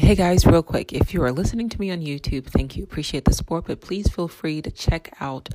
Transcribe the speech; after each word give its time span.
Hey 0.00 0.14
guys, 0.14 0.46
real 0.46 0.62
quick, 0.62 0.92
if 0.92 1.12
you 1.12 1.20
are 1.24 1.32
listening 1.32 1.68
to 1.70 1.80
me 1.80 1.90
on 1.90 2.02
YouTube, 2.02 2.46
thank 2.46 2.76
you. 2.76 2.84
Appreciate 2.84 3.24
the 3.24 3.34
support, 3.34 3.64
but 3.66 3.80
please 3.80 4.08
feel 4.08 4.28
free 4.28 4.62
to 4.62 4.70
check 4.70 5.12
out 5.20 5.48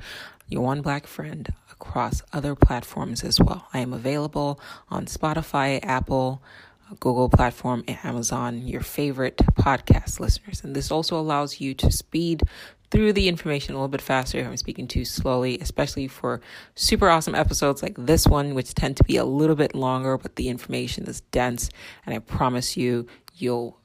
Your 0.48 0.60
One 0.60 0.82
Black 0.82 1.06
Friend 1.06 1.50
across 1.72 2.22
other 2.30 2.54
platforms 2.54 3.24
as 3.24 3.40
well. 3.40 3.66
I 3.72 3.78
am 3.78 3.94
available 3.94 4.60
on 4.90 5.06
Spotify, 5.06 5.82
Apple, 5.82 6.42
Google 7.00 7.30
platform, 7.30 7.84
and 7.88 7.96
Amazon, 8.04 8.68
your 8.68 8.82
favorite 8.82 9.38
podcast 9.38 10.20
listeners. 10.20 10.62
And 10.62 10.76
this 10.76 10.90
also 10.90 11.18
allows 11.18 11.58
you 11.58 11.72
to 11.76 11.90
speed 11.90 12.42
through 12.90 13.14
the 13.14 13.28
information 13.28 13.74
a 13.74 13.78
little 13.78 13.88
bit 13.88 14.02
faster 14.02 14.38
if 14.38 14.46
I'm 14.46 14.58
speaking 14.58 14.86
too 14.86 15.06
slowly, 15.06 15.58
especially 15.58 16.06
for 16.06 16.42
super 16.74 17.08
awesome 17.08 17.34
episodes 17.34 17.82
like 17.82 17.96
this 17.96 18.26
one, 18.26 18.54
which 18.54 18.74
tend 18.74 18.98
to 18.98 19.04
be 19.04 19.16
a 19.16 19.24
little 19.24 19.56
bit 19.56 19.74
longer, 19.74 20.18
but 20.18 20.36
the 20.36 20.50
information 20.50 21.06
is 21.06 21.22
dense. 21.32 21.70
And 22.04 22.14
I 22.14 22.18
promise 22.18 22.76
you, 22.76 23.06
you'll 23.36 23.78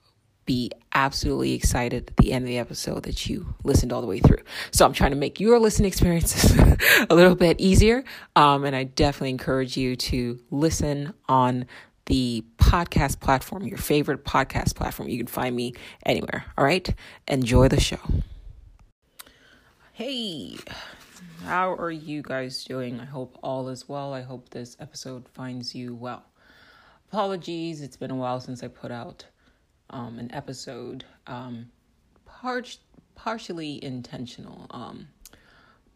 be 0.50 0.72
absolutely 0.96 1.54
excited 1.54 2.08
at 2.10 2.18
the 2.18 2.34
end 2.34 2.44
of 2.44 2.48
the 2.48 2.58
episode 2.58 3.04
that 3.04 3.30
you 3.30 3.54
listened 3.64 3.94
all 3.94 4.02
the 4.02 4.08
way 4.08 4.20
through. 4.20 4.40
So 4.72 4.84
I'm 4.84 4.94
trying 4.94 5.12
to 5.12 5.16
make 5.16 5.40
your 5.40 5.60
listening 5.60 5.88
experiences 5.88 6.58
a 7.10 7.14
little 7.14 7.36
bit 7.36 7.62
easier. 7.62 8.04
Um, 8.36 8.66
and 8.66 8.76
I 8.76 8.86
definitely 8.86 9.30
encourage 9.30 9.78
you 9.78 9.96
to 9.96 10.40
listen 10.50 11.14
on 11.28 11.68
the 12.08 12.44
podcast 12.58 13.20
platform, 13.20 13.68
your 13.68 13.78
favorite 13.78 14.26
podcast 14.26 14.74
platform. 14.74 15.08
You 15.08 15.20
can 15.20 15.28
find 15.28 15.56
me 15.56 15.76
anywhere. 16.04 16.46
All 16.58 16.66
right. 16.66 16.96
Enjoy 17.28 17.68
the 17.68 17.80
show. 17.80 18.00
Hey, 19.94 20.58
how 21.46 21.76
are 21.76 21.92
you 21.92 22.24
guys 22.24 22.64
doing? 22.64 23.00
I 23.00 23.06
hope 23.06 23.38
all 23.44 23.70
is 23.70 23.88
well. 23.88 24.16
I 24.16 24.22
hope 24.22 24.50
this 24.50 24.76
episode 24.80 25.30
finds 25.30 25.76
you 25.76 25.94
well. 25.94 26.24
Apologies, 27.10 27.84
it's 27.84 27.98
been 27.98 28.10
a 28.10 28.16
while 28.16 28.40
since 28.40 28.64
I 28.64 28.68
put 28.68 28.90
out 28.90 29.26
um, 29.90 30.20
an 30.20 30.32
episode, 30.34 31.06
um, 31.28 31.70
par- 32.26 32.64
partially 33.16 33.84
intentional. 33.84 34.68
Um, 34.72 35.08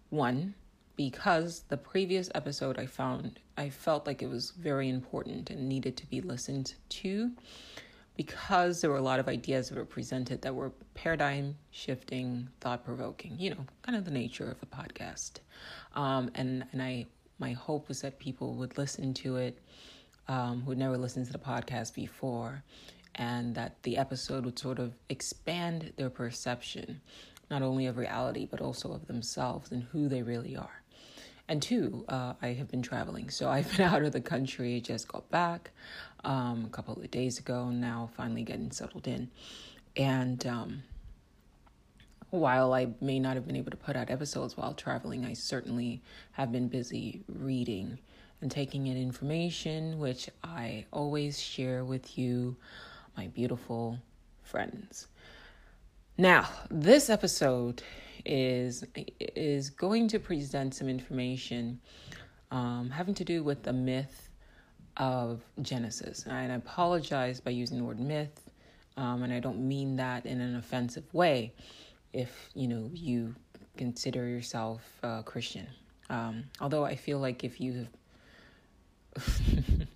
one, 0.10 0.54
because 0.96 1.64
the 1.70 1.78
previous 1.78 2.30
episode 2.36 2.78
I 2.78 2.86
found, 2.86 3.40
I 3.58 3.70
felt 3.70 4.06
like 4.06 4.22
it 4.22 4.30
was 4.30 4.52
very 4.52 4.90
important 4.90 5.50
and 5.50 5.68
needed 5.68 5.98
to 5.98 6.06
be 6.06 6.22
listened 6.22 6.76
to 6.90 7.32
because 8.16 8.82
there 8.82 8.92
were 8.92 8.98
a 8.98 9.02
lot 9.02 9.20
of 9.20 9.28
ideas 9.28 9.70
that 9.70 9.78
were 9.78 9.86
presented 9.86 10.42
that 10.44 10.54
were 10.54 10.72
paradigm 10.94 11.58
shifting, 11.72 12.48
thought 12.62 12.86
provoking, 12.86 13.36
you 13.40 13.50
know, 13.50 13.66
kind 13.82 13.98
of 13.98 14.06
the 14.06 14.12
nature 14.12 14.52
of 14.52 14.58
a 14.62 14.66
podcast. 14.68 15.40
Um, 15.96 16.30
and, 16.36 16.66
and 16.72 16.82
I, 16.82 17.08
my 17.40 17.54
hope 17.54 17.88
was 17.88 18.02
that 18.02 18.20
people 18.20 18.54
would 18.56 18.78
listen 18.78 19.14
to 19.16 19.38
it 19.38 19.58
um, 20.28 20.62
who'd 20.62 20.78
never 20.78 20.98
listened 20.98 21.26
to 21.26 21.32
the 21.32 21.40
podcast 21.40 21.96
before 21.96 22.64
and 23.16 23.56
that 23.56 23.82
the 23.84 23.98
episode 23.98 24.46
would 24.46 24.58
sort 24.58 24.80
of 24.80 24.94
expand 25.10 25.94
their 25.98 26.10
perception, 26.10 27.02
not 27.50 27.62
only 27.62 27.86
of 27.86 27.98
reality, 27.98 28.48
but 28.50 28.62
also 28.62 28.94
of 28.94 29.08
themselves 29.08 29.72
and 29.72 29.84
who 29.92 30.08
they 30.08 30.24
really 30.24 30.56
are. 30.56 30.82
And 31.48 31.62
two, 31.62 32.06
uh, 32.08 32.34
I 32.42 32.50
have 32.50 32.70
been 32.70 32.82
traveling. 32.82 33.30
So 33.30 33.50
I've 33.50 33.70
been 33.76 33.82
out 33.94 34.04
of 34.04 34.14
the 34.14 34.22
country, 34.22 34.80
just 34.82 35.08
got 35.08 35.30
back 35.30 35.72
um, 36.24 36.66
a 36.66 36.70
couple 36.70 36.94
of 36.96 37.12
days 37.12 37.40
ago, 37.40 37.70
now 37.70 38.10
finally 38.16 38.44
getting 38.44 38.72
settled 38.72 39.08
in. 39.08 39.30
And 39.96 40.46
um, 40.48 40.84
while 42.30 42.74
I 42.74 42.88
may 43.02 43.20
not 43.20 43.36
have 43.36 43.46
been 43.46 43.56
able 43.56 43.72
to 43.72 43.78
put 43.78 43.96
out 43.96 44.10
episodes 44.10 44.58
while 44.58 44.74
traveling, 44.74 45.26
I 45.26 45.34
certainly 45.34 46.02
have 46.32 46.52
been 46.52 46.68
busy 46.68 47.22
reading 47.28 48.00
and 48.42 48.50
taking 48.50 48.88
in 48.88 48.98
information, 48.98 50.00
which 50.00 50.30
I 50.44 50.86
always 50.92 51.40
share 51.40 51.86
with 51.86 52.18
you 52.18 52.56
my 53.18 53.28
beautiful 53.28 54.00
friends. 54.42 55.08
Now, 56.18 56.48
this 56.70 57.10
episode 57.10 57.84
is 58.26 58.84
is 59.20 59.70
going 59.70 60.08
to 60.10 60.20
present 60.20 60.76
some 60.76 60.88
information 60.88 61.80
um, 62.52 62.90
having 62.90 63.16
to 63.16 63.26
do 63.26 63.44
with 63.44 63.64
the 63.64 63.74
myth 63.74 64.30
of 64.98 65.42
Genesis. 65.62 66.26
And 66.26 66.52
I 66.52 66.56
apologize 66.56 67.40
by 67.40 67.52
using 67.52 67.80
the 67.80 67.84
word 67.84 68.00
myth, 68.00 68.52
um, 68.96 69.24
and 69.24 69.34
I 69.34 69.40
don't 69.40 69.68
mean 69.68 69.96
that 69.96 70.26
in 70.26 70.40
an 70.40 70.56
offensive 70.56 71.12
way. 71.14 71.54
If 72.14 72.50
you 72.54 72.68
know 72.68 72.90
you 72.94 73.36
consider 73.76 74.28
yourself 74.28 74.82
a 75.02 75.24
Christian, 75.24 75.68
um, 76.10 76.44
although 76.62 76.86
I 76.86 76.96
feel 76.96 77.18
like 77.20 77.44
if 77.44 77.60
you 77.60 77.74
have 77.74 77.88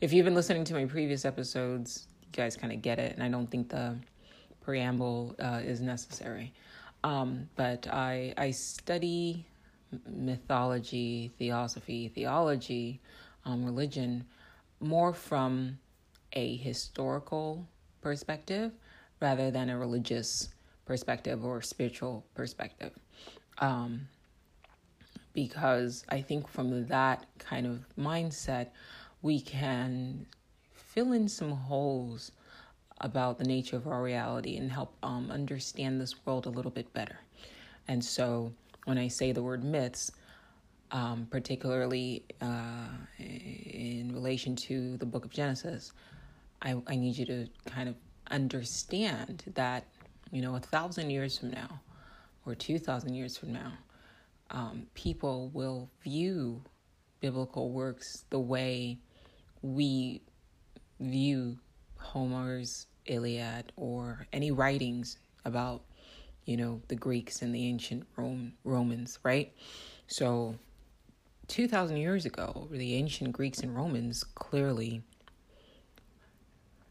if 0.00 0.12
you've 0.12 0.24
been 0.24 0.34
listening 0.34 0.64
to 0.64 0.74
my 0.74 0.84
previous 0.84 1.24
episodes, 1.24 2.06
guys 2.34 2.56
kind 2.56 2.72
of 2.72 2.82
get 2.82 2.98
it, 2.98 3.12
and 3.14 3.22
I 3.22 3.28
don't 3.28 3.50
think 3.50 3.68
the 3.70 3.96
preamble 4.60 5.34
uh, 5.38 5.60
is 5.64 5.80
necessary. 5.80 6.52
Um, 7.02 7.48
but 7.56 7.86
I 7.88 8.34
I 8.36 8.50
study 8.50 9.46
mythology, 10.08 11.32
theosophy, 11.38 12.08
theology, 12.08 13.00
um, 13.44 13.64
religion 13.64 14.24
more 14.80 15.12
from 15.12 15.78
a 16.32 16.56
historical 16.56 17.66
perspective 18.00 18.72
rather 19.20 19.50
than 19.50 19.70
a 19.70 19.78
religious 19.78 20.48
perspective 20.84 21.44
or 21.44 21.62
spiritual 21.62 22.24
perspective. 22.34 22.92
Um, 23.58 24.08
because 25.32 26.04
I 26.08 26.20
think 26.20 26.48
from 26.48 26.86
that 26.88 27.26
kind 27.38 27.66
of 27.66 27.84
mindset, 27.98 28.68
we 29.22 29.40
can 29.40 30.26
fill 30.94 31.12
in 31.12 31.28
some 31.28 31.50
holes 31.50 32.30
about 33.00 33.36
the 33.36 33.44
nature 33.44 33.76
of 33.76 33.88
our 33.88 34.00
reality 34.00 34.56
and 34.56 34.70
help 34.70 34.94
um, 35.02 35.28
understand 35.28 36.00
this 36.00 36.24
world 36.24 36.46
a 36.46 36.48
little 36.48 36.70
bit 36.70 36.90
better. 36.92 37.18
And 37.88 38.02
so 38.02 38.52
when 38.84 38.96
I 38.96 39.08
say 39.08 39.32
the 39.32 39.42
word 39.42 39.64
myths, 39.64 40.12
um, 40.92 41.26
particularly 41.28 42.24
uh, 42.40 42.86
in 43.18 44.12
relation 44.14 44.54
to 44.54 44.96
the 44.98 45.04
book 45.04 45.24
of 45.24 45.32
Genesis, 45.32 45.92
I, 46.62 46.76
I 46.86 46.94
need 46.94 47.16
you 47.16 47.26
to 47.26 47.48
kind 47.66 47.88
of 47.88 47.96
understand 48.30 49.42
that, 49.56 49.84
you 50.30 50.42
know, 50.42 50.54
a 50.54 50.60
thousand 50.60 51.10
years 51.10 51.36
from 51.36 51.50
now 51.50 51.80
or 52.46 52.54
2,000 52.54 53.14
years 53.14 53.36
from 53.36 53.52
now, 53.52 53.72
um, 54.52 54.86
people 54.94 55.50
will 55.52 55.90
view 56.04 56.62
biblical 57.20 57.72
works 57.72 58.24
the 58.30 58.38
way 58.38 58.98
we 59.62 60.20
view 61.00 61.58
Homer's 61.98 62.86
Iliad 63.06 63.72
or 63.76 64.26
any 64.32 64.50
writings 64.50 65.18
about, 65.44 65.82
you 66.44 66.56
know, 66.56 66.80
the 66.88 66.96
Greeks 66.96 67.42
and 67.42 67.54
the 67.54 67.66
ancient 67.66 68.06
Rome, 68.16 68.54
Romans, 68.64 69.18
right? 69.22 69.52
So, 70.06 70.56
2,000 71.48 71.98
years 71.98 72.24
ago, 72.24 72.68
the 72.70 72.94
ancient 72.94 73.32
Greeks 73.32 73.60
and 73.60 73.76
Romans 73.76 74.24
clearly 74.24 75.02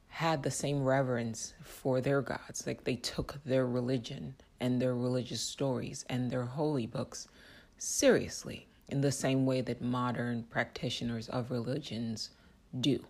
had 0.08 0.44
the 0.44 0.52
same 0.52 0.84
reverence 0.84 1.54
for 1.64 2.00
their 2.00 2.22
gods. 2.22 2.68
Like 2.68 2.84
they 2.84 2.96
took 2.96 3.40
their 3.44 3.66
religion 3.66 4.36
and 4.60 4.80
their 4.80 4.94
religious 4.94 5.42
stories 5.42 6.06
and 6.08 6.30
their 6.30 6.46
holy 6.46 6.86
books 6.86 7.28
seriously 7.80 8.68
in 8.90 9.02
the 9.02 9.12
same 9.12 9.46
way 9.48 9.62
that 9.62 9.82
modern 9.82 10.44
practitioners 10.44 11.30
of 11.30 11.50
religions 11.50 12.30
do 12.80 13.04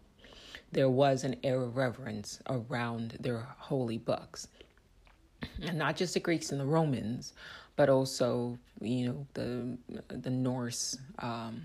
there 0.73 0.89
was 0.89 1.23
an 1.23 1.35
air 1.43 1.61
of 1.61 1.77
reverence 1.77 2.39
around 2.49 3.17
their 3.19 3.47
holy 3.57 3.97
books. 3.97 4.47
And 5.61 5.77
not 5.77 5.95
just 5.95 6.13
the 6.13 6.19
Greeks 6.19 6.51
and 6.51 6.59
the 6.59 6.65
Romans, 6.65 7.33
but 7.75 7.89
also, 7.89 8.57
you 8.81 9.07
know, 9.07 9.27
the 9.33 9.77
the 10.07 10.29
Norse, 10.29 10.97
um, 11.19 11.63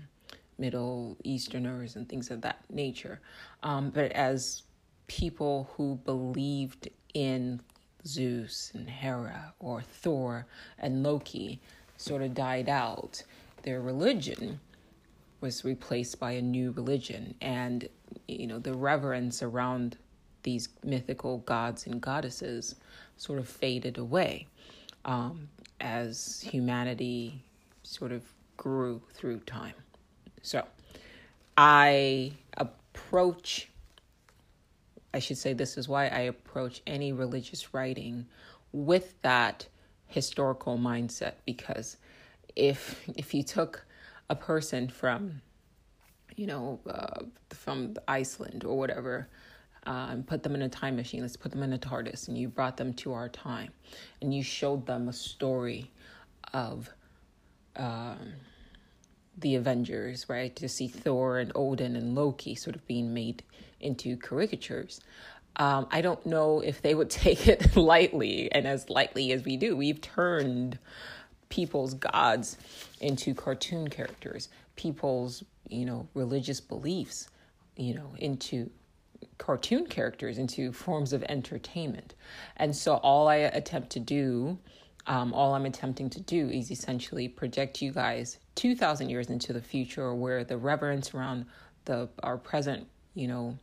Middle 0.57 1.17
Easterners, 1.23 1.95
and 1.95 2.07
things 2.07 2.29
of 2.31 2.41
that 2.41 2.59
nature. 2.69 3.21
Um, 3.63 3.89
but 3.89 4.11
as 4.11 4.63
people 5.07 5.69
who 5.75 5.99
believed 6.05 6.89
in 7.13 7.61
Zeus 8.05 8.71
and 8.73 8.89
Hera 8.89 9.53
or 9.59 9.81
Thor 9.81 10.45
and 10.77 11.03
Loki 11.03 11.59
sort 11.97 12.21
of 12.21 12.33
died 12.33 12.69
out, 12.69 13.23
their 13.63 13.81
religion 13.81 14.59
was 15.41 15.63
replaced 15.63 16.19
by 16.19 16.31
a 16.33 16.41
new 16.41 16.71
religion. 16.71 17.33
And 17.41 17.87
you 18.27 18.47
know, 18.47 18.59
the 18.59 18.73
reverence 18.73 19.41
around 19.43 19.97
these 20.43 20.69
mythical 20.83 21.39
gods 21.39 21.85
and 21.85 22.01
goddesses 22.01 22.75
sort 23.17 23.39
of 23.39 23.47
faded 23.47 23.97
away 23.97 24.47
um, 25.05 25.49
as 25.81 26.41
humanity 26.41 27.43
sort 27.83 28.11
of 28.11 28.23
grew 28.57 29.01
through 29.13 29.39
time. 29.41 29.73
So 30.41 30.65
I 31.57 32.31
approach, 32.57 33.69
I 35.13 35.19
should 35.19 35.37
say, 35.37 35.53
this 35.53 35.77
is 35.77 35.87
why 35.87 36.07
I 36.07 36.21
approach 36.21 36.81
any 36.87 37.11
religious 37.11 37.73
writing 37.73 38.25
with 38.71 39.21
that 39.23 39.67
historical 40.07 40.77
mindset 40.77 41.33
because 41.45 41.97
if 42.55 43.07
if 43.15 43.33
you 43.33 43.43
took 43.43 43.85
a 44.29 44.35
person 44.35 44.87
from 44.87 45.41
you 46.39 46.47
know, 46.47 46.79
uh, 46.87 47.25
from 47.49 47.95
Iceland 48.07 48.63
or 48.63 48.77
whatever, 48.77 49.27
uh, 49.85 50.07
and 50.11 50.25
put 50.25 50.41
them 50.41 50.55
in 50.55 50.61
a 50.61 50.69
time 50.69 50.95
machine. 50.95 51.21
Let's 51.21 51.35
put 51.35 51.51
them 51.51 51.63
in 51.63 51.73
a 51.73 51.77
TARDIS, 51.77 52.29
and 52.29 52.37
you 52.37 52.47
brought 52.47 52.77
them 52.77 52.93
to 52.93 53.11
our 53.11 53.27
time, 53.27 53.73
and 54.21 54.33
you 54.33 54.41
showed 54.41 54.85
them 54.85 55.09
a 55.09 55.13
story 55.13 55.91
of 56.53 56.89
um, 57.75 58.35
the 59.37 59.55
Avengers, 59.55 60.29
right? 60.29 60.55
To 60.55 60.69
see 60.69 60.87
Thor 60.87 61.39
and 61.39 61.51
Odin 61.55 61.97
and 61.97 62.15
Loki 62.15 62.55
sort 62.55 62.77
of 62.77 62.87
being 62.87 63.13
made 63.13 63.43
into 63.81 64.15
caricatures. 64.15 65.01
Um, 65.57 65.87
I 65.91 65.99
don't 65.99 66.25
know 66.25 66.61
if 66.61 66.81
they 66.81 66.95
would 66.95 67.09
take 67.25 67.49
it 67.49 67.75
lightly, 67.75 68.49
and 68.53 68.65
as 68.65 68.89
lightly 68.89 69.33
as 69.33 69.43
we 69.43 69.57
do, 69.57 69.75
we've 69.75 69.99
turned 69.99 70.79
people's 71.49 71.95
gods 71.95 72.57
into 73.01 73.33
cartoon 73.33 73.89
characters, 73.89 74.47
people's 74.79 75.43
you 75.67 75.85
know 75.85 76.07
religious 76.13 76.61
beliefs, 76.61 77.29
you 77.75 77.93
know 77.93 78.09
into 78.17 78.69
cartoon 79.37 79.85
characters, 79.85 80.37
into 80.37 80.71
forms 80.71 81.11
of 81.11 81.21
entertainment, 81.23 82.15
and 82.57 82.73
so 82.75 82.95
all 82.95 83.27
I 83.27 83.35
attempt 83.35 83.89
to 83.91 83.99
do 83.99 84.57
um, 85.07 85.33
all 85.33 85.55
I'm 85.55 85.65
attempting 85.65 86.09
to 86.11 86.21
do 86.21 86.49
is 86.49 86.69
essentially 86.71 87.27
project 87.27 87.81
you 87.81 87.91
guys 87.91 88.37
2,000 88.55 89.09
years 89.09 89.29
into 89.29 89.53
the 89.53 89.61
future 89.61 90.13
where 90.13 90.43
the 90.43 90.57
reverence 90.57 91.13
around 91.13 91.45
the 91.85 92.07
our 92.21 92.37
present, 92.37 92.87
you 93.15 93.27
know, 93.27 93.57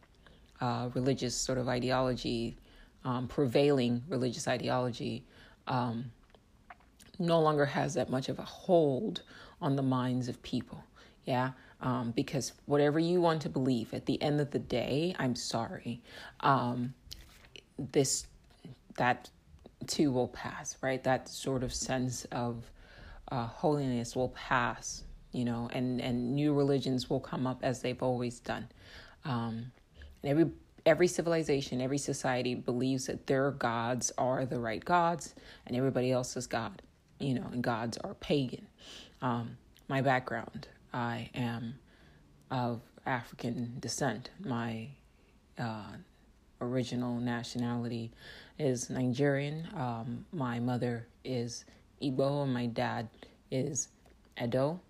uh, 0.60 0.88
religious 0.94 1.36
sort 1.36 1.58
of 1.58 1.68
ideology, 1.68 2.56
um, 3.04 3.28
prevailing 3.28 4.02
religious 4.08 4.48
ideology, 4.48 5.24
um, 5.68 6.10
no 7.18 7.40
longer 7.40 7.64
has 7.64 7.94
that 7.94 8.10
much 8.10 8.28
of 8.28 8.38
a 8.40 8.44
hold 8.44 9.22
on 9.62 9.76
the 9.76 9.82
minds 9.82 10.28
of 10.28 10.42
people. 10.42 10.82
Yeah. 11.26 11.50
Um, 11.82 12.12
because 12.12 12.52
whatever 12.64 12.98
you 12.98 13.20
want 13.20 13.42
to 13.42 13.50
believe, 13.50 13.92
at 13.92 14.06
the 14.06 14.20
end 14.22 14.40
of 14.40 14.50
the 14.50 14.58
day, 14.58 15.14
I'm 15.18 15.34
sorry. 15.36 16.02
Um, 16.40 16.94
this, 17.78 18.26
that 18.96 19.28
too 19.86 20.10
will 20.10 20.28
pass, 20.28 20.78
right? 20.80 21.02
That 21.04 21.28
sort 21.28 21.62
of 21.62 21.74
sense 21.74 22.24
of 22.32 22.70
uh, 23.30 23.46
holiness 23.46 24.16
will 24.16 24.30
pass, 24.30 25.04
you 25.32 25.44
know, 25.44 25.68
and, 25.72 26.00
and 26.00 26.34
new 26.34 26.54
religions 26.54 27.10
will 27.10 27.20
come 27.20 27.46
up 27.46 27.60
as 27.62 27.82
they've 27.82 28.02
always 28.02 28.40
done. 28.40 28.68
Um, 29.24 29.72
and 30.22 30.30
every 30.30 30.50
every 30.86 31.08
civilization, 31.08 31.80
every 31.80 31.98
society 31.98 32.54
believes 32.54 33.06
that 33.06 33.26
their 33.26 33.50
gods 33.50 34.12
are 34.16 34.46
the 34.46 34.58
right 34.58 34.84
gods, 34.84 35.34
and 35.66 35.76
everybody 35.76 36.12
else 36.12 36.36
is 36.36 36.46
God, 36.46 36.80
you 37.18 37.34
know, 37.34 37.46
and 37.52 37.62
gods 37.62 37.98
are 37.98 38.14
pagan. 38.14 38.66
Um, 39.20 39.58
my 39.88 40.00
background, 40.00 40.68
I 40.96 41.28
am 41.34 41.74
of 42.50 42.80
African 43.04 43.76
descent. 43.80 44.30
My 44.40 44.88
uh, 45.58 45.92
original 46.62 47.20
nationality 47.20 48.12
is 48.58 48.88
Nigerian. 48.88 49.68
Um, 49.76 50.24
my 50.32 50.58
mother 50.58 51.06
is 51.22 51.66
Igbo, 52.02 52.44
and 52.44 52.54
my 52.54 52.64
dad 52.64 53.10
is 53.50 53.88
Edo. 54.42 54.80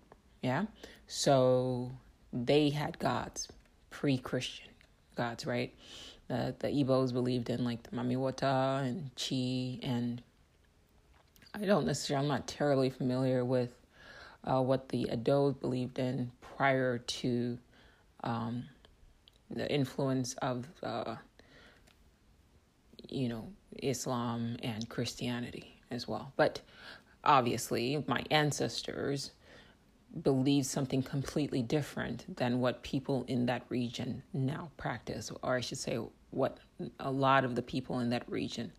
Yeah. 0.41 0.67
So 1.07 1.91
they 2.31 2.69
had 2.69 2.97
gods, 2.99 3.49
pre 3.89 4.17
Christian 4.17 4.69
gods, 5.15 5.45
right? 5.45 5.73
The, 6.29 6.55
the 6.59 6.69
Igbos 6.69 7.11
believed 7.11 7.49
in 7.49 7.65
like 7.65 7.83
the 7.83 7.89
Mami 7.89 8.15
Wata 8.15 8.81
and 8.81 9.11
Chi, 9.17 9.85
and 9.85 10.21
I 11.53 11.65
don't 11.65 11.85
necessarily, 11.85 12.23
I'm 12.23 12.29
not 12.29 12.47
terribly 12.47 12.89
familiar 12.89 13.43
with 13.43 13.76
uh, 14.43 14.61
what 14.61 14.89
the 14.89 15.09
Edo 15.11 15.51
believed 15.51 15.99
in 15.99 16.31
prior 16.41 16.97
to 16.97 17.57
um, 18.23 18.63
the 19.49 19.69
influence 19.71 20.33
of 20.35 20.67
uh, 20.83 21.15
you 23.09 23.29
know, 23.29 23.47
Islam 23.81 24.57
and 24.63 24.87
Christianity 24.89 25.79
as 25.91 26.07
well. 26.07 26.33
But 26.35 26.61
obviously, 27.23 28.03
my 28.07 28.23
ancestors 28.31 29.31
believed 30.23 30.65
something 30.65 31.03
completely 31.03 31.61
different 31.61 32.35
than 32.37 32.59
what 32.59 32.81
people 32.81 33.25
in 33.27 33.45
that 33.45 33.63
region 33.69 34.23
now 34.33 34.71
practice, 34.77 35.31
or 35.43 35.55
I 35.55 35.61
should 35.61 35.77
say, 35.77 35.99
what 36.31 36.57
a 36.99 37.11
lot 37.11 37.45
of 37.45 37.55
the 37.55 37.61
people 37.61 37.99
in 37.99 38.09
that 38.09 38.29
region 38.29 38.71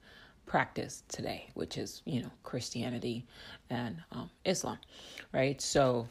practice 0.48 1.02
today, 1.08 1.50
which 1.54 1.78
is, 1.78 2.02
you 2.04 2.22
know, 2.22 2.30
Christianity 2.42 3.24
and 3.70 4.02
um, 4.12 4.30
Islam, 4.44 4.78
right? 5.32 5.60
So 5.60 6.08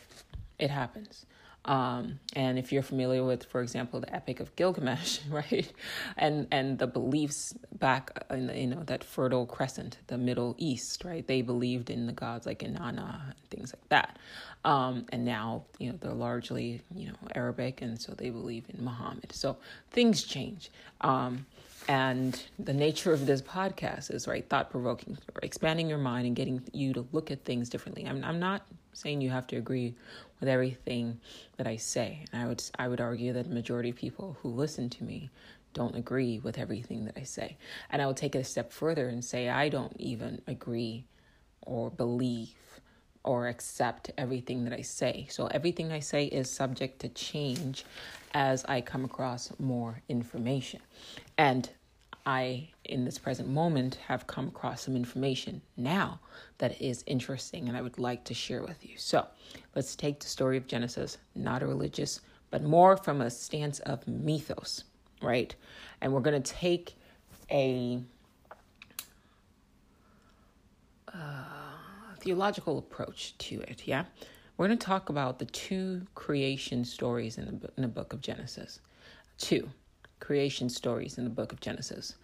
it 0.60 0.70
happens. 0.70 1.26
Um, 1.68 2.20
and 2.34 2.58
if 2.58 2.72
you're 2.72 2.82
familiar 2.82 3.26
with, 3.26 3.44
for 3.44 3.62
example, 3.62 4.00
the 4.00 4.14
Epic 4.16 4.40
of 4.40 4.56
Gilgamesh, 4.56 5.20
right, 5.30 5.70
and 6.16 6.48
and 6.50 6.80
the 6.80 6.88
beliefs 6.88 7.54
back 7.78 8.12
in 8.30 8.48
the, 8.48 8.58
you 8.58 8.68
know 8.68 8.84
that 8.84 9.04
Fertile 9.04 9.46
Crescent, 9.46 9.98
the 10.08 10.18
Middle 10.18 10.56
East, 10.58 11.04
right, 11.04 11.28
they 11.28 11.42
believed 11.42 11.90
in 11.90 12.08
the 12.08 12.14
gods 12.14 12.46
like 12.46 12.60
Inanna 12.60 13.22
and 13.26 13.50
things 13.50 13.74
like 13.74 13.90
that. 13.90 14.18
Um, 14.64 15.06
and 15.12 15.26
now 15.26 15.64
you 15.78 15.92
know 15.92 15.98
they're 16.00 16.14
largely 16.14 16.82
you 16.96 17.10
know 17.10 17.16
Arabic, 17.36 17.82
and 17.82 18.00
so 18.00 18.14
they 18.14 18.30
believe 18.30 18.64
in 18.70 18.84
Muhammad. 18.84 19.34
So 19.34 19.58
things 19.92 20.24
change. 20.24 20.72
Um, 21.02 21.46
and 21.88 22.42
the 22.60 22.74
nature 22.74 23.14
of 23.14 23.26
this 23.26 23.42
podcast 23.42 24.14
is 24.14 24.28
right 24.28 24.48
thought 24.48 24.70
provoking, 24.70 25.18
expanding 25.42 25.88
your 25.88 25.98
mind 25.98 26.28
and 26.28 26.36
getting 26.36 26.62
you 26.74 26.94
to 26.94 27.08
look 27.12 27.32
at 27.32 27.46
things 27.46 27.70
differently. 27.70 28.06
I'm 28.06 28.24
I'm 28.24 28.40
not 28.40 28.68
saying 28.94 29.22
you 29.22 29.30
have 29.30 29.48
to 29.48 29.56
agree 29.56 29.96
with 30.40 30.50
everything 30.50 31.20
that 31.58 31.68
I 31.68 31.78
say. 31.78 32.26
And 32.32 32.42
I 32.42 32.48
would 32.48 32.64
I 32.78 32.88
would 32.88 33.02
argue 33.02 33.34
that 33.34 33.48
the 33.48 33.54
majority 33.54 33.90
of 33.90 33.96
people 33.96 34.38
who 34.42 34.50
listen 34.50 34.90
to 34.92 35.04
me 35.04 35.30
don't 35.74 35.96
agree 35.96 36.40
with 36.40 36.58
everything 36.58 37.06
that 37.06 37.18
I 37.18 37.24
say. 37.24 37.58
And 37.90 38.02
I 38.02 38.08
would 38.08 38.18
take 38.18 38.36
it 38.36 38.40
a 38.40 38.44
step 38.44 38.72
further 38.74 39.08
and 39.08 39.24
say 39.24 39.50
I 39.50 39.70
don't 39.70 39.96
even 39.98 40.42
agree 40.48 41.06
or 41.62 41.90
believe 41.90 42.56
or 43.24 43.48
accept 43.48 44.12
everything 44.18 44.64
that 44.64 44.74
I 44.74 44.82
say. 44.82 45.28
So 45.30 45.48
everything 45.48 45.92
I 45.92 46.00
say 46.00 46.26
is 46.26 46.50
subject 46.50 47.00
to 47.00 47.10
change 47.10 47.86
as 48.34 48.64
I 48.66 48.82
come 48.82 49.04
across 49.04 49.52
more 49.60 50.02
information. 50.08 50.80
And 51.38 51.70
I, 52.28 52.68
in 52.84 53.06
this 53.06 53.18
present 53.18 53.48
moment, 53.48 53.96
have 54.06 54.28
come 54.28 54.50
across 54.50 54.82
some 54.82 54.98
information 54.98 55.62
now 55.78 56.20
that 56.58 56.82
is 56.82 57.06
interesting 57.08 57.70
and 57.70 57.78
I 57.78 57.82
would 57.82 57.98
like 57.98 58.26
to 58.26 58.34
share 58.34 58.62
with 58.64 58.86
you. 58.86 58.98
So 58.98 59.26
let's 59.76 59.96
take 59.96 60.20
the 60.20 60.28
story 60.28 60.58
of 60.58 60.68
Genesis, 60.68 61.20
not 61.36 61.64
a 61.64 61.68
religious, 61.68 62.20
but 62.52 62.64
more 62.64 62.98
from 62.98 63.22
a 63.22 63.30
stance 63.30 63.80
of 63.80 64.06
mythos, 64.10 64.84
right? 65.22 65.56
And 66.02 66.12
we're 66.12 66.20
going 66.20 66.42
to 66.44 66.54
take 66.54 66.96
a 67.50 68.02
uh, 71.14 71.46
theological 72.20 72.78
approach 72.78 73.38
to 73.38 73.62
it, 73.62 73.84
yeah? 73.88 74.04
We're 74.58 74.68
going 74.68 74.78
to 74.78 74.86
talk 74.86 75.08
about 75.08 75.40
the 75.40 75.46
two 75.46 76.06
creation 76.14 76.84
stories 76.84 77.38
in 77.38 77.46
the, 77.46 77.70
in 77.78 77.84
the 77.84 77.88
book 77.88 78.12
of 78.12 78.20
Genesis. 78.20 78.82
Two 79.38 79.70
creation 80.20 80.70
stories 80.70 81.18
in 81.18 81.24
the 81.24 81.30
book 81.30 81.52
of 81.52 81.60
Genesis. 81.62 82.16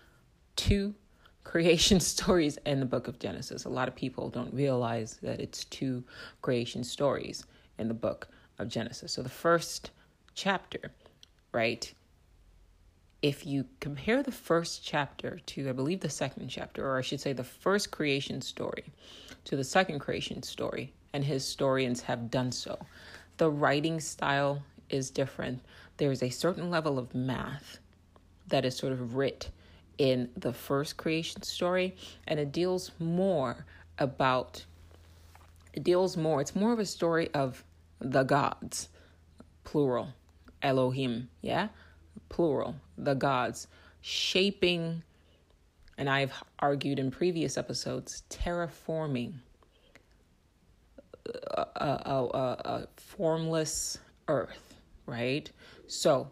Two 0.56 0.96
creation 1.44 2.00
stories 2.14 2.58
in 2.66 2.80
the 2.80 2.86
book 2.86 3.08
of 3.08 3.20
Genesis. 3.20 3.66
A 3.66 3.70
lot 3.70 3.88
of 3.88 3.96
people 3.96 4.30
don't 4.30 4.54
realize 4.54 5.18
that 5.22 5.40
it's 5.40 5.66
two 5.66 6.04
creation 6.42 6.84
stories 6.84 7.46
in 7.78 7.88
the 7.88 7.94
book 7.94 8.28
of 8.60 8.68
Genesis. 8.68 9.14
So 9.14 9.22
the 9.22 9.30
first 9.30 9.92
chapter, 10.36 10.92
right? 11.52 11.94
If 13.22 13.46
you 13.46 13.66
compare 13.80 14.22
the 14.22 14.32
first 14.32 14.84
chapter 14.84 15.40
to, 15.46 15.70
I 15.70 15.72
believe, 15.72 16.02
the 16.02 16.10
second 16.10 16.50
chapter, 16.50 16.86
or 16.86 16.98
I 16.98 17.02
should 17.02 17.22
say 17.22 17.34
the 17.34 17.44
first 17.44 17.90
creation 17.92 18.42
story 18.42 18.86
to 19.46 19.56
the 19.56 19.64
second 19.64 20.00
creation 20.00 20.44
story, 20.44 20.94
and 21.14 21.24
historians 21.24 22.02
have 22.02 22.30
done 22.32 22.52
so, 22.52 22.78
the 23.38 23.50
writing 23.50 24.00
style 24.00 24.62
is 24.90 25.10
different. 25.10 25.62
There's 25.98 26.24
a 26.24 26.30
certain 26.30 26.70
level 26.70 27.00
of 27.00 27.16
math 27.16 27.80
that 28.48 28.66
is 28.66 28.76
sort 28.76 28.94
of 28.94 29.16
writ 29.16 29.50
in 29.98 30.30
the 30.36 30.54
first 30.54 30.98
creation 30.98 31.42
story, 31.44 31.96
and 32.28 32.40
it 32.40 32.52
deals 32.52 32.92
more 33.00 33.66
about 34.00 34.66
it 35.74 35.84
deals 35.84 36.16
more, 36.16 36.40
it's 36.40 36.56
more 36.56 36.72
of 36.72 36.80
a 36.80 36.86
story 36.86 37.30
of 37.34 37.64
the 38.00 38.24
gods, 38.24 38.90
plural, 39.64 40.10
Elohim, 40.62 41.30
yeah, 41.42 41.70
plural, 42.30 42.76
the 42.98 43.16
gods, 43.16 43.68
shaping, 44.02 45.02
and 45.98 46.10
I've 46.10 46.32
argued 46.60 47.00
in 47.00 47.10
previous 47.10 47.58
episodes, 47.58 48.22
terraforming 48.30 49.34
a, 51.26 51.62
a, 51.76 52.30
a, 52.34 52.38
a 52.66 52.88
formless 52.98 53.98
earth, 54.28 54.76
right? 55.08 55.50
So 55.88 56.32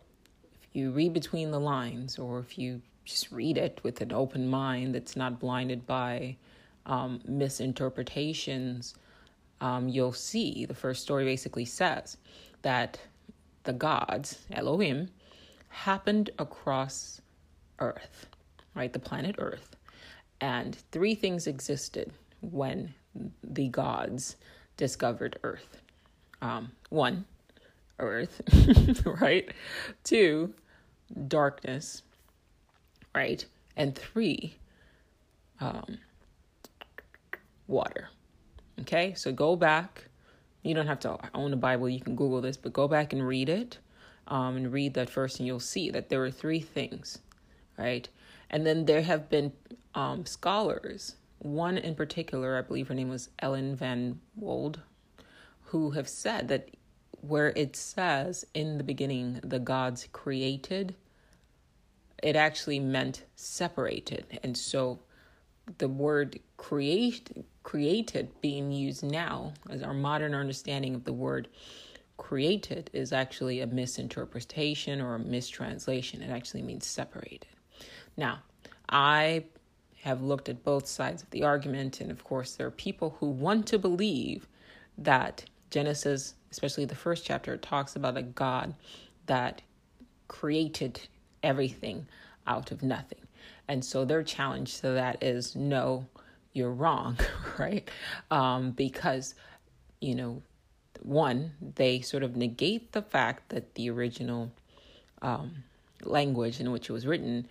you 0.73 0.91
read 0.91 1.13
between 1.13 1.51
the 1.51 1.59
lines, 1.59 2.17
or 2.17 2.39
if 2.39 2.57
you 2.57 2.81
just 3.05 3.31
read 3.31 3.57
it 3.57 3.79
with 3.83 4.01
an 4.01 4.13
open 4.13 4.47
mind 4.47 4.95
that's 4.95 5.15
not 5.15 5.39
blinded 5.39 5.85
by 5.85 6.35
um, 6.85 7.21
misinterpretations, 7.25 8.95
um, 9.59 9.87
you'll 9.87 10.13
see 10.13 10.65
the 10.65 10.73
first 10.73 11.01
story 11.01 11.25
basically 11.25 11.65
says 11.65 12.17
that 12.61 12.99
the 13.63 13.73
gods, 13.73 14.39
Elohim, 14.51 15.09
happened 15.69 16.29
across 16.39 17.21
Earth, 17.79 18.27
right? 18.75 18.91
The 18.91 18.99
planet 18.99 19.35
Earth. 19.37 19.75
And 20.39 20.75
three 20.91 21.13
things 21.15 21.47
existed 21.47 22.11
when 22.41 22.93
the 23.43 23.69
gods 23.69 24.37
discovered 24.77 25.37
Earth. 25.43 25.77
Um, 26.41 26.71
one, 26.89 27.25
Earth, 28.01 28.41
right? 29.21 29.49
Two, 30.03 30.53
darkness, 31.27 32.03
right? 33.15 33.45
And 33.77 33.95
three, 33.95 34.55
um, 35.59 35.97
water. 37.67 38.09
Okay, 38.81 39.13
so 39.13 39.31
go 39.31 39.55
back. 39.55 40.05
You 40.63 40.75
don't 40.75 40.87
have 40.87 40.99
to 41.01 41.17
own 41.33 41.53
a 41.53 41.57
Bible, 41.57 41.89
you 41.89 41.99
can 41.99 42.15
Google 42.15 42.41
this, 42.41 42.57
but 42.57 42.73
go 42.73 42.87
back 42.87 43.13
and 43.13 43.25
read 43.25 43.49
it 43.49 43.79
um, 44.27 44.57
and 44.57 44.71
read 44.71 44.93
that 44.93 45.09
first, 45.09 45.39
and 45.39 45.47
you'll 45.47 45.59
see 45.59 45.89
that 45.89 46.09
there 46.09 46.23
are 46.23 46.31
three 46.31 46.59
things, 46.59 47.19
right? 47.77 48.07
And 48.49 48.65
then 48.65 48.85
there 48.85 49.01
have 49.01 49.29
been 49.29 49.51
um, 49.95 50.25
scholars, 50.25 51.15
one 51.39 51.77
in 51.77 51.95
particular, 51.95 52.57
I 52.57 52.61
believe 52.61 52.89
her 52.89 52.93
name 52.93 53.09
was 53.09 53.29
Ellen 53.39 53.75
Van 53.75 54.19
Wolde, 54.39 54.81
who 55.65 55.91
have 55.91 56.07
said 56.07 56.47
that 56.49 56.69
where 57.21 57.53
it 57.55 57.75
says 57.75 58.45
in 58.53 58.77
the 58.77 58.83
beginning 58.83 59.39
the 59.43 59.59
gods 59.59 60.07
created, 60.11 60.95
it 62.21 62.35
actually 62.35 62.79
meant 62.79 63.23
separated. 63.35 64.39
And 64.43 64.57
so 64.57 64.99
the 65.77 65.87
word 65.87 66.39
create 66.57 67.45
created 67.63 68.29
being 68.41 68.71
used 68.71 69.03
now 69.03 69.53
as 69.69 69.83
our 69.83 69.93
modern 69.93 70.33
understanding 70.33 70.95
of 70.95 71.03
the 71.03 71.13
word 71.13 71.47
created 72.17 72.89
is 72.93 73.13
actually 73.13 73.61
a 73.61 73.67
misinterpretation 73.67 75.01
or 75.01 75.15
a 75.15 75.19
mistranslation. 75.19 76.21
It 76.21 76.29
actually 76.29 76.63
means 76.63 76.85
separated. 76.85 77.47
Now, 78.17 78.39
I 78.89 79.45
have 80.01 80.21
looked 80.21 80.49
at 80.49 80.63
both 80.63 80.87
sides 80.87 81.21
of 81.23 81.29
the 81.29 81.43
argument, 81.43 82.01
and 82.01 82.11
of 82.11 82.23
course, 82.23 82.55
there 82.55 82.67
are 82.67 82.71
people 82.71 83.15
who 83.19 83.27
want 83.27 83.67
to 83.67 83.79
believe 83.79 84.47
that 84.97 85.45
Genesis, 85.69 86.35
especially 86.51 86.85
the 86.85 86.95
first 86.95 87.25
chapter, 87.25 87.57
talks 87.57 87.95
about 87.95 88.17
a 88.17 88.21
God 88.21 88.75
that 89.25 89.61
created 90.27 91.01
everything 91.43 92.07
out 92.47 92.71
of 92.71 92.83
nothing. 92.83 93.19
And 93.67 93.83
so 93.83 94.05
their 94.05 94.23
challenge 94.23 94.79
to 94.81 94.89
that 94.91 95.23
is 95.23 95.55
no, 95.55 96.05
you're 96.53 96.71
wrong, 96.71 97.17
right? 97.59 97.89
Um, 98.29 98.71
because, 98.71 99.35
you 99.99 100.15
know, 100.15 100.41
one, 101.01 101.53
they 101.75 102.01
sort 102.01 102.23
of 102.23 102.35
negate 102.35 102.91
the 102.91 103.01
fact 103.01 103.49
that 103.49 103.75
the 103.75 103.89
original 103.89 104.51
um, 105.21 105.63
language 106.03 106.59
in 106.59 106.71
which 106.71 106.89
it 106.89 106.93
was 106.93 107.07
written 107.07 107.47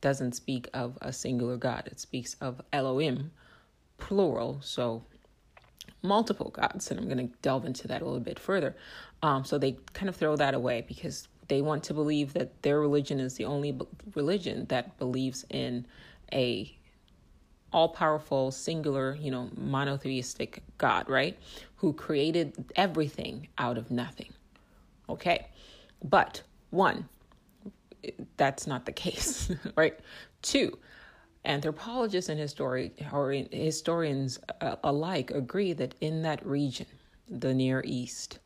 doesn't 0.00 0.32
speak 0.32 0.68
of 0.74 0.98
a 1.00 1.12
singular 1.12 1.56
God. 1.56 1.86
It 1.86 2.00
speaks 2.00 2.36
of 2.40 2.60
Elohim, 2.72 3.30
plural. 3.98 4.60
So 4.62 5.04
multiple 6.02 6.50
gods, 6.50 6.90
and 6.90 6.98
I'm 6.98 7.06
going 7.06 7.28
to 7.28 7.34
delve 7.42 7.64
into 7.64 7.88
that 7.88 8.02
a 8.02 8.04
little 8.04 8.20
bit 8.20 8.38
further. 8.38 8.76
Um, 9.22 9.44
so 9.44 9.58
they 9.58 9.76
kind 9.92 10.08
of 10.08 10.16
throw 10.16 10.36
that 10.36 10.54
away 10.54 10.84
because 10.86 11.28
they 11.48 11.62
want 11.62 11.84
to 11.84 11.94
believe 11.94 12.32
that 12.34 12.62
their 12.62 12.80
religion 12.80 13.20
is 13.20 13.34
the 13.34 13.44
only 13.44 13.78
religion 14.14 14.66
that 14.68 14.98
believes 14.98 15.44
in 15.50 15.86
a 16.32 16.76
all-powerful, 17.72 18.50
singular, 18.50 19.16
you 19.18 19.30
know, 19.30 19.48
monotheistic 19.56 20.62
God, 20.76 21.08
right? 21.08 21.38
Who 21.76 21.92
created 21.94 22.64
everything 22.76 23.48
out 23.56 23.78
of 23.78 23.90
nothing. 23.90 24.32
Okay, 25.08 25.46
but 26.04 26.42
one, 26.70 27.08
that's 28.36 28.66
not 28.66 28.84
the 28.84 28.92
case, 28.92 29.50
right? 29.76 29.98
Two, 30.42 30.78
Anthropologists 31.44 32.28
and 32.28 32.40
histori- 32.40 32.92
or 33.12 33.32
historians 33.32 34.38
uh, 34.60 34.76
alike 34.84 35.32
agree 35.32 35.72
that 35.72 35.94
in 36.00 36.22
that 36.22 36.44
region, 36.46 36.86
the 37.28 37.52
Near 37.52 37.82
East, 37.84 38.38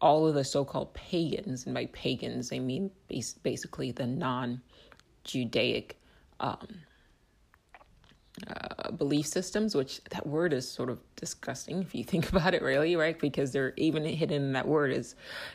all 0.00 0.28
of 0.28 0.34
the 0.34 0.44
so 0.44 0.64
called 0.64 0.94
pagans, 0.94 1.66
and 1.66 1.74
by 1.74 1.86
pagans, 1.86 2.48
they 2.48 2.60
mean 2.60 2.90
basically 3.42 3.90
the 3.90 4.06
non 4.06 4.60
Judaic 5.24 5.98
um, 6.38 6.68
uh, 8.46 8.90
belief 8.92 9.26
systems, 9.26 9.74
which 9.74 10.02
that 10.10 10.26
word 10.26 10.52
is 10.52 10.68
sort 10.68 10.90
of 10.90 10.98
disgusting 11.16 11.80
if 11.82 11.94
you 11.94 12.04
think 12.04 12.28
about 12.32 12.54
it, 12.54 12.62
really, 12.62 12.96
right? 12.96 13.18
Because 13.18 13.52
they're 13.52 13.74
even 13.76 14.04
hidden 14.04 14.42
in 14.42 14.52
that 14.52 14.66
word 14.66 14.92
is 14.92 15.14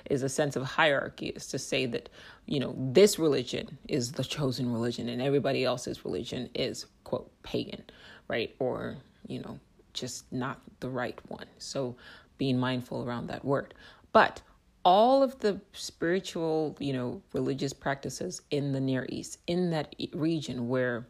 is 0.10 0.24
a 0.24 0.30
sense 0.30 0.56
of 0.56 0.63
hierarchy, 0.63 1.28
is 1.28 1.48
to 1.48 1.60
say 1.60 1.86
that 1.88 2.10
you 2.46 2.60
know 2.60 2.75
this 2.78 3.18
religion 3.18 3.78
is 3.88 4.12
the 4.12 4.24
chosen 4.24 4.72
religion 4.72 5.10
and 5.10 5.22
everybody 5.22 5.63
else's 5.63 6.06
religion 6.06 6.50
is 6.54 6.86
quote 7.04 7.32
pagan, 7.44 7.84
right? 8.28 8.56
Or 8.60 8.98
you 9.28 9.40
know 9.42 9.60
just 9.94 10.32
not 10.32 10.62
the 10.80 10.90
right 10.90 11.20
one. 11.28 11.48
So 11.60 11.96
being 12.38 12.60
mindful 12.60 13.06
around 13.06 13.28
that 13.28 13.46
word, 13.46 13.74
but 14.12 14.42
all 14.86 15.24
of 15.24 15.40
the 15.40 15.60
spiritual, 15.72 16.75
you 16.80 16.94
know, 16.94 17.22
religious 17.32 17.74
practices 17.74 18.42
in 18.52 18.74
the 18.74 18.80
Near 18.80 19.06
East, 19.10 19.40
in 19.48 19.70
that 19.70 19.96
region 20.13 20.68
where 20.68 21.08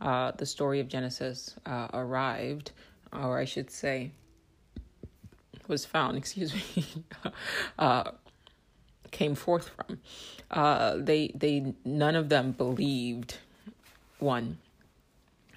uh, 0.00 0.32
the 0.32 0.46
story 0.46 0.80
of 0.80 0.88
Genesis 0.88 1.56
uh, 1.66 1.88
arrived, 1.92 2.72
or 3.12 3.38
I 3.38 3.44
should 3.44 3.70
say, 3.70 4.10
was 5.66 5.84
found, 5.84 6.16
excuse 6.16 6.54
me, 6.54 6.86
uh, 7.78 8.10
came 9.10 9.34
forth 9.34 9.70
from. 9.70 10.00
Uh, 10.50 10.96
they, 10.98 11.32
they, 11.34 11.74
none 11.84 12.14
of 12.14 12.28
them 12.28 12.52
believed, 12.52 13.38
one, 14.18 14.58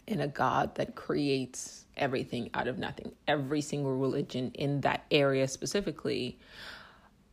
in 0.08 0.22
a 0.22 0.28
God 0.28 0.76
that 0.76 0.96
creates 0.96 1.86
everything 1.98 2.50
out 2.54 2.68
of 2.68 2.78
nothing. 2.78 3.12
Every 3.28 3.62
single 3.62 3.96
religion 3.96 4.52
in 4.56 4.82
that 4.82 5.06
area 5.12 5.48
specifically, 5.48 6.38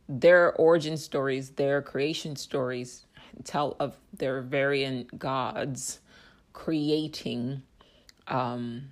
their 0.07 0.53
origin 0.53 0.97
stories, 0.97 1.51
their 1.51 1.81
creation 1.81 2.35
stories 2.35 3.05
tell 3.43 3.75
of 3.79 3.95
their 4.13 4.41
variant 4.41 5.19
gods 5.19 5.99
creating 6.53 7.61
um, 8.27 8.91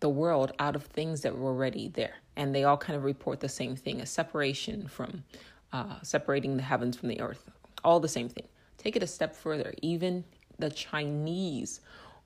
the 0.00 0.08
world 0.08 0.52
out 0.58 0.76
of 0.76 0.84
things 0.84 1.22
that 1.22 1.36
were 1.36 1.48
already 1.48 1.88
there. 1.88 2.14
And 2.36 2.54
they 2.54 2.64
all 2.64 2.76
kind 2.76 2.96
of 2.96 3.04
report 3.04 3.40
the 3.40 3.48
same 3.48 3.76
thing 3.76 4.00
a 4.00 4.06
separation 4.06 4.88
from 4.88 5.24
uh, 5.72 6.00
separating 6.02 6.56
the 6.56 6.62
heavens 6.62 6.96
from 6.96 7.08
the 7.08 7.20
earth, 7.20 7.50
all 7.84 8.00
the 8.00 8.08
same 8.08 8.28
thing. 8.28 8.46
Take 8.78 8.96
it 8.96 9.02
a 9.02 9.06
step 9.06 9.34
further. 9.34 9.74
Even 9.82 10.24
the 10.58 10.70
Chinese 10.70 11.80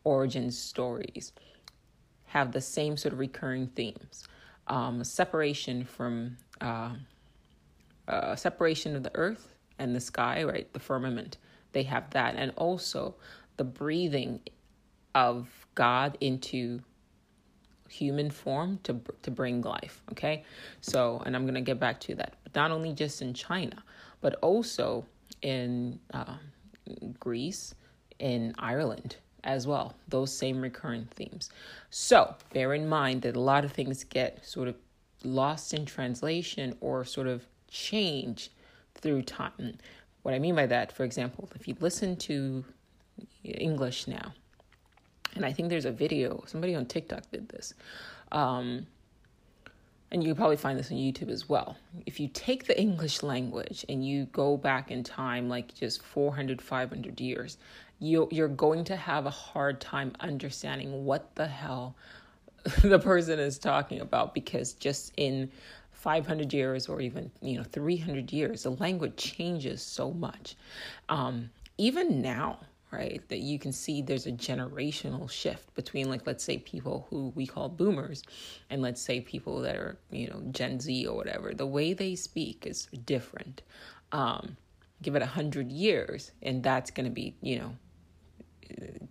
origin 0.04 0.50
stories 0.50 1.32
have 2.26 2.52
the 2.52 2.60
same 2.60 2.96
sort 2.96 3.12
of 3.12 3.18
recurring 3.18 3.66
themes 3.68 4.26
um, 4.68 5.02
separation 5.02 5.84
from 5.84 6.36
uh, 6.60 6.90
uh, 8.06 8.36
separation 8.36 8.96
of 8.96 9.02
the 9.02 9.14
earth 9.14 9.54
and 9.78 9.94
the 9.94 10.00
sky, 10.00 10.42
right? 10.44 10.72
The 10.72 10.80
firmament. 10.80 11.38
They 11.72 11.82
have 11.84 12.10
that. 12.10 12.34
And 12.36 12.52
also 12.56 13.14
the 13.56 13.64
breathing 13.64 14.40
of 15.18 15.48
God 15.74 16.16
into 16.20 16.80
human 17.88 18.30
form 18.30 18.78
to 18.82 19.00
to 19.22 19.30
bring 19.30 19.62
life 19.62 20.02
okay? 20.12 20.44
So 20.80 21.22
and 21.24 21.34
i'm 21.34 21.44
going 21.44 21.54
to 21.54 21.60
get 21.60 21.80
back 21.80 21.98
to 22.00 22.14
that. 22.16 22.34
But 22.44 22.54
not 22.54 22.70
only 22.70 22.92
just 22.92 23.22
in 23.22 23.34
china 23.34 23.82
but 24.20 24.34
also 24.36 25.06
in 25.42 25.98
uh, 26.12 26.36
greece 27.18 27.74
in 28.18 28.54
ireland 28.58 29.16
as 29.44 29.66
well 29.66 29.94
those 30.08 30.32
same 30.32 30.60
recurrent 30.60 31.10
themes. 31.10 31.50
So 31.90 32.34
bear 32.52 32.74
in 32.74 32.88
mind 32.88 33.22
that 33.22 33.36
a 33.36 33.40
lot 33.40 33.64
of 33.64 33.72
things 33.72 34.04
get 34.04 34.44
sort 34.44 34.68
of 34.68 34.76
lost 35.24 35.72
in 35.72 35.86
translation 35.86 36.76
or 36.80 37.04
sort 37.04 37.26
of 37.26 37.44
change 37.70 38.50
through 38.94 39.22
time. 39.22 39.78
What 40.22 40.34
i 40.34 40.38
mean 40.38 40.54
by 40.54 40.66
that 40.66 40.92
for 40.92 41.04
example 41.04 41.48
if 41.54 41.66
you 41.66 41.74
listen 41.80 42.16
to 42.16 42.64
english 43.44 44.06
now 44.06 44.34
and 45.34 45.44
I 45.44 45.52
think 45.52 45.68
there's 45.68 45.84
a 45.84 45.92
video, 45.92 46.42
somebody 46.46 46.74
on 46.74 46.86
TikTok 46.86 47.30
did 47.30 47.48
this. 47.48 47.74
Um, 48.32 48.86
and 50.10 50.24
you 50.24 50.34
probably 50.34 50.56
find 50.56 50.78
this 50.78 50.90
on 50.90 50.96
YouTube 50.96 51.28
as 51.28 51.48
well. 51.48 51.76
If 52.06 52.18
you 52.18 52.28
take 52.28 52.66
the 52.66 52.78
English 52.80 53.22
language 53.22 53.84
and 53.88 54.06
you 54.06 54.24
go 54.26 54.56
back 54.56 54.90
in 54.90 55.04
time, 55.04 55.48
like 55.48 55.74
just 55.74 56.02
400, 56.02 56.62
500 56.62 57.20
years, 57.20 57.58
you, 57.98 58.26
you're 58.30 58.48
going 58.48 58.84
to 58.84 58.96
have 58.96 59.26
a 59.26 59.30
hard 59.30 59.80
time 59.80 60.12
understanding 60.20 61.04
what 61.04 61.34
the 61.34 61.46
hell 61.46 61.94
the 62.82 62.98
person 62.98 63.38
is 63.38 63.58
talking 63.58 64.00
about 64.00 64.34
because 64.34 64.72
just 64.74 65.12
in 65.16 65.50
500 65.92 66.52
years 66.52 66.88
or 66.88 67.00
even 67.00 67.30
you 67.40 67.56
know 67.56 67.64
300 67.64 68.32
years 68.32 68.62
the 68.62 68.70
language 68.70 69.16
changes 69.16 69.82
so 69.82 70.12
much 70.12 70.54
um, 71.08 71.50
even 71.76 72.22
now 72.22 72.58
right? 72.90 73.22
That 73.28 73.38
you 73.38 73.58
can 73.58 73.72
see 73.72 74.02
there's 74.02 74.26
a 74.26 74.32
generational 74.32 75.30
shift 75.30 75.74
between, 75.74 76.08
like, 76.08 76.26
let's 76.26 76.44
say 76.44 76.58
people 76.58 77.06
who 77.10 77.32
we 77.34 77.46
call 77.46 77.68
boomers 77.68 78.22
and 78.70 78.82
let's 78.82 79.00
say 79.00 79.20
people 79.20 79.60
that 79.60 79.76
are, 79.76 79.98
you 80.10 80.28
know, 80.28 80.42
Gen 80.50 80.80
Z 80.80 81.06
or 81.06 81.16
whatever. 81.16 81.54
The 81.54 81.66
way 81.66 81.92
they 81.92 82.14
speak 82.14 82.66
is 82.66 82.86
different. 83.04 83.62
Um, 84.12 84.56
give 85.02 85.16
it 85.16 85.22
a 85.22 85.26
hundred 85.26 85.70
years, 85.70 86.32
and 86.42 86.62
that's 86.62 86.90
going 86.90 87.04
to 87.04 87.12
be, 87.12 87.36
you 87.42 87.58
know, 87.58 87.72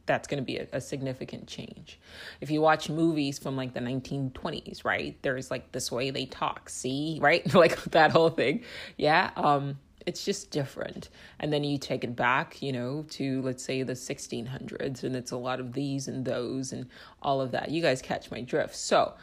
that's 0.05 0.27
going 0.27 0.39
to 0.41 0.45
be 0.45 0.57
a, 0.57 0.67
a, 0.73 0.81
significant 0.81 1.47
change. 1.47 1.99
If 2.41 2.51
you 2.51 2.61
watch 2.61 2.89
movies 2.89 3.39
from 3.39 3.55
like 3.55 3.73
the 3.73 3.79
1920s, 3.79 4.85
right? 4.85 5.17
There's 5.21 5.51
like 5.51 5.71
this 5.71 5.91
way 5.91 6.11
they 6.11 6.25
talk, 6.25 6.69
see, 6.69 7.19
right? 7.21 7.53
like 7.53 7.81
that 7.85 8.11
whole 8.11 8.29
thing. 8.29 8.63
Yeah. 8.97 9.31
Um, 9.35 9.79
it's 10.07 10.23
just 10.23 10.49
different. 10.51 11.09
And 11.39 11.51
then 11.51 11.65
you 11.65 11.77
take 11.77 12.05
it 12.05 12.15
back, 12.15 12.61
you 12.61 12.71
know, 12.71 13.05
to 13.09 13.41
let's 13.41 13.61
say 13.61 13.83
the 13.83 13.93
1600s, 13.93 15.03
and 15.03 15.15
it's 15.15 15.31
a 15.31 15.37
lot 15.37 15.59
of 15.59 15.73
these 15.73 16.07
and 16.07 16.23
those 16.23 16.71
and 16.71 16.87
all 17.21 17.41
of 17.41 17.51
that. 17.51 17.69
You 17.69 17.81
guys 17.81 18.01
catch 18.01 18.31
my 18.31 18.41
drift. 18.41 18.75
So, 18.75 19.13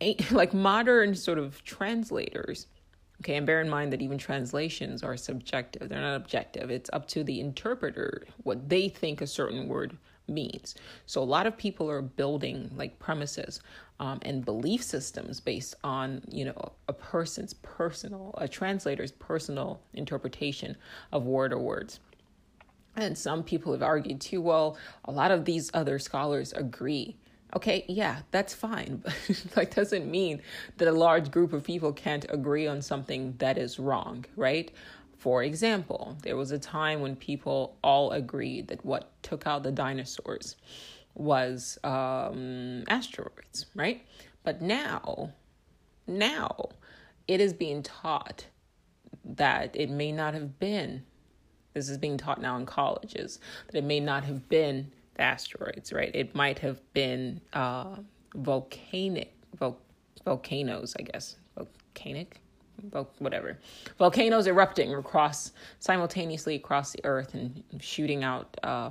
like 0.30 0.54
modern 0.54 1.14
sort 1.16 1.38
of 1.38 1.62
translators, 1.64 2.68
okay, 3.20 3.34
and 3.34 3.46
bear 3.46 3.60
in 3.60 3.68
mind 3.68 3.92
that 3.92 4.00
even 4.00 4.16
translations 4.16 5.02
are 5.02 5.16
subjective, 5.16 5.88
they're 5.88 6.00
not 6.00 6.16
objective. 6.16 6.70
It's 6.70 6.88
up 6.92 7.08
to 7.08 7.24
the 7.24 7.40
interpreter 7.40 8.22
what 8.44 8.68
they 8.68 8.88
think 8.88 9.20
a 9.20 9.26
certain 9.26 9.66
word 9.66 9.96
means. 10.28 10.74
So 11.06 11.22
a 11.22 11.24
lot 11.24 11.46
of 11.46 11.56
people 11.56 11.90
are 11.90 12.02
building 12.02 12.70
like 12.76 12.98
premises 12.98 13.60
um, 14.00 14.18
and 14.22 14.44
belief 14.44 14.82
systems 14.82 15.40
based 15.40 15.74
on 15.84 16.22
you 16.28 16.44
know 16.44 16.72
a 16.88 16.92
person's 16.92 17.54
personal, 17.54 18.34
a 18.38 18.48
translator's 18.48 19.12
personal 19.12 19.80
interpretation 19.94 20.76
of 21.12 21.24
word 21.26 21.52
or 21.52 21.58
words. 21.58 22.00
And 22.96 23.16
some 23.16 23.42
people 23.42 23.72
have 23.72 23.82
argued 23.82 24.20
too. 24.20 24.40
Well, 24.42 24.76
a 25.04 25.12
lot 25.12 25.30
of 25.30 25.44
these 25.44 25.70
other 25.72 25.98
scholars 25.98 26.52
agree. 26.52 27.16
Okay, 27.54 27.84
yeah, 27.88 28.20
that's 28.30 28.54
fine. 28.54 29.02
But 29.28 29.54
that 29.54 29.70
doesn't 29.74 30.10
mean 30.10 30.40
that 30.78 30.88
a 30.88 30.92
large 30.92 31.30
group 31.30 31.52
of 31.52 31.64
people 31.64 31.92
can't 31.92 32.26
agree 32.30 32.66
on 32.66 32.82
something 32.82 33.34
that 33.38 33.58
is 33.58 33.78
wrong, 33.78 34.24
right? 34.36 34.70
For 35.22 35.44
example, 35.44 36.16
there 36.24 36.36
was 36.36 36.50
a 36.50 36.58
time 36.58 37.00
when 37.00 37.14
people 37.14 37.76
all 37.84 38.10
agreed 38.10 38.66
that 38.66 38.84
what 38.84 39.12
took 39.22 39.46
out 39.46 39.62
the 39.62 39.70
dinosaurs 39.70 40.56
was 41.14 41.78
um, 41.84 42.82
asteroids, 42.88 43.66
right? 43.76 44.04
But 44.42 44.62
now, 44.62 45.32
now 46.08 46.70
it 47.28 47.40
is 47.40 47.52
being 47.52 47.84
taught 47.84 48.46
that 49.24 49.76
it 49.76 49.90
may 49.90 50.10
not 50.10 50.34
have 50.34 50.58
been. 50.58 51.04
This 51.72 51.88
is 51.88 51.98
being 51.98 52.16
taught 52.16 52.42
now 52.42 52.56
in 52.56 52.66
colleges 52.66 53.38
that 53.68 53.78
it 53.78 53.84
may 53.84 54.00
not 54.00 54.24
have 54.24 54.48
been 54.48 54.90
the 55.14 55.22
asteroids, 55.22 55.92
right? 55.92 56.10
It 56.12 56.34
might 56.34 56.58
have 56.58 56.80
been 56.94 57.40
uh, 57.52 57.94
volcanic 58.34 59.32
vol- 59.54 59.78
volcanoes, 60.24 60.96
I 60.98 61.02
guess. 61.02 61.36
Volcanic 61.54 62.41
whatever. 63.18 63.58
Volcanoes 63.98 64.46
erupting 64.46 64.94
across 64.94 65.52
simultaneously 65.78 66.56
across 66.56 66.92
the 66.92 67.04
earth 67.04 67.34
and 67.34 67.62
shooting 67.80 68.24
out 68.24 68.56
uh, 68.62 68.90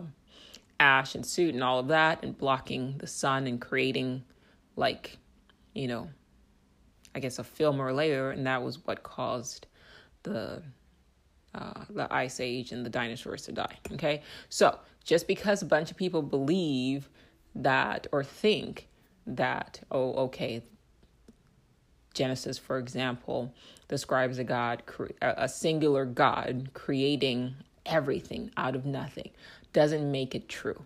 ash 0.80 1.16
and 1.16 1.26
soot 1.26 1.54
and 1.54 1.64
all 1.64 1.80
of 1.80 1.88
that 1.88 2.24
and 2.24 2.38
blocking 2.38 2.96
the 2.98 3.08
sun 3.08 3.48
and 3.48 3.62
creating 3.62 4.24
like 4.76 5.18
you 5.74 5.88
know 5.88 6.10
i 7.14 7.20
guess 7.20 7.40
a 7.40 7.44
film 7.44 7.80
or 7.80 7.90
a 7.90 7.94
layer. 7.94 8.32
And 8.32 8.46
that 8.48 8.64
was 8.64 8.86
what 8.86 9.04
caused 9.04 9.68
the 10.24 10.62
uh, 11.54 11.84
the 11.90 12.12
ice 12.14 12.40
age 12.40 12.72
and 12.72 12.86
the 12.86 12.90
dinosaurs 12.90 13.44
to 13.44 13.52
die. 13.52 13.78
Okay? 13.92 14.22
So 14.48 14.80
just 15.04 15.28
because 15.28 15.62
a 15.62 15.66
bunch 15.66 15.92
of 15.92 15.98
people 15.98 16.22
believe 16.22 17.10
that 17.56 18.08
or 18.14 18.24
think 18.24 18.88
that 19.28 19.82
oh 19.92 20.14
okay 20.14 20.64
Genesis, 22.14 22.58
for 22.58 22.78
example, 22.78 23.54
describes 23.88 24.38
a 24.38 24.44
God, 24.44 24.84
a 25.22 25.48
singular 25.48 26.06
God 26.06 26.70
creating 26.74 27.56
everything 27.86 28.52
out 28.58 28.76
of 28.76 28.86
nothing, 28.86 29.32
doesn't 29.74 30.12
make 30.12 30.36
it 30.36 30.50
true. 30.50 30.86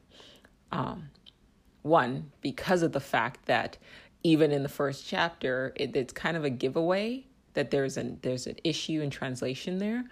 Um, 0.72 1.10
one, 1.82 2.32
because 2.41 2.82
of 2.82 2.91
the 2.91 3.00
fact 3.00 3.46
that 3.46 3.77
even 4.24 4.51
in 4.51 4.63
the 4.63 4.70
first 4.70 5.08
chapter, 5.08 5.72
it, 5.75 5.96
it's 5.96 6.14
kind 6.14 6.35
of 6.35 6.44
a 6.44 6.50
giveaway 6.50 7.25
that 7.53 7.72
there's 7.72 7.96
an 7.98 8.20
there's 8.22 8.48
an 8.48 8.57
issue 8.64 9.01
in 9.01 9.09
translation 9.09 9.77
there, 9.77 10.03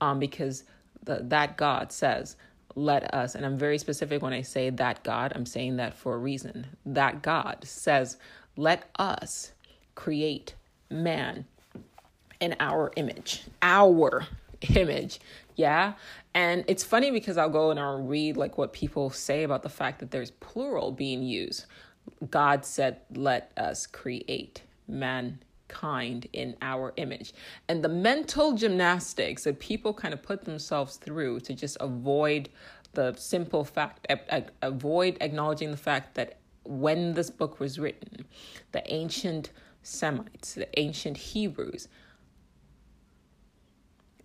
um, 0.00 0.18
because 0.18 0.64
the, 1.04 1.20
that 1.24 1.56
God 1.56 1.90
says, 1.90 2.36
"Let 2.74 3.12
us," 3.14 3.34
and 3.34 3.46
I'm 3.46 3.58
very 3.58 3.78
specific 3.78 4.22
when 4.22 4.32
I 4.32 4.42
say 4.42 4.70
that 4.70 5.02
God. 5.04 5.32
I'm 5.34 5.46
saying 5.46 5.76
that 5.76 5.94
for 5.94 6.14
a 6.14 6.18
reason. 6.18 6.66
That 6.84 7.22
God 7.22 7.64
says, 7.64 8.18
"Let 8.56 8.88
us 8.98 9.52
create 9.94 10.54
man 10.92 11.46
in 12.40 12.54
our 12.60 12.92
image, 12.96 13.44
our 13.62 14.26
image. 14.74 15.20
Yeah. 15.56 15.94
And 16.34 16.64
it's 16.66 16.84
funny 16.84 17.10
because 17.10 17.36
I'll 17.36 17.50
go 17.50 17.70
and 17.70 17.78
I'll 17.78 18.02
read 18.02 18.36
like 18.36 18.58
what 18.58 18.72
people 18.72 19.10
say 19.10 19.42
about 19.42 19.62
the 19.62 19.68
fact 19.68 20.00
that 20.00 20.10
there's 20.10 20.30
plural 20.30 20.92
being 20.92 21.22
used. 21.22 21.66
God 22.30 22.64
said, 22.64 23.00
let 23.14 23.52
us 23.56 23.86
create 23.86 24.62
mankind 24.88 26.26
in 26.32 26.56
our 26.62 26.92
image. 26.96 27.32
And 27.68 27.84
the 27.84 27.88
mental 27.88 28.54
gymnastics 28.54 29.44
that 29.44 29.58
people 29.60 29.94
kind 29.94 30.14
of 30.14 30.22
put 30.22 30.44
themselves 30.44 30.96
through 30.96 31.40
to 31.40 31.54
just 31.54 31.76
avoid 31.80 32.48
the 32.94 33.14
simple 33.14 33.64
fact, 33.64 34.06
avoid 34.62 35.16
acknowledging 35.20 35.70
the 35.70 35.76
fact 35.76 36.14
that 36.14 36.38
when 36.64 37.14
this 37.14 37.30
book 37.30 37.60
was 37.60 37.78
written, 37.78 38.24
the 38.72 38.92
ancient 38.92 39.50
Semites, 39.82 40.54
the 40.54 40.68
ancient 40.78 41.16
Hebrews, 41.16 41.88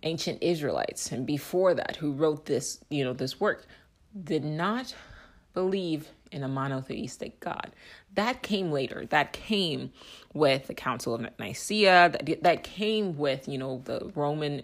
ancient 0.02 0.42
Israelites, 0.42 1.12
and 1.12 1.26
before 1.26 1.74
that, 1.74 1.96
who 1.96 2.12
wrote 2.12 2.46
this, 2.46 2.80
you 2.90 3.04
know, 3.04 3.12
this 3.12 3.40
work, 3.40 3.66
did 4.24 4.44
not 4.44 4.94
believe 5.54 6.08
in 6.30 6.42
a 6.42 6.48
monotheistic 6.48 7.40
God. 7.40 7.72
That 8.14 8.42
came 8.42 8.70
later. 8.70 9.06
That 9.06 9.32
came 9.32 9.92
with 10.34 10.66
the 10.66 10.74
Council 10.74 11.14
of 11.14 11.22
Nicaea. 11.38 12.10
That 12.10 12.42
that 12.42 12.62
came 12.62 13.16
with 13.16 13.48
you 13.48 13.58
know 13.58 13.82
the 13.84 14.10
Roman 14.14 14.62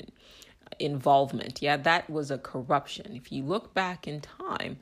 involvement. 0.78 1.62
Yeah, 1.62 1.76
that 1.78 2.08
was 2.10 2.30
a 2.30 2.38
corruption. 2.38 3.16
If 3.16 3.32
you 3.32 3.42
look 3.44 3.74
back 3.74 4.06
in 4.08 4.20
time, 4.20 4.78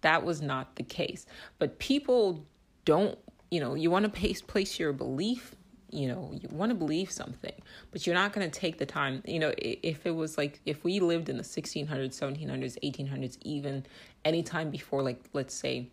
that 0.00 0.24
was 0.24 0.40
not 0.42 0.76
the 0.76 0.82
case. 0.82 1.26
But 1.58 1.78
people 1.78 2.46
don't 2.84 3.18
you 3.50 3.60
know, 3.60 3.74
you 3.74 3.90
want 3.90 4.04
to 4.04 4.10
place, 4.10 4.42
place 4.42 4.78
your 4.78 4.92
belief, 4.92 5.54
you 5.90 6.08
know, 6.08 6.30
you 6.32 6.48
want 6.50 6.70
to 6.70 6.74
believe 6.74 7.10
something, 7.10 7.54
but 7.92 8.06
you're 8.06 8.14
not 8.14 8.32
going 8.32 8.48
to 8.48 8.60
take 8.60 8.78
the 8.78 8.86
time. 8.86 9.22
You 9.24 9.38
know, 9.38 9.52
if 9.56 10.04
it 10.04 10.10
was 10.10 10.36
like, 10.36 10.60
if 10.66 10.82
we 10.84 11.00
lived 11.00 11.28
in 11.28 11.36
the 11.36 11.42
1600s, 11.42 11.88
1700s, 11.88 12.76
1800s, 12.82 13.38
even 13.42 13.86
any 14.24 14.42
time 14.42 14.70
before, 14.70 15.02
like, 15.02 15.22
let's 15.32 15.54
say, 15.54 15.88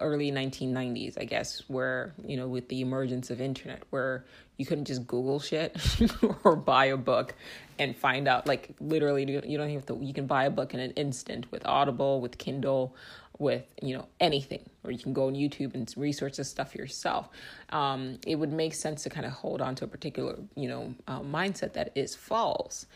early 0.00 0.30
1990s, 0.30 1.20
I 1.20 1.24
guess, 1.24 1.62
where, 1.68 2.14
you 2.24 2.36
know, 2.36 2.48
with 2.48 2.68
the 2.68 2.80
emergence 2.80 3.30
of 3.30 3.40
internet, 3.40 3.82
where 3.90 4.24
you 4.56 4.64
couldn't 4.64 4.86
just 4.86 5.06
Google 5.06 5.40
shit 5.40 5.76
or 6.44 6.56
buy 6.56 6.86
a 6.86 6.96
book 6.96 7.34
and 7.78 7.94
find 7.94 8.28
out, 8.28 8.46
like, 8.46 8.74
literally, 8.80 9.28
you 9.30 9.58
don't 9.58 9.70
have 9.70 9.86
to, 9.86 9.98
you 10.00 10.14
can 10.14 10.26
buy 10.26 10.44
a 10.44 10.50
book 10.50 10.72
in 10.72 10.80
an 10.80 10.92
instant 10.92 11.50
with 11.50 11.66
Audible, 11.66 12.20
with 12.20 12.38
Kindle, 12.38 12.94
with 13.38 13.64
you 13.82 13.96
know 13.96 14.06
anything 14.20 14.68
or 14.84 14.90
you 14.90 14.98
can 14.98 15.12
go 15.12 15.26
on 15.26 15.34
youtube 15.34 15.74
and 15.74 15.92
research 15.96 16.36
this 16.36 16.48
stuff 16.48 16.74
yourself. 16.74 17.28
Um, 17.70 18.18
it 18.26 18.36
would 18.36 18.52
make 18.52 18.74
sense 18.74 19.02
to 19.02 19.10
kind 19.10 19.26
of 19.26 19.32
hold 19.32 19.60
on 19.60 19.74
to 19.76 19.84
a 19.84 19.88
particular 19.88 20.36
you 20.54 20.68
know 20.68 20.94
uh, 21.06 21.20
mindset 21.20 21.72
that 21.74 21.92
is 21.94 22.14
false. 22.14 22.86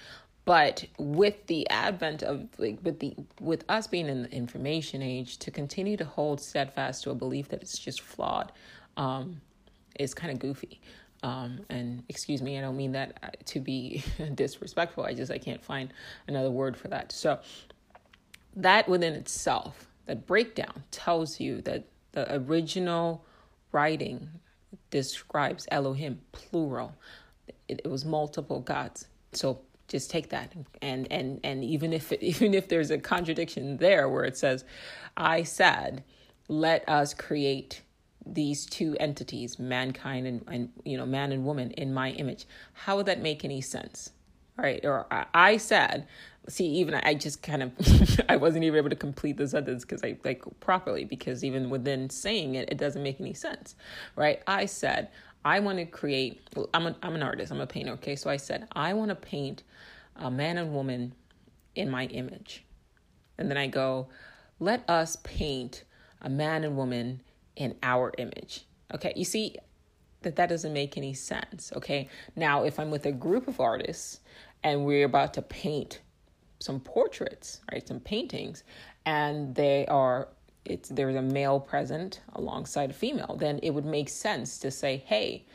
But 0.46 0.86
with 0.98 1.46
the 1.46 1.68
advent 1.68 2.22
of 2.22 2.48
like 2.58 2.78
with 2.82 2.98
the 3.00 3.14
with 3.40 3.64
us 3.68 3.86
being 3.86 4.08
in 4.08 4.22
the 4.22 4.32
information 4.32 5.02
age 5.02 5.38
to 5.38 5.50
continue 5.50 5.96
to 5.96 6.04
hold 6.04 6.40
steadfast 6.40 7.04
to 7.04 7.10
a 7.10 7.14
belief 7.14 7.48
that 7.50 7.62
it's 7.62 7.78
just 7.78 8.00
flawed 8.00 8.50
um, 8.96 9.40
is 9.98 10.14
kind 10.14 10.32
of 10.32 10.38
goofy. 10.38 10.80
Um, 11.22 11.60
and 11.68 12.02
excuse 12.08 12.40
me 12.40 12.56
i 12.56 12.62
don't 12.62 12.78
mean 12.78 12.92
that 12.92 13.18
uh, 13.22 13.28
to 13.44 13.60
be 13.60 14.02
disrespectful 14.34 15.04
i 15.04 15.12
just 15.12 15.30
i 15.30 15.36
can't 15.36 15.62
find 15.62 15.92
another 16.26 16.50
word 16.50 16.78
for 16.78 16.88
that. 16.88 17.12
So 17.12 17.40
that 18.56 18.88
within 18.88 19.12
itself 19.12 19.89
that 20.06 20.26
breakdown 20.26 20.84
tells 20.90 21.40
you 21.40 21.60
that 21.62 21.84
the 22.12 22.34
original 22.34 23.24
writing 23.72 24.28
describes 24.90 25.66
Elohim 25.70 26.20
plural. 26.32 26.94
It, 27.68 27.82
it 27.84 27.88
was 27.88 28.04
multiple 28.04 28.60
gods. 28.60 29.06
So 29.32 29.60
just 29.90 30.08
take 30.10 30.28
that 30.28 30.54
and 30.80 31.10
and 31.10 31.40
and 31.42 31.64
even 31.64 31.92
if 31.92 32.12
it, 32.12 32.22
even 32.22 32.54
if 32.54 32.68
there's 32.68 32.90
a 32.90 32.98
contradiction 32.98 33.76
there 33.76 34.08
where 34.08 34.24
it 34.24 34.38
says 34.38 34.64
I 35.16 35.42
said 35.42 36.04
let 36.48 36.88
us 36.88 37.12
create 37.12 37.82
these 38.24 38.66
two 38.66 38.96
entities 39.00 39.58
mankind 39.58 40.26
and, 40.26 40.44
and 40.46 40.70
you 40.84 40.96
know 40.96 41.06
man 41.06 41.32
and 41.32 41.44
woman 41.44 41.72
in 41.72 41.92
my 41.92 42.10
image 42.12 42.46
how 42.72 42.96
would 42.96 43.06
that 43.06 43.20
make 43.20 43.44
any 43.44 43.60
sense 43.60 44.12
all 44.58 44.64
right 44.64 44.84
or 44.84 45.06
I 45.34 45.56
said 45.56 46.06
see 46.48 46.66
even 46.66 46.94
i 46.94 47.14
just 47.14 47.42
kind 47.42 47.62
of 47.62 47.72
i 48.28 48.36
wasn't 48.36 48.62
even 48.64 48.76
able 48.76 48.90
to 48.90 48.96
complete 48.96 49.36
the 49.36 49.46
sentence 49.46 49.84
because 49.84 50.02
i 50.02 50.16
like 50.24 50.42
properly 50.60 51.04
because 51.04 51.44
even 51.44 51.70
within 51.70 52.08
saying 52.10 52.54
it 52.54 52.68
it 52.70 52.78
doesn't 52.78 53.02
make 53.02 53.20
any 53.20 53.34
sense 53.34 53.74
right 54.16 54.42
i 54.46 54.64
said 54.64 55.08
i 55.44 55.60
want 55.60 55.78
to 55.78 55.84
create 55.84 56.40
i'm, 56.74 56.86
a, 56.86 56.96
I'm 57.02 57.14
an 57.14 57.22
artist 57.22 57.52
i'm 57.52 57.60
a 57.60 57.66
painter 57.66 57.92
okay 57.92 58.16
so 58.16 58.30
i 58.30 58.36
said 58.36 58.66
i 58.72 58.92
want 58.94 59.10
to 59.10 59.14
paint 59.14 59.62
a 60.16 60.30
man 60.30 60.58
and 60.58 60.72
woman 60.72 61.14
in 61.74 61.90
my 61.90 62.06
image 62.06 62.64
and 63.38 63.50
then 63.50 63.56
i 63.56 63.66
go 63.66 64.08
let 64.58 64.88
us 64.88 65.16
paint 65.22 65.84
a 66.20 66.28
man 66.28 66.64
and 66.64 66.76
woman 66.76 67.22
in 67.56 67.76
our 67.82 68.12
image. 68.18 68.66
Okay, 68.94 69.12
you 69.16 69.24
see 69.24 69.56
that 70.22 70.36
that 70.36 70.48
doesn't 70.48 70.72
make 70.72 70.96
any 70.96 71.14
sense. 71.14 71.72
Okay, 71.76 72.08
now 72.36 72.64
if 72.64 72.78
I'm 72.78 72.90
with 72.90 73.06
a 73.06 73.12
group 73.12 73.48
of 73.48 73.60
artists 73.60 74.20
and 74.62 74.84
we're 74.84 75.06
about 75.06 75.34
to 75.34 75.42
paint 75.42 76.00
some 76.60 76.80
portraits, 76.80 77.60
right, 77.72 77.86
some 77.86 78.00
paintings, 78.00 78.64
and 79.06 79.54
they 79.54 79.86
are 79.86 80.28
it's 80.64 80.90
there's 80.90 81.16
a 81.16 81.22
male 81.22 81.58
present 81.58 82.20
alongside 82.34 82.90
a 82.90 82.94
female, 82.94 83.36
then 83.38 83.58
it 83.62 83.70
would 83.70 83.86
make 83.86 84.08
sense 84.08 84.58
to 84.58 84.70
say, 84.70 85.02
hey, 85.06 85.46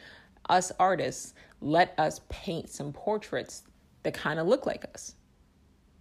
us 0.49 0.71
artists, 0.79 1.33
let 1.61 1.93
us 1.99 2.21
paint 2.29 2.69
some 2.69 2.91
portraits 2.91 3.63
that 4.03 4.13
kind 4.13 4.39
of 4.39 4.47
look 4.47 4.65
like 4.65 4.83
us 4.93 5.15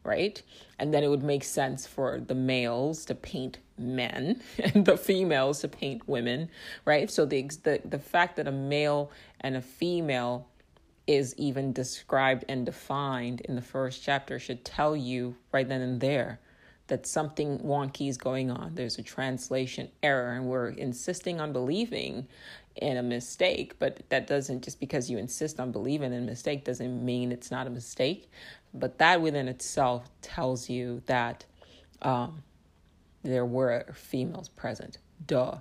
right? 0.04 0.42
And 0.78 0.92
then 0.92 1.02
it 1.02 1.08
would 1.08 1.22
make 1.22 1.42
sense 1.42 1.86
for 1.86 2.20
the 2.20 2.34
males 2.34 3.04
to 3.06 3.14
paint 3.14 3.58
men 3.78 4.42
and 4.62 4.84
the 4.84 4.96
females 4.96 5.60
to 5.60 5.68
paint 5.68 6.06
women, 6.06 6.50
right? 6.84 7.10
So 7.10 7.24
the 7.24 7.42
the 7.62 7.80
the 7.84 7.98
fact 7.98 8.36
that 8.36 8.46
a 8.46 8.52
male 8.52 9.10
and 9.40 9.56
a 9.56 9.62
female 9.62 10.48
is 11.06 11.34
even 11.36 11.72
described 11.72 12.44
and 12.48 12.64
defined 12.64 13.40
in 13.42 13.54
the 13.54 13.62
first 13.62 14.02
chapter 14.02 14.38
should 14.38 14.64
tell 14.64 14.96
you 14.96 15.36
right 15.52 15.68
then 15.68 15.80
and 15.80 16.00
there 16.00 16.40
that 16.86 17.06
something 17.06 17.58
wonky 17.60 18.08
is 18.08 18.18
going 18.18 18.50
on. 18.50 18.74
There's 18.74 18.98
a 18.98 19.02
translation 19.02 19.90
error, 20.02 20.32
and 20.32 20.46
we're 20.46 20.68
insisting 20.68 21.40
on 21.40 21.52
believing 21.52 22.26
in 22.76 22.96
a 22.96 23.02
mistake, 23.02 23.78
but 23.78 24.02
that 24.10 24.26
doesn't 24.26 24.64
just 24.64 24.80
because 24.80 25.10
you 25.10 25.16
insist 25.16 25.60
on 25.60 25.72
believing 25.72 26.12
in 26.12 26.24
a 26.24 26.26
mistake 26.26 26.64
doesn't 26.64 27.04
mean 27.04 27.32
it's 27.32 27.50
not 27.50 27.66
a 27.66 27.70
mistake. 27.70 28.30
But 28.74 28.98
that 28.98 29.22
within 29.22 29.48
itself 29.48 30.10
tells 30.20 30.68
you 30.68 31.02
that 31.06 31.44
um, 32.02 32.42
there 33.22 33.46
were 33.46 33.86
females 33.94 34.48
present. 34.48 34.98
Duh. 35.26 35.58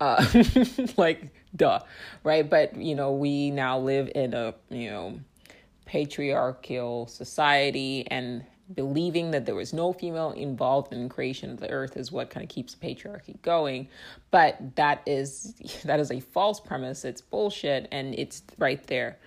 Uh, 0.00 0.24
like, 0.96 1.28
duh. 1.54 1.80
Right? 2.22 2.48
But, 2.48 2.76
you 2.76 2.94
know, 2.94 3.12
we 3.12 3.50
now 3.50 3.78
live 3.78 4.10
in 4.14 4.34
a, 4.34 4.54
you 4.70 4.90
know, 4.90 5.20
patriarchal 5.86 7.06
society 7.06 8.06
and 8.10 8.44
believing 8.74 9.30
that 9.30 9.44
there 9.44 9.54
was 9.54 9.74
no 9.74 9.92
female 9.92 10.30
involved 10.32 10.92
in 10.92 11.08
creation 11.08 11.50
of 11.50 11.60
the 11.60 11.68
earth 11.70 11.98
is 11.98 12.10
what 12.10 12.30
kind 12.30 12.42
of 12.42 12.48
keeps 12.48 12.74
patriarchy 12.74 13.40
going 13.42 13.86
but 14.30 14.56
that 14.74 15.02
is 15.04 15.52
that 15.84 16.00
is 16.00 16.10
a 16.10 16.18
false 16.18 16.58
premise 16.60 17.04
it's 17.04 17.20
bullshit 17.20 17.86
and 17.92 18.14
it's 18.18 18.42
right 18.56 18.86
there 18.86 19.18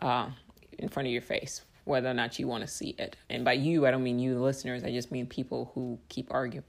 uh, 0.00 0.30
in 0.78 0.88
front 0.88 1.06
of 1.06 1.12
your 1.12 1.20
face 1.20 1.60
whether 1.86 2.10
or 2.10 2.14
not 2.14 2.38
you 2.38 2.48
want 2.48 2.62
to 2.62 2.66
see 2.66 2.96
it. 2.98 3.16
And 3.30 3.44
by 3.44 3.52
you, 3.52 3.86
I 3.86 3.92
don't 3.92 4.02
mean 4.02 4.18
you, 4.18 4.34
the 4.34 4.40
listeners. 4.40 4.82
I 4.82 4.90
just 4.90 5.12
mean 5.12 5.24
people 5.24 5.70
who 5.72 5.98
keep 6.08 6.26
arguing 6.32 6.64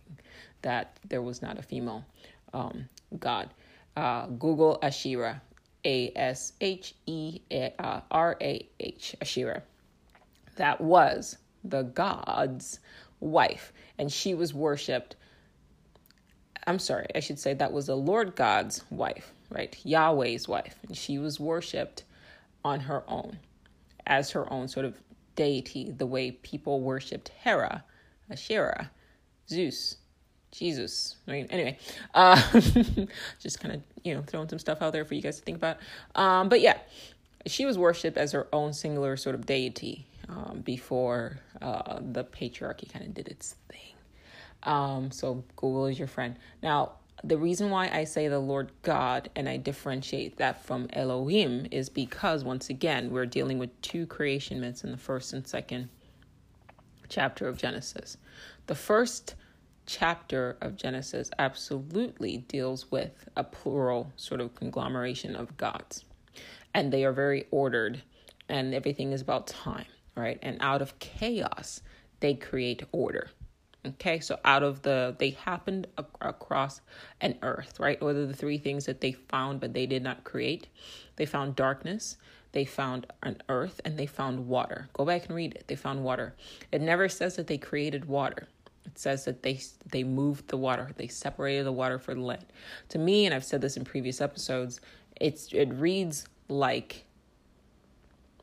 that 0.61 0.99
there 1.09 1.23
was 1.23 1.41
not 1.41 1.57
a 1.57 1.63
female 1.63 2.05
um, 2.53 2.87
God. 3.19 3.49
Uh, 3.95 4.27
Google 4.27 4.77
Asherah, 4.81 5.41
A 5.85 6.11
S 6.15 6.53
H 6.61 6.93
E 7.05 7.39
R 7.51 8.37
A 8.41 8.69
H, 8.79 9.15
Asherah. 9.21 9.63
That 10.55 10.81
was 10.81 11.37
the 11.63 11.83
God's 11.83 12.79
wife, 13.19 13.73
and 13.97 14.11
she 14.11 14.33
was 14.33 14.53
worshipped. 14.53 15.15
I'm 16.65 16.79
sorry, 16.79 17.07
I 17.15 17.21
should 17.21 17.39
say 17.39 17.53
that 17.53 17.71
was 17.71 17.87
the 17.87 17.95
Lord 17.95 18.35
God's 18.35 18.83
wife, 18.89 19.33
right? 19.49 19.75
Yahweh's 19.83 20.47
wife, 20.47 20.77
and 20.87 20.95
she 20.95 21.17
was 21.17 21.39
worshipped 21.39 22.03
on 22.63 22.81
her 22.81 23.03
own 23.07 23.39
as 24.05 24.31
her 24.31 24.51
own 24.51 24.67
sort 24.67 24.85
of 24.85 24.99
deity 25.35 25.91
the 25.91 26.05
way 26.05 26.31
people 26.31 26.81
worshipped 26.81 27.29
Hera, 27.29 27.83
Asherah, 28.29 28.91
Zeus, 29.49 29.97
Jesus. 30.57 31.15
I 31.27 31.31
mean, 31.31 31.47
anyway, 31.49 31.77
uh, 32.13 32.41
just 33.39 33.59
kind 33.59 33.75
of, 33.75 33.81
you 34.03 34.13
know, 34.15 34.23
throwing 34.23 34.49
some 34.49 34.59
stuff 34.59 34.81
out 34.81 34.93
there 34.93 35.05
for 35.05 35.13
you 35.13 35.21
guys 35.21 35.37
to 35.37 35.43
think 35.43 35.57
about. 35.57 35.77
Um, 36.15 36.49
but 36.49 36.61
yeah, 36.61 36.77
she 37.45 37.65
was 37.65 37.77
worshipped 37.77 38.17
as 38.17 38.31
her 38.31 38.47
own 38.51 38.73
singular 38.73 39.17
sort 39.17 39.35
of 39.35 39.45
deity 39.45 40.05
um, 40.29 40.61
before 40.63 41.39
uh, 41.61 41.99
the 42.01 42.23
patriarchy 42.23 42.91
kind 42.91 43.05
of 43.05 43.13
did 43.13 43.27
its 43.27 43.55
thing. 43.69 43.93
Um, 44.63 45.11
so 45.11 45.43
Google 45.55 45.85
is 45.85 45.99
your 45.99 46.07
friend. 46.07 46.35
Now, 46.61 46.93
the 47.23 47.37
reason 47.37 47.69
why 47.69 47.89
I 47.89 48.03
say 48.03 48.27
the 48.27 48.39
Lord 48.39 48.71
God 48.83 49.29
and 49.35 49.49
I 49.49 49.57
differentiate 49.57 50.37
that 50.37 50.63
from 50.65 50.87
Elohim 50.93 51.67
is 51.71 51.89
because, 51.89 52.43
once 52.43 52.69
again, 52.69 53.11
we're 53.11 53.25
dealing 53.25 53.57
with 53.57 53.81
two 53.81 54.05
creation 54.05 54.59
myths 54.59 54.83
in 54.83 54.91
the 54.91 54.97
first 54.97 55.33
and 55.33 55.47
second 55.47 55.89
chapter 57.09 57.47
of 57.47 57.57
Genesis. 57.57 58.17
The 58.67 58.75
first 58.75 59.35
chapter 59.87 60.57
of 60.61 60.75
Genesis 60.75 61.31
absolutely 61.39 62.39
deals 62.49 62.91
with 62.91 63.27
a 63.35 63.43
plural 63.43 64.11
sort 64.17 64.41
of 64.41 64.53
conglomeration 64.53 65.35
of 65.35 65.57
gods, 65.57 66.05
and 66.73 66.91
they 66.91 67.05
are 67.05 67.13
very 67.13 67.45
ordered, 67.49 68.03
and 68.49 68.75
everything 68.75 69.13
is 69.13 69.21
about 69.21 69.47
time, 69.47 69.87
right? 70.15 70.37
And 70.43 70.57
out 70.59 70.81
of 70.81 70.99
chaos, 70.99 71.81
they 72.19 72.35
create 72.35 72.83
order. 72.91 73.29
Okay, 73.85 74.19
so 74.19 74.37
out 74.43 74.63
of 74.63 74.81
the, 74.81 75.15
they 75.17 75.29
happened 75.29 75.87
ac- 75.97 76.07
across 76.19 76.81
an 77.21 77.37
earth, 77.41 77.79
right? 77.79 78.01
Are 78.01 78.13
the 78.13 78.33
three 78.33 78.57
things 78.57 78.85
that 78.85 78.99
they 78.99 79.13
found 79.13 79.61
but 79.61 79.73
they 79.73 79.85
did 79.85 80.03
not 80.03 80.25
create? 80.25 80.67
They 81.15 81.25
found 81.25 81.55
darkness, 81.55 82.17
they 82.51 82.65
found 82.65 83.07
an 83.23 83.41
earth, 83.47 83.79
and 83.85 83.97
they 83.97 84.05
found 84.05 84.47
water. 84.47 84.89
Go 84.91 85.05
back 85.05 85.27
and 85.27 85.35
read 85.35 85.53
it. 85.53 85.65
They 85.67 85.75
found 85.75 86.03
water. 86.03 86.35
It 86.71 86.81
never 86.81 87.07
says 87.07 87.37
that 87.37 87.47
they 87.47 87.57
created 87.57 88.05
water. 88.05 88.47
It 88.87 88.97
says 88.97 89.25
that 89.25 89.43
they 89.43 89.59
they 89.91 90.03
moved 90.03 90.47
the 90.47 90.57
water. 90.57 90.89
They 90.95 91.07
separated 91.07 91.65
the 91.65 91.71
water 91.71 91.99
for 91.99 92.15
the. 92.15 92.39
To 92.89 92.97
me, 92.97 93.25
and 93.25 93.35
I've 93.35 93.43
said 93.43 93.61
this 93.61 93.77
in 93.77 93.83
previous 93.83 94.21
episodes, 94.21 94.81
it's 95.19 95.51
it 95.51 95.71
reads 95.73 96.25
like 96.47 97.05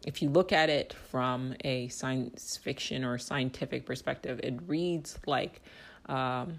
if 0.06 0.20
you 0.20 0.28
look 0.28 0.52
at 0.52 0.68
it 0.68 0.92
from 1.10 1.54
a 1.64 1.88
science 1.88 2.58
fiction 2.58 3.04
or 3.04 3.18
scientific 3.18 3.86
perspective, 3.86 4.38
it 4.42 4.54
reads 4.66 5.18
like 5.26 5.62
um, 6.06 6.58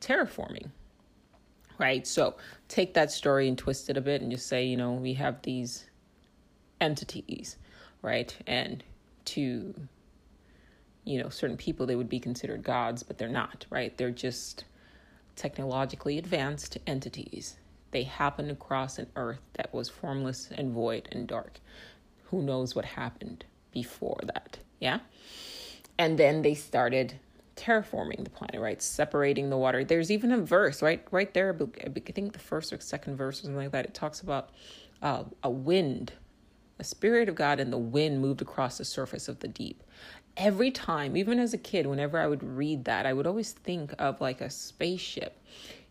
terraforming, 0.00 0.68
right? 1.78 2.06
So 2.06 2.36
take 2.66 2.94
that 2.94 3.12
story 3.12 3.48
and 3.48 3.56
twist 3.56 3.88
it 3.88 3.96
a 3.96 4.00
bit 4.00 4.20
and 4.20 4.30
just 4.30 4.48
say, 4.48 4.66
you 4.66 4.76
know, 4.76 4.92
we 4.92 5.14
have 5.14 5.40
these 5.42 5.84
entities, 6.80 7.56
right? 8.02 8.36
And 8.46 8.82
to, 9.26 9.74
you 11.08 11.22
know, 11.22 11.30
certain 11.30 11.56
people, 11.56 11.86
they 11.86 11.96
would 11.96 12.08
be 12.08 12.20
considered 12.20 12.62
gods, 12.62 13.02
but 13.02 13.16
they're 13.16 13.28
not, 13.28 13.64
right? 13.70 13.96
They're 13.96 14.10
just 14.10 14.64
technologically 15.36 16.18
advanced 16.18 16.76
entities. 16.86 17.56
They 17.92 18.02
happened 18.02 18.50
across 18.50 18.98
an 18.98 19.06
earth 19.16 19.40
that 19.54 19.72
was 19.72 19.88
formless 19.88 20.50
and 20.54 20.72
void 20.72 21.08
and 21.10 21.26
dark 21.26 21.60
who 22.24 22.42
knows 22.42 22.74
what 22.74 22.84
happened 22.84 23.46
before 23.72 24.20
that. 24.26 24.58
Yeah. 24.80 24.98
And 25.98 26.18
then 26.18 26.42
they 26.42 26.54
started 26.54 27.18
terraforming 27.56 28.22
the 28.22 28.30
planet, 28.30 28.60
right? 28.60 28.82
Separating 28.82 29.48
the 29.48 29.56
water. 29.56 29.84
There's 29.84 30.10
even 30.10 30.30
a 30.30 30.38
verse, 30.38 30.82
right? 30.82 31.02
Right 31.10 31.32
there, 31.32 31.56
I 31.84 31.88
think 31.88 32.34
the 32.34 32.38
first 32.38 32.70
or 32.72 32.80
second 32.80 33.16
verse 33.16 33.40
or 33.40 33.42
something 33.44 33.56
like 33.56 33.72
that. 33.72 33.86
It 33.86 33.94
talks 33.94 34.20
about 34.20 34.50
uh, 35.00 35.24
a 35.42 35.50
wind, 35.50 36.12
a 36.78 36.84
spirit 36.84 37.30
of 37.30 37.34
God, 37.34 37.60
and 37.60 37.72
the 37.72 37.78
wind 37.78 38.20
moved 38.20 38.42
across 38.42 38.78
the 38.78 38.84
surface 38.84 39.26
of 39.26 39.40
the 39.40 39.48
deep. 39.48 39.82
Every 40.38 40.70
time, 40.70 41.16
even 41.16 41.40
as 41.40 41.52
a 41.52 41.58
kid, 41.58 41.86
whenever 41.86 42.18
I 42.18 42.28
would 42.28 42.44
read 42.44 42.84
that, 42.84 43.06
I 43.06 43.12
would 43.12 43.26
always 43.26 43.52
think 43.52 43.92
of 43.98 44.20
like 44.20 44.40
a 44.40 44.48
spaceship. 44.48 45.36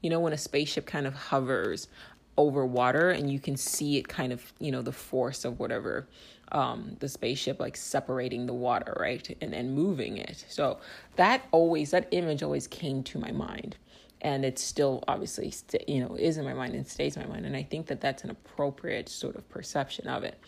You 0.01 0.09
know, 0.09 0.21
when 0.21 0.33
a 0.33 0.37
spaceship 0.37 0.85
kind 0.85 1.05
of 1.05 1.13
hovers 1.13 1.89
over 2.37 2.65
water 2.65 3.09
and 3.11 3.31
you 3.31 3.39
can 3.39 3.57
see 3.57 3.97
it 3.97 4.07
kind 4.07 4.31
of, 4.31 4.53
you 4.59 4.71
know, 4.71 4.81
the 4.81 4.91
force 4.93 5.45
of 5.45 5.59
whatever 5.59 6.07
um 6.53 6.95
the 7.01 7.09
spaceship 7.09 7.59
like 7.59 7.75
separating 7.75 8.45
the 8.45 8.53
water, 8.53 8.95
right? 8.99 9.37
And 9.41 9.53
and 9.53 9.75
moving 9.75 10.17
it. 10.17 10.45
So 10.47 10.79
that 11.17 11.43
always 11.51 11.91
that 11.91 12.07
image 12.11 12.41
always 12.41 12.67
came 12.67 13.03
to 13.03 13.19
my 13.19 13.31
mind. 13.31 13.75
And 14.21 14.45
it's 14.45 14.63
still 14.63 15.03
obviously, 15.07 15.51
st- 15.51 15.87
you 15.89 15.99
know, 15.99 16.15
is 16.15 16.37
in 16.37 16.45
my 16.45 16.53
mind 16.53 16.73
and 16.73 16.87
stays 16.87 17.17
in 17.17 17.23
my 17.23 17.29
mind. 17.29 17.45
And 17.45 17.55
I 17.55 17.63
think 17.63 17.87
that 17.87 18.01
that's 18.01 18.23
an 18.23 18.31
appropriate 18.31 19.09
sort 19.09 19.35
of 19.35 19.47
perception 19.49 20.07
of 20.07 20.23
it. 20.23 20.39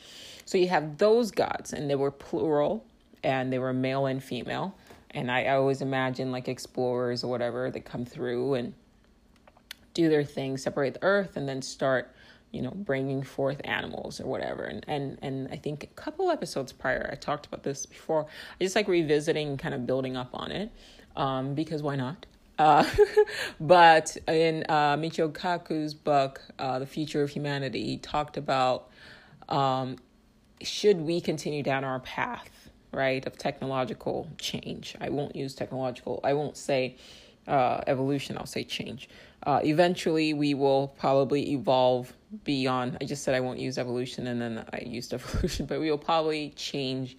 So 0.46 0.58
you 0.58 0.70
have 0.70 0.98
those 0.98 1.30
gods, 1.32 1.74
and 1.74 1.88
they 1.90 1.96
were 1.96 2.10
plural, 2.10 2.84
and 3.24 3.52
they 3.52 3.60
were 3.60 3.74
male 3.74 4.06
and 4.06 4.24
female. 4.24 4.76
And 5.12 5.32
I, 5.32 5.44
I 5.46 5.56
always 5.56 5.82
imagine 5.82 6.32
like 6.32 6.48
explorers 6.48 7.24
or 7.24 7.28
whatever 7.32 7.72
that 7.72 7.86
come 7.86 8.06
through 8.06 8.56
and 8.56 8.74
do 9.94 10.10
their 10.10 10.24
thing, 10.24 10.58
separate 10.58 10.96
the 10.96 11.04
earth, 11.04 11.36
and 11.36 11.50
then 11.50 11.62
start, 11.62 12.14
you 12.52 12.62
know, 12.62 12.72
bringing 12.72 13.24
forth 13.24 13.60
animals 13.64 14.22
or 14.22 14.28
whatever. 14.28 14.64
And 14.64 14.86
and 14.88 15.18
and 15.22 15.48
I 15.52 15.56
think 15.56 15.84
a 15.84 15.88
couple 15.88 16.30
episodes 16.30 16.72
prior, 16.72 17.10
I 17.12 17.16
talked 17.16 17.48
about 17.48 17.64
this 17.64 17.86
before. 17.86 18.26
I 18.26 18.64
just 18.64 18.76
like 18.76 18.88
revisiting, 18.88 19.58
kind 19.58 19.74
of 19.74 19.88
building 19.88 20.16
up 20.16 20.30
on 20.34 20.52
it, 20.52 20.72
um, 21.16 21.56
because 21.56 21.82
why 21.82 21.96
not? 21.96 22.26
Uh, 22.60 22.86
but 23.60 24.16
in 24.28 24.66
uh, 24.70 24.98
Michio 24.98 25.32
Kaku's 25.32 25.94
book, 25.94 26.42
uh, 26.60 26.78
The 26.78 26.86
Future 26.86 27.24
of 27.24 27.30
Humanity, 27.30 27.86
he 27.86 27.98
talked 27.98 28.38
about 28.38 28.90
um, 29.48 29.96
should 30.62 31.02
we 31.02 31.22
continue 31.22 31.64
down 31.64 31.84
our 31.84 32.00
path, 32.00 32.59
right, 32.92 33.26
of 33.26 33.38
technological 33.38 34.28
change. 34.38 34.96
I 35.00 35.10
won't 35.10 35.36
use 35.36 35.54
technological. 35.54 36.20
I 36.24 36.34
won't 36.34 36.58
say 36.58 36.98
uh, 37.48 37.82
evolution, 37.88 38.38
I'll 38.38 38.46
say 38.46 38.64
change. 38.64 39.10
Uh, 39.44 39.62
eventually, 39.64 40.34
we 40.34 40.54
will 40.54 40.90
probably 41.00 41.52
evolve 41.54 42.14
beyond. 42.44 42.98
I 43.02 43.06
just 43.06 43.24
said 43.24 43.36
I 43.36 43.40
won't 43.40 43.60
use 43.60 43.78
evolution 43.78 44.28
and 44.28 44.42
then 44.42 44.66
I 44.72 44.82
used 44.86 45.14
evolution, 45.14 45.66
but 45.66 45.80
we 45.80 45.90
will 45.90 45.98
probably 45.98 46.52
change 46.56 47.18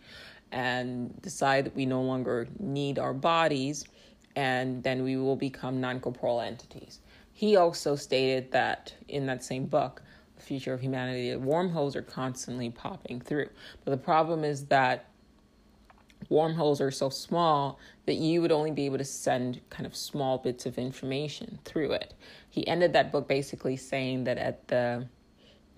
and 0.53 1.21
decide 1.23 1.65
that 1.67 1.77
we 1.77 1.87
no 1.87 2.03
longer 2.03 2.49
need 2.59 2.99
our 2.99 3.15
bodies 3.15 3.85
and 4.37 4.83
then 4.83 5.03
we 5.03 5.17
will 5.17 5.37
become 5.37 5.81
non 5.81 6.01
corporeal 6.01 6.41
entities. 6.41 7.01
He 7.33 7.57
also 7.57 7.97
stated 7.97 8.53
that 8.53 8.95
in 9.09 9.27
that 9.27 9.43
same 9.43 9.67
book, 9.67 10.03
The 10.37 10.43
Future 10.43 10.75
of 10.75 10.81
Humanity, 10.81 11.35
wormholes 11.37 11.97
are 11.97 12.03
constantly 12.03 12.71
popping 12.71 13.21
through. 13.21 13.49
But 13.85 13.93
the 13.93 13.97
problem 13.97 14.45
is 14.45 14.67
that 14.67 15.10
wormholes 16.29 16.81
are 16.81 16.91
so 16.91 17.09
small 17.09 17.79
that 18.07 18.15
you 18.15 18.41
would 18.43 18.53
only 18.53 18.71
be 18.71 18.87
able 18.87 18.99
to 18.99 19.05
send 19.05 19.61
kind 19.71 19.87
of 19.87 19.97
small 19.97 20.39
bits 20.39 20.67
of 20.67 20.79
information 20.79 21.59
through 21.65 21.93
it. 21.93 22.15
He 22.49 22.67
ended 22.67 22.93
that 22.93 23.11
book 23.11 23.29
basically 23.29 23.77
saying 23.77 24.25
that 24.25 24.39
at 24.39 24.69
the 24.69 25.07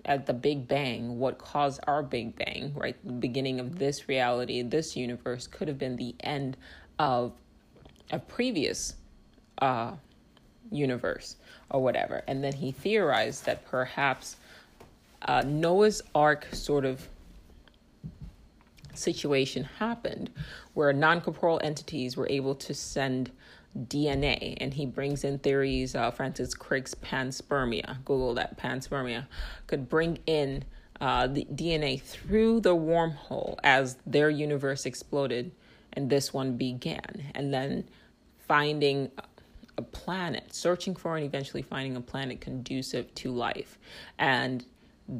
at 0.05 0.25
the 0.25 0.33
Big 0.33 0.67
Bang, 0.67 1.17
what 1.17 1.37
caused 1.37 1.79
our 1.87 2.03
Big 2.03 2.35
Bang, 2.35 2.73
right, 2.75 2.97
the 3.05 3.13
beginning 3.13 3.61
of 3.61 3.79
this 3.79 4.09
reality, 4.09 4.61
this 4.61 4.97
universe, 4.97 5.47
could 5.47 5.69
have 5.69 5.77
been 5.77 5.95
the 5.95 6.13
end 6.19 6.57
of 6.99 7.31
a 8.11 8.19
previous 8.19 8.95
uh, 9.61 9.93
universe 10.71 11.37
or 11.69 11.81
whatever. 11.81 12.21
And 12.27 12.43
then 12.43 12.53
he 12.53 12.71
theorized 12.71 13.45
that 13.45 13.65
perhaps 13.65 14.35
uh, 15.21 15.43
Noah's 15.45 16.01
Ark 16.13 16.47
sort 16.51 16.83
of 16.83 17.07
situation 18.93 19.63
happened 19.79 20.29
where 20.73 20.93
non 20.93 21.21
corporeal 21.21 21.59
entities 21.63 22.17
were 22.17 22.27
able 22.29 22.55
to 22.55 22.73
send 22.73 23.31
DNA. 23.77 24.57
And 24.59 24.73
he 24.73 24.85
brings 24.85 25.23
in 25.23 25.39
theories, 25.39 25.95
uh, 25.95 26.11
Francis 26.11 26.53
Crick's 26.53 26.93
panspermia, 26.95 28.03
Google 28.05 28.33
that 28.35 28.57
panspermia, 28.57 29.25
could 29.67 29.89
bring 29.89 30.19
in 30.25 30.63
uh, 31.01 31.27
the 31.27 31.45
DNA 31.53 32.01
through 32.01 32.61
the 32.61 32.75
wormhole 32.75 33.57
as 33.63 33.97
their 34.05 34.29
universe 34.29 34.85
exploded 34.85 35.51
and 35.93 36.09
this 36.09 36.33
one 36.33 36.57
began. 36.57 37.31
And 37.35 37.53
then 37.53 37.85
finding 38.47 39.11
a 39.77 39.81
planet, 39.81 40.53
searching 40.53 40.95
for 40.95 41.15
and 41.15 41.25
eventually 41.25 41.61
finding 41.61 41.95
a 41.95 42.01
planet 42.01 42.41
conducive 42.41 43.13
to 43.15 43.31
life. 43.31 43.77
And 44.19 44.65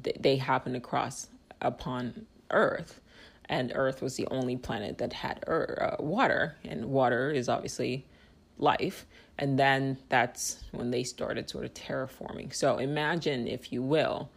th- 0.04 0.18
they 0.20 0.38
happened 0.38 0.76
across 0.76 1.28
upon 1.62 2.28
Earth 2.52 3.02
and 3.50 3.72
Earth 3.76 4.02
was 4.02 4.16
the 4.16 4.28
only 4.28 4.58
planet 4.58 4.98
that 5.00 5.14
had 5.14 5.44
uh, 5.48 5.96
water, 6.00 6.56
and 6.64 6.86
water 6.86 7.32
is 7.32 7.50
obviously 7.50 8.06
life. 8.58 9.06
And 9.38 9.58
then 9.58 9.98
that's 10.10 10.64
when 10.72 10.92
they 10.92 11.04
started 11.04 11.50
sort 11.50 11.66
of 11.66 11.74
terraforming. 11.74 12.54
So 12.54 12.78
imagine, 12.78 13.48
if 13.48 13.72
you 13.74 13.82
will, 13.82 14.30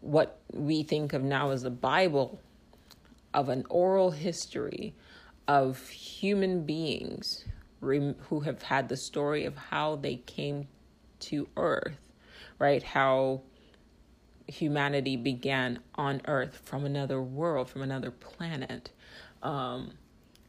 what 0.00 0.38
we 0.52 0.82
think 0.82 1.12
of 1.12 1.22
now 1.22 1.50
as 1.50 1.62
the 1.62 1.70
Bible 1.70 2.40
of 3.32 3.48
an 3.48 3.64
oral 3.68 4.10
history 4.10 4.94
of 5.46 5.88
human 5.88 6.64
beings 6.64 7.44
who 7.80 8.40
have 8.40 8.62
had 8.62 8.88
the 8.88 8.96
story 8.96 9.44
of 9.44 9.56
how 9.56 9.96
they 9.96 10.16
came 10.16 10.68
to 11.20 11.48
Earth, 11.56 11.98
right? 12.58 12.82
How 12.82 13.42
humanity 14.50 15.16
began 15.16 15.78
on 15.94 16.20
Earth 16.26 16.60
from 16.64 16.84
another 16.84 17.20
world, 17.22 17.68
from 17.68 17.82
another 17.82 18.10
planet. 18.10 18.90
Um, 19.42 19.92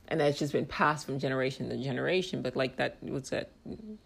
and 0.08 0.20
that's 0.20 0.38
just 0.38 0.52
been 0.52 0.66
passed 0.66 1.06
from 1.06 1.20
generation 1.20 1.70
to 1.70 1.78
generation. 1.78 2.42
But 2.42 2.56
like 2.56 2.76
that, 2.78 2.98
what's 3.02 3.30
that? 3.30 3.50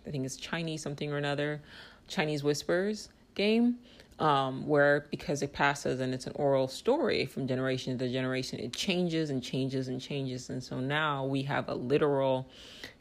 I 0.06 0.12
think 0.12 0.26
it's 0.26 0.36
Chinese 0.36 0.82
something 0.84 1.12
or 1.12 1.18
another, 1.18 1.62
Chinese 2.08 2.44
Whispers 2.44 3.10
game, 3.34 3.78
um, 4.20 4.68
where 4.68 5.08
because 5.10 5.42
it 5.42 5.52
passes 5.52 6.00
and 6.00 6.14
it's 6.14 6.28
an 6.28 6.34
oral 6.36 6.68
story 6.68 7.26
from 7.26 7.48
generation 7.48 7.98
to 7.98 8.12
generation, 8.12 8.60
it 8.60 8.74
changes 8.74 9.30
and 9.32 9.42
changes 9.42 9.88
and 9.88 10.00
changes. 10.00 10.50
And 10.50 10.64
so 10.64 10.80
now 10.80 11.26
we 11.26 11.42
have 11.44 11.70
a 11.70 11.74
literal 11.74 12.48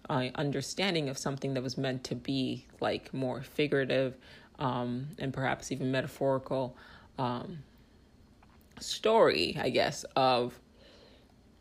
uh, 0.09 0.29
understanding 0.35 1.09
of 1.09 1.19
something 1.19 1.55
that 1.55 1.63
was 1.63 1.77
meant 1.77 2.05
to 2.05 2.15
be 2.15 2.67
like 2.81 3.13
more 3.13 3.43
figurative 3.43 4.17
um, 4.59 5.09
and 5.19 5.33
perhaps 5.33 5.73
even 5.73 5.90
metaphorical 5.90 6.77
um, 7.19 7.59
story, 8.81 9.57
I 9.61 9.71
guess, 9.71 10.05
of 10.17 10.59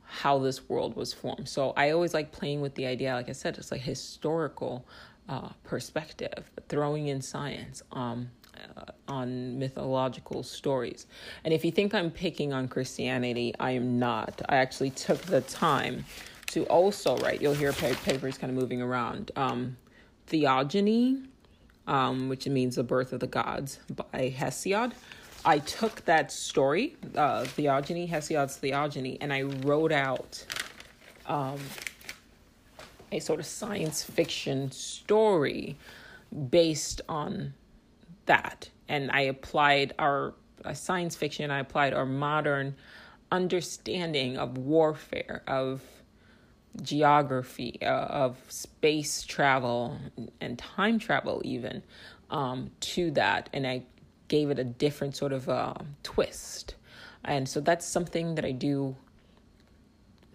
how 0.04 0.38
this 0.38 0.70
world 0.70 0.96
was 0.96 1.12
formed. 1.12 1.50
So 1.50 1.74
I 1.76 1.90
always 1.92 2.14
like 2.14 2.32
playing 2.32 2.62
with 2.62 2.76
the 2.76 2.86
idea, 2.86 3.14
like 3.14 3.30
I 3.30 3.34
said, 3.34 3.58
it's 3.58 3.72
like 3.72 3.82
historical 3.82 4.86
uh, 5.28 5.50
perspective, 5.64 6.52
throwing 6.70 7.08
in 7.08 7.22
science 7.22 7.82
um, 7.94 8.30
uh, 8.78 8.84
on 9.08 9.58
mythological 9.58 10.44
stories. 10.44 11.08
And 11.44 11.54
if 11.54 11.66
you 11.66 11.72
think 11.72 11.96
I'm 11.96 12.12
picking 12.12 12.54
on 12.54 12.68
Christianity, 12.68 13.56
I 13.60 13.72
am 13.72 13.98
not. 13.98 14.42
I 14.50 14.58
actually 14.58 14.92
took 14.92 15.22
the 15.22 15.42
time 15.42 16.06
to 16.48 16.64
also 16.66 17.18
write, 17.18 17.42
you'll 17.42 17.56
hear 17.56 17.74
papers 17.74 18.38
kind 18.38 18.52
of 18.52 18.58
moving 18.58 18.82
around. 18.82 19.32
Um, 19.36 19.78
Theogony 20.28 21.24
um, 21.88 22.30
which 22.30 22.48
means 22.48 22.76
the 22.76 22.84
birth 22.84 23.14
of 23.14 23.20
the 23.20 23.28
gods 23.28 23.80
by 23.96 24.34
Hesiod. 24.38 24.94
I 25.46 25.60
took 25.60 26.06
that 26.06 26.32
story, 26.32 26.96
uh, 27.16 27.44
Theogony, 27.44 28.08
Hesiod's 28.08 28.56
Theogony, 28.58 29.18
and 29.20 29.34
I 29.34 29.42
wrote 29.42 29.92
out 29.92 30.46
um, 31.26 31.60
a 33.12 33.20
sort 33.20 33.40
of 33.40 33.46
science 33.46 34.04
fiction 34.04 34.72
story 34.72 35.78
based 36.50 37.02
on 37.10 37.54
that. 38.26 38.70
And 38.88 39.12
I 39.12 39.22
applied 39.22 39.94
our 40.00 40.34
uh, 40.64 40.74
science 40.74 41.16
fiction, 41.16 41.52
I 41.52 41.60
applied 41.60 41.94
our 41.94 42.06
modern 42.06 42.76
understanding 43.32 44.38
of 44.38 44.58
warfare, 44.58 45.44
of 45.48 45.82
geography, 46.82 47.78
uh, 47.82 47.86
of 47.86 48.38
space 48.50 49.24
travel 49.24 49.98
and 50.42 50.58
time 50.58 51.00
travel, 51.00 51.42
even 51.46 51.84
um, 52.30 52.72
to 52.80 53.12
that. 53.12 53.50
And 53.54 53.68
I 53.68 53.84
gave 54.28 54.50
it 54.50 54.60
a 54.60 54.64
different 54.64 55.16
sort 55.16 55.34
of 55.34 55.50
uh, 55.50 55.76
twist. 56.02 56.76
And 57.24 57.48
so 57.48 57.62
that's 57.62 57.86
something 57.86 58.36
that 58.36 58.46
I 58.46 58.52
do 58.52 58.96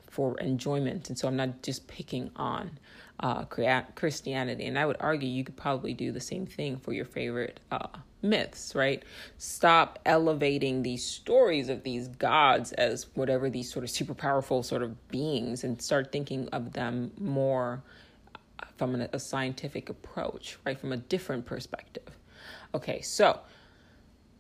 for 0.09 0.39
enjoyment. 0.39 1.09
And 1.09 1.19
so 1.19 1.29
I'm 1.29 1.37
not 1.37 1.63
just 1.63 1.87
picking 1.87 2.31
on 2.37 2.79
uh, 3.21 3.45
Christianity. 3.45 4.67
And 4.67 4.79
I 4.79 4.87
would 4.87 4.97
argue 5.01 5.29
you 5.29 5.45
could 5.45 5.57
probably 5.57 5.95
do 5.95 6.13
the 6.13 6.21
same 6.21 6.47
thing 6.47 6.79
for 6.79 6.93
your 6.93 7.05
favorite 7.05 7.61
uh, 7.71 7.89
myths, 8.23 8.75
right? 8.75 9.03
Stop 9.37 9.99
elevating 10.05 10.83
these 10.83 11.05
stories 11.05 11.69
of 11.69 11.83
these 11.83 12.09
gods 12.09 12.73
as 12.73 13.07
whatever 13.15 13.49
these 13.49 13.71
sort 13.73 13.85
of 13.85 13.91
super 13.91 14.15
powerful 14.15 14.63
sort 14.63 14.83
of 14.83 15.09
beings 15.09 15.65
and 15.65 15.81
start 15.81 16.13
thinking 16.13 16.49
of 16.49 16.73
them 16.73 17.13
more 17.19 17.83
uh, 18.35 18.67
from 18.77 18.95
an, 18.95 19.09
a 19.13 19.21
scientific 19.21 19.89
approach, 19.89 20.59
right? 20.65 20.79
From 20.79 20.93
a 20.93 20.97
different 20.97 21.47
perspective. 21.47 22.17
Okay, 22.75 23.01
so 23.01 23.41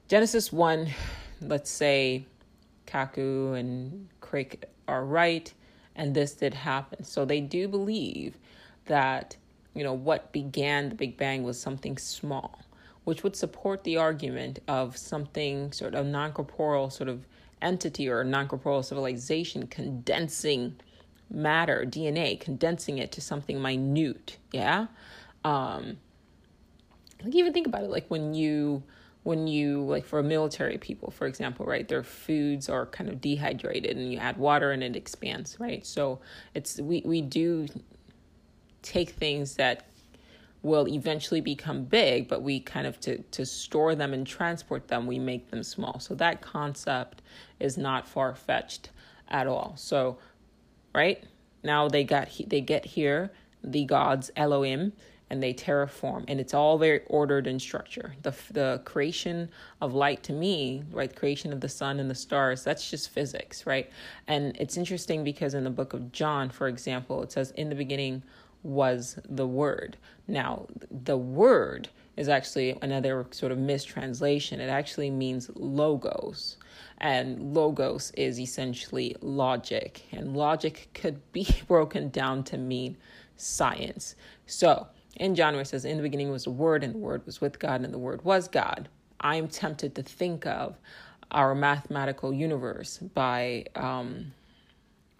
Genesis 0.08 0.52
1, 0.52 0.88
let's 1.42 1.70
say 1.70 2.26
Kaku 2.86 3.58
and 3.58 4.08
Crick 4.20 4.68
are 4.86 5.04
right, 5.04 5.52
and 5.94 6.14
this 6.14 6.34
did 6.34 6.54
happen. 6.54 7.04
So 7.04 7.24
they 7.24 7.40
do 7.40 7.68
believe 7.68 8.36
that, 8.86 9.36
you 9.74 9.84
know, 9.84 9.92
what 9.92 10.32
began 10.32 10.88
the 10.88 10.94
Big 10.94 11.16
Bang 11.16 11.42
was 11.42 11.60
something 11.60 11.98
small 11.98 12.60
which 13.08 13.22
would 13.22 13.34
support 13.34 13.84
the 13.84 13.96
argument 13.96 14.58
of 14.68 14.94
something 14.94 15.72
sort 15.72 15.94
of 15.94 16.04
non 16.04 16.30
corporeal 16.30 16.90
sort 16.90 17.08
of 17.08 17.24
entity 17.62 18.06
or 18.06 18.22
non 18.22 18.46
corporeal 18.46 18.82
civilization 18.82 19.66
condensing 19.66 20.76
matter, 21.30 21.86
DNA, 21.86 22.38
condensing 22.38 22.98
it 22.98 23.10
to 23.10 23.22
something 23.22 23.62
minute. 23.62 24.36
Yeah. 24.52 24.88
Um, 25.42 25.96
like 27.24 27.34
even 27.34 27.54
think 27.54 27.66
about 27.66 27.82
it, 27.82 27.88
like 27.88 28.04
when 28.08 28.34
you 28.34 28.82
when 29.22 29.46
you 29.46 29.80
like 29.84 30.04
for 30.04 30.22
military 30.22 30.76
people 30.76 31.10
for 31.10 31.26
example 31.26 31.64
right 31.64 31.88
their 31.88 32.02
foods 32.02 32.68
are 32.68 32.86
kind 32.86 33.08
of 33.10 33.20
dehydrated 33.20 33.96
and 33.96 34.12
you 34.12 34.18
add 34.18 34.36
water 34.36 34.70
and 34.70 34.82
it 34.82 34.94
expands 34.96 35.58
right 35.58 35.84
so 35.84 36.20
it's 36.54 36.78
we 36.78 37.02
we 37.04 37.20
do 37.20 37.66
take 38.82 39.10
things 39.10 39.56
that 39.56 39.88
will 40.62 40.88
eventually 40.88 41.40
become 41.40 41.84
big, 41.84 42.28
but 42.28 42.42
we 42.42 42.60
kind 42.60 42.86
of 42.86 42.98
to, 43.00 43.18
to 43.18 43.46
store 43.46 43.94
them 43.94 44.12
and 44.12 44.26
transport 44.26 44.88
them, 44.88 45.06
we 45.06 45.18
make 45.18 45.50
them 45.50 45.62
small. 45.62 46.00
So 46.00 46.14
that 46.16 46.40
concept 46.40 47.22
is 47.60 47.78
not 47.78 48.08
far 48.08 48.34
fetched 48.34 48.90
at 49.28 49.46
all. 49.46 49.74
So, 49.76 50.18
right 50.94 51.22
now 51.62 51.88
they 51.88 52.04
got 52.04 52.28
they 52.46 52.60
get 52.60 52.84
here 52.84 53.30
the 53.62 53.84
gods 53.84 54.30
Elohim 54.36 54.92
and 55.30 55.42
they 55.42 55.52
terraform 55.52 56.24
and 56.28 56.40
it's 56.40 56.54
all 56.54 56.78
very 56.78 57.02
ordered 57.06 57.46
and 57.46 57.60
structured 57.60 58.16
the 58.22 58.34
the 58.52 58.80
creation 58.84 59.48
of 59.80 59.94
light 59.94 60.22
to 60.22 60.32
me 60.32 60.82
right 60.90 61.14
creation 61.14 61.52
of 61.52 61.60
the 61.60 61.68
sun 61.68 62.00
and 62.00 62.10
the 62.10 62.14
stars 62.14 62.64
that's 62.64 62.90
just 62.90 63.10
physics 63.10 63.66
right 63.66 63.90
and 64.26 64.56
it's 64.56 64.76
interesting 64.76 65.22
because 65.22 65.54
in 65.54 65.64
the 65.64 65.70
book 65.70 65.92
of 65.92 66.10
john 66.12 66.48
for 66.48 66.68
example 66.68 67.22
it 67.22 67.30
says 67.30 67.50
in 67.52 67.68
the 67.68 67.74
beginning 67.74 68.22
was 68.62 69.18
the 69.28 69.46
word. 69.46 69.96
Now, 70.26 70.66
the 70.90 71.16
word 71.16 71.88
is 72.16 72.28
actually 72.28 72.76
another 72.82 73.26
sort 73.30 73.52
of 73.52 73.58
mistranslation. 73.58 74.60
It 74.60 74.68
actually 74.68 75.10
means 75.10 75.50
logos. 75.54 76.56
And 76.98 77.54
logos 77.54 78.10
is 78.16 78.40
essentially 78.40 79.16
logic. 79.20 80.02
And 80.10 80.36
logic 80.36 80.88
could 80.94 81.20
be 81.32 81.46
broken 81.68 82.10
down 82.10 82.42
to 82.44 82.58
mean 82.58 82.96
science. 83.36 84.16
So, 84.46 84.88
in 85.16 85.34
John, 85.34 85.54
where 85.54 85.62
it 85.62 85.66
says, 85.66 85.84
In 85.84 85.96
the 85.96 86.02
beginning 86.02 86.30
was 86.30 86.44
the 86.44 86.50
Word, 86.50 86.84
and 86.84 86.94
the 86.94 86.98
Word 86.98 87.24
was 87.26 87.40
with 87.40 87.58
God, 87.58 87.82
and 87.82 87.92
the 87.92 87.98
Word 87.98 88.24
was 88.24 88.48
God, 88.48 88.88
I'm 89.20 89.48
tempted 89.48 89.94
to 89.94 90.02
think 90.02 90.46
of 90.46 90.76
our 91.30 91.54
mathematical 91.54 92.32
universe 92.32 92.98
by, 92.98 93.64
um, 93.74 94.32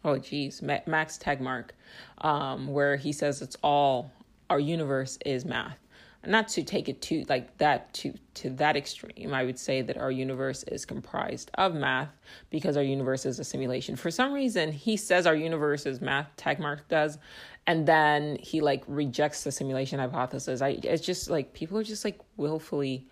oh, 0.08 0.18
geez, 0.18 0.62
Max 0.62 1.18
Tegmark, 1.18 1.70
um, 2.18 2.68
where 2.68 2.96
he 2.96 3.12
says 3.12 3.42
it's 3.42 3.56
all, 3.62 4.10
our 4.50 4.60
universe 4.60 5.18
is 5.24 5.44
math. 5.44 5.78
And 6.22 6.32
not 6.32 6.48
to 6.48 6.64
take 6.64 6.88
it 6.88 7.00
to 7.02 7.24
like 7.28 7.56
that 7.58 7.92
to 7.94 8.12
to 8.34 8.50
that 8.50 8.76
extreme. 8.76 9.32
I 9.32 9.44
would 9.44 9.58
say 9.58 9.82
that 9.82 9.96
our 9.96 10.10
universe 10.10 10.64
is 10.64 10.84
comprised 10.84 11.50
of 11.54 11.74
math 11.76 12.08
because 12.50 12.76
our 12.76 12.82
universe 12.82 13.24
is 13.24 13.38
a 13.38 13.44
simulation. 13.44 13.94
For 13.94 14.10
some 14.10 14.32
reason 14.32 14.72
he 14.72 14.96
says 14.96 15.28
our 15.28 15.36
universe 15.36 15.86
is 15.86 16.00
math 16.00 16.26
Tegmark 16.36 16.80
does 16.88 17.18
and 17.68 17.86
then 17.86 18.36
he 18.40 18.60
like 18.60 18.82
rejects 18.88 19.44
the 19.44 19.52
simulation 19.52 20.00
hypothesis. 20.00 20.60
I 20.60 20.80
it's 20.82 21.06
just 21.06 21.30
like 21.30 21.52
people 21.52 21.78
are 21.78 21.84
just 21.84 22.04
like 22.04 22.18
willfully 22.36 23.06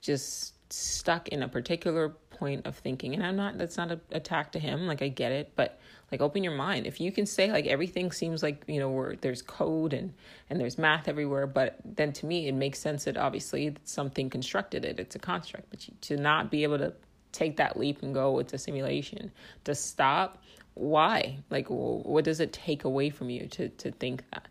just 0.00 0.54
stuck 0.72 1.28
in 1.28 1.44
a 1.44 1.48
particular 1.48 2.08
point 2.30 2.66
of 2.66 2.76
thinking. 2.76 3.14
And 3.14 3.24
i'm 3.24 3.36
not 3.36 3.56
that's 3.56 3.76
not 3.76 3.92
an 3.92 4.00
attack 4.10 4.50
to 4.52 4.58
him. 4.58 4.88
Like 4.88 5.00
i 5.00 5.08
get 5.08 5.30
it. 5.30 5.52
But 5.54 5.78
like 6.10 6.20
open 6.20 6.42
your 6.42 6.54
mind. 6.54 6.86
If 6.86 7.00
you 7.00 7.12
can 7.12 7.26
say 7.26 7.52
like 7.52 7.66
everything 7.66 8.12
seems 8.12 8.42
like 8.42 8.64
you 8.66 8.80
know 8.80 8.90
where 8.90 9.16
there's 9.20 9.42
code 9.42 9.92
and 9.92 10.12
and 10.48 10.60
there's 10.60 10.78
math 10.78 11.08
everywhere 11.08 11.46
but 11.46 11.76
then 11.84 12.12
to 12.14 12.26
me 12.26 12.48
it 12.48 12.54
makes 12.54 12.78
sense 12.78 13.04
that 13.04 13.16
obviously 13.16 13.74
something 13.84 14.30
constructed 14.30 14.84
it 14.84 14.98
it's 14.98 15.14
a 15.14 15.18
construct 15.18 15.68
but 15.70 15.86
you, 15.86 15.94
to 16.00 16.16
not 16.16 16.50
be 16.50 16.62
able 16.62 16.78
to 16.78 16.92
take 17.32 17.56
that 17.58 17.76
leap 17.76 18.02
and 18.02 18.14
go 18.14 18.38
it's 18.38 18.52
a 18.52 18.58
simulation 18.58 19.30
to 19.64 19.74
stop 19.74 20.42
why? 20.74 21.38
Like 21.50 21.66
what 21.68 22.24
does 22.24 22.40
it 22.40 22.52
take 22.52 22.84
away 22.84 23.10
from 23.10 23.30
you 23.30 23.46
to 23.48 23.68
to 23.68 23.90
think 23.90 24.24
that? 24.30 24.46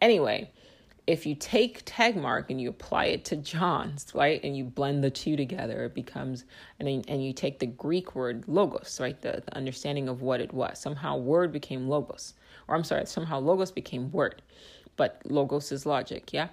Anyway 0.00 0.50
if 1.06 1.26
you 1.26 1.34
take 1.34 1.84
Tegmark 1.84 2.46
and 2.48 2.60
you 2.60 2.70
apply 2.70 3.06
it 3.06 3.24
to 3.26 3.36
John's, 3.36 4.06
right, 4.14 4.40
and 4.42 4.56
you 4.56 4.64
blend 4.64 5.04
the 5.04 5.10
two 5.10 5.36
together, 5.36 5.84
it 5.84 5.94
becomes, 5.94 6.44
and 6.80 6.88
and 7.08 7.24
you 7.24 7.32
take 7.32 7.58
the 7.58 7.66
Greek 7.66 8.14
word 8.14 8.44
logos, 8.46 8.98
right, 9.00 9.20
the, 9.20 9.42
the 9.44 9.56
understanding 9.56 10.08
of 10.08 10.22
what 10.22 10.40
it 10.40 10.52
was. 10.54 10.78
Somehow 10.78 11.18
word 11.18 11.52
became 11.52 11.88
logos, 11.88 12.34
or 12.68 12.74
I'm 12.74 12.84
sorry, 12.84 13.04
somehow 13.06 13.38
logos 13.38 13.70
became 13.70 14.10
word, 14.12 14.40
but 14.96 15.20
logos 15.26 15.72
is 15.72 15.84
logic, 15.84 16.32
yeah, 16.32 16.48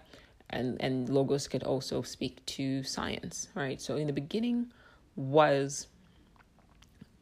and 0.49 0.81
and 0.81 1.07
logos 1.07 1.47
could 1.47 1.63
also 1.63 2.01
speak 2.01 2.45
to 2.47 2.83
science, 2.83 3.47
right. 3.55 3.79
So 3.79 3.95
in 3.95 4.07
the 4.07 4.13
beginning 4.13 4.71
was 5.15 5.87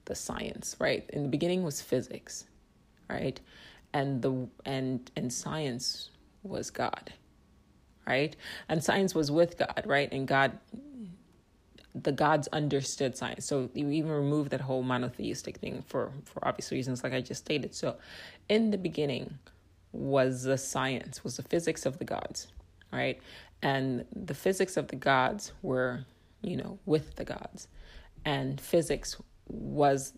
the 0.05 0.15
science, 0.15 0.75
right. 0.79 1.07
In 1.13 1.21
the 1.23 1.29
beginning 1.29 1.61
was 1.61 1.79
physics, 1.79 2.45
right, 3.07 3.39
and 3.93 4.19
the 4.23 4.47
and 4.65 5.11
and 5.15 5.31
science 5.31 6.09
was 6.41 6.71
God, 6.71 7.13
right? 8.07 8.35
And 8.67 8.83
science 8.83 9.13
was 9.13 9.31
with 9.31 9.57
God, 9.57 9.83
right? 9.85 10.11
And 10.11 10.27
God, 10.27 10.57
the 11.95 12.11
gods 12.11 12.47
understood 12.49 13.17
science. 13.17 13.45
So 13.45 13.69
you 13.73 13.89
even 13.91 14.11
remove 14.11 14.49
that 14.49 14.61
whole 14.61 14.83
monotheistic 14.83 15.57
thing 15.57 15.83
for 15.87 16.11
for 16.25 16.47
obvious 16.47 16.71
reasons, 16.71 17.03
like 17.03 17.13
I 17.13 17.21
just 17.21 17.41
stated. 17.41 17.73
So, 17.75 17.97
in 18.47 18.71
the 18.71 18.77
beginning, 18.77 19.39
was 19.91 20.43
the 20.43 20.57
science, 20.57 21.23
was 21.23 21.37
the 21.37 21.43
physics 21.43 21.85
of 21.85 21.97
the 21.97 22.05
gods, 22.05 22.47
right? 22.91 23.19
And 23.61 24.05
the 24.15 24.33
physics 24.33 24.77
of 24.77 24.87
the 24.87 24.95
gods 24.95 25.51
were, 25.61 26.05
you 26.41 26.57
know, 26.57 26.79
with 26.85 27.15
the 27.15 27.25
gods, 27.25 27.67
and 28.23 28.59
physics 28.61 29.17
was 29.47 30.13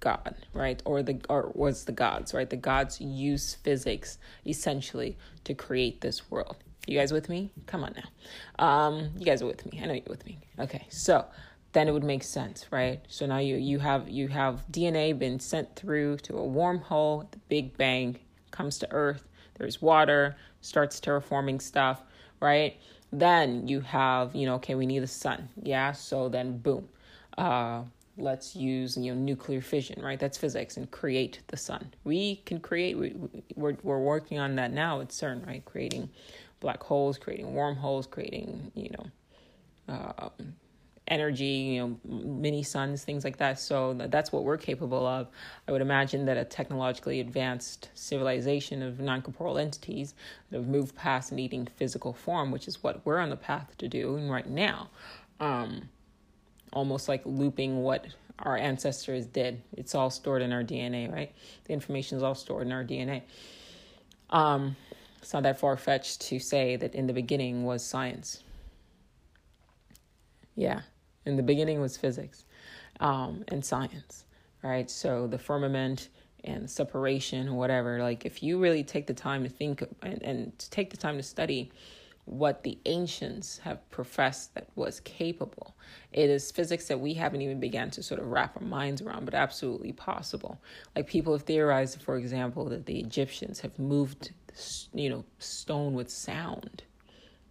God, 0.00 0.34
right? 0.52 0.82
Or 0.84 1.02
the 1.02 1.20
or 1.28 1.50
was 1.54 1.84
the 1.84 1.92
gods, 1.92 2.34
right? 2.34 2.48
The 2.48 2.56
gods 2.56 3.00
use 3.00 3.54
physics 3.54 4.18
essentially 4.46 5.16
to 5.44 5.54
create 5.54 6.00
this 6.00 6.30
world. 6.30 6.63
You 6.86 6.98
guys 6.98 7.12
with 7.12 7.28
me? 7.28 7.50
Come 7.66 7.84
on 7.84 7.94
now. 7.96 8.64
Um, 8.64 9.10
you 9.16 9.24
guys 9.24 9.40
are 9.42 9.46
with 9.46 9.64
me. 9.70 9.80
I 9.82 9.86
know 9.86 9.94
you're 9.94 10.02
with 10.08 10.26
me. 10.26 10.38
Okay, 10.58 10.86
so 10.90 11.24
then 11.72 11.88
it 11.88 11.92
would 11.92 12.04
make 12.04 12.22
sense, 12.22 12.66
right? 12.70 13.00
So 13.08 13.26
now 13.26 13.38
you 13.38 13.56
you 13.56 13.78
have 13.78 14.08
you 14.08 14.28
have 14.28 14.64
DNA 14.70 15.18
been 15.18 15.40
sent 15.40 15.74
through 15.76 16.18
to 16.18 16.34
a 16.34 16.42
wormhole. 16.42 17.30
The 17.30 17.38
Big 17.48 17.76
Bang 17.76 18.18
comes 18.50 18.78
to 18.78 18.92
Earth. 18.92 19.26
There's 19.58 19.80
water, 19.80 20.36
starts 20.60 21.00
terraforming 21.00 21.62
stuff, 21.62 22.02
right? 22.40 22.76
Then 23.12 23.66
you 23.66 23.80
have 23.80 24.34
you 24.34 24.46
know 24.46 24.54
okay 24.56 24.74
we 24.74 24.86
need 24.86 25.00
the 25.00 25.06
sun, 25.06 25.48
yeah. 25.62 25.92
So 25.92 26.28
then 26.28 26.58
boom, 26.58 26.88
uh, 27.38 27.82
let's 28.16 28.54
use 28.54 28.96
you 28.96 29.12
know 29.12 29.20
nuclear 29.20 29.60
fission 29.60 30.00
right 30.00 30.20
that's 30.20 30.38
physics 30.38 30.76
and 30.76 30.88
create 30.92 31.40
the 31.48 31.56
sun 31.56 31.92
we 32.04 32.36
can 32.46 32.60
create 32.60 32.96
we, 32.96 33.12
we're, 33.56 33.76
we're 33.82 33.98
working 33.98 34.38
on 34.38 34.54
that 34.54 34.72
now 34.72 35.00
at 35.00 35.08
cern 35.08 35.44
right 35.46 35.64
creating 35.64 36.08
black 36.64 36.82
holes 36.82 37.18
creating 37.18 37.54
wormholes 37.54 38.06
creating 38.06 38.72
you 38.74 38.90
know 38.90 39.94
uh, 39.94 40.28
energy 41.08 41.44
you 41.44 41.80
know 41.80 42.22
mini 42.24 42.62
suns 42.62 43.04
things 43.04 43.22
like 43.22 43.36
that 43.36 43.58
so 43.58 43.92
that's 44.08 44.32
what 44.32 44.44
we're 44.44 44.56
capable 44.56 45.06
of 45.06 45.28
i 45.68 45.72
would 45.72 45.82
imagine 45.82 46.24
that 46.24 46.38
a 46.38 46.44
technologically 46.44 47.20
advanced 47.20 47.90
civilization 47.94 48.82
of 48.82 48.98
non-corporeal 49.00 49.58
entities 49.58 50.14
that 50.50 50.56
have 50.56 50.66
moved 50.66 50.96
past 50.96 51.30
needing 51.30 51.68
physical 51.76 52.14
form 52.14 52.50
which 52.50 52.66
is 52.66 52.82
what 52.82 53.04
we're 53.04 53.18
on 53.18 53.28
the 53.28 53.36
path 53.36 53.76
to 53.76 53.86
doing 53.86 54.30
right 54.30 54.48
now 54.48 54.88
um, 55.40 55.88
almost 56.72 57.08
like 57.08 57.22
looping 57.26 57.82
what 57.82 58.06
our 58.40 58.56
ancestors 58.56 59.26
did. 59.26 59.62
It's 59.76 59.94
all 59.94 60.10
stored 60.10 60.42
in 60.42 60.52
our 60.52 60.64
DNA, 60.64 61.12
right? 61.12 61.32
The 61.64 61.72
information 61.72 62.16
is 62.16 62.22
all 62.22 62.34
stored 62.34 62.66
in 62.66 62.72
our 62.72 62.84
DNA. 62.84 63.22
Um, 64.30 64.76
it's 65.24 65.32
not 65.32 65.44
that 65.44 65.58
far 65.58 65.78
fetched 65.78 66.20
to 66.20 66.38
say 66.38 66.76
that 66.76 66.94
in 66.94 67.06
the 67.06 67.12
beginning 67.14 67.64
was 67.64 67.82
science. 67.82 68.42
Yeah, 70.54 70.82
in 71.24 71.36
the 71.36 71.42
beginning 71.42 71.80
was 71.80 71.96
physics 71.96 72.44
um, 73.00 73.42
and 73.48 73.64
science, 73.64 74.26
right? 74.62 74.90
So 74.90 75.26
the 75.26 75.38
firmament 75.38 76.10
and 76.44 76.70
separation 76.70 77.54
whatever, 77.54 78.00
like 78.00 78.26
if 78.26 78.42
you 78.42 78.58
really 78.58 78.84
take 78.84 79.06
the 79.06 79.14
time 79.14 79.44
to 79.44 79.48
think 79.48 79.82
and, 80.02 80.22
and 80.22 80.58
to 80.58 80.68
take 80.68 80.90
the 80.90 80.98
time 80.98 81.16
to 81.16 81.22
study 81.22 81.72
what 82.26 82.62
the 82.62 82.78
ancients 82.86 83.58
have 83.58 83.88
professed 83.90 84.54
that 84.54 84.66
was 84.76 85.00
capable. 85.00 85.76
It 86.12 86.30
is 86.30 86.50
physics 86.50 86.88
that 86.88 87.00
we 87.00 87.14
haven't 87.14 87.42
even 87.42 87.60
begun 87.60 87.90
to 87.90 88.02
sort 88.02 88.20
of 88.20 88.28
wrap 88.28 88.56
our 88.56 88.66
minds 88.66 89.02
around, 89.02 89.24
but 89.26 89.34
absolutely 89.34 89.92
possible. 89.92 90.60
Like 90.96 91.06
people 91.06 91.32
have 91.34 91.42
theorized, 91.42 92.00
for 92.00 92.16
example, 92.16 92.64
that 92.66 92.86
the 92.86 92.98
Egyptians 92.98 93.60
have 93.60 93.78
moved, 93.78 94.32
you 94.94 95.10
know, 95.10 95.24
stone 95.38 95.94
with 95.94 96.08
sound, 96.08 96.82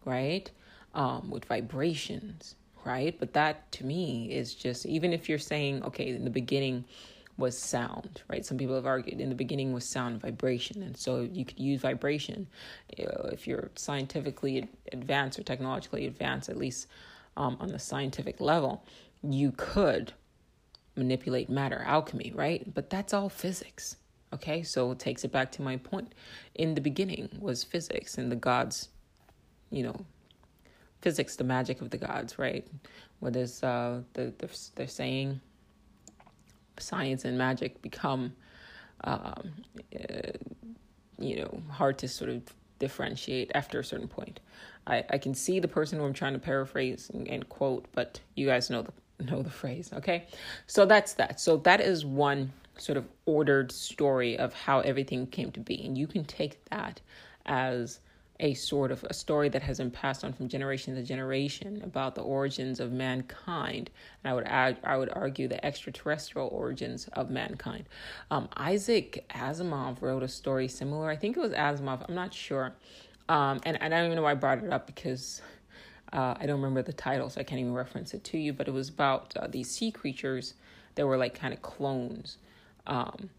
right? 0.05 0.49
Um, 0.95 1.29
with 1.29 1.45
vibrations, 1.45 2.55
right? 2.83 3.15
But 3.19 3.33
that 3.33 3.71
to 3.73 3.86
me 3.86 4.31
is 4.31 4.55
just, 4.55 4.86
even 4.88 5.13
if 5.13 5.29
you're 5.29 5.38
saying, 5.38 5.83
okay, 5.83 6.09
in 6.09 6.23
the 6.23 6.31
beginning, 6.31 6.86
was 7.38 7.58
sound, 7.58 8.22
right? 8.30 8.46
Some 8.46 8.58
people 8.58 8.76
have 8.76 8.86
argued 8.86 9.19
in 9.19 9.30
the 9.30 9.36
beginning 9.36 9.74
was 9.74 9.86
sound 9.86 10.22
vibration. 10.22 10.84
And 10.84 10.96
so 10.96 11.22
you 11.22 11.46
could 11.46 11.60
use 11.60 11.82
vibration 11.82 12.48
if 12.89 13.48
you're 13.48 13.72
scientifically 13.76 14.69
advanced 14.91 15.39
or 15.39 15.43
technologically 15.43 16.06
advanced, 16.06 16.50
at 16.50 16.58
least 16.58 16.88
um, 17.36 17.58
on 17.60 17.69
the 17.69 17.80
scientific 17.80 18.39
level, 18.39 18.86
you 19.24 19.52
could 19.58 20.13
manipulate 20.96 21.50
matter, 21.50 21.84
alchemy, 21.86 22.32
right? 22.36 22.72
But 22.74 22.89
that's 22.89 23.13
all 23.13 23.30
physics. 23.30 23.98
Okay, 24.32 24.63
so 24.63 24.92
it 24.92 25.00
takes 25.00 25.23
it 25.23 25.31
back 25.31 25.52
to 25.54 25.62
my 25.62 25.77
point. 25.77 26.13
In 26.56 26.75
the 26.75 26.81
beginning 26.81 27.29
was 27.40 27.63
physics 27.63 28.17
and 28.17 28.31
the 28.31 28.36
gods, 28.36 28.90
you 29.69 29.84
know, 29.84 30.06
physics, 31.02 31.36
the 31.36 31.44
magic 31.44 31.81
of 31.81 31.90
the 31.90 31.98
gods, 31.98 32.40
right? 32.40 32.67
What 33.19 33.36
is 33.36 33.63
uh, 33.63 34.02
the, 34.13 34.34
the 34.38 34.50
they're 34.75 34.88
saying 34.88 35.40
science 36.84 37.25
and 37.25 37.38
magic 37.38 37.81
become, 37.81 38.34
um, 39.04 39.52
uh, 39.96 40.31
you 41.17 41.38
know, 41.38 41.62
hard 41.69 41.98
to 42.00 42.08
sort 42.08 42.29
of 42.29 42.42
differentiate 42.79 43.52
after 43.56 43.79
a 43.79 43.84
certain 43.84 44.08
point. 44.08 44.40
I, 44.88 45.04
I 45.10 45.17
can 45.17 45.34
see 45.34 45.60
the 45.60 45.67
person 45.67 46.00
who 46.00 46.06
I'm 46.06 46.13
trying 46.13 46.34
to 46.34 46.40
paraphrase 46.40 47.10
and, 47.13 47.27
and 47.27 47.48
quote, 47.50 47.86
but 47.94 48.19
you 48.36 48.46
guys 48.46 48.69
know 48.69 48.81
the 48.81 48.94
know 49.23 49.42
the 49.42 49.50
phrase, 49.50 49.92
okay? 49.94 50.27
So 50.67 50.86
that's 50.86 51.13
that. 51.13 51.40
So 51.40 51.58
that 51.58 51.79
is 51.79 52.06
one 52.06 52.52
sort 52.77 52.98
of 52.98 53.06
ordered 53.25 53.71
story 53.71 54.38
of 54.38 54.54
how 54.54 54.79
everything 54.81 55.27
came 55.27 55.52
to 55.52 55.60
be, 55.60 55.86
and 55.86 55.98
you 55.98 56.08
can 56.08 56.25
take 56.25 56.63
that 56.65 57.00
as 57.46 58.00
a 58.44 58.54
sort 58.54 58.91
of 58.91 59.06
a 59.06 59.13
story 59.13 59.48
that 59.48 59.63
has 59.63 59.77
been 59.77 59.89
passed 59.89 60.25
on 60.25 60.33
from 60.33 60.50
generation 60.50 60.94
to 60.96 61.02
generation 61.02 61.81
about 61.85 62.13
the 62.13 62.21
origins 62.21 62.81
of 62.81 62.91
mankind. 62.91 63.89
And 64.21 64.31
I 64.31 64.35
would 64.35 64.44
add, 64.44 64.77
I 64.83 64.98
would 64.98 65.10
argue 65.13 65.48
the 65.48 65.65
extraterrestrial 65.65 66.50
origins 66.50 67.08
of 67.13 67.29
mankind. 67.29 67.85
Um, 68.29 68.50
Isaac 68.58 69.25
Asimov 69.29 70.02
wrote 70.02 70.23
a 70.23 70.27
story 70.27 70.67
similar. 70.67 71.10
I 71.10 71.15
think 71.15 71.37
it 71.37 71.39
was 71.39 71.54
Asimov. 71.54 72.06
I'm 72.08 72.15
not 72.15 72.33
sure. 72.33 72.73
Um, 73.29 73.62
and, 73.63 73.81
and 73.81 73.96
I 73.96 74.00
don't 74.00 74.08
even 74.08 74.17
know 74.17 74.23
why 74.23 74.31
I 74.31 74.35
brought 74.35 74.62
it 74.62 74.73
up 74.73 74.87
because 74.87 75.41
uh, 76.12 76.35
I 76.37 76.46
don't 76.46 76.58
remember 76.58 76.81
the 76.81 76.91
title, 76.91 77.29
so 77.29 77.39
I 77.39 77.46
can't 77.46 77.62
even 77.62 77.73
reference 77.73 78.13
it 78.13 78.25
to 78.25 78.37
you. 78.37 78.52
But 78.52 78.67
it 78.67 78.71
was 78.71 78.89
about 78.89 79.37
uh, 79.37 79.48
these 79.48 79.71
sea 79.71 79.89
creatures 79.89 80.56
that 80.96 81.08
were 81.08 81.15
like 81.15 81.33
kind 81.33 81.54
of 81.54 81.62
clones. 81.62 82.39
Um, 82.87 83.29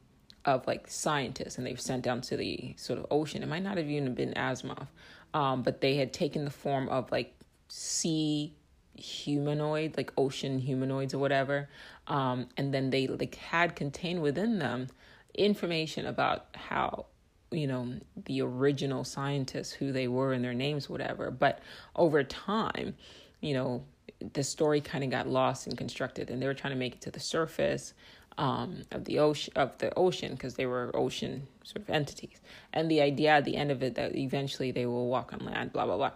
of 0.44 0.66
like 0.66 0.88
scientists 0.88 1.58
and 1.58 1.66
they've 1.66 1.80
sent 1.80 2.02
down 2.02 2.20
to 2.22 2.36
the 2.36 2.74
sort 2.76 2.98
of 2.98 3.06
ocean. 3.10 3.42
It 3.42 3.48
might 3.48 3.62
not 3.62 3.76
have 3.76 3.88
even 3.88 4.14
been 4.14 4.34
Asimov, 4.34 4.88
um, 5.32 5.62
but 5.62 5.80
they 5.80 5.96
had 5.96 6.12
taken 6.12 6.44
the 6.44 6.50
form 6.50 6.88
of 6.88 7.10
like 7.10 7.34
sea 7.68 8.54
humanoid, 8.96 9.96
like 9.96 10.12
ocean 10.16 10.58
humanoids 10.58 11.14
or 11.14 11.18
whatever. 11.18 11.68
Um, 12.06 12.48
and 12.56 12.72
then 12.72 12.90
they 12.90 13.06
like 13.06 13.34
had 13.36 13.74
contained 13.74 14.22
within 14.22 14.58
them 14.58 14.88
information 15.34 16.06
about 16.06 16.46
how 16.54 17.06
you 17.50 17.66
know 17.66 17.92
the 18.26 18.40
original 18.40 19.04
scientists 19.04 19.72
who 19.72 19.92
they 19.92 20.08
were 20.08 20.32
and 20.32 20.44
their 20.44 20.54
names 20.54 20.88
whatever 20.88 21.30
but 21.30 21.60
over 21.96 22.22
time 22.22 22.94
you 23.40 23.54
know 23.54 23.84
the 24.32 24.42
story 24.42 24.80
kind 24.80 25.04
of 25.04 25.10
got 25.10 25.28
lost 25.28 25.66
and 25.66 25.76
constructed 25.76 26.30
and 26.30 26.40
they 26.40 26.46
were 26.46 26.54
trying 26.54 26.72
to 26.72 26.78
make 26.78 26.94
it 26.94 27.00
to 27.00 27.10
the 27.10 27.20
surface 27.20 27.94
um, 28.38 28.82
of 28.90 29.04
the 29.04 29.18
ocean 29.18 29.52
of 29.56 29.76
the 29.78 29.92
ocean 29.96 30.32
because 30.32 30.54
they 30.54 30.66
were 30.66 30.90
ocean 30.94 31.46
sort 31.62 31.82
of 31.82 31.90
entities, 31.90 32.40
and 32.72 32.90
the 32.90 33.00
idea 33.00 33.30
at 33.30 33.44
the 33.44 33.56
end 33.56 33.70
of 33.70 33.82
it 33.82 33.94
that 33.94 34.14
eventually 34.16 34.70
they 34.70 34.86
will 34.86 35.08
walk 35.08 35.32
on 35.32 35.44
land, 35.44 35.72
blah 35.72 35.86
blah 35.86 35.96
blah. 35.96 36.12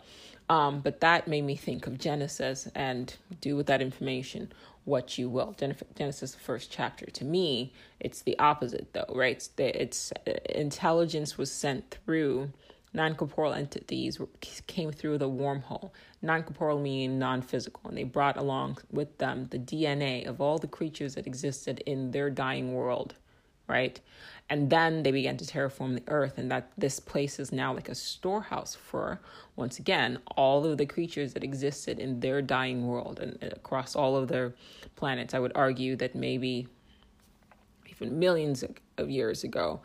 Um, 0.50 0.80
but 0.80 1.00
that 1.00 1.28
made 1.28 1.42
me 1.42 1.56
think 1.56 1.86
of 1.86 1.98
Genesis 1.98 2.68
and 2.74 3.14
do 3.40 3.54
with 3.54 3.66
that 3.66 3.82
information 3.82 4.50
what 4.88 5.18
you 5.18 5.28
will. 5.28 5.54
Genesis, 5.96 6.32
the 6.32 6.38
first 6.38 6.70
chapter. 6.72 7.04
To 7.04 7.24
me, 7.24 7.74
it's 8.00 8.22
the 8.22 8.38
opposite, 8.38 8.94
though, 8.94 9.04
right? 9.14 9.36
It's, 9.36 9.48
the, 9.48 9.82
it's 9.82 10.12
uh, 10.26 10.32
intelligence 10.48 11.36
was 11.36 11.52
sent 11.52 11.98
through 12.06 12.50
non-corporeal 12.94 13.52
entities 13.52 14.18
came 14.66 14.90
through 14.90 15.18
the 15.18 15.28
wormhole. 15.28 15.90
Non-corporeal 16.20 16.80
meaning 16.80 17.18
non-physical, 17.18 17.82
and 17.88 17.96
they 17.96 18.04
brought 18.04 18.36
along 18.36 18.78
with 18.90 19.18
them 19.18 19.46
the 19.50 19.58
DNA 19.58 20.26
of 20.26 20.40
all 20.40 20.58
the 20.58 20.66
creatures 20.66 21.14
that 21.14 21.26
existed 21.26 21.80
in 21.86 22.10
their 22.10 22.28
dying 22.28 22.74
world, 22.74 23.14
right? 23.68 24.00
And 24.50 24.70
then 24.70 25.02
they 25.02 25.12
began 25.12 25.36
to 25.36 25.44
terraform 25.44 25.94
the 25.94 26.02
earth, 26.10 26.38
and 26.38 26.50
that 26.50 26.72
this 26.76 26.98
place 26.98 27.38
is 27.38 27.52
now 27.52 27.72
like 27.72 27.88
a 27.88 27.94
storehouse 27.94 28.74
for, 28.74 29.20
once 29.54 29.78
again, 29.78 30.18
all 30.36 30.64
of 30.64 30.78
the 30.78 30.86
creatures 30.86 31.34
that 31.34 31.44
existed 31.44 31.98
in 31.98 32.18
their 32.20 32.42
dying 32.42 32.86
world 32.86 33.20
and 33.20 33.38
uh, 33.42 33.48
across 33.52 33.94
all 33.94 34.16
of 34.16 34.28
their 34.28 34.54
planets. 34.96 35.34
I 35.34 35.38
would 35.38 35.52
argue 35.54 35.94
that 35.96 36.14
maybe 36.14 36.66
even 37.88 38.18
millions 38.18 38.64
of 38.96 39.10
years 39.10 39.44
ago, 39.44 39.80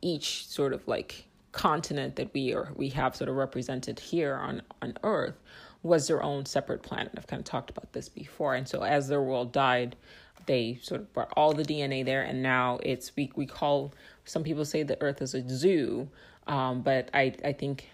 each 0.00 0.46
sort 0.46 0.72
of 0.72 0.86
like 0.86 1.26
continent 1.52 2.16
that 2.16 2.32
we 2.32 2.54
are 2.54 2.72
we 2.76 2.88
have 2.88 3.14
sort 3.14 3.28
of 3.28 3.36
represented 3.36 4.00
here 4.00 4.34
on 4.36 4.62
on 4.80 4.96
Earth 5.02 5.38
was 5.82 6.06
their 6.06 6.22
own 6.22 6.46
separate 6.46 6.82
planet. 6.82 7.12
I've 7.16 7.26
kind 7.26 7.40
of 7.40 7.44
talked 7.44 7.70
about 7.70 7.92
this 7.92 8.08
before, 8.08 8.54
and 8.54 8.68
so 8.68 8.82
as 8.82 9.08
their 9.08 9.22
world 9.22 9.52
died, 9.52 9.96
they 10.46 10.78
sort 10.82 11.00
of 11.00 11.12
brought 11.12 11.32
all 11.36 11.52
the 11.52 11.64
DNA 11.64 12.04
there, 12.04 12.22
and 12.22 12.42
now 12.42 12.78
it's 12.82 13.14
we 13.16 13.32
we 13.36 13.46
call 13.46 13.92
some 14.24 14.44
people 14.44 14.64
say 14.64 14.82
the 14.82 15.00
Earth 15.02 15.22
is 15.22 15.34
a 15.34 15.48
zoo, 15.48 16.08
um, 16.46 16.82
but 16.82 17.10
I 17.14 17.34
I 17.44 17.52
think 17.52 17.88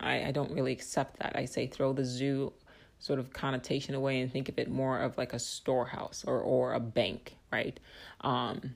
I, 0.00 0.24
I 0.24 0.30
don't 0.30 0.52
really 0.52 0.72
accept 0.72 1.18
that. 1.20 1.36
I 1.36 1.44
say 1.44 1.66
throw 1.66 1.92
the 1.92 2.04
zoo 2.04 2.52
sort 2.98 3.18
of 3.18 3.32
connotation 3.32 3.94
away 3.94 4.20
and 4.20 4.30
think 4.32 4.48
of 4.48 4.58
it 4.58 4.70
more 4.70 4.98
of 5.00 5.18
like 5.18 5.32
a 5.32 5.38
storehouse 5.38 6.24
or 6.26 6.40
or 6.40 6.74
a 6.74 6.80
bank, 6.80 7.36
right? 7.50 7.78
Um, 8.20 8.74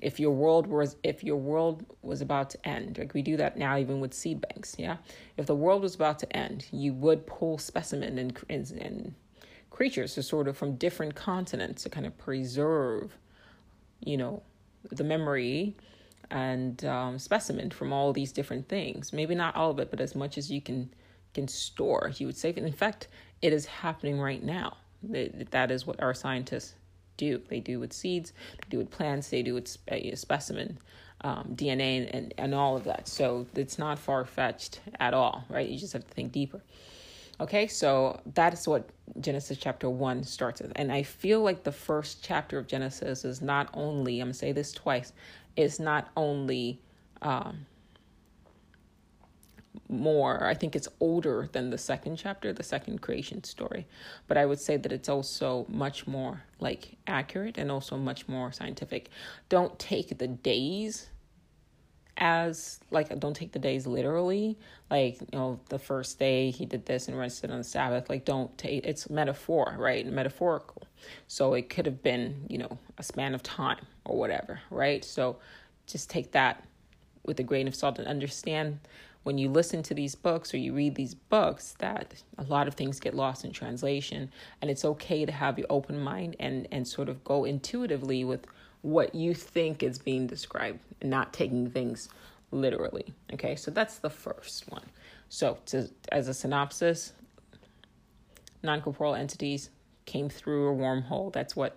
if 0.00 0.20
your 0.20 0.32
world 0.32 0.66
was 0.66 0.96
if 1.02 1.24
your 1.24 1.36
world 1.36 1.84
was 2.02 2.20
about 2.20 2.50
to 2.50 2.68
end 2.68 2.98
like 2.98 3.14
we 3.14 3.22
do 3.22 3.36
that 3.36 3.56
now 3.56 3.76
even 3.78 4.00
with 4.00 4.12
seed 4.14 4.40
banks 4.40 4.76
yeah? 4.78 4.96
If 5.36 5.46
the 5.46 5.54
world 5.54 5.82
was 5.82 5.94
about 5.94 6.18
to 6.20 6.36
end 6.36 6.66
you 6.70 6.92
would 6.94 7.26
pull 7.26 7.58
specimen 7.58 8.18
and, 8.18 8.38
and, 8.48 8.70
and 8.72 9.14
creatures 9.70 10.14
to 10.14 10.22
sort 10.22 10.48
of 10.48 10.56
from 10.56 10.76
different 10.76 11.14
continents 11.14 11.82
to 11.82 11.90
kind 11.90 12.06
of 12.06 12.16
preserve 12.18 13.16
you 14.00 14.16
know 14.16 14.42
the 14.90 15.04
memory 15.04 15.76
and 16.30 16.84
um, 16.84 17.18
specimen 17.18 17.70
from 17.70 17.92
all 17.92 18.12
these 18.12 18.32
different 18.32 18.68
things. 18.68 19.12
Maybe 19.12 19.34
not 19.34 19.54
all 19.54 19.70
of 19.70 19.78
it 19.78 19.90
but 19.90 20.00
as 20.00 20.14
much 20.14 20.38
as 20.38 20.50
you 20.50 20.60
can 20.60 20.90
can 21.34 21.48
store 21.48 22.12
you 22.16 22.26
would 22.26 22.36
save 22.36 22.56
it 22.56 22.64
in 22.64 22.72
fact 22.72 23.08
it 23.42 23.52
is 23.52 23.66
happening 23.66 24.18
right 24.18 24.42
now. 24.42 24.76
That 25.02 25.70
is 25.70 25.86
what 25.86 26.02
our 26.02 26.14
scientists 26.14 26.74
do. 27.16 27.40
They 27.48 27.60
do 27.60 27.80
with 27.80 27.92
seeds, 27.92 28.32
they 28.60 28.68
do 28.70 28.78
with 28.78 28.90
plants, 28.90 29.28
they 29.28 29.42
do 29.42 29.54
with 29.54 29.68
spe- 29.68 30.14
specimen 30.14 30.78
um, 31.22 31.52
DNA 31.54 32.08
and, 32.12 32.34
and, 32.38 32.54
all 32.54 32.76
of 32.76 32.84
that. 32.84 33.08
So 33.08 33.46
it's 33.54 33.78
not 33.78 33.98
far 33.98 34.24
fetched 34.24 34.80
at 35.00 35.14
all, 35.14 35.44
right? 35.48 35.68
You 35.68 35.78
just 35.78 35.92
have 35.94 36.06
to 36.06 36.14
think 36.14 36.32
deeper. 36.32 36.60
Okay, 37.40 37.66
so 37.66 38.20
that 38.34 38.54
is 38.54 38.66
what 38.66 38.88
Genesis 39.20 39.58
chapter 39.58 39.90
1 39.90 40.24
starts 40.24 40.60
with. 40.60 40.72
And 40.76 40.90
I 40.90 41.02
feel 41.02 41.42
like 41.42 41.64
the 41.64 41.72
first 41.72 42.22
chapter 42.22 42.58
of 42.58 42.66
Genesis 42.66 43.24
is 43.24 43.42
not 43.42 43.68
only, 43.74 44.20
I'm 44.20 44.28
to 44.28 44.34
say 44.34 44.52
this 44.52 44.72
twice, 44.72 45.12
it's 45.54 45.78
not 45.78 46.08
only 46.16 46.80
um, 47.22 47.66
more. 49.88 50.44
I 50.44 50.54
think 50.54 50.76
it's 50.76 50.88
older 51.00 51.48
than 51.52 51.70
the 51.70 51.78
second 51.78 52.16
chapter, 52.16 52.52
the 52.52 52.62
second 52.62 53.02
creation 53.02 53.44
story. 53.44 53.86
But 54.26 54.36
I 54.36 54.46
would 54.46 54.60
say 54.60 54.76
that 54.76 54.92
it's 54.92 55.08
also 55.08 55.66
much 55.68 56.06
more 56.06 56.42
like 56.60 56.96
accurate 57.06 57.58
and 57.58 57.70
also 57.70 57.96
much 57.96 58.28
more 58.28 58.52
scientific. 58.52 59.08
Don't 59.48 59.78
take 59.78 60.18
the 60.18 60.28
days 60.28 61.08
as 62.18 62.80
like 62.90 63.16
don't 63.18 63.36
take 63.36 63.52
the 63.52 63.58
days 63.58 63.86
literally 63.86 64.56
like 64.90 65.20
you 65.20 65.38
know 65.38 65.60
the 65.68 65.78
first 65.78 66.18
day 66.18 66.50
he 66.50 66.64
did 66.64 66.86
this 66.86 67.08
and 67.08 67.18
rested 67.18 67.50
on 67.50 67.58
the 67.58 67.64
sabbath 67.64 68.08
like 68.08 68.24
don't 68.24 68.56
take 68.56 68.84
it's 68.86 69.10
metaphor 69.10 69.74
right 69.78 70.06
metaphorical 70.06 70.82
so 71.26 71.52
it 71.52 71.68
could 71.68 71.84
have 71.84 72.02
been 72.02 72.46
you 72.48 72.56
know 72.56 72.78
a 72.96 73.02
span 73.02 73.34
of 73.34 73.42
time 73.42 73.84
or 74.06 74.16
whatever 74.16 74.58
right 74.70 75.04
so 75.04 75.36
just 75.86 76.08
take 76.08 76.32
that 76.32 76.64
with 77.26 77.38
a 77.38 77.42
grain 77.42 77.68
of 77.68 77.74
salt 77.74 77.98
and 77.98 78.08
understand 78.08 78.78
when 79.26 79.38
you 79.38 79.48
listen 79.48 79.82
to 79.82 79.92
these 79.92 80.14
books 80.14 80.54
or 80.54 80.58
you 80.58 80.72
read 80.72 80.94
these 80.94 81.12
books 81.12 81.74
that 81.80 82.22
a 82.38 82.44
lot 82.44 82.68
of 82.68 82.74
things 82.74 83.00
get 83.00 83.12
lost 83.12 83.44
in 83.44 83.50
translation. 83.50 84.30
And 84.62 84.70
it's 84.70 84.84
okay 84.84 85.26
to 85.26 85.32
have 85.32 85.58
your 85.58 85.66
open 85.68 85.98
mind 85.98 86.36
and 86.38 86.68
and 86.70 86.86
sort 86.86 87.08
of 87.08 87.24
go 87.24 87.44
intuitively 87.44 88.22
with 88.22 88.46
what 88.82 89.16
you 89.16 89.34
think 89.34 89.82
is 89.82 89.98
being 89.98 90.28
described 90.28 90.78
and 91.00 91.10
not 91.10 91.32
taking 91.32 91.68
things 91.68 92.08
literally. 92.52 93.12
Okay 93.32 93.56
so 93.56 93.72
that's 93.72 93.98
the 93.98 94.10
first 94.10 94.70
one. 94.70 94.84
So 95.28 95.58
to, 95.66 95.90
as 96.12 96.28
a 96.28 96.34
synopsis 96.34 97.12
non-corporeal 98.62 99.16
entities 99.16 99.70
came 100.04 100.28
through 100.28 100.68
a 100.68 100.74
wormhole. 100.74 101.32
That's 101.32 101.56
what 101.56 101.76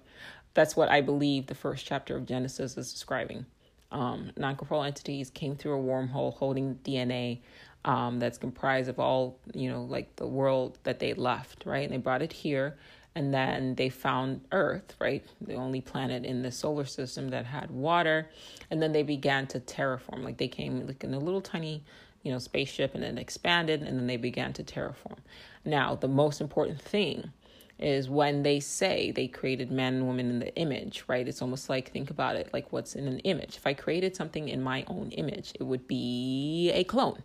that's 0.54 0.76
what 0.76 0.90
i 0.90 1.00
believe 1.00 1.48
the 1.48 1.56
first 1.56 1.86
chapter 1.86 2.16
of 2.16 2.26
genesis 2.26 2.76
is 2.76 2.92
describing 2.92 3.46
um, 3.92 4.32
non-corporeal 4.38 4.84
entities 4.84 5.30
came 5.30 5.56
through 5.56 5.80
a 5.80 5.84
wormhole 5.84 6.34
holding 6.36 6.76
DNA 6.84 7.40
um, 7.86 8.20
that's 8.20 8.38
comprised 8.38 8.90
of 8.90 9.00
all, 9.00 9.40
you 9.54 9.70
know, 9.70 9.84
like 9.84 10.16
the 10.16 10.28
world 10.28 10.78
that 10.84 11.00
they 11.00 11.14
left, 11.14 11.66
right? 11.66 11.84
And 11.84 11.94
they 11.94 11.98
brought 11.98 12.22
it 12.22 12.34
here, 12.34 12.78
and 13.16 13.34
then 13.34 13.76
they 13.76 13.90
found 13.90 14.42
Earth, 14.52 14.96
right? 15.00 15.26
The 15.42 15.56
only 15.56 15.82
planet 15.82 16.26
in 16.26 16.42
the 16.42 16.52
solar 16.52 16.86
system 16.86 17.30
that 17.30 17.46
had 17.46 17.72
water, 17.72 18.30
and 18.70 18.82
then 18.82 18.92
they 18.92 19.04
began 19.04 19.48
to 19.48 19.60
terraform. 19.60 20.24
Like 20.24 20.38
they 20.38 20.48
came 20.48 20.86
like 20.86 21.04
in 21.04 21.14
a 21.14 21.20
little 21.20 21.42
tiny, 21.42 21.84
you 22.24 22.32
know, 22.32 22.40
spaceship, 22.40 22.94
and 22.96 23.04
then 23.04 23.18
expanded, 23.18 23.82
and 23.82 23.98
then 23.98 24.08
they 24.08 24.18
began 24.18 24.54
to 24.54 24.64
terraform. 24.64 25.18
Now, 25.66 25.96
the 25.96 26.08
most 26.08 26.42
important 26.42 26.82
thing 26.82 27.32
is 27.80 28.10
when 28.10 28.44
they 28.44 28.60
say 28.60 29.12
they 29.12 29.28
created 29.28 29.72
man 29.72 29.96
and 29.96 30.06
woman 30.06 30.30
in 30.30 30.40
the 30.40 30.54
image, 30.56 31.04
right? 31.08 31.28
It's 31.28 31.42
almost 31.42 31.70
like, 31.70 31.92
think 31.92 32.10
about 32.10 32.36
it, 32.36 32.50
like 32.54 32.72
what's 32.72 32.96
in 32.96 33.08
an 33.08 33.20
image. 33.20 33.56
If 33.56 33.66
I 33.66 33.74
created 33.74 34.16
something 34.16 34.50
in 34.50 34.62
my 34.62 34.84
own 34.88 35.12
image, 35.12 35.54
it 35.60 35.64
would 35.64 35.88
be 35.88 36.72
a 36.74 36.84
clone, 36.84 37.24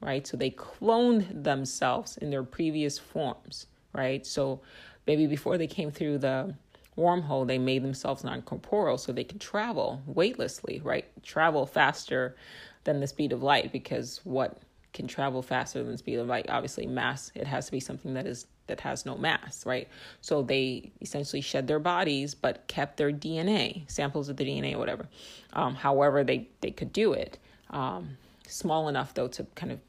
right? 0.00 0.26
So 0.26 0.36
they 0.36 0.50
cloned 0.50 1.42
themselves 1.44 2.16
in 2.18 2.30
their 2.30 2.44
previous 2.44 2.98
forms, 2.98 3.66
right? 3.92 4.24
So 4.24 4.60
maybe 5.06 5.26
before 5.26 5.58
they 5.58 5.66
came 5.66 5.90
through 5.90 6.18
the 6.18 6.54
wormhole, 6.96 7.46
they 7.46 7.58
made 7.58 7.82
themselves 7.82 8.22
non 8.22 8.42
corporeal 8.42 8.98
so 8.98 9.12
they 9.12 9.24
could 9.24 9.40
travel 9.40 10.02
weightlessly, 10.06 10.80
right? 10.84 11.06
Travel 11.24 11.66
faster 11.66 12.36
than 12.84 13.00
the 13.00 13.06
speed 13.06 13.32
of 13.32 13.42
light 13.42 13.72
because 13.72 14.20
what 14.24 14.58
can 14.92 15.06
travel 15.06 15.42
faster 15.42 15.82
than 15.82 15.92
the 15.92 15.98
speed 15.98 16.18
of 16.18 16.28
light? 16.28 16.46
Obviously, 16.48 16.86
mass. 16.86 17.32
It 17.34 17.46
has 17.46 17.66
to 17.66 17.72
be 17.72 17.80
something 17.80 18.14
that 18.14 18.26
is 18.26 18.46
that 18.70 18.80
has 18.80 19.04
no 19.04 19.16
mass, 19.16 19.66
right? 19.66 19.88
So 20.20 20.42
they 20.42 20.90
essentially 21.00 21.42
shed 21.42 21.66
their 21.66 21.78
bodies 21.78 22.34
but 22.34 22.66
kept 22.66 22.96
their 22.96 23.12
DNA, 23.12 23.90
samples 23.90 24.28
of 24.28 24.36
the 24.36 24.44
DNA 24.44 24.76
whatever. 24.76 25.06
Um, 25.52 25.74
however, 25.74 26.24
they, 26.24 26.48
they 26.62 26.70
could 26.70 26.92
do 26.92 27.12
it. 27.12 27.38
Um, 27.68 28.16
small 28.46 28.88
enough, 28.88 29.14
though, 29.14 29.28
to 29.28 29.44
kind 29.54 29.72
of 29.72 29.80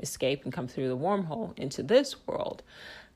escape 0.00 0.44
and 0.44 0.52
come 0.52 0.68
through 0.68 0.88
the 0.88 0.96
wormhole 0.96 1.58
into 1.58 1.82
this 1.82 2.14
world, 2.26 2.62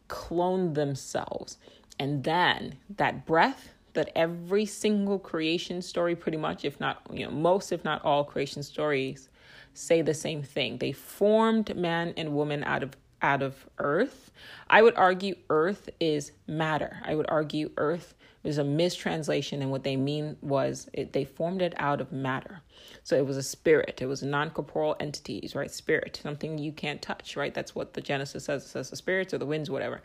clone 0.08 0.72
themselves. 0.74 1.58
And 1.98 2.24
then 2.24 2.76
that 2.96 3.26
breath 3.26 3.72
that 3.94 4.10
every 4.16 4.64
single 4.64 5.18
creation 5.18 5.82
story, 5.82 6.16
pretty 6.16 6.38
much, 6.38 6.64
if 6.64 6.80
not, 6.80 7.02
you 7.12 7.24
know, 7.24 7.30
most, 7.30 7.72
if 7.72 7.84
not 7.84 8.02
all 8.04 8.24
creation 8.24 8.62
stories 8.62 9.28
say 9.74 10.02
the 10.02 10.14
same 10.14 10.42
thing. 10.42 10.78
They 10.78 10.92
formed 10.92 11.74
man 11.76 12.14
and 12.16 12.34
woman 12.34 12.64
out 12.64 12.82
of 12.82 12.96
out 13.22 13.42
of 13.42 13.66
earth. 13.78 14.30
I 14.68 14.82
would 14.82 14.96
argue 14.96 15.36
earth 15.48 15.88
is 16.00 16.32
matter. 16.46 16.98
I 17.04 17.14
would 17.14 17.26
argue 17.28 17.70
earth 17.76 18.14
is 18.44 18.58
a 18.58 18.64
mistranslation, 18.64 19.62
and 19.62 19.70
what 19.70 19.84
they 19.84 19.96
mean 19.96 20.36
was 20.40 20.90
it, 20.92 21.12
they 21.12 21.24
formed 21.24 21.62
it 21.62 21.74
out 21.76 22.00
of 22.00 22.10
matter. 22.10 22.60
So 23.04 23.16
it 23.16 23.24
was 23.24 23.36
a 23.36 23.42
spirit. 23.42 24.00
It 24.02 24.06
was 24.06 24.22
non 24.22 24.50
corporeal 24.50 24.96
entities, 24.98 25.54
right? 25.54 25.70
Spirit, 25.70 26.20
something 26.20 26.58
you 26.58 26.72
can't 26.72 27.00
touch, 27.00 27.36
right? 27.36 27.54
That's 27.54 27.74
what 27.74 27.94
the 27.94 28.00
Genesis 28.00 28.44
says. 28.44 28.64
It 28.64 28.68
says 28.68 28.90
the 28.90 28.96
spirits 28.96 29.32
or 29.32 29.38
the 29.38 29.46
winds, 29.46 29.70
whatever. 29.70 30.02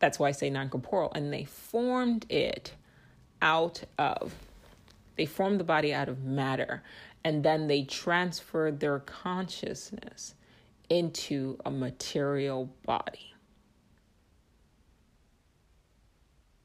That's 0.00 0.18
why 0.18 0.28
I 0.28 0.32
say 0.32 0.50
non 0.50 0.68
corporeal. 0.68 1.12
And 1.14 1.32
they 1.32 1.44
formed 1.44 2.26
it 2.30 2.72
out 3.40 3.84
of, 3.98 4.34
they 5.16 5.26
formed 5.26 5.60
the 5.60 5.64
body 5.64 5.94
out 5.94 6.08
of 6.08 6.24
matter. 6.24 6.82
And 7.22 7.44
then 7.44 7.68
they 7.68 7.82
transferred 7.82 8.80
their 8.80 8.98
consciousness 9.00 10.34
into 10.88 11.58
a 11.64 11.70
material 11.70 12.70
body. 12.84 13.34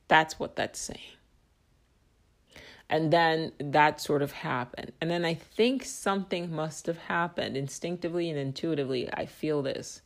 That's 0.07 0.39
what 0.39 0.55
that's 0.55 0.79
saying. 0.79 0.99
And 2.89 3.13
then 3.13 3.53
that 3.59 4.01
sort 4.01 4.21
of 4.21 4.33
happened. 4.33 4.91
And 4.99 5.09
then 5.09 5.23
I 5.23 5.33
think 5.33 5.85
something 5.85 6.53
must 6.53 6.85
have 6.87 6.97
happened 6.97 7.55
instinctively 7.55 8.29
and 8.29 8.37
intuitively. 8.37 9.09
I 9.13 9.25
feel 9.25 9.61
this. 9.61 10.01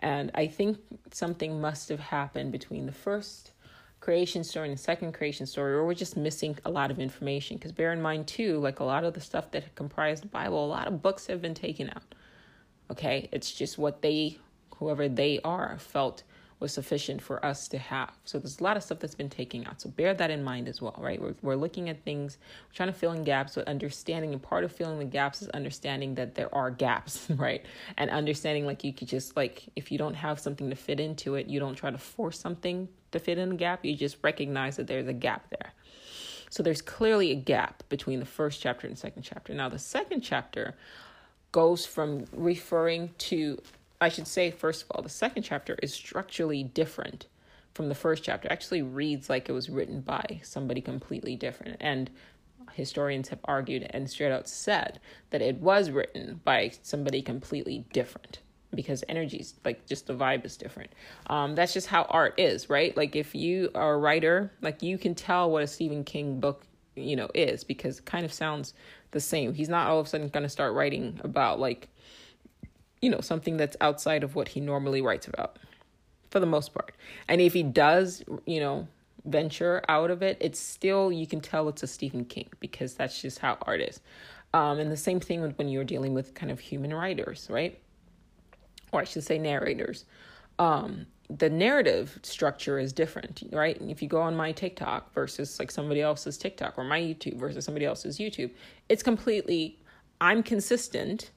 And 0.00 0.32
I 0.34 0.48
think 0.48 0.78
something 1.12 1.60
must 1.60 1.88
have 1.90 2.00
happened 2.00 2.50
between 2.50 2.86
the 2.86 2.92
first 2.92 3.52
creation 4.00 4.42
story 4.42 4.68
and 4.68 4.76
the 4.76 4.82
second 4.82 5.12
creation 5.12 5.46
story, 5.46 5.72
or 5.74 5.86
we're 5.86 5.94
just 5.94 6.16
missing 6.16 6.58
a 6.64 6.70
lot 6.70 6.90
of 6.90 6.98
information. 6.98 7.56
Because 7.56 7.70
bear 7.70 7.92
in 7.92 8.02
mind, 8.02 8.26
too, 8.26 8.58
like 8.58 8.80
a 8.80 8.84
lot 8.84 9.04
of 9.04 9.14
the 9.14 9.20
stuff 9.20 9.52
that 9.52 9.72
comprised 9.76 10.24
the 10.24 10.28
Bible, 10.28 10.64
a 10.64 10.66
lot 10.66 10.88
of 10.88 11.00
books 11.00 11.28
have 11.28 11.40
been 11.40 11.54
taken 11.54 11.88
out. 11.90 12.13
Okay, 12.94 13.28
it's 13.32 13.50
just 13.50 13.76
what 13.76 14.02
they, 14.02 14.38
whoever 14.76 15.08
they 15.08 15.40
are, 15.44 15.76
felt 15.78 16.22
was 16.60 16.72
sufficient 16.72 17.20
for 17.20 17.44
us 17.44 17.66
to 17.66 17.76
have. 17.76 18.12
So 18.24 18.38
there's 18.38 18.60
a 18.60 18.62
lot 18.62 18.76
of 18.76 18.84
stuff 18.84 19.00
that's 19.00 19.16
been 19.16 19.28
taken 19.28 19.66
out. 19.66 19.80
So 19.80 19.90
bear 19.90 20.14
that 20.14 20.30
in 20.30 20.44
mind 20.44 20.68
as 20.68 20.80
well, 20.80 20.94
right? 20.96 21.20
We're, 21.20 21.34
we're 21.42 21.56
looking 21.56 21.88
at 21.88 22.04
things, 22.04 22.38
we're 22.68 22.74
trying 22.74 22.92
to 22.92 22.92
fill 22.92 23.10
in 23.10 23.24
gaps, 23.24 23.56
but 23.56 23.66
understanding, 23.66 24.32
and 24.32 24.40
part 24.40 24.62
of 24.62 24.70
filling 24.70 25.00
the 25.00 25.04
gaps 25.04 25.42
is 25.42 25.48
understanding 25.48 26.14
that 26.14 26.36
there 26.36 26.54
are 26.54 26.70
gaps, 26.70 27.26
right? 27.30 27.66
And 27.98 28.10
understanding 28.10 28.64
like 28.64 28.84
you 28.84 28.92
could 28.92 29.08
just, 29.08 29.36
like, 29.36 29.64
if 29.74 29.90
you 29.90 29.98
don't 29.98 30.14
have 30.14 30.38
something 30.38 30.70
to 30.70 30.76
fit 30.76 31.00
into 31.00 31.34
it, 31.34 31.48
you 31.48 31.58
don't 31.58 31.74
try 31.74 31.90
to 31.90 31.98
force 31.98 32.38
something 32.38 32.88
to 33.10 33.18
fit 33.18 33.38
in 33.38 33.48
the 33.48 33.56
gap, 33.56 33.84
you 33.84 33.96
just 33.96 34.18
recognize 34.22 34.76
that 34.76 34.86
there's 34.86 35.08
a 35.08 35.12
gap 35.12 35.50
there. 35.50 35.72
So 36.54 36.62
there's 36.62 36.82
clearly 36.82 37.32
a 37.32 37.34
gap 37.34 37.82
between 37.88 38.20
the 38.20 38.26
first 38.26 38.60
chapter 38.60 38.86
and 38.86 38.96
second 38.96 39.24
chapter. 39.24 39.52
Now, 39.52 39.68
the 39.68 39.78
second 39.80 40.20
chapter 40.20 40.76
goes 41.54 41.86
from 41.86 42.24
referring 42.32 43.10
to, 43.16 43.56
I 44.00 44.08
should 44.08 44.26
say, 44.26 44.50
first 44.50 44.82
of 44.82 44.90
all, 44.90 45.02
the 45.02 45.08
second 45.08 45.44
chapter 45.44 45.78
is 45.80 45.94
structurally 45.94 46.64
different 46.64 47.28
from 47.74 47.88
the 47.88 47.94
first 47.94 48.24
chapter. 48.24 48.48
It 48.48 48.52
actually 48.52 48.82
reads 48.82 49.30
like 49.30 49.48
it 49.48 49.52
was 49.52 49.70
written 49.70 50.00
by 50.00 50.40
somebody 50.42 50.80
completely 50.80 51.36
different. 51.36 51.76
And 51.78 52.10
historians 52.72 53.28
have 53.28 53.38
argued 53.44 53.86
and 53.90 54.10
straight 54.10 54.32
out 54.32 54.48
said 54.48 54.98
that 55.30 55.42
it 55.42 55.60
was 55.60 55.90
written 55.90 56.40
by 56.42 56.72
somebody 56.82 57.22
completely 57.22 57.86
different 57.92 58.40
because 58.74 59.04
energies 59.08 59.54
like 59.64 59.86
just 59.86 60.08
the 60.08 60.12
vibe 60.12 60.44
is 60.44 60.56
different 60.56 60.90
um 61.28 61.54
that's 61.54 61.72
just 61.72 61.86
how 61.86 62.02
art 62.10 62.34
is 62.36 62.68
right 62.68 62.96
like 62.96 63.14
if 63.14 63.32
you 63.32 63.70
are 63.76 63.94
a 63.94 63.98
writer 63.98 64.50
like 64.62 64.82
you 64.82 64.98
can 64.98 65.14
tell 65.14 65.48
what 65.48 65.62
a 65.62 65.66
stephen 65.68 66.02
king 66.02 66.40
book 66.40 66.66
you 66.96 67.14
know 67.14 67.28
is 67.34 67.62
because 67.62 68.00
it 68.00 68.04
kind 68.04 68.24
of 68.24 68.32
sounds 68.32 68.74
the 69.14 69.20
same. 69.20 69.54
He's 69.54 69.70
not 69.70 69.88
all 69.88 69.98
of 69.98 70.06
a 70.06 70.08
sudden 70.10 70.28
going 70.28 70.42
to 70.42 70.48
start 70.50 70.74
writing 70.74 71.18
about 71.24 71.58
like 71.58 71.88
you 73.00 73.08
know 73.08 73.20
something 73.20 73.56
that's 73.56 73.76
outside 73.80 74.22
of 74.22 74.34
what 74.34 74.48
he 74.48 74.60
normally 74.60 75.00
writes 75.00 75.26
about 75.26 75.58
for 76.30 76.40
the 76.40 76.46
most 76.46 76.74
part. 76.74 76.94
And 77.28 77.40
if 77.40 77.54
he 77.54 77.62
does, 77.62 78.22
you 78.44 78.60
know, 78.60 78.88
venture 79.24 79.82
out 79.88 80.10
of 80.10 80.22
it, 80.22 80.36
it's 80.40 80.60
still 80.60 81.10
you 81.10 81.26
can 81.26 81.40
tell 81.40 81.68
it's 81.68 81.82
a 81.82 81.86
Stephen 81.86 82.24
King 82.24 82.48
because 82.60 82.94
that's 82.94 83.22
just 83.22 83.38
how 83.38 83.56
art 83.62 83.80
is. 83.80 84.00
Um, 84.52 84.78
and 84.78 84.90
the 84.90 84.96
same 84.96 85.20
thing 85.20 85.42
when 85.42 85.68
you're 85.68 85.84
dealing 85.84 86.14
with 86.14 86.34
kind 86.34 86.52
of 86.52 86.60
human 86.60 86.92
writers, 86.92 87.48
right? 87.50 87.78
Or 88.92 89.00
I 89.00 89.04
should 89.04 89.24
say 89.24 89.38
narrators. 89.38 90.04
Um, 90.58 91.06
the 91.38 91.50
narrative 91.50 92.18
structure 92.22 92.78
is 92.78 92.92
different, 92.92 93.42
right? 93.52 93.80
And 93.80 93.90
If 93.90 94.02
you 94.02 94.08
go 94.08 94.20
on 94.20 94.36
my 94.36 94.52
TikTok 94.52 95.12
versus 95.14 95.58
like 95.58 95.70
somebody 95.70 96.00
else's 96.00 96.38
TikTok 96.38 96.78
or 96.78 96.84
my 96.84 97.00
YouTube 97.00 97.36
versus 97.36 97.64
somebody 97.64 97.86
else's 97.86 98.18
YouTube, 98.18 98.50
it's 98.88 99.02
completely 99.02 99.78
I'm 100.20 100.42
consistent, 100.42 101.32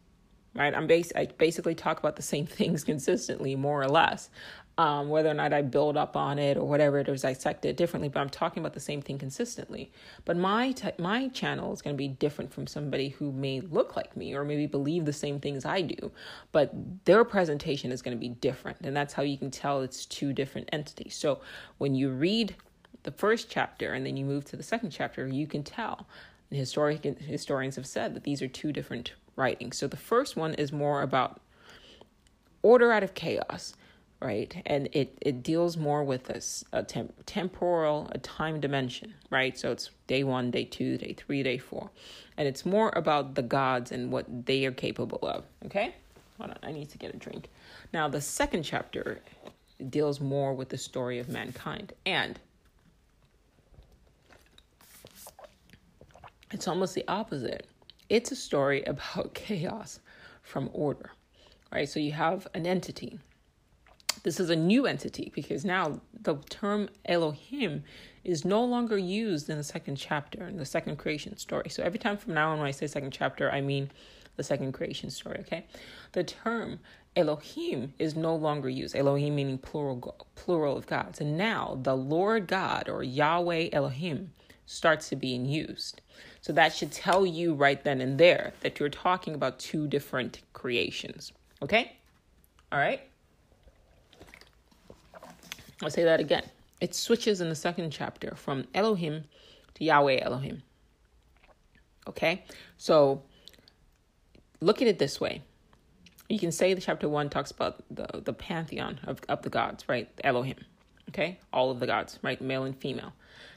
right? 0.53 0.73
I'm 0.73 0.87
base 0.87 1.11
I 1.15 1.25
basically 1.25 1.75
talk 1.75 1.99
about 1.99 2.15
the 2.15 2.21
same 2.21 2.45
things 2.59 2.83
consistently, 2.83 3.55
more 3.55 3.81
or 3.81 3.87
less 3.89 4.29
um, 4.77 5.09
whether 5.09 5.29
or 5.29 5.33
not 5.33 5.53
I 5.53 5.63
build 5.63 5.97
up 5.97 6.15
on 6.15 6.37
it 6.37 6.55
or 6.55 6.63
whatever 6.63 6.99
it 6.99 7.09
is, 7.09 7.23
dissect 7.23 7.65
it 7.65 7.77
differently. 7.77 8.09
But 8.09 8.19
I'm 8.19 8.29
talking 8.29 8.61
about 8.61 8.73
the 8.73 8.79
same 8.79 9.01
thing 9.01 9.17
consistently. 9.17 9.91
But 10.23 10.37
my 10.37 10.71
t- 10.71 10.91
my 10.99 11.29
channel 11.29 11.73
is 11.73 11.81
going 11.81 11.95
to 11.95 11.97
be 11.97 12.07
different 12.07 12.53
from 12.53 12.67
somebody 12.67 13.09
who 13.09 13.31
may 13.31 13.59
look 13.61 13.95
like 13.95 14.15
me 14.15 14.35
or 14.35 14.43
maybe 14.43 14.67
believe 14.67 15.05
the 15.05 15.13
same 15.13 15.39
things 15.39 15.65
I 15.65 15.81
do, 15.81 16.11
but 16.51 16.71
their 17.05 17.23
presentation 17.23 17.91
is 17.91 18.01
going 18.01 18.15
to 18.15 18.21
be 18.21 18.29
different, 18.29 18.81
and 18.81 18.95
that's 18.95 19.13
how 19.13 19.23
you 19.23 19.37
can 19.37 19.49
tell 19.49 19.81
it's 19.81 20.05
two 20.05 20.31
different 20.31 20.69
entities. 20.71 21.15
So 21.15 21.41
when 21.79 21.95
you 21.95 22.09
read 22.09 22.55
the 23.03 23.11
first 23.11 23.49
chapter 23.49 23.93
and 23.93 24.05
then 24.05 24.17
you 24.17 24.25
move 24.25 24.45
to 24.45 24.57
the 24.57 24.63
second 24.63 24.91
chapter, 24.91 25.27
you 25.27 25.47
can 25.47 25.63
tell. 25.63 26.07
And 26.49 26.59
historic 26.59 27.03
historians 27.03 27.75
have 27.77 27.87
said 27.87 28.13
that 28.13 28.23
these 28.23 28.41
are 28.41 28.47
two 28.47 28.71
different 28.71 29.13
writings. 29.35 29.77
So 29.77 29.87
the 29.87 29.97
first 29.97 30.35
one 30.35 30.53
is 30.53 30.71
more 30.71 31.01
about 31.01 31.41
order 32.61 32.91
out 32.91 33.03
of 33.03 33.13
chaos 33.13 33.75
right? 34.19 34.61
And 34.65 34.89
it, 34.93 35.17
it 35.21 35.43
deals 35.43 35.77
more 35.77 36.03
with 36.03 36.25
this 36.25 36.63
a 36.73 36.83
temp- 36.83 37.13
temporal, 37.25 38.09
a 38.11 38.17
time 38.17 38.59
dimension, 38.59 39.13
right? 39.29 39.57
So 39.57 39.71
it's 39.71 39.91
day 40.07 40.23
one, 40.23 40.51
day 40.51 40.65
two, 40.65 40.97
day 40.97 41.13
three, 41.13 41.43
day 41.43 41.57
four. 41.57 41.91
And 42.37 42.47
it's 42.47 42.65
more 42.65 42.91
about 42.95 43.35
the 43.35 43.41
gods 43.41 43.91
and 43.91 44.11
what 44.11 44.45
they 44.45 44.65
are 44.65 44.71
capable 44.71 45.19
of, 45.21 45.45
okay? 45.65 45.95
Hold 46.37 46.51
on, 46.51 46.57
I 46.63 46.71
need 46.71 46.89
to 46.89 46.97
get 46.97 47.13
a 47.13 47.17
drink. 47.17 47.49
Now, 47.93 48.07
the 48.07 48.21
second 48.21 48.63
chapter 48.63 49.21
deals 49.89 50.19
more 50.19 50.53
with 50.53 50.69
the 50.69 50.77
story 50.77 51.19
of 51.19 51.29
mankind. 51.29 51.93
And 52.05 52.39
it's 56.51 56.67
almost 56.67 56.95
the 56.95 57.05
opposite. 57.07 57.67
It's 58.09 58.31
a 58.31 58.35
story 58.35 58.83
about 58.85 59.33
chaos 59.35 59.99
from 60.41 60.69
order, 60.73 61.11
right? 61.71 61.87
So 61.87 61.99
you 61.99 62.13
have 62.13 62.47
an 62.53 62.65
entity 62.65 63.19
this 64.23 64.39
is 64.39 64.49
a 64.49 64.55
new 64.55 64.85
entity 64.85 65.31
because 65.33 65.65
now 65.65 65.99
the 66.21 66.35
term 66.49 66.89
Elohim 67.05 67.83
is 68.23 68.43
no 68.43 68.63
longer 68.63 68.97
used 68.97 69.49
in 69.49 69.57
the 69.57 69.63
second 69.63 69.95
chapter, 69.95 70.47
in 70.47 70.57
the 70.57 70.65
second 70.65 70.97
creation 70.97 71.37
story. 71.37 71.69
So 71.69 71.83
every 71.83 71.99
time 71.99 72.17
from 72.17 72.33
now 72.33 72.51
on, 72.51 72.59
when 72.59 72.67
I 72.67 72.71
say 72.71 72.87
second 72.87 73.11
chapter, 73.11 73.51
I 73.51 73.61
mean 73.61 73.89
the 74.35 74.43
second 74.43 74.73
creation 74.73 75.09
story, 75.09 75.37
okay? 75.39 75.65
The 76.11 76.23
term 76.23 76.79
Elohim 77.15 77.93
is 77.97 78.15
no 78.15 78.35
longer 78.35 78.69
used. 78.69 78.95
Elohim 78.95 79.35
meaning 79.35 79.57
plural, 79.57 80.27
plural 80.35 80.77
of 80.77 80.85
gods. 80.85 81.19
And 81.19 81.37
now 81.37 81.79
the 81.81 81.95
Lord 81.95 82.47
God 82.47 82.89
or 82.89 83.03
Yahweh 83.03 83.69
Elohim 83.73 84.31
starts 84.67 85.09
to 85.09 85.15
being 85.15 85.45
used. 85.45 86.01
So 86.41 86.53
that 86.53 86.75
should 86.75 86.91
tell 86.91 87.25
you 87.25 87.53
right 87.53 87.83
then 87.83 88.01
and 88.01 88.19
there 88.19 88.53
that 88.61 88.79
you're 88.79 88.89
talking 88.89 89.33
about 89.33 89.59
two 89.59 89.87
different 89.87 90.41
creations. 90.53 91.33
Okay? 91.61 91.93
All 92.71 92.79
right? 92.79 93.01
I'll 95.81 95.89
say 95.89 96.03
that 96.03 96.19
again. 96.19 96.43
It 96.81 96.95
switches 96.95 97.41
in 97.41 97.49
the 97.49 97.55
second 97.55 97.91
chapter 97.91 98.35
from 98.35 98.65
Elohim 98.73 99.23
to 99.75 99.83
Yahweh 99.83 100.19
Elohim. 100.21 100.63
Okay? 102.07 102.43
So 102.77 103.21
look 104.61 104.81
at 104.81 104.87
it 104.87 104.99
this 104.99 105.19
way. 105.19 105.41
You 106.29 106.39
can 106.39 106.51
say 106.51 106.73
the 106.73 106.81
chapter 106.81 107.07
one 107.07 107.29
talks 107.29 107.51
about 107.51 107.83
the, 107.89 108.21
the 108.21 108.33
pantheon 108.33 108.99
of, 109.05 109.19
of 109.29 109.41
the 109.43 109.49
gods, 109.49 109.85
right? 109.87 110.09
Elohim. 110.23 110.57
Okay? 111.09 111.39
All 111.53 111.71
of 111.71 111.79
the 111.79 111.87
gods, 111.87 112.19
right? 112.21 112.41
Male 112.41 112.63
and 112.63 112.77
female. 112.77 113.13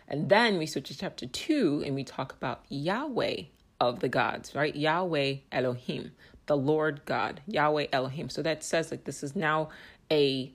And 0.08 0.28
then 0.28 0.58
we 0.58 0.66
switch 0.66 0.88
to 0.88 0.96
chapter 0.96 1.26
two 1.26 1.82
and 1.84 1.94
we 1.94 2.04
talk 2.04 2.32
about 2.32 2.64
Yahweh 2.68 3.42
of 3.80 4.00
the 4.00 4.08
gods, 4.08 4.54
right? 4.54 4.74
Yahweh 4.74 5.36
Elohim, 5.52 6.12
the 6.46 6.56
Lord 6.56 7.00
God, 7.06 7.40
Yahweh 7.46 7.86
Elohim. 7.92 8.28
So 8.28 8.42
that 8.42 8.62
says 8.62 8.90
like 8.90 9.04
this 9.04 9.22
is 9.22 9.34
now 9.34 9.70
a 10.10 10.52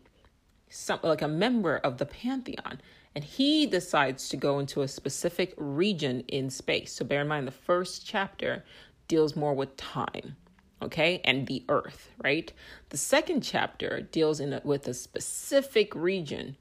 some 0.70 0.99
like 1.03 1.22
a 1.22 1.28
member 1.28 1.78
of 1.78 1.97
the 1.97 2.05
pantheon 2.05 2.80
and 3.13 3.24
he 3.24 3.66
decides 3.66 4.28
to 4.30 4.38
go 4.38 4.59
into 4.59 4.82
a 4.82 4.88
specific 4.88 5.53
region 5.57 6.22
in 6.28 6.49
space 6.49 6.93
so 6.93 7.05
bear 7.05 7.22
in 7.22 7.28
mind 7.28 7.47
the 7.47 7.51
first 7.51 8.05
chapter 8.05 8.63
deals 9.07 9.36
more 9.36 9.53
with 9.53 9.76
time 9.78 10.36
okay, 10.82 11.22
and 11.24 11.47
the 11.47 11.63
earth, 11.70 12.11
right? 12.24 12.51
The 12.89 12.97
second 12.97 13.41
chapter 13.41 14.01
deals 14.11 14.39
in 14.39 14.53
a, 14.53 14.61
with 14.63 14.88
a 14.88 14.93
specific 14.93 15.93
region 15.95 16.55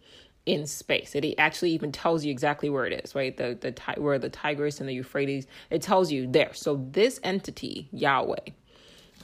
in 0.46 0.66
space. 0.66 1.14
It 1.14 1.34
actually 1.38 1.70
even 1.70 1.92
tells 1.92 2.24
you 2.24 2.30
exactly 2.30 2.68
where 2.68 2.86
it 2.86 3.04
is, 3.04 3.14
right? 3.14 3.36
The 3.36 3.56
the 3.60 4.00
where 4.00 4.18
the 4.18 4.28
Tigris 4.28 4.80
and 4.80 4.88
the 4.88 4.94
Euphrates. 4.94 5.46
It 5.70 5.82
tells 5.82 6.10
you 6.10 6.26
there. 6.26 6.52
So 6.52 6.84
this 6.90 7.18
entity, 7.22 7.88
Yahweh, 7.92 8.50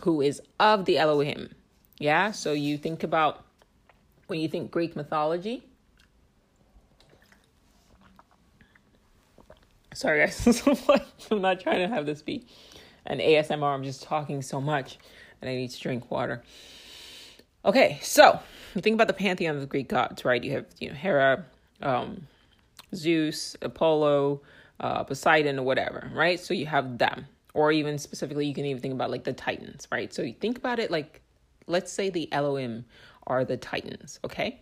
who 0.02 0.20
is 0.20 0.40
of 0.58 0.84
the 0.86 0.98
Elohim, 0.98 1.54
yeah. 1.98 2.32
So 2.32 2.52
you 2.52 2.78
think 2.78 3.02
about 3.02 3.44
when 4.30 4.40
you 4.40 4.48
think 4.48 4.70
Greek 4.70 4.94
mythology. 4.94 5.64
Sorry, 9.92 10.20
guys. 10.20 10.62
I'm 11.30 11.42
not 11.42 11.60
trying 11.60 11.86
to 11.86 11.92
have 11.92 12.06
this 12.06 12.22
be 12.22 12.46
an 13.06 13.18
ASMR. 13.18 13.74
I'm 13.74 13.82
just 13.82 14.04
talking 14.04 14.40
so 14.40 14.60
much, 14.60 14.98
and 15.42 15.50
I 15.50 15.56
need 15.56 15.70
to 15.70 15.80
drink 15.80 16.10
water. 16.10 16.42
Okay, 17.64 17.98
so 18.02 18.38
think 18.78 18.94
about 18.94 19.08
the 19.08 19.12
pantheon 19.12 19.56
of 19.56 19.60
the 19.60 19.66
Greek 19.66 19.88
gods, 19.88 20.24
right? 20.24 20.42
You 20.42 20.52
have 20.52 20.66
you 20.78 20.88
know 20.88 20.94
Hera, 20.94 21.44
um, 21.82 22.28
Zeus, 22.94 23.56
Apollo, 23.60 24.42
uh, 24.78 25.02
Poseidon, 25.02 25.58
or 25.58 25.64
whatever, 25.64 26.08
right? 26.14 26.38
So 26.38 26.54
you 26.54 26.66
have 26.66 26.98
them, 26.98 27.26
or 27.52 27.72
even 27.72 27.98
specifically, 27.98 28.46
you 28.46 28.54
can 28.54 28.64
even 28.64 28.80
think 28.80 28.94
about 28.94 29.10
like 29.10 29.24
the 29.24 29.32
Titans, 29.32 29.88
right? 29.90 30.14
So 30.14 30.22
you 30.22 30.34
think 30.34 30.56
about 30.56 30.78
it 30.78 30.92
like, 30.92 31.20
let's 31.66 31.92
say 31.92 32.10
the 32.10 32.32
Elohim 32.32 32.84
are 33.30 33.44
the 33.46 33.56
Titans, 33.56 34.20
okay, 34.24 34.60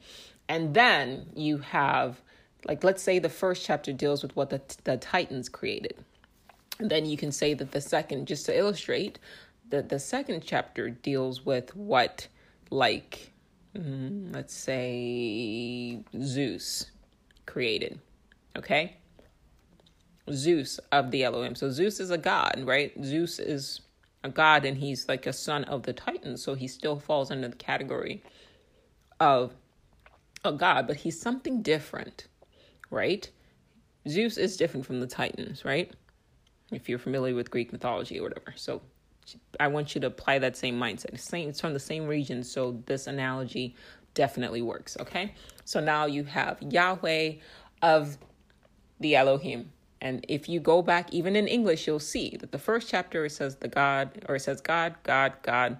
and 0.49 0.75
then 0.75 1.27
you 1.35 1.59
have 1.59 2.21
like 2.66 2.85
let's 2.85 3.03
say 3.03 3.19
the 3.19 3.29
first 3.29 3.64
chapter 3.64 3.93
deals 3.93 4.23
with 4.23 4.37
what 4.37 4.51
the 4.51 4.61
the 4.85 4.97
Titans 4.97 5.49
created. 5.49 5.97
And 6.79 6.91
then 6.91 7.07
you 7.07 7.16
can 7.16 7.33
say 7.33 7.55
that 7.55 7.73
the 7.73 7.81
second, 7.81 8.29
just 8.29 8.47
to 8.47 8.57
illustrate, 8.57 9.19
that 9.71 9.89
the 9.89 9.99
second 9.99 10.45
chapter 10.45 10.91
deals 10.91 11.45
with 11.45 11.75
what 11.75 12.29
like 12.71 13.33
mm, 13.75 14.35
let's 14.35 14.55
say 14.55 16.01
Zeus 16.21 16.91
created. 17.47 17.99
Okay? 18.57 18.97
Zeus 20.31 20.79
of 20.93 21.11
the 21.11 21.25
Elohim. 21.25 21.55
So 21.55 21.71
Zeus 21.71 22.01
is 22.01 22.11
a 22.11 22.19
god, 22.19 22.62
right? 22.64 22.93
Zeus 23.03 23.39
is 23.39 23.81
a 24.23 24.29
god 24.29 24.64
and 24.64 24.77
he's 24.77 25.09
like 25.09 25.27
a 25.27 25.33
son 25.33 25.64
of 25.64 25.85
the 25.85 25.93
Titans, 25.93 26.43
so 26.43 26.55
he 26.55 26.69
still 26.69 26.99
falls 26.99 27.31
under 27.31 27.49
the 27.49 27.57
category 27.57 28.23
of 29.21 29.55
a 30.45 30.53
god, 30.53 30.87
but 30.87 30.97
he's 30.97 31.21
something 31.21 31.62
different, 31.62 32.27
right? 32.91 33.29
Zeus 34.09 34.39
is 34.39 34.57
different 34.57 34.87
from 34.87 35.01
the 35.01 35.07
Titans, 35.07 35.64
right? 35.64 35.93
If 36.71 36.89
you're 36.89 36.99
familiar 36.99 37.35
with 37.35 37.51
Greek 37.51 37.73
mythology 37.73 38.19
or 38.19 38.25
whatever. 38.25 38.55
So 38.57 38.83
I 39.59 39.69
want 39.69 39.95
you 39.95 40.01
to 40.03 40.07
apply 40.07 40.39
that 40.39 40.57
same 40.57 40.79
mindset. 40.79 41.19
Same, 41.19 41.49
it's 41.49 41.61
from 41.61 41.73
the 41.73 41.81
same 41.81 42.07
region, 42.07 42.43
so 42.43 42.83
this 42.87 43.07
analogy 43.07 43.75
definitely 44.14 44.62
works. 44.62 44.97
Okay, 45.01 45.35
so 45.64 45.81
now 45.81 46.07
you 46.07 46.25
have 46.25 46.59
Yahweh 46.61 47.35
of 47.83 48.19
the 49.01 49.16
Elohim. 49.16 49.73
And 50.01 50.25
if 50.29 50.49
you 50.49 50.61
go 50.61 50.81
back, 50.81 51.12
even 51.12 51.35
in 51.35 51.49
English, 51.49 51.87
you'll 51.87 51.99
see 51.99 52.37
that 52.41 52.53
the 52.53 52.59
first 52.59 52.89
chapter 52.89 53.25
it 53.25 53.31
says 53.31 53.57
the 53.57 53.69
God, 53.69 54.25
or 54.29 54.37
it 54.37 54.41
says 54.41 54.61
God, 54.61 54.95
God, 55.03 55.35
God, 55.43 55.79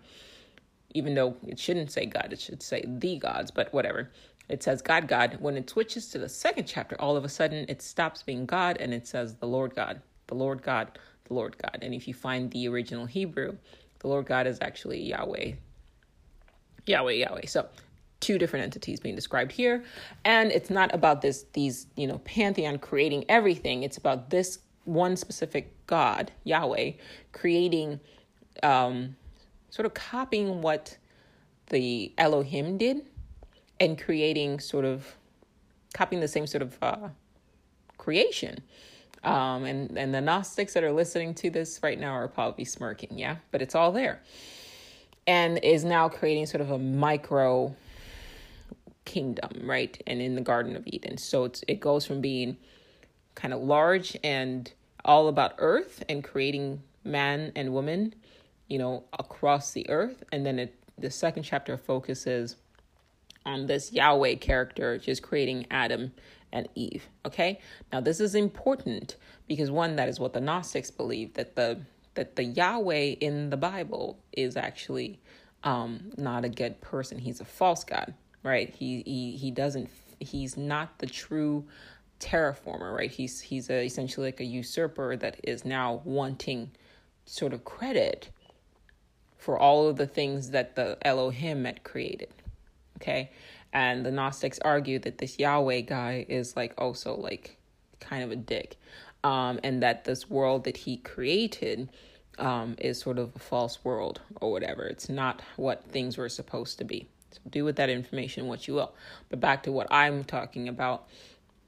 even 0.91 1.15
though 1.15 1.37
it 1.47 1.59
shouldn't 1.59 1.91
say 1.91 2.07
God, 2.07 2.33
it 2.33 2.41
should 2.41 2.63
say 2.63 2.85
the 2.87 3.19
gods, 3.19 3.51
but 3.51 3.73
whatever. 3.73 4.11
It 4.49 4.63
says 4.63 4.81
God, 4.81 5.09
God. 5.09 5.37
When 5.41 5.57
it 5.57 5.69
switches 5.69 6.09
to 6.11 6.19
the 6.19 6.29
second 6.29 6.67
chapter, 6.67 6.97
all 7.01 7.17
of 7.17 7.25
a 7.25 7.29
sudden 7.29 7.67
it 7.69 7.83
stops 7.83 8.23
being 8.23 8.47
God 8.47 8.79
and 8.79 8.95
it 8.95 9.07
says 9.07 9.35
the 9.35 9.47
Lord 9.47 9.75
God, 9.75 10.01
the 10.27 10.35
Lord 10.35 10.63
God, 10.63 10.99
the 11.25 11.35
Lord 11.35 11.57
God. 11.59 11.79
And 11.83 11.95
if 11.95 12.09
you 12.09 12.15
find 12.15 12.51
the 12.51 12.69
original 12.69 13.07
Hebrew, 13.07 13.57
the 13.99 14.09
Lord 14.09 14.27
God 14.27 14.47
is 14.47 14.59
actually 14.63 15.03
Yahweh. 15.03 15.53
Yahweh, 16.87 17.13
Yahweh. 17.13 17.47
So 17.47 17.69
two 18.21 18.39
different 18.39 18.65
entities 18.65 19.01
being 19.01 19.15
described 19.15 19.53
here. 19.53 19.85
And 20.25 20.51
it's 20.51 20.71
not 20.71 20.95
about 20.95 21.21
this 21.21 21.45
these, 21.53 21.87
you 21.97 22.07
know, 22.07 22.19
pantheon 22.19 22.79
creating 22.79 23.27
everything. 23.29 23.83
It's 23.83 23.99
about 23.99 24.31
this 24.31 24.61
one 24.85 25.17
specific 25.17 25.75
God, 25.87 26.33
Yahweh, 26.45 26.93
creating 27.33 28.01
um 28.63 29.15
sort 29.71 29.87
of 29.87 29.95
copying 29.95 30.63
what 30.63 30.97
the 31.69 32.13
Elohim 32.19 32.79
did 32.79 33.03
and 33.81 34.01
creating 34.01 34.61
sort 34.61 34.85
of 34.85 35.17
copying 35.95 36.21
the 36.21 36.29
same 36.29 36.47
sort 36.47 36.63
of 36.63 36.79
uh 36.83 37.09
creation. 37.99 38.63
Um, 39.25 39.65
and, 39.65 39.99
and 39.99 40.15
the 40.15 40.21
Gnostics 40.21 40.73
that 40.75 40.85
are 40.85 40.93
listening 40.93 41.35
to 41.35 41.51
this 41.51 41.81
right 41.83 41.99
now 41.99 42.13
are 42.13 42.29
probably 42.29 42.65
smirking, 42.65 43.19
yeah? 43.19 43.37
But 43.51 43.61
it's 43.61 43.75
all 43.75 43.93
there. 43.93 44.23
And 45.27 45.59
is 45.63 45.85
now 45.85 46.09
creating 46.09 46.47
sort 46.47 46.61
of 46.61 46.71
a 46.71 46.79
micro 46.79 47.75
kingdom, 49.05 49.51
right? 49.65 50.01
And 50.07 50.23
in 50.23 50.37
the 50.37 50.41
Garden 50.41 50.77
of 50.77 50.85
Eden. 50.87 51.19
So 51.19 51.45
it's, 51.45 51.65
it 51.67 51.81
goes 51.81 52.07
from 52.07 52.21
being 52.21 52.57
kind 53.35 53.53
of 53.53 53.61
large 53.61 54.17
and 54.23 54.73
all 55.05 55.29
about 55.29 55.55
earth 55.59 56.03
and 56.09 56.23
creating 56.23 56.83
man 57.05 57.53
and 57.57 57.73
woman, 57.73 58.15
you 58.69 58.79
know, 58.79 59.05
across 59.19 59.73
the 59.73 59.89
earth. 59.91 60.23
And 60.33 60.45
then 60.47 60.59
it, 60.59 60.75
the 60.97 61.11
second 61.11 61.43
chapter 61.43 61.77
focuses 61.77 62.57
on 63.45 63.67
this 63.67 63.93
Yahweh 63.93 64.37
character 64.37 64.99
just 64.99 65.23
creating 65.23 65.67
Adam 65.71 66.13
and 66.53 66.69
Eve. 66.75 67.07
Okay? 67.27 67.61
Now 67.93 68.01
this 68.01 68.21
is 68.21 68.35
important 68.35 69.17
because 69.47 69.71
one, 69.71 69.97
that 69.97 70.09
is 70.09 70.21
what 70.21 70.33
the 70.33 70.41
Gnostics 70.41 70.91
believe, 70.91 71.35
that 71.35 71.57
the 71.57 71.81
that 72.15 72.35
the 72.35 72.45
Yahweh 72.45 73.15
in 73.21 73.49
the 73.51 73.57
Bible 73.57 74.19
is 74.33 74.57
actually 74.57 75.21
um 75.65 76.13
not 76.17 76.45
a 76.45 76.49
good 76.49 76.81
person. 76.81 77.19
He's 77.19 77.41
a 77.41 77.45
false 77.45 77.85
God, 77.85 78.15
right? 78.43 78.71
He 78.71 79.03
he 79.07 79.37
he 79.37 79.51
doesn't 79.51 79.89
he's 80.21 80.57
not 80.57 80.99
the 80.99 81.07
true 81.07 81.65
terraformer, 82.21 82.95
right? 82.95 83.11
He's 83.11 83.41
he's 83.41 83.71
a, 83.71 83.85
essentially 83.85 84.27
like 84.29 84.41
a 84.41 84.45
usurper 84.45 85.17
that 85.17 85.39
is 85.45 85.65
now 85.65 86.03
wanting 86.05 86.71
sort 87.25 87.53
of 87.53 87.65
credit 87.65 88.31
for 89.39 89.59
all 89.59 89.89
of 89.89 89.97
the 89.97 90.07
things 90.07 90.51
that 90.51 90.77
the 90.77 90.99
Elohim 91.03 91.65
had 91.65 91.85
created. 91.85 92.29
Okay? 92.97 93.31
And 93.73 94.05
the 94.05 94.11
Gnostics 94.11 94.59
argue 94.61 94.99
that 95.01 95.19
this 95.19 95.39
Yahweh 95.39 95.83
guy 95.83 96.27
is 96.29 96.57
like 96.57 96.75
also 96.77 97.15
like 97.17 97.57
kind 98.01 98.23
of 98.25 98.31
a 98.31 98.37
dick. 98.37 98.77
Um, 99.25 99.59
and 99.65 99.83
that 99.83 100.05
this 100.05 100.31
world 100.31 100.65
that 100.65 100.77
he 100.77 100.99
created 100.99 101.91
um, 102.39 102.77
is 102.79 103.01
sort 103.01 103.19
of 103.19 103.35
a 103.35 103.39
false 103.39 103.85
world 103.85 104.21
or 104.41 104.53
whatever. 104.53 104.85
It's 104.85 105.09
not 105.09 105.43
what 105.57 105.85
things 105.85 106.17
were 106.17 106.29
supposed 106.29 106.79
to 106.79 106.85
be. 106.85 107.09
So 107.33 107.41
do 107.51 107.65
with 107.65 107.77
that 107.77 107.91
information 107.91 108.47
what 108.47 108.69
you 108.69 108.75
will. 108.75 108.95
But 109.29 109.41
back 109.41 109.65
to 109.65 109.73
what 109.73 109.89
I'm 109.91 110.25
talking 110.25 110.69
about. 110.69 111.09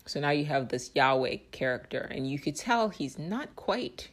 So 0.07 0.21
now 0.21 0.31
you 0.31 0.45
have 0.47 0.69
this 0.69 0.91
Yahweh 0.95 1.37
character, 1.53 2.09
and 2.11 2.29
you 2.29 2.39
could 2.39 2.57
tell 2.57 2.89
he's 2.89 3.19
not 3.19 3.55
quite 3.57 4.09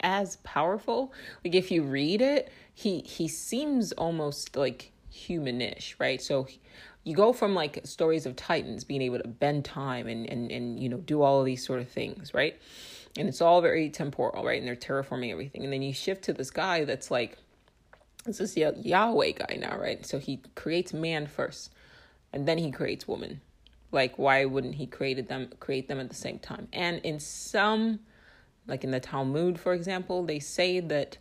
as 0.00 0.36
powerful. 0.36 1.12
Like 1.44 1.54
if 1.54 1.70
you 1.70 1.82
read 1.82 2.20
it, 2.20 2.52
he 2.74 3.00
he 3.00 3.28
seems 3.28 3.92
almost 3.92 4.56
like 4.56 4.92
humanish, 5.12 5.94
right? 5.98 6.20
So 6.20 6.46
you 7.04 7.14
go 7.14 7.32
from 7.32 7.54
like 7.54 7.80
stories 7.84 8.26
of 8.26 8.36
titans 8.36 8.84
being 8.84 9.02
able 9.02 9.18
to 9.18 9.28
bend 9.28 9.64
time 9.64 10.06
and 10.06 10.28
and 10.28 10.50
and 10.50 10.80
you 10.80 10.88
know 10.88 10.98
do 10.98 11.22
all 11.22 11.40
of 11.40 11.46
these 11.46 11.64
sort 11.64 11.80
of 11.80 11.88
things 11.88 12.32
right? 12.34 12.60
And 13.16 13.28
it's 13.28 13.40
all 13.40 13.60
very 13.60 13.90
temporal 13.90 14.44
right? 14.44 14.58
And 14.58 14.66
they're 14.66 14.76
terraforming 14.76 15.30
everything. 15.30 15.64
And 15.64 15.72
then 15.72 15.82
you 15.82 15.92
shift 15.92 16.24
to 16.24 16.32
this 16.32 16.50
guy 16.50 16.84
that's 16.84 17.10
like 17.10 17.38
this 18.24 18.40
is 18.40 18.56
yahweh 18.56 19.32
guy 19.32 19.58
now 19.60 19.76
right? 19.76 20.04
So 20.06 20.18
he 20.18 20.40
creates 20.54 20.92
man 20.92 21.26
first 21.26 21.72
and 22.32 22.46
then 22.46 22.58
he 22.58 22.70
creates 22.70 23.06
woman. 23.08 23.40
Like 23.90 24.18
why 24.18 24.44
wouldn't 24.44 24.76
he 24.76 24.86
created 24.86 25.28
them 25.28 25.50
create 25.60 25.88
them 25.88 26.00
at 26.00 26.08
the 26.08 26.14
same 26.14 26.38
time? 26.38 26.68
And 26.72 27.00
in 27.00 27.18
some 27.20 28.00
like 28.66 28.84
in 28.84 28.92
the 28.92 29.00
talmud 29.00 29.58
for 29.58 29.72
example 29.72 30.24
they 30.24 30.38
say 30.38 30.78
that 30.78 31.18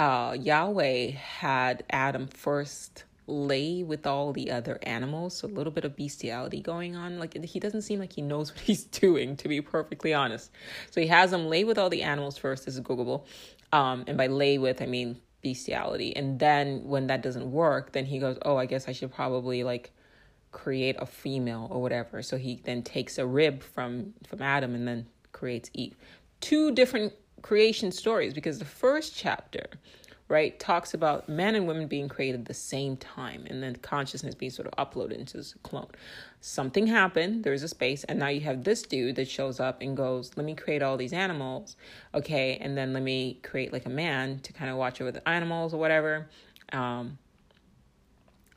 uh, 0.00 0.32
yahweh 0.32 1.10
had 1.10 1.84
adam 1.90 2.26
first 2.26 3.04
lay 3.30 3.82
with 3.82 4.06
all 4.06 4.32
the 4.32 4.50
other 4.50 4.78
animals. 4.82 5.36
So 5.36 5.48
a 5.48 5.50
little 5.50 5.72
bit 5.72 5.84
of 5.84 5.96
bestiality 5.96 6.60
going 6.60 6.96
on. 6.96 7.18
Like 7.18 7.42
he 7.44 7.60
doesn't 7.60 7.82
seem 7.82 8.00
like 8.00 8.12
he 8.12 8.22
knows 8.22 8.52
what 8.52 8.60
he's 8.60 8.84
doing, 9.04 9.36
to 9.36 9.48
be 9.48 9.60
perfectly 9.60 10.12
honest. 10.12 10.50
So 10.90 11.00
he 11.00 11.06
has 11.06 11.32
him 11.32 11.46
lay 11.46 11.64
with 11.64 11.78
all 11.78 11.88
the 11.88 12.02
animals 12.02 12.36
first. 12.36 12.66
This 12.66 12.74
is 12.74 12.80
Googleable. 12.80 13.24
Um, 13.72 14.04
and 14.06 14.18
by 14.18 14.26
lay 14.26 14.58
with, 14.58 14.82
I 14.82 14.86
mean 14.86 15.20
bestiality. 15.42 16.14
And 16.14 16.38
then 16.38 16.84
when 16.84 17.06
that 17.06 17.22
doesn't 17.22 17.50
work, 17.50 17.92
then 17.92 18.04
he 18.04 18.18
goes, 18.18 18.38
oh, 18.42 18.56
I 18.56 18.66
guess 18.66 18.88
I 18.88 18.92
should 18.92 19.12
probably 19.12 19.64
like 19.64 19.92
create 20.52 20.96
a 20.98 21.06
female 21.06 21.68
or 21.70 21.80
whatever. 21.80 22.22
So 22.22 22.36
he 22.36 22.60
then 22.64 22.82
takes 22.82 23.18
a 23.18 23.26
rib 23.26 23.62
from 23.62 24.14
from 24.26 24.42
Adam 24.42 24.74
and 24.74 24.86
then 24.86 25.06
creates 25.32 25.70
Eve. 25.72 25.96
Two 26.40 26.72
different 26.72 27.12
creation 27.42 27.92
stories 27.92 28.34
because 28.34 28.58
the 28.58 28.64
first 28.64 29.16
chapter 29.16 29.66
right, 30.30 30.60
talks 30.60 30.94
about 30.94 31.28
men 31.28 31.56
and 31.56 31.66
women 31.66 31.88
being 31.88 32.08
created 32.08 32.42
at 32.42 32.46
the 32.46 32.54
same 32.54 32.96
time 32.96 33.44
and 33.50 33.60
then 33.60 33.74
consciousness 33.76 34.32
being 34.32 34.52
sort 34.52 34.68
of 34.68 34.74
uploaded 34.74 35.18
into 35.18 35.36
this 35.36 35.54
clone. 35.64 35.88
Something 36.40 36.86
happened, 36.86 37.42
there's 37.42 37.64
a 37.64 37.68
space, 37.68 38.04
and 38.04 38.20
now 38.20 38.28
you 38.28 38.40
have 38.42 38.62
this 38.62 38.82
dude 38.82 39.16
that 39.16 39.28
shows 39.28 39.58
up 39.58 39.82
and 39.82 39.96
goes, 39.96 40.30
Let 40.36 40.46
me 40.46 40.54
create 40.54 40.82
all 40.82 40.96
these 40.96 41.12
animals, 41.12 41.76
okay, 42.14 42.58
and 42.60 42.78
then 42.78 42.92
let 42.92 43.02
me 43.02 43.40
create 43.42 43.72
like 43.72 43.86
a 43.86 43.90
man 43.90 44.38
to 44.40 44.52
kind 44.52 44.70
of 44.70 44.76
watch 44.76 45.00
over 45.00 45.10
the 45.10 45.28
animals 45.28 45.74
or 45.74 45.80
whatever. 45.80 46.28
Um, 46.72 47.18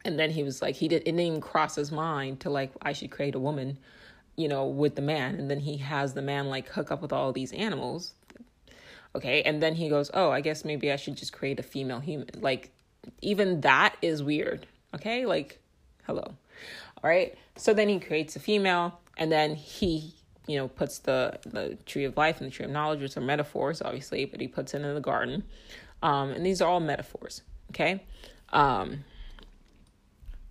and 0.05 0.19
then 0.19 0.29
he 0.29 0.43
was 0.43 0.61
like, 0.61 0.75
he 0.75 0.87
did, 0.87 1.01
it 1.01 1.05
didn't 1.05 1.21
even 1.21 1.41
cross 1.41 1.75
his 1.75 1.91
mind 1.91 2.41
to 2.41 2.51
like, 2.51 2.71
I 2.83 2.93
should 2.93 3.09
create 3.09 3.33
a 3.33 3.39
woman, 3.39 3.79
you 4.35 4.47
know, 4.47 4.67
with 4.67 4.95
the 4.95 5.01
man. 5.01 5.35
And 5.35 5.49
then 5.49 5.59
he 5.61 5.77
has 5.77 6.13
the 6.13 6.21
man 6.21 6.49
like 6.49 6.67
hook 6.67 6.91
up 6.91 7.01
with 7.01 7.11
all 7.11 7.31
these 7.31 7.51
animals 7.53 8.13
Okay. 9.15 9.41
And 9.43 9.61
then 9.61 9.75
he 9.75 9.89
goes, 9.89 10.09
Oh, 10.13 10.31
I 10.31 10.41
guess 10.41 10.65
maybe 10.65 10.91
I 10.91 10.95
should 10.95 11.15
just 11.15 11.33
create 11.33 11.59
a 11.59 11.63
female 11.63 11.99
human. 11.99 12.29
Like, 12.39 12.71
even 13.21 13.61
that 13.61 13.95
is 14.01 14.23
weird. 14.23 14.65
Okay. 14.95 15.25
Like, 15.25 15.59
hello. 16.05 16.23
All 16.23 17.09
right. 17.09 17.37
So 17.55 17.73
then 17.73 17.89
he 17.89 17.99
creates 17.99 18.35
a 18.35 18.39
female 18.39 18.99
and 19.17 19.31
then 19.31 19.55
he, 19.55 20.15
you 20.47 20.57
know, 20.57 20.67
puts 20.67 20.99
the, 20.99 21.39
the 21.45 21.77
tree 21.85 22.05
of 22.05 22.17
life 22.17 22.41
and 22.41 22.49
the 22.49 22.55
tree 22.55 22.65
of 22.65 22.71
knowledge, 22.71 23.01
which 23.01 23.17
are 23.17 23.21
metaphors, 23.21 23.81
obviously, 23.81 24.25
but 24.25 24.41
he 24.41 24.47
puts 24.47 24.73
it 24.73 24.81
in 24.81 24.93
the 24.93 25.01
garden. 25.01 25.43
Um, 26.01 26.31
and 26.31 26.45
these 26.45 26.61
are 26.61 26.69
all 26.69 26.79
metaphors. 26.79 27.41
Okay. 27.71 28.03
Um, 28.49 29.03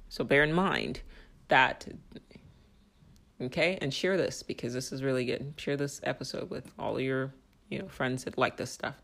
so 0.09 0.25
bear 0.25 0.45
in 0.45 0.53
mind 0.53 1.01
that 1.49 1.87
okay 3.41 3.79
and 3.81 3.93
share 3.93 4.17
this 4.17 4.43
because 4.43 4.73
this 4.73 4.93
is 4.93 5.03
really 5.03 5.25
good 5.25 5.55
share 5.57 5.77
this 5.77 6.01
episode 6.03 6.51
with 6.51 6.71
all 6.79 7.01
your 7.01 7.33
you 7.73 7.79
know 7.79 7.89
friends 7.89 8.25
that 8.25 8.39
like 8.39 8.57
this 8.57 8.71
stuff. 8.71 9.01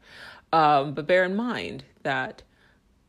Um, 0.52 0.94
but 0.94 1.06
bear 1.06 1.24
in 1.24 1.34
mind 1.34 1.84
that 2.02 2.42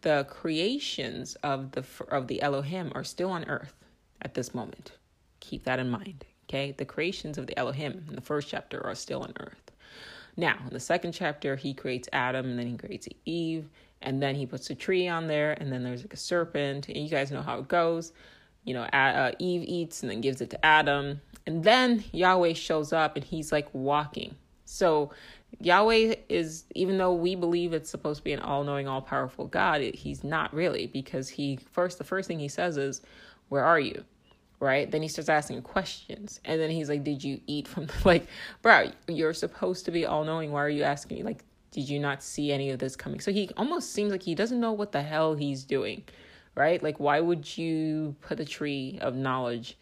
the 0.01 0.25
creations 0.29 1.35
of 1.43 1.71
the 1.71 1.83
of 2.09 2.27
the 2.27 2.41
Elohim 2.41 2.91
are 2.95 3.03
still 3.03 3.31
on 3.31 3.43
earth 3.45 3.75
at 4.21 4.33
this 4.33 4.53
moment. 4.53 4.93
Keep 5.39 5.65
that 5.65 5.79
in 5.79 5.89
mind. 5.89 6.25
Okay, 6.45 6.71
the 6.71 6.85
creations 6.85 7.37
of 7.37 7.47
the 7.47 7.57
Elohim 7.59 8.05
in 8.07 8.15
the 8.15 8.21
first 8.21 8.47
chapter 8.49 8.83
are 8.85 8.95
still 8.95 9.21
on 9.21 9.33
earth. 9.39 9.71
Now, 10.35 10.57
in 10.65 10.73
the 10.73 10.79
second 10.79 11.11
chapter, 11.11 11.55
he 11.55 11.73
creates 11.73 12.07
Adam, 12.13 12.45
and 12.45 12.57
then 12.57 12.67
he 12.67 12.77
creates 12.77 13.07
Eve, 13.25 13.69
and 14.01 14.21
then 14.21 14.35
he 14.35 14.45
puts 14.45 14.69
a 14.69 14.75
tree 14.75 15.07
on 15.07 15.27
there, 15.27 15.51
and 15.59 15.71
then 15.71 15.83
there's 15.83 16.01
like 16.01 16.13
a 16.13 16.17
serpent, 16.17 16.87
and 16.87 16.97
you 16.97 17.09
guys 17.09 17.29
know 17.29 17.41
how 17.41 17.59
it 17.59 17.67
goes. 17.67 18.13
You 18.63 18.73
know, 18.73 18.83
uh, 18.83 19.33
Eve 19.39 19.63
eats 19.63 20.01
and 20.01 20.09
then 20.09 20.21
gives 20.21 20.41
it 20.41 20.49
to 20.51 20.65
Adam, 20.65 21.21
and 21.45 21.63
then 21.63 22.03
Yahweh 22.13 22.53
shows 22.53 22.93
up, 22.93 23.15
and 23.15 23.25
he's 23.25 23.51
like 23.51 23.67
walking. 23.73 24.35
So 24.65 25.11
Yahweh 25.61 26.15
is, 26.29 26.63
even 26.73 26.97
though 26.97 27.13
we 27.13 27.35
believe 27.35 27.73
it's 27.73 27.89
supposed 27.89 28.19
to 28.19 28.23
be 28.23 28.33
an 28.33 28.39
all 28.39 28.63
knowing, 28.63 28.87
all 28.87 29.01
powerful 29.01 29.45
God, 29.47 29.81
he's 29.81 30.23
not 30.23 30.53
really 30.53 30.87
because 30.87 31.27
he 31.29 31.57
first, 31.71 31.97
the 31.97 32.03
first 32.03 32.27
thing 32.27 32.39
he 32.39 32.47
says 32.47 32.77
is, 32.77 33.01
Where 33.49 33.63
are 33.63 33.79
you? 33.79 34.03
Right? 34.61 34.89
Then 34.89 35.01
he 35.01 35.07
starts 35.07 35.29
asking 35.29 35.61
questions. 35.61 36.39
And 36.45 36.59
then 36.59 36.69
he's 36.69 36.89
like, 36.89 37.03
Did 37.03 37.23
you 37.23 37.41
eat 37.45 37.67
from 37.67 37.87
the, 37.87 37.93
like, 38.05 38.27
bro, 38.61 38.91
you're 39.07 39.33
supposed 39.33 39.85
to 39.85 39.91
be 39.91 40.05
all 40.05 40.23
knowing. 40.23 40.51
Why 40.51 40.63
are 40.63 40.69
you 40.69 40.83
asking 40.83 41.17
me? 41.17 41.23
Like, 41.23 41.43
did 41.71 41.89
you 41.89 41.99
not 41.99 42.23
see 42.23 42.51
any 42.51 42.71
of 42.71 42.79
this 42.79 42.95
coming? 42.95 43.19
So 43.19 43.31
he 43.31 43.49
almost 43.57 43.91
seems 43.91 44.11
like 44.11 44.23
he 44.23 44.35
doesn't 44.35 44.59
know 44.59 44.71
what 44.71 44.91
the 44.91 45.01
hell 45.01 45.35
he's 45.35 45.65
doing. 45.65 46.03
Right? 46.55 46.81
Like, 46.81 46.99
why 46.99 47.19
would 47.19 47.57
you 47.57 48.15
put 48.21 48.39
a 48.39 48.45
tree 48.45 48.97
of 49.01 49.15
knowledge? 49.15 49.77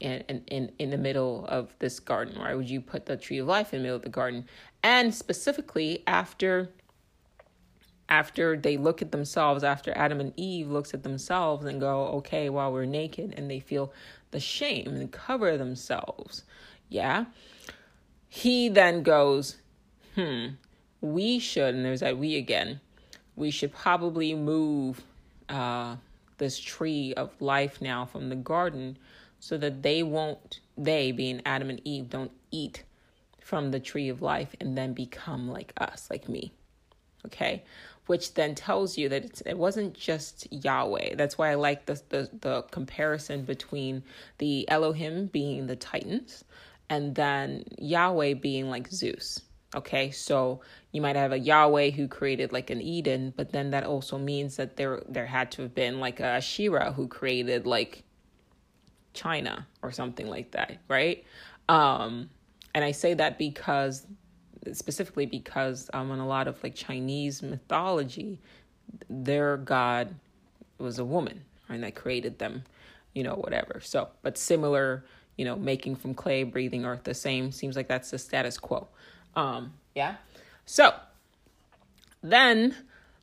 in, 0.00 0.42
in, 0.48 0.72
in 0.78 0.90
the 0.90 0.98
middle 0.98 1.46
of 1.46 1.74
this 1.78 2.00
garden? 2.00 2.38
Why 2.38 2.54
would 2.54 2.68
you 2.68 2.80
put 2.80 3.06
the 3.06 3.16
tree 3.16 3.38
of 3.38 3.46
life 3.46 3.72
in 3.72 3.80
the 3.80 3.82
middle 3.84 3.96
of 3.96 4.02
the 4.02 4.08
garden? 4.08 4.46
And 4.84 5.14
specifically 5.14 6.04
after 6.06 6.68
after 8.06 8.54
they 8.54 8.76
look 8.76 9.00
at 9.00 9.12
themselves, 9.12 9.64
after 9.64 9.96
Adam 9.96 10.20
and 10.20 10.34
Eve 10.36 10.70
looks 10.70 10.92
at 10.92 11.02
themselves 11.02 11.64
and 11.64 11.80
go, 11.80 12.08
okay, 12.08 12.50
well, 12.50 12.70
we're 12.70 12.84
naked, 12.84 13.32
and 13.34 13.50
they 13.50 13.60
feel 13.60 13.94
the 14.30 14.38
shame 14.38 14.88
and 14.88 15.10
cover 15.10 15.56
themselves. 15.56 16.44
Yeah. 16.90 17.24
He 18.28 18.68
then 18.68 19.02
goes, 19.02 19.56
hmm, 20.14 20.48
we 21.00 21.38
should, 21.38 21.74
and 21.74 21.82
there's 21.82 22.00
that 22.00 22.18
we 22.18 22.36
again, 22.36 22.78
we 23.36 23.50
should 23.50 23.72
probably 23.72 24.34
move 24.34 25.02
uh, 25.48 25.96
this 26.36 26.58
tree 26.58 27.14
of 27.14 27.30
life 27.40 27.80
now 27.80 28.04
from 28.04 28.28
the 28.28 28.36
garden 28.36 28.98
so 29.40 29.56
that 29.56 29.82
they 29.82 30.02
won't, 30.02 30.60
they 30.76 31.10
being 31.10 31.40
Adam 31.46 31.70
and 31.70 31.80
Eve, 31.84 32.10
don't 32.10 32.32
eat 32.50 32.84
from 33.44 33.70
the 33.70 33.78
tree 33.78 34.08
of 34.08 34.22
life 34.22 34.56
and 34.58 34.76
then 34.76 34.94
become 34.94 35.48
like 35.48 35.74
us, 35.76 36.08
like 36.10 36.30
me. 36.30 36.50
Okay? 37.26 37.62
Which 38.06 38.32
then 38.32 38.54
tells 38.54 38.96
you 38.96 39.10
that 39.10 39.42
it 39.44 39.58
wasn't 39.58 39.92
just 39.92 40.50
Yahweh. 40.50 41.14
That's 41.16 41.36
why 41.36 41.50
I 41.50 41.54
like 41.54 41.84
the, 41.84 42.00
the, 42.08 42.30
the 42.40 42.62
comparison 42.70 43.44
between 43.44 44.02
the 44.38 44.68
Elohim 44.70 45.26
being 45.26 45.66
the 45.66 45.76
Titans 45.76 46.44
and 46.88 47.14
then 47.14 47.64
Yahweh 47.78 48.34
being 48.34 48.70
like 48.70 48.88
Zeus. 48.88 49.42
Okay, 49.74 50.10
so 50.10 50.62
you 50.92 51.02
might 51.02 51.16
have 51.16 51.32
a 51.32 51.38
Yahweh 51.38 51.90
who 51.90 52.08
created 52.08 52.50
like 52.50 52.70
an 52.70 52.80
Eden, 52.80 53.34
but 53.36 53.52
then 53.52 53.72
that 53.72 53.84
also 53.84 54.16
means 54.16 54.56
that 54.56 54.76
there 54.76 55.02
there 55.08 55.26
had 55.26 55.50
to 55.52 55.62
have 55.62 55.74
been 55.74 55.98
like 55.98 56.20
a 56.20 56.40
Shira 56.40 56.92
who 56.92 57.08
created 57.08 57.66
like 57.66 58.04
China 59.12 59.66
or 59.82 59.90
something 59.90 60.28
like 60.28 60.52
that, 60.52 60.78
right? 60.88 61.24
Um, 61.68 62.30
and 62.74 62.84
I 62.84 62.90
say 62.90 63.14
that 63.14 63.38
because 63.38 64.06
specifically 64.72 65.26
because 65.26 65.90
um, 65.92 66.10
in 66.10 66.18
a 66.18 66.26
lot 66.26 66.48
of 66.48 66.62
like 66.62 66.74
Chinese 66.74 67.42
mythology, 67.42 68.40
their 69.08 69.56
god 69.56 70.14
was 70.78 70.98
a 70.98 71.04
woman 71.04 71.44
and 71.68 71.82
that 71.82 71.94
created 71.94 72.38
them, 72.38 72.64
you 73.14 73.22
know, 73.22 73.34
whatever. 73.34 73.80
So, 73.82 74.08
but 74.22 74.36
similar, 74.36 75.04
you 75.36 75.44
know, 75.44 75.56
making 75.56 75.96
from 75.96 76.14
clay, 76.14 76.42
breathing 76.42 76.84
earth, 76.84 77.04
the 77.04 77.14
same 77.14 77.52
seems 77.52 77.76
like 77.76 77.88
that's 77.88 78.10
the 78.10 78.18
status 78.18 78.58
quo. 78.58 78.88
Um, 79.36 79.72
yeah. 79.94 80.16
So 80.66 80.94
then, 82.22 82.74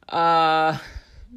uh, 0.10 0.78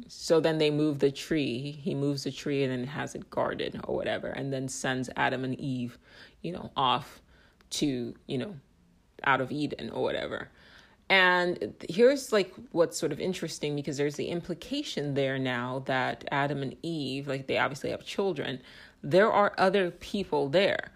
so 0.07 0.39
then 0.39 0.57
they 0.57 0.71
move 0.71 0.99
the 0.99 1.11
tree. 1.11 1.71
He 1.71 1.95
moves 1.95 2.23
the 2.23 2.31
tree 2.31 2.63
and 2.63 2.71
then 2.71 2.87
has 2.87 3.15
it 3.15 3.29
guarded 3.29 3.79
or 3.85 3.95
whatever, 3.95 4.27
and 4.27 4.51
then 4.51 4.67
sends 4.67 5.09
Adam 5.15 5.43
and 5.43 5.59
Eve, 5.59 5.97
you 6.41 6.51
know, 6.51 6.71
off 6.75 7.21
to, 7.79 8.15
you 8.27 8.37
know, 8.37 8.55
out 9.23 9.41
of 9.41 9.51
Eden 9.51 9.89
or 9.89 10.03
whatever. 10.03 10.49
And 11.09 11.75
here's 11.87 12.33
like 12.33 12.53
what's 12.71 12.97
sort 12.97 13.11
of 13.11 13.19
interesting 13.19 13.75
because 13.75 13.97
there's 13.97 14.15
the 14.15 14.27
implication 14.27 15.13
there 15.13 15.37
now 15.37 15.83
that 15.85 16.25
Adam 16.31 16.63
and 16.63 16.75
Eve, 16.81 17.27
like 17.27 17.47
they 17.47 17.57
obviously 17.57 17.91
have 17.91 18.03
children, 18.03 18.59
there 19.03 19.31
are 19.31 19.53
other 19.57 19.91
people 19.91 20.49
there. 20.49 20.91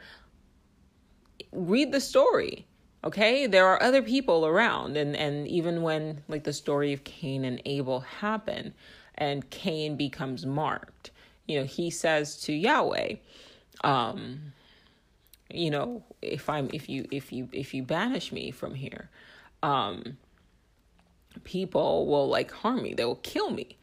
Read 1.51 1.91
the 1.91 2.01
story 2.01 2.65
okay 3.03 3.47
there 3.47 3.65
are 3.65 3.81
other 3.81 4.01
people 4.01 4.45
around 4.45 4.97
and 4.97 5.15
and 5.15 5.47
even 5.47 5.81
when 5.81 6.21
like 6.27 6.43
the 6.43 6.53
story 6.53 6.91
of 6.93 7.03
cain 7.03 7.45
and 7.45 7.61
abel 7.65 8.01
happen 8.01 8.73
and 9.15 9.49
cain 9.49 9.95
becomes 9.95 10.45
marked 10.45 11.11
you 11.47 11.57
know 11.57 11.65
he 11.65 11.89
says 11.89 12.39
to 12.41 12.53
yahweh 12.53 13.15
um 13.83 14.51
you 15.51 15.71
know 15.71 16.03
if 16.21 16.49
i'm 16.49 16.69
if 16.73 16.87
you 16.87 17.07
if 17.11 17.31
you 17.31 17.49
if 17.51 17.73
you 17.73 17.81
banish 17.81 18.31
me 18.31 18.51
from 18.51 18.75
here 18.75 19.09
um 19.63 20.17
people 21.43 22.07
will 22.07 22.27
like 22.27 22.51
harm 22.51 22.83
me. 22.83 22.93
They 22.93 23.05
will 23.05 23.15
kill 23.15 23.51
me. 23.51 23.77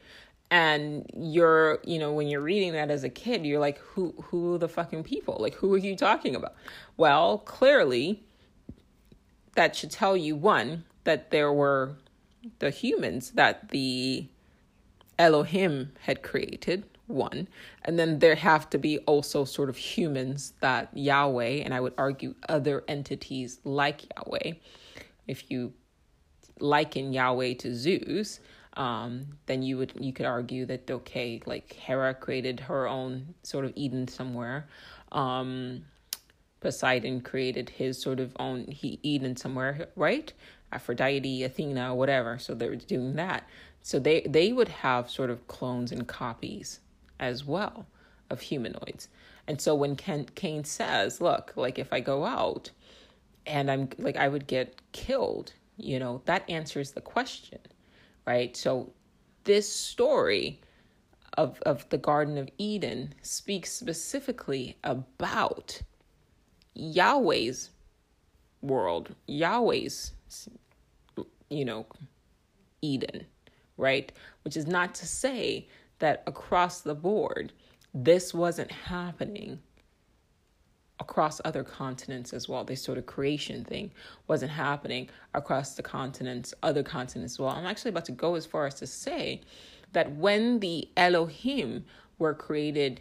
And 0.50 1.10
you're 1.16 1.80
you 1.84 1.98
know 1.98 2.12
when 2.12 2.28
you're 2.28 2.40
reading 2.40 2.72
that 2.74 2.90
as 2.90 3.02
a 3.02 3.08
kid 3.08 3.44
you're 3.44 3.58
like 3.58 3.78
who 3.78 4.14
who 4.26 4.54
are 4.54 4.58
the 4.58 4.68
fucking 4.68 5.02
people? 5.02 5.36
Like 5.40 5.54
who 5.54 5.74
are 5.74 5.78
you 5.78 5.96
talking 5.96 6.36
about? 6.36 6.54
Well 6.96 7.38
clearly 7.38 8.22
that 9.54 9.74
should 9.74 9.90
tell 9.90 10.16
you 10.16 10.36
one 10.36 10.84
that 11.04 11.30
there 11.30 11.52
were 11.52 11.96
the 12.58 12.70
humans 12.70 13.32
that 13.32 13.70
the 13.70 14.28
Elohim 15.18 15.92
had 16.00 16.22
created, 16.22 16.84
one, 17.06 17.48
and 17.84 17.98
then 17.98 18.18
there 18.18 18.34
have 18.34 18.68
to 18.70 18.78
be 18.78 18.98
also 19.00 19.44
sort 19.44 19.68
of 19.68 19.76
humans 19.76 20.54
that 20.60 20.90
Yahweh, 20.94 21.62
and 21.64 21.72
I 21.72 21.80
would 21.80 21.94
argue 21.98 22.34
other 22.48 22.84
entities 22.88 23.60
like 23.64 24.04
Yahweh, 24.16 24.52
if 25.26 25.50
you 25.50 25.72
liken 26.60 27.12
Yahweh 27.12 27.54
to 27.54 27.74
Zeus, 27.74 28.40
um, 28.76 29.26
then 29.46 29.62
you 29.62 29.78
would 29.78 29.92
you 29.98 30.12
could 30.12 30.26
argue 30.26 30.66
that 30.66 30.90
okay, 30.90 31.40
like 31.46 31.72
Hera 31.72 32.14
created 32.14 32.60
her 32.60 32.86
own 32.86 33.34
sort 33.42 33.64
of 33.64 33.72
Eden 33.74 34.06
somewhere. 34.08 34.68
Um, 35.12 35.84
Poseidon 36.60 37.20
created 37.20 37.70
his 37.70 38.00
sort 38.00 38.20
of 38.20 38.34
own 38.38 38.66
he 38.66 38.98
Eden 39.02 39.36
somewhere, 39.36 39.88
right? 39.96 40.32
Aphrodite, 40.72 41.44
Athena, 41.44 41.94
whatever. 41.94 42.38
So 42.38 42.54
they're 42.54 42.76
doing 42.76 43.16
that. 43.16 43.48
So 43.82 43.98
they 43.98 44.22
they 44.22 44.52
would 44.52 44.68
have 44.68 45.10
sort 45.10 45.30
of 45.30 45.46
clones 45.48 45.92
and 45.92 46.06
copies 46.06 46.80
as 47.20 47.44
well 47.44 47.86
of 48.30 48.40
humanoids. 48.40 49.08
And 49.46 49.60
so 49.60 49.74
when 49.74 49.96
Ken, 49.96 50.26
Cain 50.34 50.64
says, 50.64 51.20
"Look, 51.20 51.52
like 51.56 51.78
if 51.78 51.92
I 51.92 52.00
go 52.00 52.24
out 52.24 52.70
and 53.46 53.70
I'm 53.70 53.88
like 53.98 54.16
I 54.16 54.28
would 54.28 54.46
get 54.46 54.80
killed," 54.92 55.52
you 55.76 55.98
know, 55.98 56.22
that 56.24 56.48
answers 56.50 56.92
the 56.92 57.00
question, 57.00 57.60
right? 58.26 58.56
So 58.56 58.92
this 59.44 59.72
story 59.72 60.60
of, 61.36 61.60
of 61.62 61.88
the 61.90 61.98
Garden 61.98 62.38
of 62.38 62.48
Eden 62.58 63.14
speaks 63.22 63.72
specifically 63.72 64.76
about 64.84 65.80
Yahweh's 66.74 67.70
world, 68.62 69.14
Yahweh's, 69.26 70.12
you 71.48 71.64
know, 71.64 71.86
Eden, 72.82 73.26
right? 73.76 74.10
Which 74.42 74.56
is 74.56 74.66
not 74.66 74.94
to 74.96 75.06
say 75.06 75.68
that 75.98 76.22
across 76.26 76.80
the 76.80 76.94
board, 76.94 77.52
this 77.94 78.34
wasn't 78.34 78.70
happening 78.70 79.60
across 80.98 81.40
other 81.44 81.62
continents 81.62 82.32
as 82.32 82.48
well. 82.48 82.64
This 82.64 82.82
sort 82.82 82.98
of 82.98 83.06
creation 83.06 83.64
thing 83.64 83.90
wasn't 84.28 84.52
happening 84.52 85.08
across 85.34 85.74
the 85.74 85.82
continents, 85.82 86.54
other 86.62 86.82
continents 86.82 87.34
as 87.34 87.38
well. 87.38 87.50
I'm 87.50 87.66
actually 87.66 87.90
about 87.90 88.06
to 88.06 88.12
go 88.12 88.34
as 88.34 88.46
far 88.46 88.66
as 88.66 88.74
to 88.74 88.86
say 88.86 89.42
that 89.92 90.12
when 90.16 90.60
the 90.60 90.88
Elohim 90.96 91.84
were 92.18 92.34
created, 92.34 93.00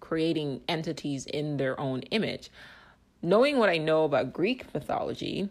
creating 0.00 0.60
entities 0.68 1.26
in 1.26 1.56
their 1.56 1.78
own 1.80 2.00
image, 2.10 2.50
knowing 3.22 3.58
what 3.58 3.68
I 3.68 3.78
know 3.78 4.04
about 4.04 4.32
Greek 4.32 4.72
mythology 4.74 5.48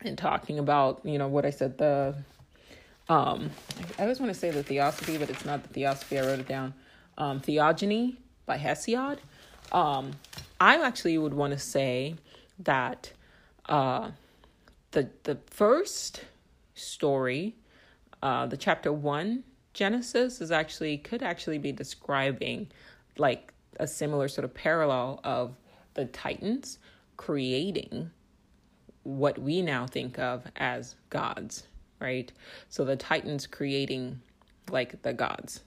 and 0.00 0.18
talking 0.18 0.58
about, 0.58 1.00
you 1.04 1.18
know, 1.18 1.28
what 1.28 1.46
I 1.46 1.50
said, 1.50 1.78
the, 1.78 2.14
um, 3.08 3.50
I 3.98 4.02
always 4.02 4.20
want 4.20 4.32
to 4.32 4.38
say 4.38 4.50
the 4.50 4.62
theosophy, 4.62 5.18
but 5.18 5.30
it's 5.30 5.44
not 5.44 5.62
the 5.62 5.68
theosophy, 5.68 6.18
I 6.18 6.22
wrote 6.22 6.40
it 6.40 6.48
down, 6.48 6.74
um, 7.18 7.40
Theogony 7.40 8.16
by 8.46 8.58
Hesiod. 8.58 9.18
Um, 9.72 10.12
I 10.60 10.80
actually 10.80 11.18
would 11.18 11.34
want 11.34 11.52
to 11.52 11.58
say 11.58 12.16
that 12.60 13.12
uh, 13.66 14.10
the 14.92 15.10
the 15.24 15.38
first 15.46 16.24
story, 16.74 17.56
uh, 18.22 18.46
the 18.46 18.56
chapter 18.56 18.92
one 18.92 19.44
Genesis 19.74 20.40
is 20.40 20.50
actually 20.50 20.98
could 20.98 21.22
actually 21.22 21.58
be 21.58 21.72
describing 21.72 22.68
like 23.18 23.52
a 23.80 23.86
similar 23.86 24.28
sort 24.28 24.44
of 24.44 24.54
parallel 24.54 25.20
of 25.24 25.56
the 25.94 26.04
Titans 26.06 26.78
creating 27.16 28.10
what 29.02 29.38
we 29.38 29.60
now 29.62 29.86
think 29.86 30.18
of 30.18 30.44
as 30.56 30.94
gods, 31.10 31.64
right? 32.04 32.30
So 32.68 32.84
the 32.84 32.96
Titans 32.96 33.48
creating 33.48 34.20
like 34.70 35.02
the 35.02 35.12
gods. 35.12 35.62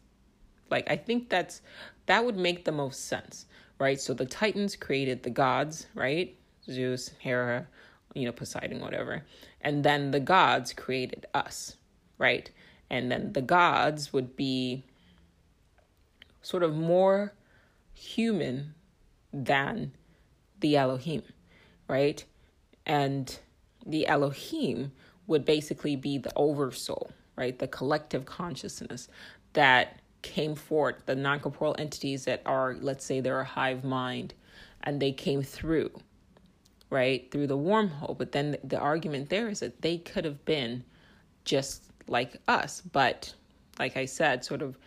Like 0.69 0.89
I 0.89 0.95
think 0.95 1.29
that's 1.29 1.61
that 2.05 2.23
would 2.23 2.37
make 2.37 2.63
the 2.63 2.71
most 2.71 3.05
sense 3.05 3.47
right? 3.79 3.99
So 3.99 4.13
the 4.13 4.25
Titans 4.25 4.75
created 4.75 5.23
the 5.23 5.29
gods, 5.29 5.87
right? 5.93 6.35
Zeus, 6.69 7.11
Hera, 7.19 7.67
you 8.13 8.25
know, 8.25 8.31
Poseidon, 8.31 8.79
whatever. 8.79 9.23
And 9.61 9.83
then 9.83 10.11
the 10.11 10.19
gods 10.19 10.73
created 10.73 11.25
us, 11.33 11.77
right? 12.17 12.49
And 12.89 13.11
then 13.11 13.33
the 13.33 13.41
gods 13.41 14.13
would 14.13 14.35
be 14.35 14.83
sort 16.41 16.63
of 16.63 16.75
more 16.75 17.33
human 17.93 18.73
than 19.33 19.91
the 20.59 20.77
Elohim, 20.77 21.23
right? 21.87 22.23
And 22.85 23.37
the 23.85 24.07
Elohim 24.07 24.91
would 25.27 25.45
basically 25.45 25.95
be 25.95 26.17
the 26.17 26.31
oversoul, 26.35 27.11
right? 27.35 27.57
The 27.59 27.67
collective 27.67 28.25
consciousness 28.25 29.09
that 29.53 29.99
came 30.21 30.55
forth, 30.55 31.05
the 31.05 31.15
non 31.15 31.39
corporeal 31.39 31.75
entities 31.77 32.25
that 32.25 32.41
are, 32.45 32.75
let's 32.79 33.05
say, 33.05 33.19
they're 33.19 33.41
a 33.41 33.45
hive 33.45 33.83
mind, 33.83 34.33
and 34.83 35.01
they 35.01 35.11
came 35.11 35.43
through, 35.43 35.91
right, 36.89 37.29
through 37.31 37.47
the 37.47 37.57
wormhole. 37.57 38.17
But 38.17 38.31
then 38.31 38.57
the 38.63 38.79
argument 38.79 39.29
there 39.29 39.49
is 39.49 39.59
that 39.59 39.81
they 39.81 39.97
could 39.97 40.25
have 40.25 40.43
been 40.45 40.83
just 41.45 41.83
like 42.07 42.37
us, 42.47 42.81
but 42.81 43.33
like 43.79 43.97
I 43.97 44.05
said, 44.05 44.43
sort 44.43 44.61
of. 44.61 44.77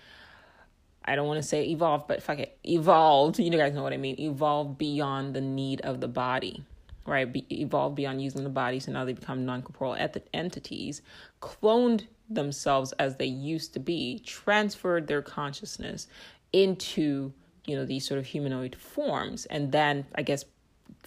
I 1.02 1.16
don't 1.16 1.26
want 1.26 1.38
to 1.38 1.42
say 1.42 1.66
evolved, 1.68 2.06
but 2.08 2.22
fuck 2.22 2.38
it, 2.38 2.58
evolved. 2.62 3.38
You 3.38 3.50
guys 3.50 3.72
know 3.72 3.82
what 3.82 3.94
I 3.94 3.96
mean. 3.96 4.20
Evolved 4.20 4.76
beyond 4.76 5.34
the 5.34 5.40
need 5.40 5.80
of 5.80 5.98
the 6.00 6.06
body, 6.06 6.62
right? 7.10 7.30
Be, 7.30 7.44
evolved 7.50 7.96
beyond 7.96 8.22
using 8.22 8.44
the 8.44 8.50
body, 8.50 8.78
so 8.78 8.92
now 8.92 9.04
they 9.04 9.12
become 9.12 9.44
non 9.44 9.62
corporeal 9.62 9.96
entities, 10.32 11.02
cloned 11.42 12.06
themselves 12.30 12.92
as 12.92 13.16
they 13.16 13.26
used 13.26 13.74
to 13.74 13.80
be, 13.80 14.20
transferred 14.24 15.08
their 15.08 15.20
consciousness 15.20 16.06
into, 16.52 17.32
you 17.66 17.76
know, 17.76 17.84
these 17.84 18.06
sort 18.06 18.18
of 18.18 18.26
humanoid 18.26 18.76
forms, 18.76 19.44
and 19.46 19.72
then 19.72 20.06
I 20.14 20.22
guess 20.22 20.44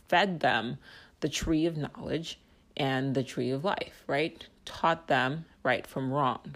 fed 0.10 0.42
them 0.42 0.78
the 1.22 1.30
tree 1.30 1.66
of 1.66 1.78
knowledge 1.78 2.38
and 2.76 3.16
the 3.16 3.24
tree 3.24 3.52
of 3.52 3.64
life, 3.64 4.04
right? 4.06 4.46
Taught 4.66 5.08
them 5.08 5.46
right 5.64 5.88
from 5.88 6.12
wrong, 6.12 6.56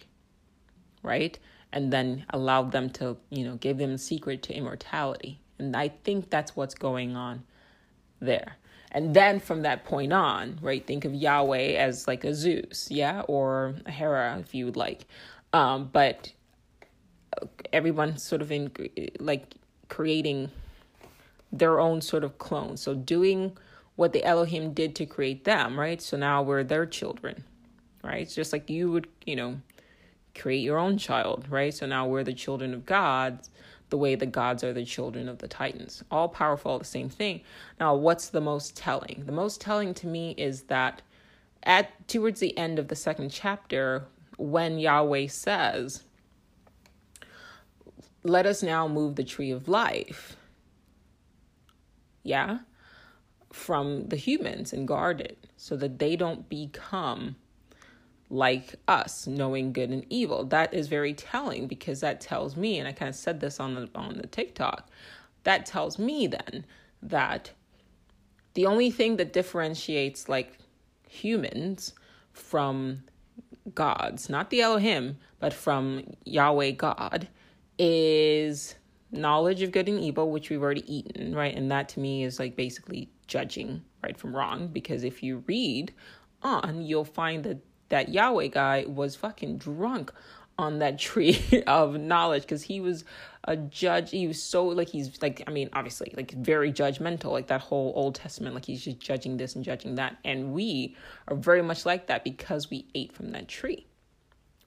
right? 1.03 1.39
And 1.71 1.93
then 1.93 2.25
allowed 2.31 2.73
them 2.73 2.89
to, 2.91 3.15
you 3.29 3.45
know, 3.45 3.55
give 3.55 3.77
them 3.77 3.91
a 3.91 3.97
secret 3.97 4.43
to 4.43 4.53
immortality. 4.53 5.39
And 5.57 5.73
I 5.73 5.87
think 5.87 6.29
that's 6.29 6.53
what's 6.53 6.75
going 6.75 7.15
on 7.15 7.43
there. 8.19 8.57
And 8.97 9.13
then 9.13 9.39
from 9.39 9.61
that 9.61 9.85
point 9.85 10.11
on, 10.11 10.57
right, 10.59 10.83
think 10.83 11.05
of 11.05 11.13
Yahweh 11.13 11.75
as 11.75 12.07
like 12.07 12.23
a 12.23 12.33
Zeus, 12.33 12.87
yeah, 12.89 13.21
or 13.27 13.75
a 13.85 13.91
Hera 13.91 14.39
if 14.39 14.55
you 14.55 14.65
would 14.65 14.75
like. 14.75 15.05
Um, 15.53 15.91
but 15.93 16.33
everyone 17.71 18.17
sort 18.17 18.41
of 18.41 18.51
in 18.51 18.71
like 19.19 19.53
creating 19.87 20.49
their 21.51 21.79
own 21.79 22.01
sort 22.01 22.23
of 22.23 22.39
clone. 22.39 22.75
So 22.75 22.95
doing 22.95 23.55
what 23.97 24.13
the 24.13 24.25
Elohim 24.25 24.73
did 24.73 24.95
to 24.95 25.05
create 25.05 25.43
them, 25.43 25.79
right? 25.79 26.01
So 26.01 26.17
now 26.17 26.41
we're 26.41 26.63
their 26.63 26.87
children, 26.87 27.43
right? 28.03 28.23
It's 28.23 28.33
just 28.33 28.51
like 28.51 28.67
you 28.67 28.91
would, 28.91 29.07
you 29.27 29.35
know, 29.35 29.61
create 30.33 30.63
your 30.63 30.79
own 30.79 30.97
child, 30.97 31.45
right? 31.51 31.71
So 31.71 31.85
now 31.85 32.07
we're 32.07 32.23
the 32.23 32.33
children 32.33 32.73
of 32.73 32.83
God 32.87 33.41
the 33.89 33.97
way 33.97 34.15
the 34.15 34.25
gods 34.25 34.63
are 34.63 34.73
the 34.73 34.85
children 34.85 35.29
of 35.29 35.37
the 35.39 35.47
Titans. 35.47 36.03
All 36.11 36.27
powerful, 36.27 36.77
the 36.77 36.85
same 36.85 37.09
thing. 37.09 37.41
Now, 37.79 37.95
what's 37.95 38.29
the 38.29 38.41
most 38.41 38.75
telling? 38.75 39.23
The 39.25 39.31
most 39.31 39.61
telling 39.61 39.93
to 39.95 40.07
me 40.07 40.35
is 40.37 40.63
that 40.63 41.01
at 41.63 42.07
towards 42.07 42.39
the 42.39 42.57
end 42.57 42.79
of 42.79 42.87
the 42.87 42.95
second 42.95 43.29
chapter, 43.29 44.05
when 44.37 44.79
Yahweh 44.79 45.27
says, 45.27 46.03
Let 48.23 48.45
us 48.45 48.61
now 48.61 48.87
move 48.87 49.15
the 49.15 49.23
tree 49.23 49.51
of 49.51 49.67
life, 49.67 50.35
yeah, 52.23 52.59
from 53.51 54.07
the 54.09 54.17
humans 54.17 54.73
and 54.73 54.87
guard 54.87 55.21
it 55.21 55.37
so 55.55 55.75
that 55.77 55.99
they 55.99 56.15
don't 56.15 56.47
become 56.49 57.35
like 58.29 58.75
us 58.87 59.25
knowing 59.25 59.71
good 59.71 59.89
and 59.89 60.05
evil. 60.09 60.43
That 60.43 60.73
is 60.73 60.87
very 60.87 61.13
telling 61.13 61.67
because 61.67 62.01
that 62.01 62.19
tells 62.21 62.55
me 62.55 62.77
and 62.79 62.87
i 62.87 62.91
kind 62.91 63.09
of 63.09 63.15
said 63.15 63.39
this 63.39 63.59
on 63.59 63.75
the 63.75 63.89
on 63.95 64.17
the 64.17 64.27
tiktok 64.27 64.89
that 65.43 65.65
tells 65.65 65.97
me 65.97 66.27
then 66.27 66.65
that 67.01 67.51
the 68.53 68.65
only 68.65 68.91
thing 68.91 69.17
that 69.17 69.31
differentiates 69.31 70.27
like 70.27 70.57
humans 71.07 71.93
from 72.33 73.03
gods 73.73 74.29
not 74.29 74.49
the 74.49 74.61
elohim 74.61 75.17
but 75.39 75.53
from 75.53 76.03
yahweh 76.25 76.71
god 76.71 77.27
is 77.79 78.75
knowledge 79.11 79.61
of 79.61 79.71
good 79.71 79.87
and 79.87 79.99
evil 79.99 80.31
which 80.31 80.49
we've 80.49 80.61
already 80.61 80.93
eaten 80.93 81.33
right? 81.33 81.55
And 81.55 81.71
that 81.71 81.89
to 81.89 81.99
me 81.99 82.23
is 82.23 82.39
like 82.39 82.55
basically 82.55 83.09
judging 83.27 83.83
right 84.03 84.17
from 84.17 84.35
wrong 84.35 84.67
because 84.67 85.03
if 85.03 85.23
you 85.23 85.43
read 85.47 85.93
on 86.41 86.81
you'll 86.81 87.05
find 87.05 87.43
that 87.43 87.57
that 87.89 88.09
Yahweh 88.09 88.47
guy 88.47 88.85
was 88.87 89.15
fucking 89.15 89.57
drunk 89.57 90.11
on 90.57 90.79
that 90.79 90.99
tree 91.07 91.63
of 91.67 91.99
knowledge 91.99 92.43
because 92.43 92.63
he 92.63 92.79
was 92.79 93.03
a 93.45 93.55
judge. 93.55 94.11
He 94.11 94.27
was 94.27 94.41
so 94.41 94.65
like 94.65 94.89
he's 94.89 95.21
like 95.21 95.43
I 95.47 95.51
mean 95.51 95.69
obviously 95.73 96.13
like 96.15 96.31
very 96.31 96.71
judgmental 96.71 97.31
like 97.31 97.47
that 97.47 97.61
whole 97.61 97.93
Old 97.95 98.15
Testament 98.15 98.55
like 98.55 98.65
he's 98.65 98.83
just 98.83 98.99
judging 98.99 99.37
this 99.37 99.55
and 99.55 99.63
judging 99.63 99.95
that 99.95 100.17
and 100.25 100.53
we 100.53 100.95
are 101.27 101.35
very 101.35 101.61
much 101.61 101.85
like 101.85 102.07
that 102.07 102.23
because 102.23 102.69
we 102.69 102.85
ate 102.95 103.13
from 103.13 103.31
that 103.31 103.47
tree, 103.47 103.85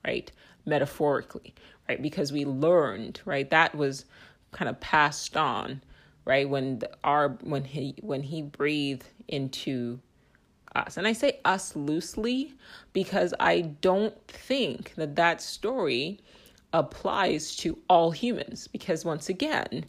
right? 0.07 0.31
Metaphorically, 0.67 1.55
right? 1.89 2.01
Because 2.01 2.33
we 2.33 2.45
learned 2.45 3.21
right 3.25 3.49
that 3.51 3.75
was 3.75 4.05
kind 4.53 4.69
of 4.69 4.81
passed 4.81 5.37
on 5.37 5.83
right 6.25 6.49
when 6.49 6.81
the, 6.81 6.91
our 7.05 7.31
when 7.43 7.65
he 7.65 7.95
when 8.01 8.23
he 8.23 8.43
breathed 8.43 9.07
into 9.29 10.01
us. 10.75 10.97
And 10.97 11.07
I 11.07 11.13
say 11.13 11.41
us 11.45 11.75
loosely 11.77 12.55
because 12.93 13.35
I 13.41 13.63
don't 13.81 14.17
think 14.29 14.95
that 14.95 15.17
that 15.17 15.41
story 15.43 16.21
applies 16.73 17.57
to 17.57 17.79
all 17.89 18.11
humans 18.11 18.69
because 18.69 19.05
once 19.05 19.29
again, 19.29 19.85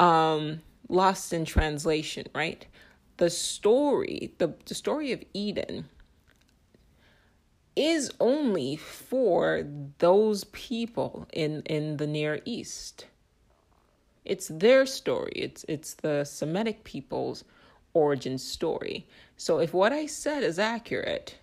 um, 0.00 0.60
lost 0.88 1.32
in 1.32 1.44
translation, 1.44 2.26
right? 2.34 2.66
The 3.18 3.30
story, 3.30 4.32
the, 4.38 4.54
the 4.66 4.74
story 4.74 5.12
of 5.12 5.22
Eden 5.34 5.86
is 7.76 8.10
only 8.20 8.76
for 8.76 9.66
those 9.98 10.44
people 10.44 11.28
in 11.32 11.62
in 11.62 11.98
the 11.98 12.06
Near 12.06 12.40
East. 12.46 13.06
It's 14.24 14.48
their 14.48 14.86
story. 14.86 15.32
It's 15.36 15.64
it's 15.68 15.94
the 15.94 16.24
Semitic 16.24 16.84
people's 16.84 17.44
origin 17.96 18.36
story. 18.36 19.06
So 19.36 19.58
if 19.58 19.72
what 19.72 19.92
I 19.92 20.06
said 20.06 20.42
is 20.42 20.58
accurate, 20.58 21.38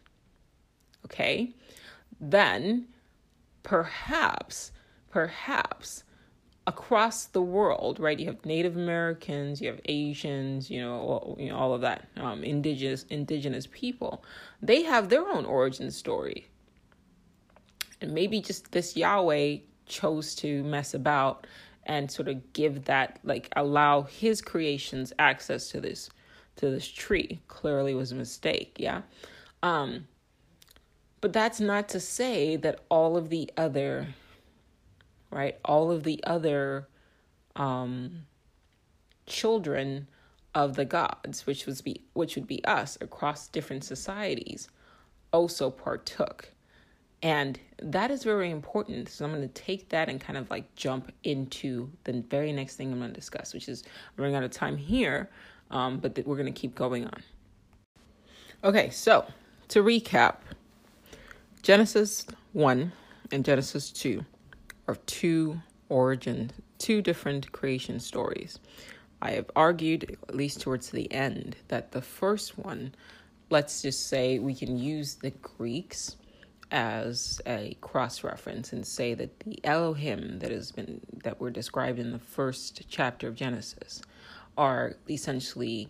okay, 1.06 1.54
then 2.22 2.88
perhaps, 3.64 4.72
perhaps 5.10 6.04
across 6.68 7.26
the 7.26 7.42
world, 7.42 8.00
right? 8.00 8.20
You 8.20 8.28
have 8.28 8.46
Native 8.46 8.78
Americans, 8.78 9.62
you 9.62 9.68
have 9.70 9.82
Asians, 9.86 10.70
you 10.70 10.80
know, 10.80 10.94
all, 10.94 11.38
you 11.40 11.50
know, 11.50 11.58
all 11.58 11.74
of 11.74 11.82
that, 11.82 12.08
um, 12.18 12.44
indigenous 12.44 13.04
indigenous 13.10 13.68
people. 13.68 14.24
They 14.62 14.84
have 14.84 15.10
their 15.10 15.28
own 15.28 15.46
origin 15.46 15.92
story, 15.92 16.48
and 18.00 18.14
maybe 18.14 18.40
just 18.42 18.72
this 18.72 18.96
Yahweh 18.96 19.58
chose 19.86 20.36
to 20.36 20.64
mess 20.64 20.94
about 20.94 21.48
and 21.86 22.10
sort 22.10 22.30
of 22.30 22.54
give 22.54 22.86
that, 22.86 23.20
like, 23.24 23.50
allow 23.58 24.04
His 24.04 24.42
creations 24.42 25.12
access 25.20 25.70
to 25.72 25.82
this 25.82 26.10
to 26.58 26.70
this 26.70 26.88
tree. 26.88 27.42
Clearly, 27.48 27.94
was 27.94 28.12
a 28.12 28.16
mistake. 28.16 28.76
Yeah. 28.78 29.02
Um, 29.62 30.08
but 31.22 31.34
that's 31.34 31.60
not 31.60 31.88
to 31.90 32.00
say 32.00 32.58
that 32.58 32.82
all 32.90 33.16
of 33.16 33.30
the 33.30 33.50
other 33.56 34.08
right? 35.34 35.58
All 35.66 35.92
of 35.92 36.04
the 36.04 36.24
other 36.24 36.88
um, 37.56 38.26
children 39.26 40.08
of 40.56 40.76
the 40.76 40.86
gods, 40.86 41.46
which 41.46 41.66
was 41.66 41.82
be 41.82 42.02
which 42.14 42.36
would 42.36 42.48
be 42.48 42.64
us 42.66 42.98
across 43.02 43.48
different 43.48 43.84
societies, 43.84 44.70
also 45.32 45.70
partook. 45.70 46.50
And 47.24 47.58
that 47.82 48.12
is 48.12 48.24
very 48.24 48.52
important. 48.52 49.08
So 49.10 49.24
I'm 49.24 49.32
going 49.32 49.48
to 49.48 49.54
take 49.54 49.90
that 49.90 50.10
and 50.10 50.20
kind 50.20 50.38
of 50.38 50.50
like 50.52 50.76
jump 50.76 51.12
into 51.24 51.90
the 52.04 52.22
very 52.30 52.52
next 52.52 52.76
thing 52.76 52.92
I'm 52.92 53.00
going 53.00 53.12
to 53.12 53.16
discuss, 53.16 53.54
which 53.54 53.70
is 53.70 53.84
running 54.18 54.36
out 54.36 54.44
of 54.44 54.52
time 54.52 54.76
here, 54.76 55.30
um, 55.74 55.98
but 55.98 56.16
th- 56.16 56.26
we're 56.26 56.38
going 56.38 56.52
to 56.54 56.60
keep 56.60 56.76
going 56.76 57.06
on. 57.06 57.24
Okay, 58.64 58.90
so 58.92 59.26
to 59.68 59.84
recap 59.84 60.36
Genesis 61.64 62.26
1 62.54 62.92
and 63.32 63.44
Genesis 63.44 63.92
2 63.92 64.24
are 64.88 64.96
two 65.08 65.60
origin, 65.90 66.52
two 66.78 67.02
different 67.02 67.52
creation 67.52 68.00
stories. 68.00 68.60
I 69.22 69.32
have 69.32 69.50
argued, 69.56 70.18
at 70.28 70.36
least 70.36 70.62
towards 70.62 70.90
the 70.90 71.12
end, 71.12 71.56
that 71.70 71.92
the 71.92 72.02
first 72.02 72.58
one, 72.58 72.94
let's 73.50 73.82
just 73.82 74.08
say 74.08 74.40
we 74.40 74.54
can 74.54 74.78
use 74.78 75.16
the 75.16 75.32
Greeks 75.32 76.18
as 76.72 77.42
a 77.46 77.78
cross 77.82 78.24
reference 78.24 78.74
and 78.74 78.86
say 78.86 79.14
that 79.14 79.40
the 79.42 79.60
Elohim 79.64 80.40
that 80.40 80.52
has 80.52 80.72
been 80.72 81.00
that 81.24 81.40
were 81.40 81.52
described 81.52 82.00
in 82.00 82.12
the 82.12 82.20
first 82.20 82.84
chapter 82.90 83.28
of 83.28 83.36
Genesis 83.36 84.02
are 84.58 84.96
essentially 85.10 85.90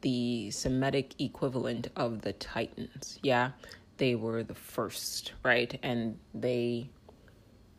the 0.00 0.50
Semitic 0.50 1.14
equivalent 1.20 1.88
of 1.96 2.22
the 2.22 2.32
Titans. 2.34 3.18
Yeah, 3.22 3.50
they 3.98 4.14
were 4.14 4.42
the 4.42 4.54
first, 4.54 5.32
right? 5.44 5.78
And 5.82 6.18
they 6.34 6.88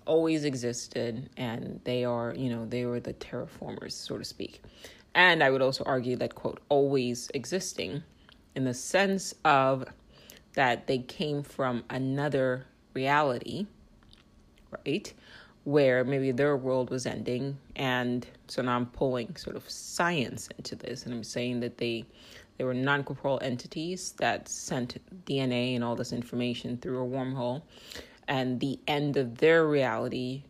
always 0.05 0.43
existed 0.43 1.29
and 1.37 1.79
they 1.83 2.05
are, 2.05 2.33
you 2.35 2.49
know, 2.49 2.65
they 2.65 2.85
were 2.85 2.99
the 2.99 3.13
terraformers, 3.13 3.93
so 3.93 4.17
to 4.17 4.23
speak. 4.23 4.61
And 5.13 5.43
I 5.43 5.49
would 5.49 5.61
also 5.61 5.83
argue 5.85 6.15
that, 6.17 6.35
quote, 6.35 6.59
always 6.69 7.29
existing 7.33 8.03
in 8.55 8.65
the 8.65 8.73
sense 8.73 9.33
of 9.43 9.85
that 10.53 10.87
they 10.87 10.99
came 10.99 11.43
from 11.43 11.83
another 11.89 12.65
reality, 12.93 13.67
right? 14.85 15.13
Where 15.63 16.03
maybe 16.03 16.31
their 16.31 16.57
world 16.57 16.89
was 16.89 17.05
ending. 17.05 17.57
And 17.75 18.25
so 18.47 18.61
now 18.61 18.75
I'm 18.75 18.87
pulling 18.87 19.35
sort 19.35 19.55
of 19.55 19.69
science 19.69 20.49
into 20.57 20.75
this 20.75 21.05
and 21.05 21.13
I'm 21.13 21.23
saying 21.23 21.59
that 21.61 21.77
they 21.77 22.05
they 22.57 22.65
were 22.65 22.73
non-corporeal 22.73 23.39
entities 23.41 24.13
that 24.19 24.47
sent 24.47 24.97
DNA 25.25 25.73
and 25.73 25.83
all 25.83 25.95
this 25.95 26.13
information 26.13 26.77
through 26.77 27.03
a 27.03 27.07
wormhole 27.07 27.63
and 28.27 28.59
the 28.59 28.79
end 28.87 29.17
of 29.17 29.37
their 29.37 29.67
reality 29.67 30.43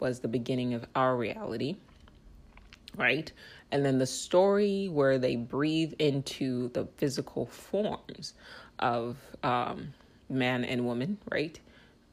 was 0.00 0.20
the 0.20 0.28
beginning 0.28 0.74
of 0.74 0.84
our 0.94 1.16
reality, 1.16 1.76
right? 2.96 3.30
And 3.70 3.84
then 3.84 3.98
the 3.98 4.06
story 4.06 4.88
where 4.88 5.18
they 5.18 5.36
breathe 5.36 5.92
into 5.98 6.68
the 6.70 6.86
physical 6.96 7.46
forms 7.46 8.34
of 8.78 9.18
um, 9.42 9.94
man 10.28 10.64
and 10.64 10.84
woman, 10.84 11.18
right? 11.30 11.58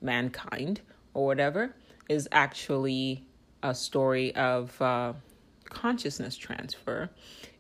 Mankind 0.02 0.82
or 1.14 1.26
whatever, 1.26 1.74
is 2.10 2.28
actually 2.32 3.26
a 3.64 3.74
story 3.74 4.36
of 4.36 4.80
uh, 4.82 5.14
consciousness 5.70 6.38
transfer 6.38 7.10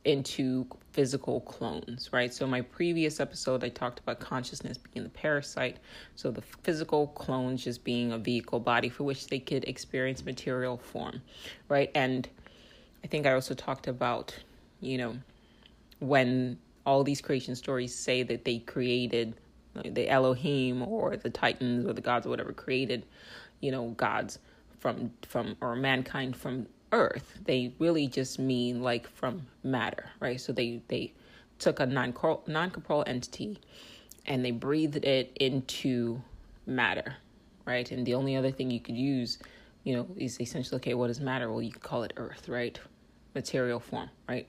into 0.03 0.67
physical 0.91 1.41
clones, 1.41 2.09
right? 2.13 2.33
So, 2.33 2.45
my 2.45 2.61
previous 2.61 3.19
episode, 3.19 3.63
I 3.63 3.69
talked 3.69 3.99
about 3.99 4.19
consciousness 4.19 4.77
being 4.77 5.03
the 5.03 5.09
parasite. 5.09 5.77
So, 6.15 6.31
the 6.31 6.41
physical 6.41 7.07
clones 7.07 7.63
just 7.63 7.83
being 7.83 8.11
a 8.11 8.17
vehicle 8.17 8.59
body 8.59 8.89
for 8.89 9.03
which 9.03 9.27
they 9.27 9.39
could 9.39 9.65
experience 9.65 10.23
material 10.23 10.77
form, 10.77 11.21
right? 11.69 11.89
And 11.95 12.29
I 13.03 13.07
think 13.07 13.25
I 13.25 13.33
also 13.33 13.55
talked 13.55 13.87
about, 13.87 14.35
you 14.79 14.97
know, 14.97 15.15
when 15.99 16.59
all 16.85 17.03
these 17.03 17.21
creation 17.21 17.55
stories 17.55 17.93
say 17.93 18.21
that 18.23 18.45
they 18.45 18.59
created 18.59 19.35
the 19.83 20.09
Elohim 20.09 20.83
or 20.83 21.17
the 21.17 21.29
Titans 21.29 21.85
or 21.85 21.93
the 21.93 22.01
gods 22.01 22.25
or 22.25 22.29
whatever 22.29 22.53
created, 22.53 23.05
you 23.65 23.71
know, 23.71 23.89
gods 23.97 24.39
from 24.79 25.11
from 25.27 25.57
or 25.61 25.75
mankind 25.75 26.35
from 26.35 26.67
earth. 26.91 27.39
They 27.43 27.73
really 27.79 28.07
just 28.07 28.37
mean 28.37 28.83
like 28.83 29.07
from 29.09 29.47
matter 29.63 30.05
right? 30.19 30.39
So 30.39 30.53
they 30.53 30.81
they 30.87 31.13
took 31.57 31.79
a 31.79 31.85
non 31.85 32.13
non-corporeal 32.47 33.03
entity 33.07 33.59
and 34.27 34.45
they 34.45 34.51
breathed 34.51 35.03
it 35.03 35.35
into 35.39 36.21
matter 36.67 37.15
right? 37.65 37.89
And 37.91 38.05
the 38.05 38.13
only 38.13 38.35
other 38.35 38.51
thing 38.51 38.69
you 38.69 38.79
could 38.79 38.95
use 38.95 39.39
you 39.83 39.95
know 39.95 40.07
is 40.17 40.39
essentially 40.39 40.77
okay 40.77 40.93
what 40.93 41.09
is 41.09 41.19
matter? 41.19 41.51
Well 41.51 41.63
you 41.63 41.71
could 41.71 41.83
call 41.83 42.03
it 42.03 42.13
earth 42.17 42.47
right? 42.47 42.79
Material 43.33 43.79
form 43.79 44.09
right? 44.29 44.47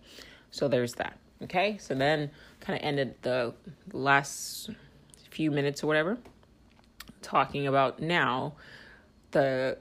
So 0.51 0.69
there's 0.69 0.95
that 0.95 1.19
okay? 1.45 1.79
So 1.79 1.95
then 1.95 2.31
kind 2.61 2.79
of 2.79 2.85
ended 2.85 3.15
the 3.23 3.55
last 3.93 4.71
few 5.31 5.51
minutes 5.51 5.83
or 5.83 5.87
whatever 5.87 6.19
talking 7.23 7.67
about 7.67 8.01
now 8.01 8.53
the 9.37 9.77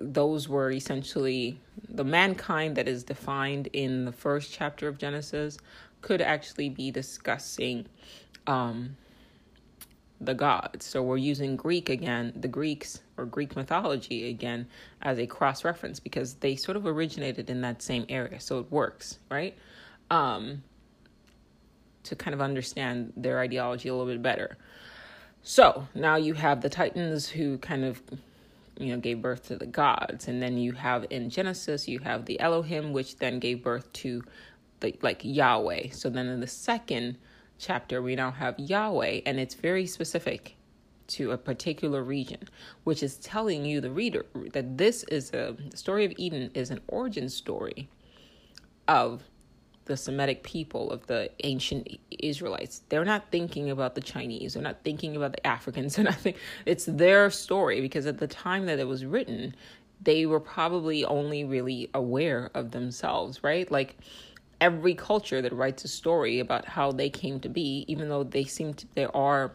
those 0.00 0.48
were 0.48 0.70
essentially 0.70 1.60
the 1.88 2.04
mankind 2.04 2.74
that 2.76 2.88
is 2.88 3.04
defined 3.04 3.68
in 3.74 4.06
the 4.06 4.12
first 4.12 4.50
chapter 4.50 4.88
of 4.88 4.96
Genesis 4.96 5.58
could 6.00 6.22
actually 6.22 6.70
be 6.70 6.90
discussing 6.90 7.86
um, 8.46 8.96
the 10.20 10.34
gods. 10.34 10.86
So 10.86 11.02
we're 11.02 11.18
using 11.18 11.54
Greek 11.54 11.90
again, 11.90 12.32
the 12.34 12.48
Greeks 12.48 13.00
or 13.18 13.26
Greek 13.26 13.56
mythology 13.56 14.30
again 14.30 14.66
as 15.02 15.18
a 15.18 15.26
cross 15.26 15.62
reference 15.62 16.00
because 16.00 16.34
they 16.34 16.56
sort 16.56 16.76
of 16.76 16.86
originated 16.86 17.50
in 17.50 17.60
that 17.60 17.82
same 17.82 18.06
area. 18.08 18.40
So 18.40 18.58
it 18.58 18.72
works, 18.72 19.18
right? 19.30 19.56
Um, 20.10 20.62
to 22.04 22.16
kind 22.16 22.34
of 22.34 22.40
understand 22.40 23.12
their 23.16 23.40
ideology 23.40 23.88
a 23.88 23.94
little 23.94 24.10
bit 24.10 24.22
better. 24.22 24.56
So 25.46 25.86
now 25.94 26.16
you 26.16 26.32
have 26.32 26.62
the 26.62 26.70
Titans 26.70 27.28
who 27.28 27.58
kind 27.58 27.84
of 27.84 28.02
you 28.78 28.88
know 28.88 28.98
gave 28.98 29.20
birth 29.20 29.46
to 29.48 29.56
the 29.56 29.66
gods. 29.66 30.26
And 30.26 30.42
then 30.42 30.56
you 30.56 30.72
have 30.72 31.06
in 31.10 31.28
genesis 31.28 31.86
you 31.86 31.98
have 31.98 32.24
the 32.24 32.40
elohim 32.40 32.94
which 32.94 33.16
then 33.18 33.38
gave 33.38 33.62
birth 33.62 33.92
to 33.92 34.22
the 34.80 34.96
like 35.02 35.20
yahweh. 35.22 35.90
So 35.90 36.08
then 36.08 36.28
in 36.28 36.40
the 36.40 36.46
second 36.46 37.18
chapter 37.58 38.00
we 38.00 38.16
now 38.16 38.30
have 38.30 38.58
yahweh 38.58 39.20
and 39.26 39.38
it's 39.38 39.54
very 39.54 39.86
specific 39.86 40.56
to 41.06 41.32
a 41.32 41.36
particular 41.36 42.02
region 42.02 42.48
which 42.84 43.02
is 43.02 43.16
telling 43.18 43.66
you 43.66 43.82
the 43.82 43.90
reader 43.90 44.24
that 44.54 44.78
this 44.78 45.04
is 45.04 45.30
a 45.34 45.54
story 45.74 46.06
of 46.06 46.14
eden 46.16 46.50
is 46.54 46.70
an 46.70 46.80
origin 46.88 47.28
story 47.28 47.86
of 48.88 49.22
the 49.86 49.96
Semitic 49.96 50.42
people 50.42 50.90
of 50.90 51.06
the 51.06 51.30
ancient 51.44 51.88
Israelites. 52.10 52.82
They're 52.88 53.04
not 53.04 53.30
thinking 53.30 53.70
about 53.70 53.94
the 53.94 54.00
Chinese. 54.00 54.54
They're 54.54 54.62
not 54.62 54.78
thinking 54.82 55.16
about 55.16 55.32
the 55.32 55.46
Africans. 55.46 55.96
They're 55.96 56.04
not 56.04 56.16
think- 56.16 56.38
it's 56.64 56.86
their 56.86 57.30
story 57.30 57.80
because 57.80 58.06
at 58.06 58.18
the 58.18 58.26
time 58.26 58.66
that 58.66 58.78
it 58.78 58.88
was 58.88 59.04
written, 59.04 59.54
they 60.02 60.26
were 60.26 60.40
probably 60.40 61.04
only 61.04 61.44
really 61.44 61.90
aware 61.94 62.50
of 62.54 62.70
themselves, 62.70 63.42
right? 63.42 63.70
Like 63.70 63.96
every 64.60 64.94
culture 64.94 65.42
that 65.42 65.52
writes 65.52 65.84
a 65.84 65.88
story 65.88 66.40
about 66.40 66.66
how 66.66 66.92
they 66.92 67.10
came 67.10 67.40
to 67.40 67.48
be, 67.48 67.84
even 67.88 68.08
though 68.08 68.24
they 68.24 68.44
seem 68.44 68.74
to, 68.74 68.86
there 68.94 69.14
are 69.14 69.52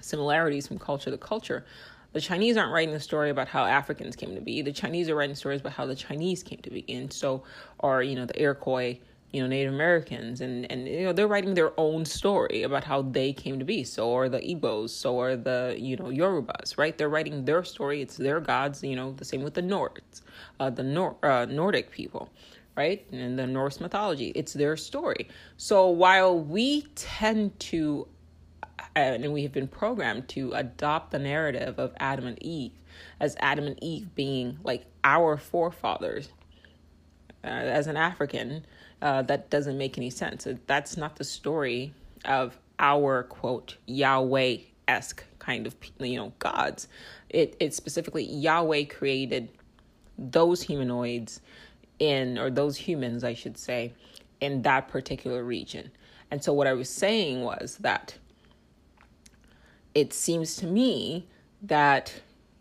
similarities 0.00 0.66
from 0.66 0.78
culture 0.78 1.10
to 1.10 1.18
culture. 1.18 1.64
The 2.12 2.20
Chinese 2.20 2.56
aren't 2.56 2.72
writing 2.72 2.94
a 2.94 3.00
story 3.00 3.30
about 3.30 3.48
how 3.48 3.64
Africans 3.64 4.16
came 4.16 4.34
to 4.34 4.40
be. 4.40 4.62
The 4.62 4.72
Chinese 4.72 5.08
are 5.08 5.14
writing 5.14 5.36
stories 5.36 5.60
about 5.60 5.74
how 5.74 5.86
the 5.86 5.94
Chinese 5.94 6.42
came 6.42 6.58
to 6.62 6.70
be. 6.70 6.84
And 6.88 7.12
so, 7.12 7.44
are, 7.80 8.02
you 8.02 8.16
know, 8.16 8.26
the 8.26 8.40
Iroquois 8.40 8.98
you 9.32 9.40
know 9.40 9.46
Native 9.48 9.72
Americans 9.72 10.40
and 10.40 10.70
and 10.70 10.88
you 10.88 11.02
know 11.04 11.12
they're 11.12 11.28
writing 11.28 11.54
their 11.54 11.72
own 11.78 12.04
story 12.04 12.62
about 12.62 12.84
how 12.84 13.02
they 13.02 13.32
came 13.32 13.58
to 13.58 13.64
be. 13.64 13.84
So 13.84 14.14
are 14.16 14.28
the 14.28 14.40
Igbos, 14.40 14.90
so 14.90 15.20
are 15.20 15.36
the 15.36 15.76
you 15.78 15.96
know 15.96 16.06
Yorubas, 16.06 16.76
right? 16.76 16.96
They're 16.96 17.08
writing 17.08 17.44
their 17.44 17.64
story. 17.64 18.02
It's 18.02 18.16
their 18.16 18.40
gods. 18.40 18.82
You 18.82 18.96
know 18.96 19.12
the 19.12 19.24
same 19.24 19.42
with 19.42 19.54
the 19.54 19.62
Nords, 19.62 20.22
uh, 20.58 20.70
the 20.70 20.82
Nor- 20.82 21.16
uh, 21.22 21.46
Nordic 21.46 21.90
people, 21.90 22.30
right? 22.76 23.06
And 23.12 23.38
the 23.38 23.46
Norse 23.46 23.80
mythology, 23.80 24.32
it's 24.34 24.52
their 24.52 24.76
story. 24.76 25.28
So 25.56 25.88
while 25.88 26.38
we 26.38 26.82
tend 26.94 27.58
to 27.60 28.08
and 28.96 29.32
we 29.32 29.42
have 29.42 29.52
been 29.52 29.68
programmed 29.68 30.28
to 30.28 30.52
adopt 30.52 31.10
the 31.10 31.18
narrative 31.18 31.78
of 31.78 31.92
Adam 32.00 32.26
and 32.26 32.42
Eve 32.42 32.72
as 33.20 33.36
Adam 33.40 33.66
and 33.66 33.82
Eve 33.82 34.14
being 34.14 34.58
like 34.64 34.86
our 35.04 35.36
forefathers. 35.36 36.28
Uh, 37.42 37.46
as 37.48 37.86
an 37.86 37.96
African, 37.96 38.66
uh, 39.02 39.22
that 39.22 39.50
doesn't 39.50 39.78
make 39.78 39.96
any 39.98 40.10
sense. 40.10 40.46
That's 40.66 40.96
not 40.96 41.16
the 41.16 41.24
story 41.24 41.94
of 42.24 42.58
our 42.78 43.24
quote 43.24 43.76
Yahweh 43.86 44.58
esque 44.88 45.24
kind 45.38 45.66
of 45.66 45.74
you 45.98 46.16
know 46.16 46.32
gods. 46.38 46.88
It 47.28 47.56
it 47.60 47.74
specifically 47.74 48.24
Yahweh 48.24 48.84
created 48.84 49.48
those 50.18 50.62
humanoids 50.62 51.40
in 51.98 52.38
or 52.38 52.50
those 52.50 52.76
humans, 52.76 53.24
I 53.24 53.34
should 53.34 53.56
say, 53.56 53.92
in 54.40 54.62
that 54.62 54.88
particular 54.88 55.44
region. 55.44 55.90
And 56.30 56.42
so 56.42 56.52
what 56.52 56.66
I 56.66 56.72
was 56.72 56.88
saying 56.88 57.42
was 57.42 57.78
that 57.80 58.16
it 59.94 60.12
seems 60.12 60.56
to 60.56 60.66
me 60.66 61.26
that 61.62 62.20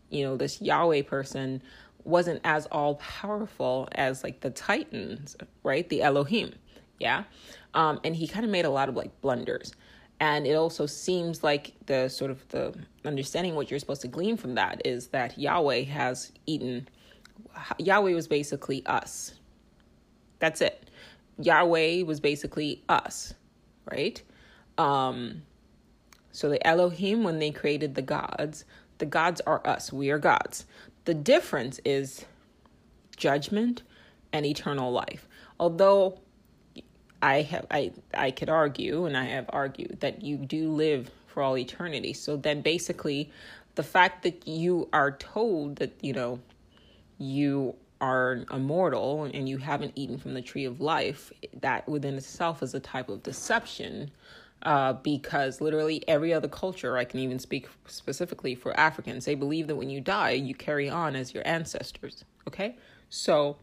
you 0.10 0.24
know 0.24 0.36
this 0.38 0.62
Yahweh 0.62 1.04
person 1.04 1.62
wasn't 2.04 2.41
as 2.43 2.66
all 2.68 2.95
powerful 2.95 3.88
as 3.93 4.24
like 4.24 4.41
the 4.41 4.50
Titans, 4.50 5.36
right? 5.64 5.88
The 5.89 6.02
Elohim, 6.02 6.54
yeah. 7.00 7.24
Um, 7.74 8.00
and 8.04 8.16
he 8.16 8.28
kind 8.28 8.45
of 8.45 8.52
made 8.52 8.66
a 8.66 8.70
lot 8.70 8.89
of 8.89 8.95
like 8.95 9.22
blunders. 9.22 9.74
And 10.20 10.45
it 10.45 10.56
also 10.56 10.86
seems 10.86 11.43
like 11.43 11.74
the 11.86 12.10
sort 12.10 12.32
of 12.32 12.45
the 12.50 12.74
understanding 13.06 13.56
what 13.56 13.72
you're 13.72 13.80
supposed 13.80 14.02
to 14.02 14.08
glean 14.08 14.36
from 14.36 14.56
that 14.56 14.82
is 14.86 15.08
that 15.08 15.38
Yahweh 15.38 15.84
has 15.84 16.32
eaten. 16.45 16.88
Yahweh 17.78 18.14
was 18.14 18.28
basically 18.28 18.86
us. 18.86 19.34
That's 20.39 20.62
it. 20.62 20.89
Yahweh 21.38 22.04
was 22.04 22.20
basically 22.20 22.84
us, 22.89 23.34
right? 23.89 24.22
Um, 24.78 25.43
so 26.32 26.50
the 26.50 26.66
Elohim, 26.68 27.24
when 27.24 27.39
they 27.39 27.52
created 27.52 27.95
the 27.95 28.02
gods, 28.02 28.66
the 28.97 29.06
gods 29.06 29.41
are 29.41 29.66
us. 29.66 29.91
We 29.91 30.10
are 30.10 30.20
gods. 30.20 30.66
The 31.10 31.16
difference 31.16 31.80
is 31.84 32.24
judgment 33.18 33.82
and 34.32 34.45
eternal 34.45 34.91
life. 34.91 35.28
Although 35.60 36.20
I 37.20 37.41
have 37.41 37.66
I 37.72 37.93
I 38.14 38.30
could 38.30 38.47
argue 38.47 39.05
and 39.05 39.18
I 39.18 39.24
have 39.24 39.49
argued 39.49 40.01
that 40.01 40.22
you 40.22 40.38
do 40.38 40.70
live 40.70 41.10
for 41.26 41.41
all 41.41 41.57
eternity. 41.57 42.14
So 42.14 42.38
then 42.38 42.62
basically 42.62 43.32
the 43.74 43.82
fact 43.82 44.22
that 44.22 44.47
you 44.47 44.88
are 44.93 45.10
told 45.10 45.78
that, 45.78 45.93
you 45.99 46.14
know, 46.14 46.41
you 47.18 47.76
are 47.99 48.45
immortal 48.51 49.24
and 49.24 49.49
you 49.49 49.57
haven't 49.57 49.93
eaten 49.95 50.20
from 50.20 50.36
the 50.36 50.43
tree 50.43 50.66
of 50.66 50.80
life, 50.80 51.32
that 51.60 51.89
within 51.89 52.18
itself 52.18 52.62
is 52.62 52.76
a 52.76 52.80
type 52.80 53.10
of 53.10 53.24
deception. 53.24 54.12
Uh, 54.64 54.91
because 54.91 55.62
literally 55.62 56.03
every 56.07 56.34
other 56.34 56.49
culture, 56.49 56.97
I 56.97 57.05
can 57.05 57.22
even 57.22 57.39
speak 57.39 57.68
specifically 57.88 58.55
for 58.55 58.78
Africans, 58.78 59.24
they 59.24 59.36
believe 59.36 59.68
that 59.68 59.76
when 59.76 59.89
you 59.89 60.01
die, 60.01 60.32
you 60.32 60.53
carry 60.53 60.89
on 60.89 61.16
as 61.16 61.34
your 61.34 61.47
ancestors. 61.47 62.26
Okay? 62.45 62.76
So 63.10 63.55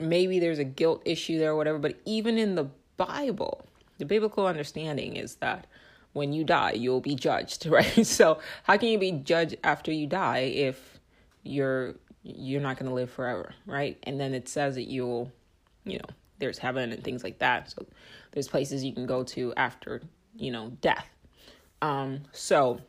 maybe 0.00 0.40
there's 0.40 0.58
a 0.58 0.64
guilt 0.64 1.02
issue 1.04 1.38
there 1.38 1.52
or 1.52 1.56
whatever, 1.56 1.78
but 1.78 2.00
even 2.04 2.38
in 2.38 2.56
the 2.56 2.68
Bible, 2.96 3.66
the 3.98 4.04
biblical 4.04 4.46
understanding 4.46 5.16
is 5.16 5.36
that 5.36 5.66
when 6.12 6.32
you 6.32 6.44
die, 6.44 6.72
you'll 6.72 7.00
be 7.00 7.14
judged, 7.14 7.66
right? 7.66 8.06
So 8.06 8.40
how 8.64 8.76
can 8.76 8.88
you 8.88 8.98
be 8.98 9.12
judged 9.12 9.56
after 9.62 9.92
you 9.92 10.06
die 10.06 10.38
if 10.38 10.98
you're 11.42 11.94
you're 12.22 12.60
not 12.60 12.76
going 12.76 12.88
to 12.88 12.94
live 12.94 13.08
forever, 13.08 13.54
right? 13.66 13.96
And 14.02 14.18
then 14.18 14.34
it 14.34 14.48
says 14.48 14.74
that 14.74 14.88
you'll, 14.88 15.30
you 15.84 15.98
know, 15.98 16.14
there's 16.38 16.58
heaven 16.58 16.92
and 16.92 17.02
things 17.02 17.24
like 17.24 17.38
that. 17.38 17.70
So 17.70 17.86
there's 18.32 18.48
places 18.48 18.84
you 18.84 18.92
can 18.92 19.06
go 19.06 19.22
to 19.24 19.54
after, 19.56 20.02
you 20.36 20.50
know, 20.50 20.70
death. 20.80 21.08
Um, 21.82 22.22
so 22.32 22.80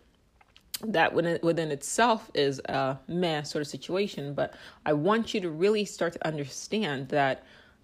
that 0.85 1.13
within, 1.13 1.39
within 1.41 1.71
itself 1.71 2.29
is 2.33 2.59
a 2.65 2.99
meh 3.07 3.41
sort 3.43 3.61
of 3.61 3.67
situation, 3.67 4.33
but 4.33 4.53
I 4.85 4.93
want 4.93 5.33
you 5.33 5.41
to 5.41 5.49
really 5.49 5.85
start 5.85 6.13
to 6.13 6.27
understand 6.27 7.09
that 7.09 7.43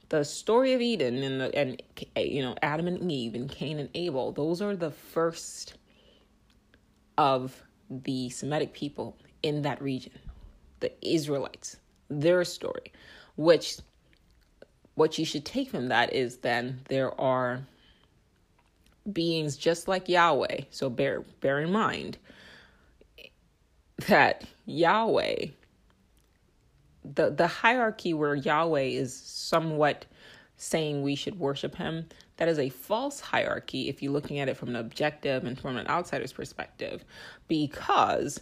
the 0.09 0.23
story 0.23 0.73
of 0.73 0.81
Eden 0.81 1.23
and 1.23 1.41
the, 1.41 1.55
and 1.55 1.81
you 2.15 2.43
know 2.43 2.55
Adam 2.61 2.87
and 2.87 3.11
Eve 3.11 3.33
and 3.33 3.49
Cain 3.49 3.79
and 3.79 3.89
Abel, 3.95 4.31
those 4.31 4.61
are 4.61 4.75
the 4.75 4.91
first 4.91 5.75
of 7.17 7.63
the 7.89 8.29
Semitic 8.29 8.73
people 8.73 9.17
in 9.41 9.61
that 9.63 9.81
region, 9.81 10.13
the 10.81 10.91
Israelites, 11.01 11.77
their 12.09 12.43
story, 12.43 12.91
which 13.37 13.77
what 14.95 15.17
you 15.17 15.25
should 15.25 15.45
take 15.45 15.69
from 15.69 15.87
that 15.87 16.13
is 16.13 16.37
then 16.37 16.81
there 16.89 17.19
are 17.19 17.61
beings 19.11 19.57
just 19.57 19.87
like 19.87 20.07
Yahweh. 20.07 20.61
So 20.69 20.89
bear 20.89 21.21
bear 21.41 21.59
in 21.59 21.71
mind 21.71 22.17
that 24.07 24.45
Yahweh, 24.65 25.47
the, 27.03 27.29
the 27.29 27.47
hierarchy 27.47 28.13
where 28.13 28.35
Yahweh 28.35 28.81
is 28.81 29.15
somewhat 29.15 30.05
saying 30.57 31.01
we 31.01 31.15
should 31.15 31.39
worship 31.39 31.75
him, 31.75 32.07
that 32.37 32.47
is 32.47 32.59
a 32.59 32.69
false 32.69 33.19
hierarchy 33.19 33.89
if 33.89 34.01
you're 34.01 34.13
looking 34.13 34.39
at 34.39 34.49
it 34.49 34.57
from 34.57 34.69
an 34.69 34.75
objective 34.75 35.43
and 35.43 35.59
from 35.59 35.77
an 35.77 35.87
outsider's 35.87 36.33
perspective, 36.33 37.03
because 37.47 38.39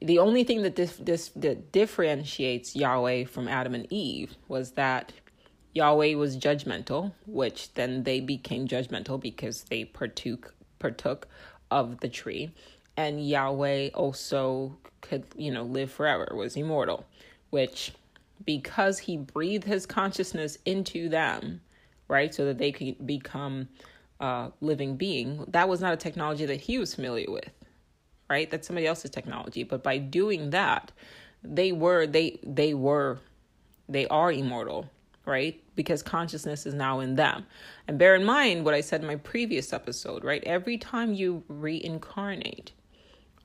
the 0.00 0.18
only 0.18 0.44
thing 0.44 0.62
that 0.62 0.76
this, 0.76 0.96
this 0.96 1.28
that 1.36 1.72
differentiates 1.72 2.76
Yahweh 2.76 3.24
from 3.24 3.48
Adam 3.48 3.74
and 3.74 3.86
Eve 3.90 4.36
was 4.48 4.72
that 4.72 5.12
Yahweh 5.74 6.14
was 6.14 6.36
judgmental, 6.36 7.12
which 7.26 7.74
then 7.74 8.04
they 8.04 8.20
became 8.20 8.68
judgmental 8.68 9.20
because 9.20 9.64
they 9.64 9.84
partook 9.84 10.54
partook 10.78 11.26
of 11.70 12.00
the 12.00 12.08
tree. 12.08 12.52
And 12.96 13.26
Yahweh 13.26 13.90
also 13.94 14.76
could, 15.00 15.24
you 15.36 15.50
know, 15.50 15.64
live 15.64 15.90
forever, 15.90 16.32
was 16.34 16.56
immortal, 16.56 17.04
which 17.50 17.92
because 18.46 18.98
he 19.00 19.16
breathed 19.16 19.64
his 19.64 19.86
consciousness 19.86 20.58
into 20.64 21.08
them, 21.08 21.60
right, 22.08 22.34
so 22.34 22.44
that 22.44 22.58
they 22.58 22.70
could 22.72 23.06
become 23.06 23.68
uh, 24.20 24.50
living 24.60 24.96
being, 24.96 25.44
that 25.48 25.68
was 25.68 25.80
not 25.80 25.92
a 25.92 25.96
technology 25.96 26.46
that 26.46 26.60
he 26.60 26.78
was 26.78 26.94
familiar 26.94 27.30
with, 27.30 27.50
right? 28.28 28.50
That's 28.50 28.66
somebody 28.66 28.86
else's 28.86 29.10
technology. 29.10 29.62
But 29.62 29.82
by 29.82 29.98
doing 29.98 30.50
that, 30.50 30.92
they 31.42 31.72
were 31.72 32.06
they 32.06 32.38
they 32.42 32.74
were 32.74 33.18
they 33.88 34.06
are 34.08 34.32
immortal, 34.32 34.90
right? 35.26 35.62
Because 35.76 36.02
consciousness 36.02 36.66
is 36.66 36.74
now 36.74 37.00
in 37.00 37.16
them. 37.16 37.46
And 37.86 37.98
bear 37.98 38.14
in 38.14 38.24
mind 38.24 38.64
what 38.64 38.74
I 38.74 38.80
said 38.80 39.02
in 39.02 39.06
my 39.06 39.16
previous 39.16 39.72
episode, 39.72 40.24
right? 40.24 40.42
Every 40.44 40.78
time 40.78 41.12
you 41.12 41.44
reincarnate, 41.48 42.72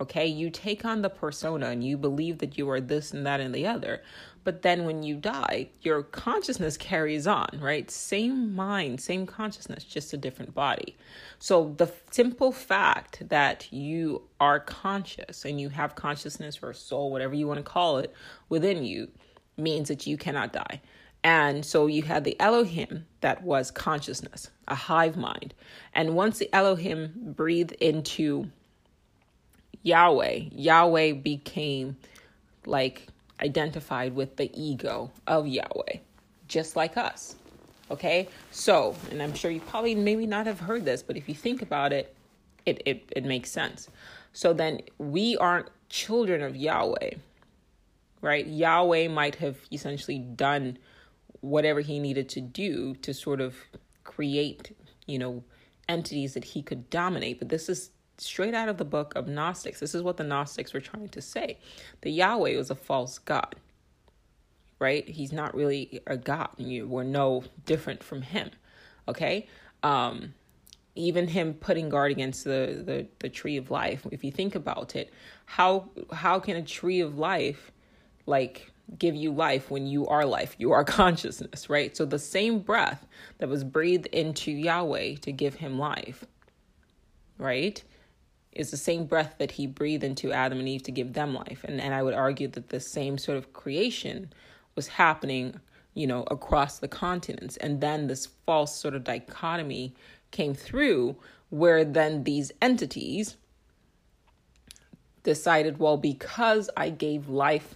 Okay, 0.02 0.28
you 0.28 0.50
take 0.50 0.86
on 0.86 1.02
the 1.02 1.10
persona 1.10 1.68
and 1.68 1.84
you 1.84 1.98
believe 1.98 2.38
that 2.38 2.58
you 2.58 2.70
are 2.70 2.80
this 2.80 3.12
and 3.12 3.26
that 3.26 3.42
and 3.42 3.54
the 3.54 3.68
other. 3.68 4.02
But 4.44 4.62
then 4.62 4.86
when 4.86 5.04
you 5.04 5.16
die, 5.16 5.70
your 5.82 6.04
consciousness 6.04 6.78
carries 6.78 7.28
on, 7.28 7.60
right? 7.60 7.90
Same 7.92 8.56
mind, 8.56 9.02
same 9.02 9.26
consciousness, 9.26 9.84
just 9.84 10.14
a 10.14 10.18
different 10.18 10.56
body. 10.56 10.96
So 11.40 11.74
the 11.78 11.92
simple 12.12 12.52
fact 12.52 13.28
that 13.30 13.72
you 13.72 14.24
are 14.40 14.60
conscious 14.60 15.46
and 15.46 15.60
you 15.60 15.70
have 15.70 15.96
consciousness 15.96 16.60
or 16.62 16.74
soul, 16.74 17.12
whatever 17.12 17.34
you 17.34 17.48
want 17.48 17.58
to 17.60 17.64
call 17.64 17.98
it, 17.98 18.14
within 18.48 18.84
you 18.84 19.10
means 19.58 19.90
that 19.90 20.08
you 20.08 20.18
cannot 20.18 20.54
die. 20.54 20.82
And 21.24 21.66
so 21.66 21.88
you 21.88 22.04
had 22.04 22.24
the 22.24 22.40
Elohim 22.40 23.06
that 23.22 23.44
was 23.44 23.72
consciousness, 23.72 24.50
a 24.68 24.76
hive 24.76 25.18
mind. 25.18 25.54
And 25.94 26.16
once 26.16 26.40
the 26.40 26.54
Elohim 26.56 27.34
breathed 27.36 27.74
into 27.74 28.50
Yahweh, 29.84 30.46
Yahweh 30.52 31.14
became 31.14 31.98
like 32.66 33.08
identified 33.42 34.16
with 34.16 34.36
the 34.36 34.52
ego 34.60 35.12
of 35.28 35.48
Yahweh, 35.48 35.98
just 36.48 36.76
like 36.76 36.98
us. 36.98 37.36
Okay? 37.92 38.28
So, 38.52 38.96
and 39.12 39.22
I'm 39.22 39.34
sure 39.34 39.50
you 39.52 39.62
probably 39.62 39.96
maybe 39.96 40.28
not 40.28 40.46
have 40.46 40.60
heard 40.60 40.86
this, 40.86 41.02
but 41.02 41.18
if 41.18 41.28
you 41.28 41.36
think 41.36 41.62
about 41.62 41.94
it, 41.94 42.16
it, 42.66 42.82
it, 42.86 43.12
it 43.16 43.26
makes 43.26 43.50
sense. 43.50 43.90
So 44.34 44.54
then 44.54 44.82
we 44.98 45.38
aren't 45.38 45.70
children 45.90 46.42
of 46.42 46.56
Yahweh, 46.56 47.12
right? 48.22 48.46
Yahweh 48.46 49.08
might 49.08 49.36
have 49.36 49.58
essentially 49.72 50.20
done 50.20 50.78
whatever 51.42 51.82
he 51.82 52.00
needed 52.00 52.30
to 52.30 52.42
do 52.42 52.96
to 52.96 53.14
sort 53.14 53.42
of 53.42 53.56
create, 54.04 54.76
you 55.08 55.18
know, 55.18 55.44
entities 55.88 56.34
that 56.36 56.44
he 56.44 56.62
could 56.62 56.90
dominate. 56.90 57.40
But 57.40 57.50
this 57.50 57.70
is 57.70 57.90
straight 58.20 58.54
out 58.54 58.70
of 58.70 58.78
the 58.78 58.86
book 58.86 59.14
of 59.16 59.28
Gnostics. 59.28 59.80
This 59.80 59.96
is 59.96 60.02
what 60.02 60.18
the 60.18 60.24
Gnostics 60.24 60.74
were 60.74 60.80
trying 60.80 61.10
to 61.10 61.22
say. 61.22 61.58
The 62.02 62.12
Yahweh 62.12 62.56
was 62.58 62.70
a 62.70 62.76
false 62.76 63.20
god, 63.20 63.56
right? 64.80 65.08
He's 65.08 65.32
not 65.32 65.56
really 65.56 66.02
a 66.08 66.18
god. 66.18 66.50
And 66.58 66.72
you 66.72 66.88
were 66.88 67.04
no 67.04 67.44
different 67.66 68.04
from 68.04 68.22
him, 68.22 68.52
okay? 69.08 69.48
Um, 69.84 70.34
even 70.96 71.28
him 71.28 71.54
putting 71.54 71.90
guard 71.90 72.12
against 72.12 72.44
the, 72.44 72.84
the, 72.86 73.08
the 73.20 73.30
tree 73.30 73.58
of 73.58 73.72
life, 73.72 74.06
if 74.12 74.24
you 74.24 74.32
think 74.32 74.56
about 74.56 74.96
it, 74.96 75.14
how 75.46 75.90
how 76.12 76.40
can 76.40 76.58
a 76.58 76.62
tree 76.62 77.00
of 77.00 77.18
life 77.18 77.72
like 78.26 78.72
give 78.98 79.16
you 79.16 79.32
life 79.32 79.70
when 79.70 79.86
you 79.86 80.08
are 80.08 80.26
life. 80.26 80.56
You 80.58 80.72
are 80.72 80.84
consciousness, 80.86 81.70
right? 81.70 81.96
So 81.96 82.06
the 82.06 82.20
same 82.20 82.60
breath 82.60 83.06
that 83.38 83.50
was 83.50 83.64
breathed 83.64 84.08
into 84.08 84.52
Yahweh 84.52 85.16
to 85.18 85.32
give 85.32 85.56
him 85.56 85.78
life, 85.78 86.26
right? 87.38 87.84
Is 88.52 88.72
the 88.72 88.78
same 88.78 89.06
breath 89.06 89.36
that 89.38 89.52
he 89.52 89.68
breathed 89.68 90.04
into 90.04 90.32
Adam 90.32 90.60
and 90.60 90.68
Eve 90.68 90.84
to 90.84 90.92
give 90.92 91.14
them 91.14 91.34
life. 91.34 91.64
And 91.64 91.80
and 91.80 91.94
I 91.94 92.04
would 92.04 92.14
argue 92.14 92.48
that 92.50 92.70
the 92.70 92.80
same 92.80 93.18
sort 93.18 93.38
of 93.38 93.54
creation 93.54 94.34
was 94.76 94.88
happening, 94.88 95.60
you 95.94 96.08
know, 96.08 96.24
across 96.32 96.80
the 96.80 96.88
continents. 96.88 97.58
And 97.58 97.82
then 97.82 98.08
this 98.08 98.28
false 98.46 98.76
sort 98.76 98.96
of 98.96 99.04
dichotomy 99.04 99.94
came 100.32 100.54
through 100.54 101.16
where 101.50 101.84
then 101.84 102.24
these 102.24 102.52
entities 102.62 103.38
decided, 105.24 105.80
well, 105.80 105.98
because 105.98 106.70
I 106.78 106.90
gave 106.90 107.30
life 107.30 107.76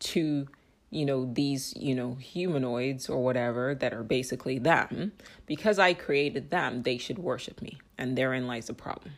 to 0.00 0.48
you 0.90 1.06
know 1.06 1.30
these 1.32 1.72
you 1.76 1.94
know 1.94 2.14
humanoids 2.14 3.08
or 3.08 3.22
whatever 3.22 3.74
that 3.74 3.92
are 3.92 4.02
basically 4.02 4.58
them 4.58 5.12
because 5.46 5.78
i 5.78 5.94
created 5.94 6.50
them 6.50 6.82
they 6.82 6.98
should 6.98 7.18
worship 7.18 7.62
me 7.62 7.78
and 7.96 8.18
therein 8.18 8.46
lies 8.46 8.66
the 8.66 8.74
problem 8.74 9.12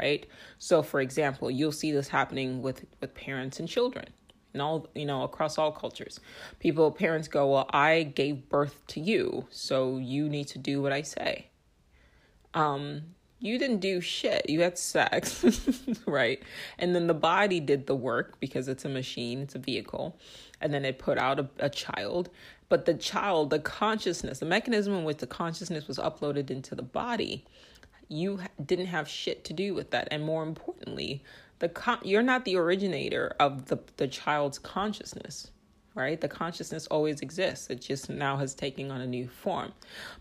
right 0.00 0.26
so 0.58 0.82
for 0.82 1.00
example 1.00 1.50
you'll 1.50 1.72
see 1.72 1.92
this 1.92 2.08
happening 2.08 2.62
with 2.62 2.84
with 3.00 3.14
parents 3.14 3.60
and 3.60 3.68
children 3.68 4.06
and 4.52 4.62
all 4.62 4.88
you 4.94 5.06
know 5.06 5.22
across 5.22 5.58
all 5.58 5.72
cultures 5.72 6.20
people 6.58 6.90
parents 6.90 7.28
go 7.28 7.50
well 7.52 7.66
i 7.70 8.02
gave 8.02 8.48
birth 8.48 8.82
to 8.86 9.00
you 9.00 9.46
so 9.50 9.98
you 9.98 10.28
need 10.28 10.46
to 10.46 10.58
do 10.58 10.80
what 10.82 10.92
i 10.92 11.02
say 11.02 11.46
um 12.54 13.02
you 13.38 13.58
didn't 13.58 13.80
do 13.80 14.00
shit. 14.00 14.48
You 14.48 14.62
had 14.62 14.78
sex, 14.78 15.44
right? 16.06 16.42
And 16.78 16.94
then 16.94 17.06
the 17.06 17.14
body 17.14 17.60
did 17.60 17.86
the 17.86 17.94
work 17.94 18.40
because 18.40 18.66
it's 18.68 18.84
a 18.84 18.88
machine, 18.88 19.40
it's 19.40 19.54
a 19.54 19.58
vehicle. 19.58 20.18
And 20.60 20.72
then 20.72 20.84
it 20.84 20.98
put 20.98 21.18
out 21.18 21.38
a, 21.38 21.48
a, 21.58 21.68
child. 21.68 22.30
But 22.70 22.86
the 22.86 22.94
child, 22.94 23.50
the 23.50 23.58
consciousness, 23.58 24.38
the 24.38 24.46
mechanism 24.46 24.94
in 24.94 25.04
which 25.04 25.18
the 25.18 25.26
consciousness 25.26 25.86
was 25.86 25.98
uploaded 25.98 26.50
into 26.50 26.74
the 26.74 26.82
body, 26.82 27.44
you 28.08 28.40
didn't 28.64 28.86
have 28.86 29.08
shit 29.08 29.44
to 29.44 29.52
do 29.52 29.74
with 29.74 29.90
that. 29.90 30.08
And 30.10 30.24
more 30.24 30.42
importantly, 30.42 31.22
the 31.58 31.68
con- 31.68 32.00
you're 32.02 32.22
not 32.22 32.44
the 32.44 32.56
originator 32.56 33.34
of 33.40 33.66
the, 33.66 33.78
the 33.96 34.08
child's 34.08 34.58
consciousness 34.58 35.50
right? 35.96 36.20
The 36.20 36.28
consciousness 36.28 36.86
always 36.88 37.20
exists. 37.22 37.68
It 37.70 37.80
just 37.80 38.08
now 38.08 38.36
has 38.36 38.54
taken 38.54 38.90
on 38.92 39.00
a 39.00 39.06
new 39.06 39.26
form. 39.26 39.72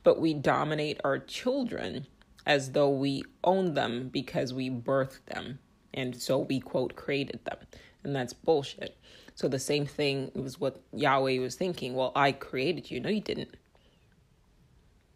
But 0.03 0.19
we 0.19 0.33
dominate 0.33 1.01
our 1.03 1.19
children 1.19 2.07
as 2.45 2.71
though 2.71 2.89
we 2.89 3.23
own 3.43 3.73
them 3.73 4.09
because 4.11 4.53
we 4.53 4.69
birthed 4.69 5.25
them. 5.25 5.59
And 5.93 6.19
so 6.19 6.39
we, 6.39 6.61
quote, 6.61 6.95
created 6.95 7.41
them. 7.43 7.57
And 8.03 8.15
that's 8.15 8.33
bullshit. 8.33 8.97
So 9.35 9.49
the 9.49 9.59
same 9.59 9.85
thing 9.85 10.31
was 10.33 10.59
what 10.59 10.81
Yahweh 10.93 11.39
was 11.39 11.55
thinking. 11.55 11.93
Well, 11.93 12.13
I 12.15 12.31
created 12.31 12.89
you. 12.89 13.01
No, 13.01 13.09
you 13.09 13.21
didn't. 13.21 13.55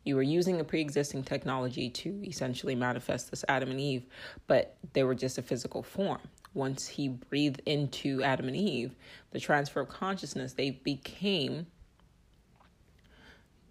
You 0.09 0.15
were 0.15 0.21
using 0.21 0.59
a 0.59 0.63
pre 0.63 0.81
existing 0.81 1.23
technology 1.23 1.89
to 1.89 2.23
essentially 2.25 2.75
manifest 2.75 3.31
this 3.31 3.45
Adam 3.47 3.71
and 3.71 3.79
Eve, 3.79 4.05
but 4.47 4.75
they 4.93 5.03
were 5.03 5.15
just 5.15 5.37
a 5.37 5.41
physical 5.41 5.83
form. 5.83 6.21
Once 6.53 6.87
he 6.87 7.07
breathed 7.07 7.61
into 7.65 8.21
Adam 8.23 8.47
and 8.47 8.57
Eve, 8.57 8.95
the 9.31 9.39
transfer 9.39 9.79
of 9.79 9.89
consciousness, 9.89 10.53
they 10.53 10.71
became 10.71 11.67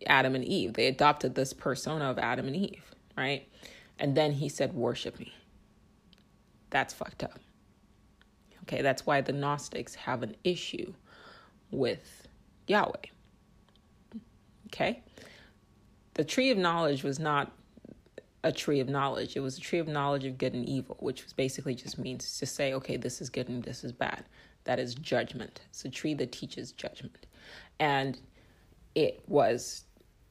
Adam 0.06 0.34
and 0.34 0.44
Eve. 0.44 0.74
They 0.74 0.86
adopted 0.86 1.34
this 1.34 1.52
persona 1.52 2.04
of 2.04 2.18
Adam 2.18 2.46
and 2.46 2.56
Eve 2.56 2.88
right? 3.18 3.46
And 3.98 4.16
then 4.16 4.32
he 4.32 4.48
said, 4.48 4.72
Worship 4.72 5.18
me. 5.18 5.34
That's 6.70 6.94
fucked 6.94 7.24
up. 7.24 7.38
Okay, 8.62 8.82
that's 8.82 9.04
why 9.04 9.20
the 9.20 9.32
Gnostics 9.32 9.94
have 9.94 10.22
an 10.22 10.36
issue 10.44 10.92
with 11.70 12.28
Yahweh. 12.66 13.06
Okay? 14.66 15.02
The 16.18 16.24
tree 16.24 16.50
of 16.50 16.58
knowledge 16.58 17.04
was 17.04 17.20
not 17.20 17.52
a 18.42 18.50
tree 18.50 18.80
of 18.80 18.88
knowledge. 18.88 19.36
It 19.36 19.40
was 19.40 19.56
a 19.56 19.60
tree 19.60 19.78
of 19.78 19.86
knowledge 19.86 20.24
of 20.24 20.36
good 20.36 20.52
and 20.52 20.68
evil, 20.68 20.96
which 20.98 21.24
basically 21.36 21.76
just 21.76 21.96
means 21.96 22.40
to 22.40 22.44
say, 22.44 22.72
okay, 22.72 22.96
this 22.96 23.20
is 23.20 23.30
good 23.30 23.48
and 23.48 23.62
this 23.62 23.84
is 23.84 23.92
bad. 23.92 24.24
That 24.64 24.80
is 24.80 24.96
judgment. 24.96 25.60
It's 25.70 25.84
a 25.84 25.88
tree 25.88 26.14
that 26.14 26.32
teaches 26.32 26.72
judgment. 26.72 27.28
And 27.78 28.18
it 28.96 29.22
was 29.28 29.84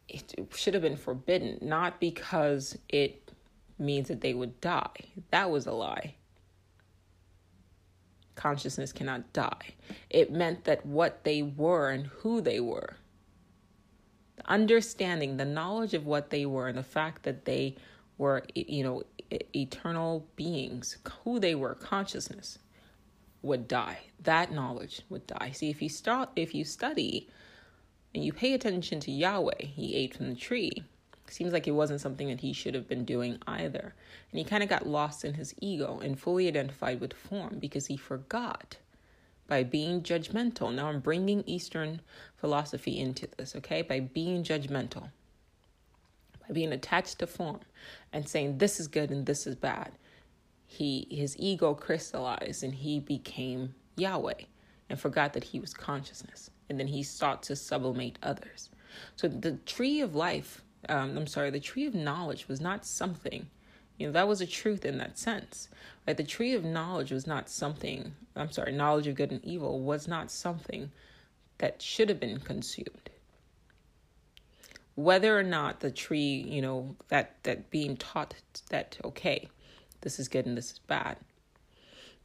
it 0.09 0.33
should 0.53 0.73
have 0.73 0.83
been 0.83 0.97
forbidden, 0.97 1.57
not 1.61 2.01
because 2.01 2.77
it 2.89 3.31
means 3.79 4.09
that 4.09 4.19
they 4.19 4.33
would 4.33 4.59
die. 4.59 5.05
That 5.31 5.49
was 5.49 5.67
a 5.67 5.71
lie. 5.71 6.15
Consciousness 8.35 8.91
cannot 8.91 9.31
die. 9.31 9.73
It 10.09 10.33
meant 10.33 10.65
that 10.65 10.85
what 10.85 11.23
they 11.23 11.43
were 11.43 11.91
and 11.91 12.07
who 12.07 12.41
they 12.41 12.59
were, 12.59 12.97
the 14.37 14.49
understanding, 14.49 15.37
the 15.37 15.45
knowledge 15.45 15.93
of 15.93 16.05
what 16.05 16.29
they 16.29 16.45
were, 16.45 16.67
and 16.67 16.77
the 16.77 16.83
fact 16.83 17.23
that 17.23 17.45
they 17.45 17.75
were, 18.17 18.43
you 18.55 18.83
know, 18.83 19.03
eternal 19.53 20.25
beings, 20.35 20.97
who 21.23 21.39
they 21.39 21.55
were, 21.55 21.75
consciousness, 21.75 22.59
would 23.41 23.67
die. 23.67 23.99
That 24.21 24.51
knowledge 24.51 25.01
would 25.09 25.27
die. 25.27 25.51
See, 25.51 25.69
if 25.69 25.81
you 25.81 25.89
start, 25.89 26.29
if 26.35 26.55
you 26.55 26.63
study 26.63 27.29
and 28.15 28.23
you 28.23 28.33
pay 28.33 28.53
attention 28.53 28.99
to 29.01 29.11
Yahweh, 29.11 29.65
he 29.65 29.95
ate 29.95 30.15
from 30.15 30.29
the 30.29 30.35
tree. 30.35 30.83
Seems 31.29 31.51
like 31.51 31.67
it 31.67 31.71
wasn't 31.71 32.01
something 32.01 32.29
that 32.29 32.39
he 32.39 32.53
should 32.53 32.73
have 32.73 32.87
been 32.87 33.03
doing 33.03 33.37
either. 33.45 33.93
And 34.31 34.39
he 34.39 34.45
kind 34.45 34.63
of 34.63 34.69
got 34.69 34.87
lost 34.87 35.25
in 35.25 35.33
his 35.33 35.53
ego 35.59 35.99
and 36.01 36.19
fully 36.19 36.47
identified 36.47 37.01
with 37.01 37.13
form 37.13 37.57
because 37.59 37.87
he 37.87 37.97
forgot 37.97 38.77
by 39.47 39.63
being 39.63 40.01
judgmental. 40.01 40.73
Now 40.73 40.87
I'm 40.87 40.99
bringing 40.99 41.43
Eastern 41.45 42.01
philosophy 42.35 42.99
into 42.99 43.27
this, 43.37 43.55
okay? 43.55 43.81
By 43.81 44.01
being 44.01 44.43
judgmental, 44.43 45.09
by 46.47 46.53
being 46.53 46.73
attached 46.73 47.19
to 47.19 47.27
form 47.27 47.61
and 48.13 48.27
saying 48.27 48.57
this 48.57 48.79
is 48.79 48.87
good 48.87 49.09
and 49.09 49.25
this 49.25 49.47
is 49.47 49.55
bad. 49.55 49.93
He 50.65 51.07
his 51.09 51.35
ego 51.39 51.73
crystallized 51.73 52.63
and 52.63 52.75
he 52.75 52.99
became 52.99 53.73
Yahweh 53.95 54.43
and 54.89 54.99
forgot 54.99 55.33
that 55.33 55.45
he 55.45 55.59
was 55.59 55.73
consciousness 55.73 56.49
and 56.69 56.79
then 56.79 56.87
he 56.87 57.03
sought 57.03 57.43
to 57.43 57.55
sublimate 57.55 58.19
others. 58.21 58.69
So 59.15 59.27
the 59.27 59.53
tree 59.65 60.01
of 60.01 60.15
life, 60.15 60.63
um, 60.89 61.17
I'm 61.17 61.27
sorry, 61.27 61.49
the 61.49 61.59
tree 61.59 61.85
of 61.85 61.95
knowledge 61.95 62.47
was 62.47 62.59
not 62.59 62.85
something, 62.85 63.47
you 63.97 64.07
know, 64.07 64.13
that 64.13 64.27
was 64.27 64.41
a 64.41 64.47
truth 64.47 64.85
in 64.85 64.97
that 64.99 65.17
sense. 65.17 65.69
Right? 66.07 66.15
The 66.15 66.23
tree 66.23 66.53
of 66.53 66.63
knowledge 66.63 67.11
was 67.11 67.27
not 67.27 67.49
something, 67.49 68.13
I'm 68.35 68.51
sorry, 68.51 68.71
knowledge 68.71 69.07
of 69.07 69.15
good 69.15 69.31
and 69.31 69.43
evil 69.43 69.79
was 69.79 70.07
not 70.07 70.31
something 70.31 70.91
that 71.57 71.81
should 71.81 72.09
have 72.09 72.19
been 72.19 72.39
consumed. 72.39 73.09
Whether 74.95 75.37
or 75.37 75.43
not 75.43 75.79
the 75.79 75.91
tree, 75.91 76.45
you 76.47 76.61
know, 76.61 76.95
that 77.09 77.35
that 77.43 77.69
being 77.69 77.97
taught 77.97 78.33
that 78.69 78.97
okay, 79.03 79.49
this 80.01 80.19
is 80.19 80.27
good 80.27 80.45
and 80.45 80.57
this 80.57 80.71
is 80.71 80.79
bad, 80.79 81.17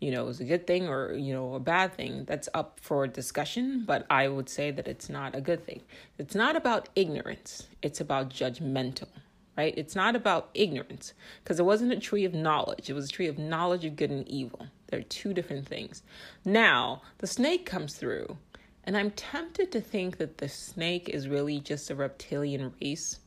you 0.00 0.10
know, 0.10 0.28
is 0.28 0.40
a 0.40 0.44
good 0.44 0.66
thing 0.66 0.88
or, 0.88 1.12
you 1.12 1.32
know, 1.34 1.54
a 1.54 1.60
bad 1.60 1.94
thing. 1.94 2.24
That's 2.24 2.48
up 2.54 2.80
for 2.80 3.06
discussion, 3.06 3.84
but 3.86 4.06
I 4.10 4.28
would 4.28 4.48
say 4.48 4.70
that 4.70 4.88
it's 4.88 5.08
not 5.08 5.34
a 5.36 5.40
good 5.40 5.64
thing. 5.66 5.80
It's 6.18 6.34
not 6.34 6.56
about 6.56 6.88
ignorance, 6.96 7.68
it's 7.82 8.00
about 8.00 8.30
judgmental, 8.30 9.08
right? 9.56 9.74
It's 9.76 9.94
not 9.94 10.16
about 10.16 10.50
ignorance 10.54 11.12
because 11.42 11.58
it 11.58 11.64
wasn't 11.64 11.92
a 11.92 12.00
tree 12.00 12.24
of 12.24 12.34
knowledge, 12.34 12.88
it 12.88 12.94
was 12.94 13.08
a 13.08 13.12
tree 13.12 13.26
of 13.26 13.38
knowledge 13.38 13.84
of 13.84 13.96
good 13.96 14.10
and 14.10 14.26
evil. 14.28 14.66
They're 14.88 15.02
two 15.02 15.32
different 15.32 15.66
things. 15.66 16.02
Now, 16.44 17.02
the 17.18 17.26
snake 17.26 17.64
comes 17.64 17.94
through, 17.94 18.36
and 18.84 18.96
I'm 18.96 19.10
tempted 19.12 19.72
to 19.72 19.80
think 19.80 20.18
that 20.18 20.38
the 20.38 20.48
snake 20.48 21.08
is 21.08 21.28
really 21.28 21.60
just 21.60 21.90
a 21.90 21.94
reptilian 21.94 22.72
race. 22.80 23.18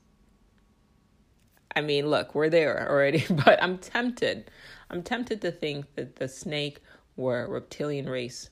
I 1.76 1.82
mean, 1.82 2.08
look, 2.08 2.36
we're 2.36 2.50
there 2.50 2.88
already, 2.90 3.26
but 3.46 3.62
I'm 3.62 3.78
tempted. 3.78 4.52
I'm 4.90 5.02
tempted 5.02 5.42
to 5.42 5.52
think 5.52 5.96
that 5.96 6.18
the 6.18 6.28
snake 6.28 6.82
were 7.16 7.46
a 7.46 7.50
reptilian 7.50 8.08
race 8.08 8.50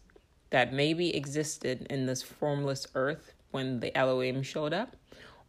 that 0.50 0.74
maybe 0.74 1.16
existed 1.16 1.88
in 1.90 2.06
this 2.06 2.22
formless 2.22 2.88
earth 2.96 3.34
when 3.52 3.80
the 3.80 3.96
Elohim 3.98 4.44
showed 4.44 4.74
up, 4.74 4.96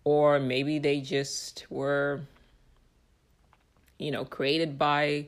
or 0.04 0.38
maybe 0.38 0.78
they 0.78 1.00
just 1.00 1.66
were, 1.70 2.20
you 3.98 4.10
know, 4.10 4.24
created 4.24 4.78
by 4.78 5.26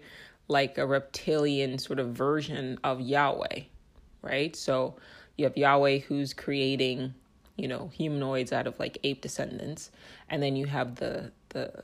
like 0.48 0.78
a 0.78 0.86
reptilian 0.86 1.78
sort 1.78 1.98
of 1.98 2.10
version 2.10 2.78
of 2.84 3.00
Yahweh, 3.00 3.62
right? 4.22 4.54
So 4.54 4.94
you 5.36 5.44
have 5.44 5.56
Yahweh 5.56 5.98
who's 6.00 6.32
creating, 6.32 7.14
you 7.56 7.68
know, 7.68 7.88
humanoids 7.88 8.52
out 8.52 8.66
of 8.66 8.78
like 8.78 8.98
ape 9.02 9.22
descendants, 9.22 9.90
and 10.28 10.42
then 10.42 10.56
you 10.56 10.66
have 10.66 10.96
the 10.96 11.32
the 11.50 11.82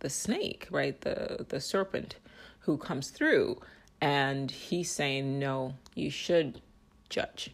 the 0.00 0.10
snake, 0.10 0.66
right? 0.70 1.00
The 1.00 1.44
the 1.48 1.60
serpent 1.60 2.16
who 2.60 2.76
comes 2.76 3.10
through 3.10 3.60
and 4.00 4.50
he's 4.50 4.90
saying, 4.90 5.38
No, 5.38 5.74
you 5.94 6.10
should 6.10 6.60
judge, 7.08 7.50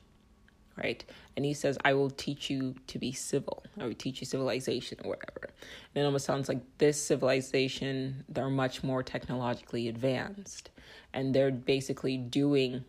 right? 0.76 1.04
And 1.36 1.44
he 1.44 1.54
says, 1.54 1.76
I 1.84 1.94
will 1.94 2.10
teach 2.10 2.48
you 2.48 2.74
to 2.86 2.98
be 2.98 3.12
civil. 3.12 3.64
I 3.78 3.86
will 3.86 3.94
teach 3.94 4.20
you 4.20 4.26
civilization 4.26 4.98
or 5.04 5.10
whatever. 5.10 5.50
And 5.94 6.02
it 6.02 6.06
almost 6.06 6.26
sounds 6.26 6.48
like 6.48 6.60
this 6.78 7.00
civilization, 7.00 8.24
they're 8.28 8.48
much 8.48 8.84
more 8.84 9.02
technologically 9.02 9.88
advanced. 9.88 10.70
And 11.12 11.34
they're 11.34 11.50
basically 11.50 12.16
doing 12.16 12.84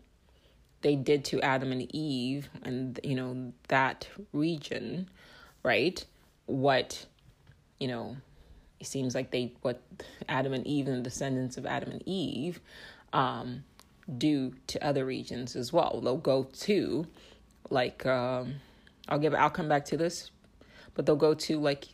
they 0.86 0.96
did 0.96 1.26
to 1.26 1.42
Adam 1.42 1.72
and 1.72 1.94
Eve 1.96 2.48
and 2.62 3.00
you 3.04 3.16
know 3.16 3.52
that 3.70 4.08
region, 4.34 5.10
right? 5.64 6.06
What 6.46 7.08
you 7.80 7.88
know, 7.88 8.18
it 8.80 8.86
seems 8.86 9.16
like 9.16 9.32
they 9.32 9.54
what 9.64 9.82
Adam 10.30 10.54
and 10.54 10.66
Eve 10.68 10.88
and 10.88 10.98
the 10.98 11.02
descendants 11.02 11.58
of 11.58 11.66
Adam 11.66 11.90
and 11.90 12.04
Eve 12.06 12.60
um, 13.14 13.64
do 14.16 14.54
to 14.68 14.86
other 14.86 15.06
regions 15.06 15.56
as 15.56 15.74
well. 15.74 16.02
They'll 16.04 16.18
go 16.18 16.44
to 16.44 17.08
like 17.70 18.06
um, 18.06 18.56
I'll 19.08 19.20
give 19.20 19.34
I'll 19.34 19.50
come 19.50 19.68
back 19.68 19.86
to 19.86 19.98
this, 19.98 20.32
but 20.94 21.06
they'll 21.06 21.16
go 21.16 21.34
to 21.34 21.60
like 21.60 21.86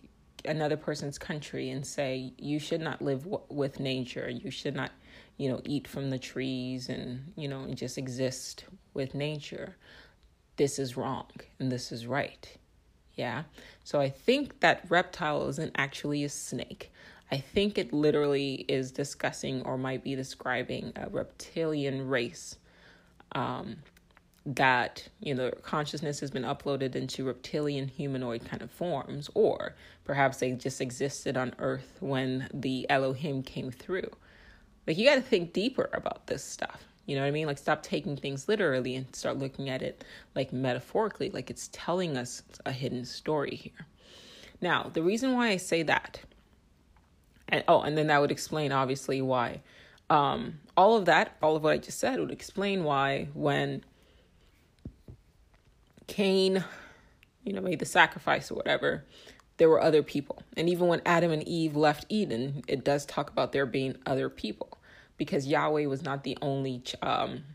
another 0.43 0.77
person's 0.77 1.17
country 1.17 1.69
and 1.69 1.85
say 1.85 2.33
you 2.37 2.57
should 2.59 2.81
not 2.81 3.01
live 3.01 3.23
w- 3.23 3.43
with 3.49 3.79
nature. 3.79 4.29
You 4.29 4.49
should 4.49 4.75
not 4.75 4.91
you 5.41 5.49
know, 5.49 5.59
eat 5.65 5.87
from 5.87 6.11
the 6.11 6.19
trees 6.19 6.87
and, 6.87 7.33
you 7.35 7.47
know, 7.47 7.65
just 7.73 7.97
exist 7.97 8.65
with 8.93 9.15
nature. 9.15 9.75
This 10.57 10.77
is 10.77 10.95
wrong 10.95 11.29
and 11.57 11.71
this 11.71 11.91
is 11.91 12.05
right. 12.05 12.47
Yeah. 13.15 13.45
So 13.83 13.99
I 13.99 14.07
think 14.09 14.59
that 14.59 14.85
reptile 14.87 15.47
isn't 15.49 15.71
actually 15.75 16.23
a 16.23 16.29
snake. 16.29 16.91
I 17.31 17.37
think 17.37 17.79
it 17.79 17.91
literally 17.91 18.65
is 18.67 18.91
discussing 18.91 19.63
or 19.63 19.79
might 19.79 20.03
be 20.03 20.13
describing 20.13 20.93
a 20.95 21.09
reptilian 21.09 22.07
race 22.07 22.57
um, 23.31 23.77
that, 24.45 25.07
you 25.19 25.35
know, 25.35 25.51
consciousness 25.61 26.19
has 26.19 26.31
been 26.31 26.43
uploaded 26.43 26.95
into 26.95 27.23
reptilian 27.23 27.87
humanoid 27.87 28.43
kind 28.45 28.61
of 28.61 28.71
forms, 28.71 29.29
or 29.33 29.75
perhaps 30.03 30.37
they 30.37 30.51
just 30.53 30.81
existed 30.81 31.37
on 31.37 31.53
Earth 31.59 31.97
when 31.99 32.49
the 32.53 32.89
Elohim 32.89 33.43
came 33.43 33.71
through. 33.71 34.09
Like 34.87 34.97
you 34.97 35.05
got 35.05 35.15
to 35.15 35.21
think 35.21 35.53
deeper 35.53 35.89
about 35.93 36.27
this 36.27 36.43
stuff. 36.43 36.83
You 37.05 37.15
know 37.15 37.21
what 37.21 37.27
I 37.27 37.31
mean? 37.31 37.47
Like 37.47 37.57
stop 37.57 37.83
taking 37.83 38.17
things 38.17 38.47
literally 38.47 38.95
and 38.95 39.15
start 39.15 39.37
looking 39.37 39.69
at 39.69 39.81
it 39.81 40.03
like 40.35 40.51
metaphorically, 40.51 41.29
like 41.29 41.49
it's 41.49 41.69
telling 41.71 42.17
us 42.17 42.41
a 42.65 42.71
hidden 42.71 43.05
story 43.05 43.55
here. 43.55 43.85
Now, 44.59 44.89
the 44.91 45.03
reason 45.03 45.33
why 45.33 45.49
I 45.49 45.57
say 45.57 45.83
that, 45.83 46.19
and 47.49 47.63
oh, 47.67 47.81
and 47.81 47.97
then 47.97 48.07
that 48.07 48.21
would 48.21 48.31
explain 48.31 48.71
obviously 48.71 49.21
why. 49.21 49.61
Um, 50.09 50.59
all 50.75 50.97
of 50.97 51.05
that, 51.05 51.37
all 51.41 51.55
of 51.55 51.63
what 51.63 51.73
I 51.73 51.77
just 51.77 51.99
said 51.99 52.19
would 52.19 52.31
explain 52.31 52.83
why 52.83 53.29
when 53.33 53.83
Cain, 56.11 56.65
you 57.45 57.53
know, 57.53 57.61
made 57.61 57.79
the 57.79 57.85
sacrifice 57.85 58.51
or 58.51 58.55
whatever, 58.55 59.05
there 59.55 59.69
were 59.69 59.81
other 59.81 60.03
people. 60.03 60.43
And 60.57 60.67
even 60.67 60.87
when 60.87 61.01
Adam 61.05 61.31
and 61.31 61.41
Eve 61.47 61.77
left 61.77 62.05
Eden, 62.09 62.63
it 62.67 62.83
does 62.83 63.05
talk 63.05 63.29
about 63.29 63.53
there 63.53 63.65
being 63.65 63.95
other 64.05 64.29
people 64.29 64.77
because 65.15 65.47
Yahweh 65.47 65.85
was 65.85 66.03
not 66.03 66.25
the 66.25 66.37
only 66.41 66.83
um, 67.01 67.45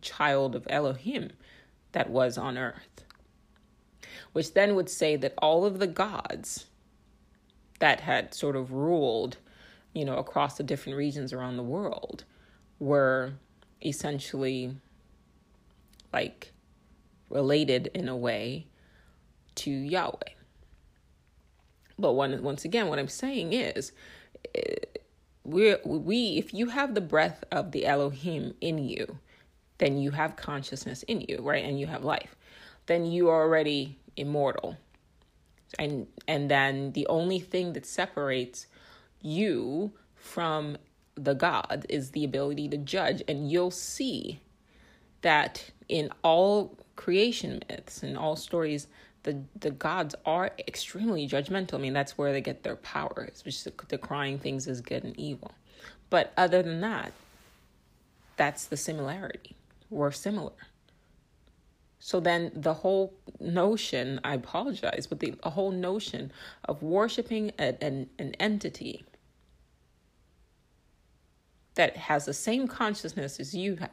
child 0.00 0.56
of 0.56 0.66
Elohim 0.68 1.30
that 1.92 2.10
was 2.10 2.36
on 2.36 2.58
earth. 2.58 3.04
Which 4.32 4.52
then 4.54 4.74
would 4.74 4.90
say 4.90 5.14
that 5.14 5.34
all 5.38 5.64
of 5.64 5.78
the 5.78 5.86
gods 5.86 6.66
that 7.78 8.00
had 8.00 8.34
sort 8.34 8.56
of 8.56 8.72
ruled, 8.72 9.36
you 9.92 10.04
know, 10.04 10.16
across 10.16 10.56
the 10.56 10.64
different 10.64 10.98
regions 10.98 11.32
around 11.32 11.56
the 11.56 11.62
world 11.62 12.24
were 12.80 13.34
essentially 13.80 14.74
like 16.12 16.52
related 17.32 17.88
in 17.94 18.08
a 18.08 18.16
way 18.16 18.66
to 19.56 19.70
Yahweh. 19.70 20.34
But 21.98 22.12
one, 22.12 22.42
once 22.42 22.64
again, 22.64 22.88
what 22.88 22.98
I'm 22.98 23.08
saying 23.08 23.52
is, 23.52 23.92
eh, 24.54 24.74
we 25.44 25.74
we 25.84 26.38
if 26.38 26.54
you 26.54 26.68
have 26.68 26.94
the 26.94 27.00
breath 27.00 27.44
of 27.50 27.72
the 27.72 27.86
Elohim 27.86 28.54
in 28.60 28.78
you, 28.78 29.18
then 29.78 29.98
you 29.98 30.12
have 30.12 30.36
consciousness 30.36 31.02
in 31.04 31.22
you, 31.22 31.38
right? 31.40 31.64
And 31.64 31.78
you 31.78 31.86
have 31.86 32.04
life. 32.04 32.36
Then 32.86 33.06
you 33.06 33.28
are 33.28 33.42
already 33.42 33.98
immortal. 34.16 34.76
And 35.78 36.06
and 36.28 36.50
then 36.50 36.92
the 36.92 37.06
only 37.08 37.40
thing 37.40 37.72
that 37.72 37.86
separates 37.86 38.66
you 39.20 39.92
from 40.14 40.76
the 41.14 41.34
God 41.34 41.86
is 41.88 42.10
the 42.10 42.24
ability 42.24 42.68
to 42.68 42.76
judge. 42.76 43.22
And 43.28 43.50
you'll 43.50 43.70
see 43.70 44.40
that 45.22 45.70
in 45.88 46.10
all 46.22 46.78
creation 47.02 47.60
myths 47.68 48.04
and 48.04 48.16
all 48.16 48.36
stories 48.36 48.86
the 49.24 49.36
the 49.58 49.70
gods 49.70 50.14
are 50.26 50.50
extremely 50.58 51.28
judgmental. 51.28 51.74
I 51.74 51.78
mean, 51.78 51.92
that's 51.92 52.16
where 52.18 52.32
they 52.32 52.40
get 52.40 52.62
their 52.62 52.76
power, 52.76 53.28
which 53.44 53.54
is 53.54 53.68
decrying 53.88 54.38
things 54.38 54.66
as 54.68 54.80
good 54.80 55.04
and 55.04 55.18
evil. 55.18 55.52
But 56.10 56.32
other 56.36 56.62
than 56.62 56.80
that, 56.80 57.12
that's 58.36 58.66
the 58.66 58.76
similarity. 58.76 59.56
We're 59.90 60.10
similar. 60.10 60.52
So 61.98 62.18
then 62.18 62.50
the 62.54 62.74
whole 62.74 63.14
notion, 63.38 64.20
I 64.24 64.34
apologize, 64.34 65.06
but 65.06 65.20
the, 65.20 65.34
the 65.42 65.50
whole 65.50 65.70
notion 65.70 66.32
of 66.64 66.82
worshiping 66.82 67.52
a, 67.58 67.80
an, 67.82 68.10
an 68.18 68.34
entity 68.40 69.04
that 71.74 71.96
has 71.96 72.24
the 72.24 72.34
same 72.34 72.66
consciousness 72.66 73.38
as 73.38 73.54
you 73.54 73.76
have 73.76 73.90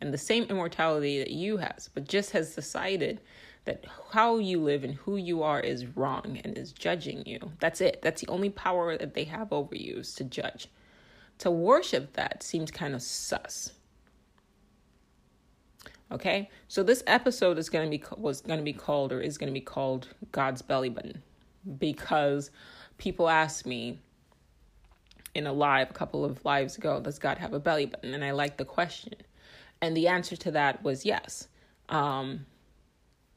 and 0.00 0.12
the 0.12 0.18
same 0.18 0.44
immortality 0.44 1.18
that 1.18 1.30
you 1.30 1.56
has, 1.58 1.90
but 1.92 2.06
just 2.06 2.30
has 2.30 2.54
decided 2.54 3.20
that 3.64 3.84
how 4.12 4.38
you 4.38 4.60
live 4.62 4.84
and 4.84 4.94
who 4.94 5.16
you 5.16 5.42
are 5.42 5.60
is 5.60 5.84
wrong 5.96 6.40
and 6.42 6.56
is 6.56 6.72
judging 6.72 7.24
you. 7.26 7.52
That's 7.60 7.80
it. 7.80 8.00
That's 8.02 8.20
the 8.20 8.28
only 8.28 8.50
power 8.50 8.96
that 8.96 9.14
they 9.14 9.24
have 9.24 9.52
over 9.52 9.74
you 9.74 9.98
is 9.98 10.14
to 10.14 10.24
judge. 10.24 10.68
To 11.38 11.50
worship 11.50 12.14
that 12.14 12.42
seems 12.42 12.70
kind 12.70 12.94
of 12.94 13.02
sus. 13.02 13.72
Okay? 16.10 16.48
So 16.68 16.82
this 16.82 17.02
episode 17.06 17.58
is 17.58 17.68
going 17.68 17.90
to 17.90 17.98
be 17.98 18.02
was 18.16 18.40
going 18.40 18.58
to 18.58 18.64
be 18.64 18.72
called 18.72 19.12
or 19.12 19.20
is 19.20 19.36
going 19.36 19.48
to 19.48 19.54
be 19.54 19.60
called 19.60 20.08
God's 20.32 20.62
belly 20.62 20.88
button 20.88 21.22
because 21.78 22.50
people 22.96 23.28
ask 23.28 23.66
me 23.66 23.98
in 25.34 25.46
a 25.46 25.52
live 25.52 25.90
a 25.90 25.92
couple 25.92 26.24
of 26.24 26.44
lives 26.44 26.78
ago, 26.78 27.00
does 27.00 27.18
God 27.18 27.38
have 27.38 27.52
a 27.52 27.60
belly 27.60 27.86
button? 27.86 28.14
And 28.14 28.24
I 28.24 28.30
like 28.30 28.56
the 28.56 28.64
question. 28.64 29.14
And 29.80 29.96
the 29.96 30.08
answer 30.08 30.36
to 30.36 30.50
that 30.52 30.82
was 30.82 31.04
yes. 31.04 31.48
Um, 31.88 32.46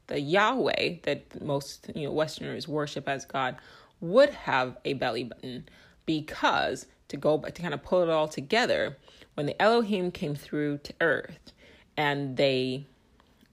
the 0.08 0.20
Yahweh 0.20 0.96
that 1.04 1.42
most 1.42 1.90
you 1.94 2.06
know 2.06 2.12
Westerners 2.12 2.68
worship 2.68 3.08
as 3.08 3.24
God 3.24 3.56
would 4.00 4.30
have 4.30 4.76
a 4.84 4.94
belly 4.94 5.24
button 5.24 5.68
because 6.06 6.86
to 7.08 7.16
go 7.16 7.38
to 7.38 7.52
kind 7.52 7.74
of 7.74 7.82
pull 7.82 8.02
it 8.02 8.08
all 8.08 8.28
together, 8.28 8.96
when 9.34 9.46
the 9.46 9.60
Elohim 9.62 10.10
came 10.10 10.34
through 10.34 10.78
to 10.78 10.92
Earth 11.00 11.52
and 11.96 12.36
they 12.36 12.86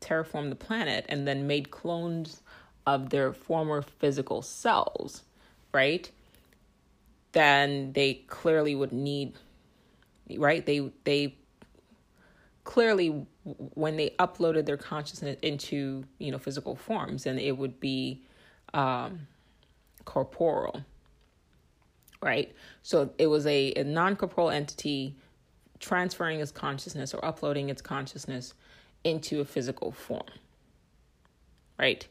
terraformed 0.02 0.50
the 0.50 0.56
planet 0.56 1.06
and 1.10 1.28
then 1.28 1.46
made 1.46 1.72
clones 1.72 2.42
of 2.88 3.10
their 3.10 3.34
former 3.34 3.82
physical 3.82 4.42
selves, 4.42 5.24
right? 5.74 6.10
Then 7.34 7.94
they 7.94 8.16
clearly 8.28 8.76
would 8.76 8.92
need 8.94 9.34
right? 10.38 10.66
They 10.66 10.92
they 11.04 11.36
clearly 12.64 13.26
when 13.44 13.98
they 13.98 14.12
uploaded 14.20 14.66
their 14.66 14.78
consciousness 14.78 15.38
into 15.42 16.04
you 16.20 16.32
know 16.32 16.38
physical 16.38 16.76
forms 16.76 17.26
and 17.26 17.40
it 17.40 17.58
would 17.58 17.80
be 17.80 18.24
um 18.74 19.28
corporeal 20.06 20.84
right? 22.22 22.54
So 22.82 23.12
it 23.18 23.28
was 23.28 23.46
a, 23.46 23.74
a 23.76 23.84
non-corporeal 23.86 24.50
entity 24.50 25.16
transferring 25.80 26.42
its 26.42 26.52
consciousness 26.52 27.14
or 27.14 27.24
uploading 27.24 27.70
its 27.70 27.82
consciousness 27.82 28.54
into 29.06 29.40
a 29.40 29.46
physical 29.46 29.92
form 29.92 30.28
right? 31.78 32.06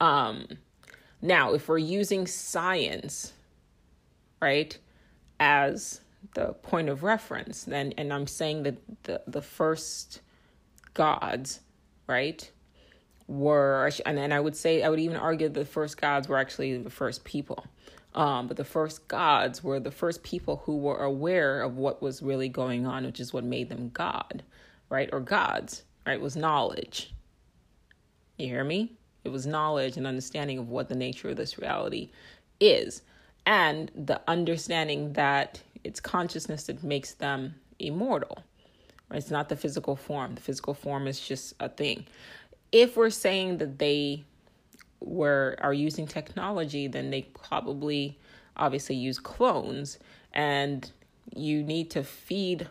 Um 0.00 0.46
now 1.22 1.54
if 1.54 1.68
we're 1.68 1.78
using 1.78 2.26
science 2.26 3.32
right 4.42 4.76
as 5.38 6.00
the 6.34 6.52
point 6.54 6.88
of 6.88 7.02
reference 7.02 7.64
then 7.64 7.92
and 7.98 8.12
i'm 8.12 8.26
saying 8.26 8.62
that 8.62 8.76
the 9.04 9.22
the 9.26 9.42
first 9.42 10.20
gods 10.94 11.60
right 12.06 12.50
were 13.26 13.90
and, 14.06 14.18
and 14.18 14.32
i 14.32 14.40
would 14.40 14.56
say 14.56 14.82
i 14.82 14.88
would 14.88 15.00
even 15.00 15.16
argue 15.16 15.48
the 15.48 15.64
first 15.64 16.00
gods 16.00 16.28
were 16.28 16.38
actually 16.38 16.76
the 16.78 16.90
first 16.90 17.24
people. 17.24 17.64
Um, 18.14 18.46
but 18.46 18.56
the 18.56 18.64
first 18.64 19.08
gods 19.08 19.64
were 19.64 19.80
the 19.80 19.90
first 19.90 20.22
people 20.22 20.62
who 20.66 20.76
were 20.76 21.02
aware 21.02 21.62
of 21.62 21.76
what 21.76 22.00
was 22.00 22.22
really 22.22 22.48
going 22.48 22.86
on 22.86 23.04
which 23.04 23.18
is 23.18 23.32
what 23.32 23.42
made 23.42 23.68
them 23.68 23.90
god 23.92 24.44
right 24.88 25.08
or 25.12 25.18
gods 25.18 25.82
right 26.06 26.20
was 26.20 26.36
knowledge. 26.36 27.12
You 28.38 28.46
hear 28.46 28.64
me? 28.64 28.92
It 29.24 29.30
was 29.30 29.46
knowledge 29.46 29.96
and 29.96 30.06
understanding 30.06 30.58
of 30.58 30.68
what 30.68 30.88
the 30.88 30.94
nature 30.94 31.30
of 31.30 31.36
this 31.36 31.58
reality 31.58 32.10
is. 32.60 33.02
And 33.46 33.90
the 33.94 34.20
understanding 34.28 35.14
that 35.14 35.62
it's 35.84 36.00
consciousness 36.00 36.64
that 36.64 36.82
makes 36.82 37.12
them 37.14 37.54
immortal. 37.78 38.38
Right? 39.08 39.18
It's 39.18 39.30
not 39.30 39.48
the 39.48 39.56
physical 39.56 39.96
form. 39.96 40.34
The 40.34 40.40
physical 40.40 40.74
form 40.74 41.06
is 41.06 41.20
just 41.20 41.54
a 41.60 41.68
thing. 41.68 42.06
If 42.72 42.96
we're 42.96 43.10
saying 43.10 43.58
that 43.58 43.78
they 43.78 44.24
were 45.00 45.56
are 45.60 45.74
using 45.74 46.06
technology, 46.06 46.88
then 46.88 47.10
they 47.10 47.22
probably 47.22 48.18
obviously 48.56 48.96
use 48.96 49.18
clones 49.18 49.98
and 50.32 50.90
you 51.34 51.62
need 51.62 51.90
to 51.90 52.02
feed 52.02 52.68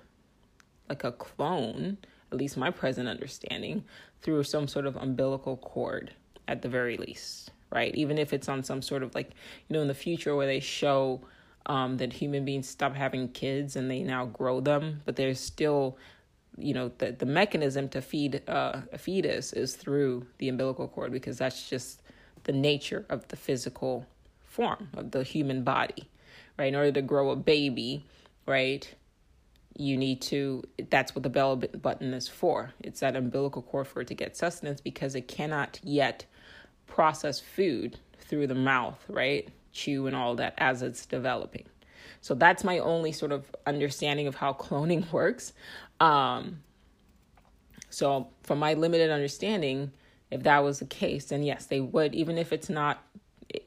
like 0.89 1.03
a 1.03 1.11
clone 1.11 1.97
at 2.33 2.39
least 2.39 2.57
my 2.57 2.71
present 2.71 3.07
understanding, 3.07 3.85
through 4.21 4.43
some 4.43 4.67
sort 4.67 4.87
of 4.87 4.95
umbilical 4.95 5.57
cord 5.57 6.11
at 6.47 6.63
the 6.63 6.67
very 6.67 6.97
least, 6.97 7.51
right? 7.71 7.93
Even 7.95 8.17
if 8.17 8.33
it's 8.33 8.49
on 8.49 8.63
some 8.63 8.81
sort 8.81 9.03
of 9.03 9.13
like, 9.13 9.29
you 9.67 9.75
know, 9.75 9.81
in 9.81 9.87
the 9.87 9.93
future 9.93 10.35
where 10.35 10.47
they 10.47 10.59
show 10.59 11.21
um, 11.65 11.97
that 11.97 12.13
human 12.13 12.45
beings 12.45 12.67
stop 12.67 12.95
having 12.95 13.29
kids 13.29 13.75
and 13.75 13.89
they 13.89 14.03
now 14.03 14.25
grow 14.25 14.59
them, 14.59 15.01
but 15.05 15.15
there's 15.15 15.39
still, 15.39 15.97
you 16.57 16.73
know, 16.73 16.91
the, 16.97 17.11
the 17.11 17.25
mechanism 17.25 17.89
to 17.89 18.01
feed 18.01 18.41
uh, 18.47 18.81
a 18.91 18.97
fetus 18.97 19.53
is 19.53 19.75
through 19.75 20.25
the 20.37 20.49
umbilical 20.49 20.87
cord 20.87 21.11
because 21.11 21.37
that's 21.37 21.69
just 21.69 22.01
the 22.43 22.51
nature 22.51 23.05
of 23.09 23.27
the 23.29 23.35
physical 23.35 24.05
form 24.45 24.89
of 24.95 25.11
the 25.11 25.23
human 25.23 25.63
body, 25.63 26.07
right? 26.57 26.67
In 26.67 26.75
order 26.75 26.91
to 26.91 27.01
grow 27.01 27.31
a 27.31 27.35
baby, 27.35 28.05
right? 28.45 28.93
you 29.75 29.97
need 29.97 30.21
to 30.21 30.63
that's 30.89 31.15
what 31.15 31.23
the 31.23 31.29
bell 31.29 31.55
button 31.55 32.13
is 32.13 32.27
for 32.27 32.71
it's 32.81 32.99
that 32.99 33.15
umbilical 33.15 33.61
cord 33.61 33.87
for 33.87 34.01
it 34.01 34.07
to 34.07 34.13
get 34.13 34.37
sustenance 34.37 34.79
because 34.79 35.15
it 35.15 35.27
cannot 35.27 35.79
yet 35.83 36.25
process 36.87 37.39
food 37.39 37.97
through 38.19 38.45
the 38.45 38.55
mouth 38.55 39.03
right 39.09 39.49
chew 39.73 40.07
and 40.07 40.15
all 40.15 40.35
that 40.35 40.53
as 40.57 40.81
it's 40.81 41.05
developing. 41.05 41.65
So 42.21 42.35
that's 42.35 42.63
my 42.63 42.79
only 42.79 43.11
sort 43.11 43.33
of 43.33 43.53
understanding 43.65 44.27
of 44.27 44.35
how 44.35 44.53
cloning 44.59 45.11
works. 45.11 45.53
Um, 45.99 46.59
so 47.93 48.27
from 48.41 48.59
my 48.59 48.73
limited 48.73 49.11
understanding 49.11 49.91
if 50.31 50.43
that 50.43 50.63
was 50.63 50.79
the 50.79 50.85
case 50.85 51.25
then 51.25 51.43
yes 51.43 51.67
they 51.67 51.79
would 51.79 52.15
even 52.15 52.39
if 52.39 52.51
it's 52.51 52.69
not 52.69 53.03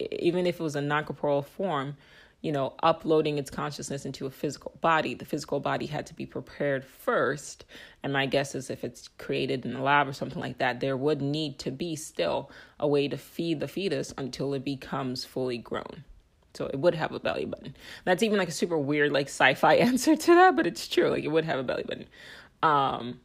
even 0.00 0.46
if 0.46 0.58
it 0.58 0.62
was 0.62 0.74
a 0.74 0.80
non-corporeal 0.80 1.42
form 1.42 1.96
you 2.42 2.52
know, 2.52 2.74
uploading 2.82 3.38
its 3.38 3.50
consciousness 3.50 4.04
into 4.04 4.26
a 4.26 4.30
physical 4.30 4.72
body. 4.80 5.14
The 5.14 5.24
physical 5.24 5.58
body 5.58 5.86
had 5.86 6.06
to 6.06 6.14
be 6.14 6.26
prepared 6.26 6.84
first. 6.84 7.64
And 8.02 8.12
my 8.12 8.26
guess 8.26 8.54
is 8.54 8.70
if 8.70 8.84
it's 8.84 9.08
created 9.08 9.64
in 9.64 9.74
a 9.74 9.82
lab 9.82 10.06
or 10.06 10.12
something 10.12 10.40
like 10.40 10.58
that, 10.58 10.80
there 10.80 10.96
would 10.96 11.22
need 11.22 11.58
to 11.60 11.70
be 11.70 11.96
still 11.96 12.50
a 12.78 12.86
way 12.86 13.08
to 13.08 13.16
feed 13.16 13.60
the 13.60 13.68
fetus 13.68 14.12
until 14.16 14.54
it 14.54 14.64
becomes 14.64 15.24
fully 15.24 15.58
grown. 15.58 16.04
So 16.54 16.66
it 16.66 16.78
would 16.78 16.94
have 16.94 17.12
a 17.12 17.20
belly 17.20 17.44
button. 17.44 17.74
That's 18.04 18.22
even 18.22 18.38
like 18.38 18.48
a 18.48 18.52
super 18.52 18.78
weird, 18.78 19.12
like 19.12 19.26
sci 19.26 19.54
fi 19.54 19.74
answer 19.76 20.16
to 20.16 20.34
that, 20.34 20.56
but 20.56 20.66
it's 20.66 20.86
true. 20.88 21.08
Like 21.08 21.24
it 21.24 21.28
would 21.28 21.44
have 21.44 21.58
a 21.58 21.62
belly 21.62 21.84
button. 21.84 22.06
Um, 22.62 23.20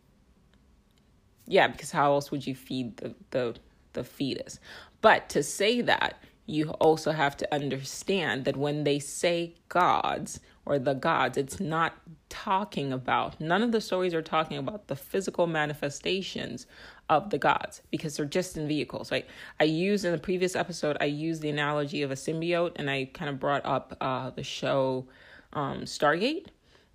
yeah, 1.47 1.67
because 1.67 1.91
how 1.91 2.13
else 2.13 2.31
would 2.31 2.45
you 2.45 2.55
feed 2.55 2.97
the, 2.97 3.13
the, 3.31 3.55
the 3.93 4.03
fetus? 4.03 4.59
But 5.01 5.29
to 5.29 5.43
say 5.43 5.81
that, 5.81 6.21
you 6.45 6.69
also 6.71 7.11
have 7.11 7.37
to 7.37 7.53
understand 7.53 8.45
that 8.45 8.57
when 8.57 8.83
they 8.83 8.99
say 8.99 9.55
gods 9.69 10.39
or 10.65 10.79
the 10.79 10.93
gods, 10.93 11.37
it's 11.37 11.59
not 11.59 11.93
talking 12.29 12.91
about, 12.91 13.39
none 13.39 13.61
of 13.61 13.71
the 13.71 13.81
stories 13.81 14.13
are 14.13 14.21
talking 14.21 14.57
about 14.57 14.87
the 14.87 14.95
physical 14.95 15.47
manifestations 15.47 16.67
of 17.09 17.29
the 17.29 17.37
gods 17.37 17.81
because 17.89 18.15
they're 18.15 18.25
just 18.25 18.57
in 18.57 18.67
vehicles, 18.67 19.11
right? 19.11 19.25
I 19.59 19.65
used 19.65 20.05
in 20.05 20.11
the 20.11 20.17
previous 20.17 20.55
episode, 20.55 20.97
I 20.99 21.05
used 21.05 21.41
the 21.41 21.49
analogy 21.49 22.01
of 22.01 22.11
a 22.11 22.15
symbiote 22.15 22.73
and 22.75 22.89
I 22.89 23.09
kind 23.13 23.29
of 23.29 23.39
brought 23.39 23.65
up 23.65 23.95
uh, 24.01 24.29
the 24.31 24.43
show 24.43 25.07
um, 25.53 25.81
Stargate 25.81 26.47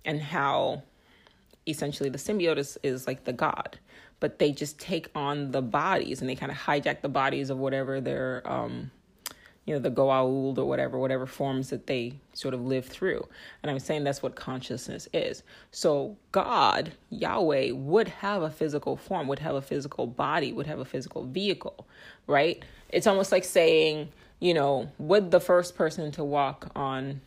and 0.05 0.21
how 0.21 0.83
essentially 1.67 2.09
the 2.09 2.17
symbiote 2.17 2.57
is, 2.57 2.77
is 2.83 3.07
like 3.07 3.25
the 3.25 3.33
god 3.33 3.77
but 4.19 4.39
they 4.39 4.51
just 4.51 4.79
take 4.79 5.09
on 5.15 5.51
the 5.51 5.61
bodies 5.61 6.21
and 6.21 6.29
they 6.29 6.35
kind 6.35 6.51
of 6.51 6.57
hijack 6.57 7.01
the 7.01 7.09
bodies 7.09 7.49
of 7.49 7.57
whatever 7.57 8.01
their 8.01 8.41
um, 8.45 8.89
you 9.67 9.73
know, 9.73 9.79
the 9.79 9.91
Goa'uld 9.91 10.57
or 10.57 10.65
whatever, 10.65 10.97
whatever 10.97 11.25
forms 11.25 11.69
that 11.71 11.87
they 11.87 12.13
sort 12.31 12.53
of 12.53 12.65
live 12.65 12.85
through. 12.85 13.27
And 13.61 13.69
I'm 13.69 13.79
saying 13.79 14.05
that's 14.05 14.23
what 14.23 14.33
consciousness 14.35 15.09
is. 15.13 15.43
So 15.71 16.15
God, 16.31 16.93
Yahweh, 17.09 17.71
would 17.73 18.07
have 18.07 18.43
a 18.43 18.49
physical 18.49 18.95
form, 18.95 19.27
would 19.27 19.39
have 19.39 19.55
a 19.55 19.61
physical 19.61 20.07
body, 20.07 20.53
would 20.53 20.67
have 20.67 20.79
a 20.79 20.85
physical 20.85 21.25
vehicle, 21.25 21.85
right? 22.27 22.63
It's 22.89 23.07
almost 23.07 23.33
like 23.33 23.43
saying, 23.43 24.07
you 24.39 24.53
know, 24.53 24.89
would 24.99 25.31
the 25.31 25.41
first 25.41 25.75
person 25.75 26.13
to 26.13 26.23
walk 26.23 26.71
on, 26.73 27.19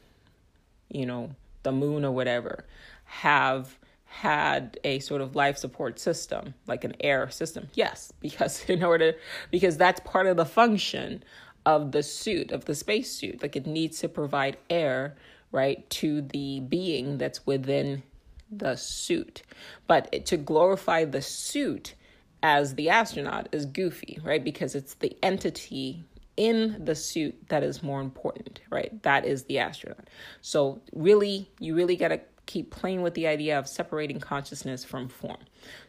you 0.88 1.04
know, 1.04 1.34
the 1.62 1.72
moon 1.72 2.06
or 2.06 2.10
whatever 2.10 2.64
have 3.04 3.76
had 4.06 4.80
a 4.82 4.98
sort 5.00 5.20
of 5.20 5.36
life 5.36 5.56
support 5.56 6.00
system 6.00 6.52
like 6.66 6.82
an 6.82 6.96
air 6.98 7.30
system 7.30 7.68
yes 7.74 8.12
because 8.20 8.64
in 8.68 8.82
order 8.82 9.14
because 9.52 9.76
that's 9.76 10.00
part 10.00 10.26
of 10.26 10.36
the 10.36 10.44
function 10.44 11.22
of 11.66 11.92
the 11.92 12.02
suit, 12.02 12.52
of 12.52 12.64
the 12.64 12.74
spacesuit. 12.74 13.42
Like 13.42 13.56
it 13.56 13.66
needs 13.66 14.00
to 14.00 14.08
provide 14.08 14.56
air, 14.68 15.16
right, 15.52 15.88
to 15.90 16.22
the 16.22 16.60
being 16.60 17.18
that's 17.18 17.46
within 17.46 18.02
the 18.50 18.76
suit. 18.76 19.42
But 19.86 20.26
to 20.26 20.36
glorify 20.36 21.04
the 21.04 21.22
suit 21.22 21.94
as 22.42 22.74
the 22.74 22.88
astronaut 22.88 23.48
is 23.52 23.66
goofy, 23.66 24.18
right? 24.22 24.42
Because 24.42 24.74
it's 24.74 24.94
the 24.94 25.16
entity 25.22 26.04
in 26.36 26.82
the 26.84 26.94
suit 26.94 27.36
that 27.48 27.62
is 27.62 27.82
more 27.82 28.00
important, 28.00 28.60
right? 28.70 29.02
That 29.02 29.26
is 29.26 29.44
the 29.44 29.58
astronaut. 29.58 30.08
So, 30.40 30.80
really, 30.94 31.50
you 31.58 31.74
really 31.74 31.96
got 31.96 32.08
to 32.08 32.20
keep 32.46 32.70
playing 32.70 33.02
with 33.02 33.14
the 33.14 33.26
idea 33.26 33.58
of 33.58 33.68
separating 33.68 34.20
consciousness 34.20 34.82
from 34.82 35.08
form. 35.08 35.36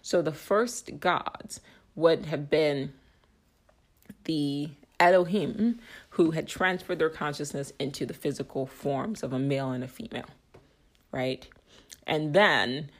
So, 0.02 0.22
the 0.22 0.34
first 0.34 1.00
gods 1.00 1.62
would 1.96 2.26
have 2.26 2.50
been 2.50 2.92
the 4.26 4.70
Elohim, 5.02 5.80
who 6.12 6.32
had 6.32 6.48
transferred 6.48 7.00
their 7.00 7.10
consciousness 7.10 7.74
into 7.80 8.06
the 8.06 8.14
physical 8.14 8.68
forms 8.68 9.24
of 9.24 9.34
a 9.34 9.40
male 9.40 9.72
and 9.72 9.84
a 9.84 9.88
female, 9.88 10.30
right? 11.12 11.48
And 12.06 12.34
then 12.34 12.92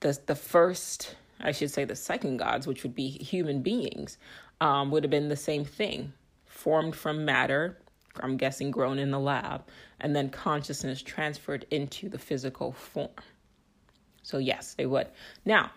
the 0.00 0.18
the 0.24 0.34
first, 0.34 1.14
I 1.40 1.52
should 1.52 1.70
say, 1.70 1.84
the 1.84 1.94
second 1.94 2.38
gods, 2.38 2.66
which 2.66 2.82
would 2.84 2.94
be 2.94 3.10
human 3.10 3.60
beings, 3.60 4.16
um, 4.62 4.90
would 4.90 5.04
have 5.04 5.10
been 5.10 5.28
the 5.28 5.36
same 5.36 5.66
thing, 5.66 6.14
formed 6.46 6.96
from 6.96 7.26
matter. 7.26 7.76
I'm 8.20 8.38
guessing 8.38 8.70
grown 8.70 8.98
in 8.98 9.10
the 9.10 9.20
lab, 9.20 9.64
and 10.00 10.16
then 10.16 10.30
consciousness 10.30 11.02
transferred 11.02 11.66
into 11.70 12.08
the 12.08 12.18
physical 12.18 12.72
form. 12.72 13.10
So 14.22 14.38
yes, 14.38 14.74
they 14.74 14.86
would. 14.86 15.08
Now, 15.44 15.70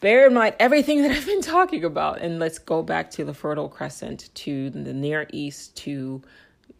bear 0.00 0.26
in 0.26 0.34
mind 0.34 0.54
everything 0.58 1.02
that 1.02 1.10
I've 1.10 1.26
been 1.26 1.42
talking 1.42 1.84
about, 1.84 2.20
and 2.20 2.38
let's 2.38 2.58
go 2.58 2.82
back 2.82 3.10
to 3.12 3.24
the 3.24 3.34
Fertile 3.34 3.68
Crescent, 3.68 4.30
to 4.34 4.70
the 4.70 4.92
Near 4.92 5.26
East, 5.32 5.76
to 5.78 6.22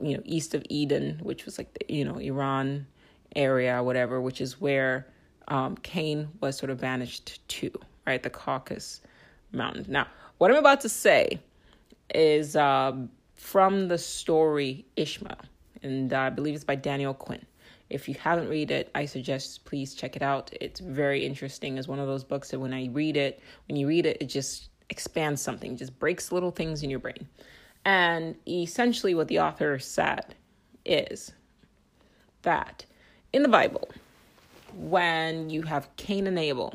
you 0.01 0.17
know 0.17 0.23
east 0.25 0.55
of 0.55 0.65
Eden, 0.69 1.19
which 1.23 1.45
was 1.45 1.59
like 1.59 1.73
the 1.75 1.95
you 1.95 2.05
know 2.05 2.19
Iran 2.19 2.87
area, 3.37 3.83
whatever, 3.83 4.21
which 4.21 4.41
is 4.41 4.61
where 4.61 5.07
um, 5.49 5.77
Cain 5.79 6.29
was 6.41 6.57
sort 6.57 6.71
of 6.71 6.81
banished 6.81 7.47
to, 7.49 7.71
right? 8.07 8.23
The 8.23 8.31
Caucasus 8.31 9.01
Mountain. 9.53 9.87
Now, 9.89 10.07
what 10.39 10.51
I'm 10.51 10.57
about 10.57 10.81
to 10.83 10.89
say 10.89 11.41
is 12.15 12.57
um, 12.57 13.11
from 13.35 13.89
the 13.89 13.99
story 13.99 14.85
Ishmael, 14.97 15.39
and 15.83 16.13
uh, 16.13 16.21
I 16.21 16.31
believe 16.31 16.55
it's 16.55 16.65
by 16.65 16.77
Daniel 16.77 17.15
Quinn. 17.15 17.45
If 17.91 18.09
you 18.09 18.15
haven't 18.15 18.49
read 18.49 18.71
it, 18.71 18.91
I 18.95 19.07
suggest 19.07 19.65
please 19.65 19.95
check 19.95 20.17
it 20.17 20.23
out. 20.23 20.53
It's 20.61 20.81
very 20.81 21.25
interesting. 21.25 21.79
It's 21.79 21.89
one 21.89 21.99
of 21.99 22.07
those 22.07 22.25
books 22.25 22.51
that 22.51 22.59
when 22.59 22.75
I 22.75 22.89
read 22.89 23.17
it, 23.17 23.41
when 23.67 23.77
you 23.77 23.89
read 23.89 24.07
it, 24.07 24.19
it 24.21 24.27
just 24.27 24.69
expands 24.91 25.41
something, 25.41 25.77
just 25.77 25.99
breaks 25.99 26.33
little 26.33 26.51
things 26.51 26.83
in 26.83 26.91
your 26.91 26.99
brain. 26.99 27.27
And 27.85 28.35
essentially, 28.47 29.15
what 29.15 29.29
the 29.29 29.41
author 29.41 29.79
said 29.79 30.35
is 30.85 31.33
that 32.43 32.85
in 33.33 33.43
the 33.43 33.49
Bible, 33.49 33.89
when 34.75 35.49
you 35.49 35.63
have 35.63 35.95
Cain 35.97 36.27
and 36.27 36.39
Abel, 36.39 36.75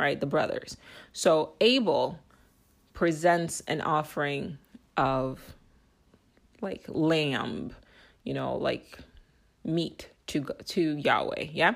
right, 0.00 0.18
the 0.18 0.26
brothers, 0.26 0.76
so 1.12 1.52
Abel 1.60 2.18
presents 2.94 3.60
an 3.68 3.82
offering 3.82 4.56
of 4.96 5.54
like 6.62 6.84
lamb, 6.88 7.74
you 8.24 8.32
know, 8.32 8.56
like 8.56 8.98
meat 9.64 10.08
to 10.28 10.46
to 10.66 10.96
Yahweh, 10.96 11.46
yeah? 11.52 11.74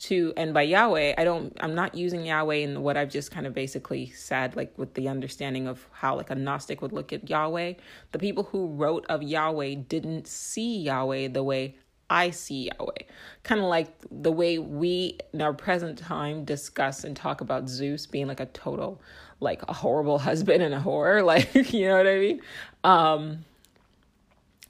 To 0.00 0.32
and 0.36 0.52
by 0.52 0.62
Yahweh, 0.62 1.14
I 1.16 1.24
don't 1.24 1.56
I'm 1.60 1.74
not 1.74 1.94
using 1.94 2.24
Yahweh 2.24 2.56
in 2.56 2.82
what 2.82 2.96
I've 2.96 3.10
just 3.10 3.30
kind 3.30 3.46
of 3.46 3.54
basically 3.54 4.10
said 4.10 4.56
like 4.56 4.76
with 4.76 4.94
the 4.94 5.08
understanding 5.08 5.66
of 5.66 5.86
how 5.92 6.16
like 6.16 6.30
a 6.30 6.34
gnostic 6.34 6.82
would 6.82 6.92
look 6.92 7.12
at 7.12 7.28
Yahweh. 7.28 7.74
The 8.12 8.18
people 8.18 8.44
who 8.44 8.68
wrote 8.68 9.06
of 9.08 9.22
Yahweh 9.22 9.76
didn't 9.88 10.26
see 10.26 10.80
Yahweh 10.80 11.28
the 11.28 11.42
way 11.42 11.76
I 12.10 12.30
see 12.30 12.70
Yahweh. 12.78 13.04
Kind 13.42 13.60
of 13.60 13.66
like 13.66 13.88
the 14.10 14.32
way 14.32 14.58
we 14.58 15.18
in 15.32 15.40
our 15.40 15.54
present 15.54 15.98
time 15.98 16.44
discuss 16.44 17.04
and 17.04 17.16
talk 17.16 17.40
about 17.40 17.68
Zeus 17.68 18.06
being 18.06 18.26
like 18.26 18.40
a 18.40 18.46
total 18.46 19.00
like 19.40 19.62
a 19.68 19.72
horrible 19.72 20.18
husband 20.28 20.62
and 20.62 20.74
a 20.74 20.80
whore, 20.80 21.24
like 21.32 21.72
you 21.72 21.88
know 21.88 21.96
what 21.96 22.06
I 22.06 22.18
mean? 22.18 22.40
Um 22.84 23.44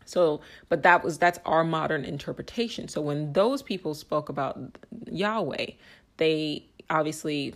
so, 0.07 0.41
but 0.69 0.83
that 0.85 1.05
was 1.05 1.19
that's 1.19 1.39
our 1.45 1.65
modern 1.65 2.05
interpretation. 2.05 2.89
So 2.89 3.01
when 3.03 3.33
those 3.35 3.61
people 3.61 3.93
spoke 3.93 4.29
about 4.29 4.59
Yahweh, 5.11 5.73
they 6.17 6.65
obviously 6.89 7.55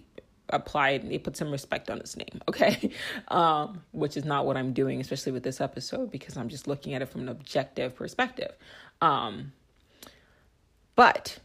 applied 0.52 1.08
they 1.08 1.16
put 1.16 1.36
some 1.36 1.50
respect 1.50 1.88
on 1.90 2.00
his 2.00 2.16
name 2.16 2.40
okay 2.48 2.90
um, 3.28 3.80
which 3.92 4.16
is 4.16 4.24
not 4.24 4.46
what 4.46 4.56
i'm 4.56 4.72
doing 4.72 5.00
especially 5.00 5.30
with 5.30 5.44
this 5.44 5.60
episode 5.60 6.10
because 6.10 6.36
i'm 6.36 6.48
just 6.48 6.66
looking 6.66 6.92
at 6.92 7.00
it 7.00 7.06
from 7.08 7.20
an 7.20 7.28
objective 7.28 7.94
perspective 7.94 8.52
um, 9.00 9.52
but 10.96 11.38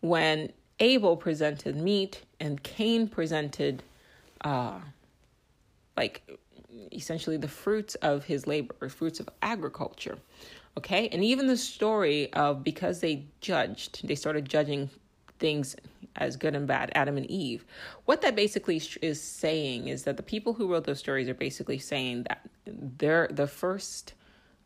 when 0.00 0.52
abel 0.80 1.16
presented 1.16 1.76
meat 1.76 2.22
and 2.40 2.60
Cain 2.64 3.06
presented 3.06 3.84
uh 4.40 4.80
like 5.96 6.22
essentially 6.92 7.36
the 7.36 7.48
fruits 7.48 7.94
of 7.96 8.24
his 8.24 8.46
labor, 8.46 8.74
or 8.80 8.88
fruits 8.88 9.20
of 9.20 9.28
agriculture. 9.42 10.18
Okay? 10.76 11.08
And 11.08 11.24
even 11.24 11.46
the 11.46 11.56
story 11.56 12.32
of 12.32 12.62
because 12.62 13.00
they 13.00 13.26
judged, 13.40 14.06
they 14.06 14.14
started 14.14 14.48
judging 14.48 14.90
things 15.38 15.74
as 16.16 16.36
good 16.36 16.54
and 16.54 16.66
bad, 16.66 16.92
Adam 16.94 17.16
and 17.16 17.26
Eve. 17.30 17.64
What 18.04 18.22
that 18.22 18.36
basically 18.36 18.80
is 19.00 19.20
saying 19.20 19.88
is 19.88 20.04
that 20.04 20.16
the 20.16 20.22
people 20.22 20.52
who 20.52 20.70
wrote 20.70 20.84
those 20.84 20.98
stories 20.98 21.28
are 21.28 21.34
basically 21.34 21.78
saying 21.78 22.24
that 22.24 22.48
their 22.66 23.28
the 23.30 23.46
first 23.46 24.14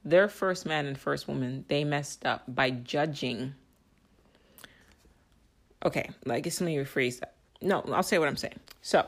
their 0.05 0.29
first 0.29 0.67
man 0.67 0.87
and 0.87 0.99
first 0.99 1.27
woman, 1.27 1.65
they 1.69 1.83
messed 1.83 2.27
up 2.27 2.43
by 2.47 2.71
judging. 2.71 3.55
Okay, 5.85 6.11
I 6.29 6.41
guess 6.41 6.61
let 6.61 6.67
me 6.67 6.77
rephrase 6.77 7.21
that. 7.21 7.35
No, 7.63 7.81
I'll 7.89 8.03
say 8.03 8.19
what 8.19 8.29
I'm 8.29 8.37
saying. 8.37 8.61
So, 8.83 9.07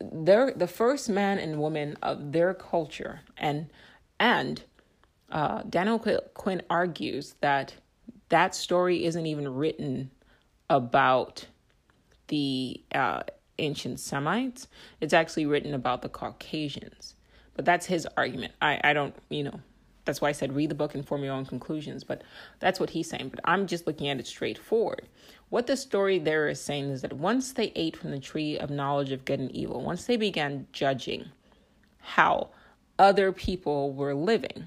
they're 0.00 0.52
the 0.52 0.66
first 0.66 1.08
man 1.08 1.38
and 1.38 1.60
woman 1.60 1.96
of 2.02 2.32
their 2.32 2.54
culture, 2.54 3.20
and 3.36 3.68
and 4.18 4.62
uh, 5.30 5.62
Daniel 5.68 5.98
Quinn 5.98 6.62
argues 6.70 7.34
that 7.40 7.74
that 8.30 8.54
story 8.54 9.04
isn't 9.04 9.26
even 9.26 9.48
written 9.54 10.10
about 10.68 11.46
the 12.28 12.82
uh, 12.94 13.22
ancient 13.58 14.00
Semites. 14.00 14.68
It's 15.00 15.12
actually 15.12 15.46
written 15.46 15.74
about 15.74 16.02
the 16.02 16.08
Caucasians. 16.08 17.14
But 17.54 17.64
that's 17.64 17.86
his 17.86 18.06
argument. 18.16 18.54
I, 18.62 18.80
I 18.82 18.92
don't, 18.92 19.14
you 19.28 19.44
know, 19.44 19.60
that's 20.10 20.20
why 20.20 20.30
I 20.30 20.32
said 20.32 20.56
read 20.56 20.70
the 20.70 20.74
book 20.74 20.96
and 20.96 21.06
form 21.06 21.22
your 21.22 21.34
own 21.34 21.46
conclusions. 21.46 22.02
But 22.02 22.22
that's 22.58 22.80
what 22.80 22.90
he's 22.90 23.08
saying. 23.08 23.28
But 23.28 23.38
I'm 23.44 23.68
just 23.68 23.86
looking 23.86 24.08
at 24.08 24.18
it 24.18 24.26
straightforward. 24.26 25.06
What 25.50 25.68
the 25.68 25.76
story 25.76 26.18
there 26.18 26.48
is 26.48 26.60
saying 26.60 26.90
is 26.90 27.02
that 27.02 27.12
once 27.12 27.52
they 27.52 27.70
ate 27.76 27.96
from 27.96 28.10
the 28.10 28.18
tree 28.18 28.58
of 28.58 28.70
knowledge 28.70 29.12
of 29.12 29.24
good 29.24 29.38
and 29.38 29.52
evil, 29.52 29.80
once 29.82 30.06
they 30.06 30.16
began 30.16 30.66
judging 30.72 31.26
how 32.00 32.48
other 32.98 33.30
people 33.30 33.92
were 33.92 34.14
living, 34.14 34.64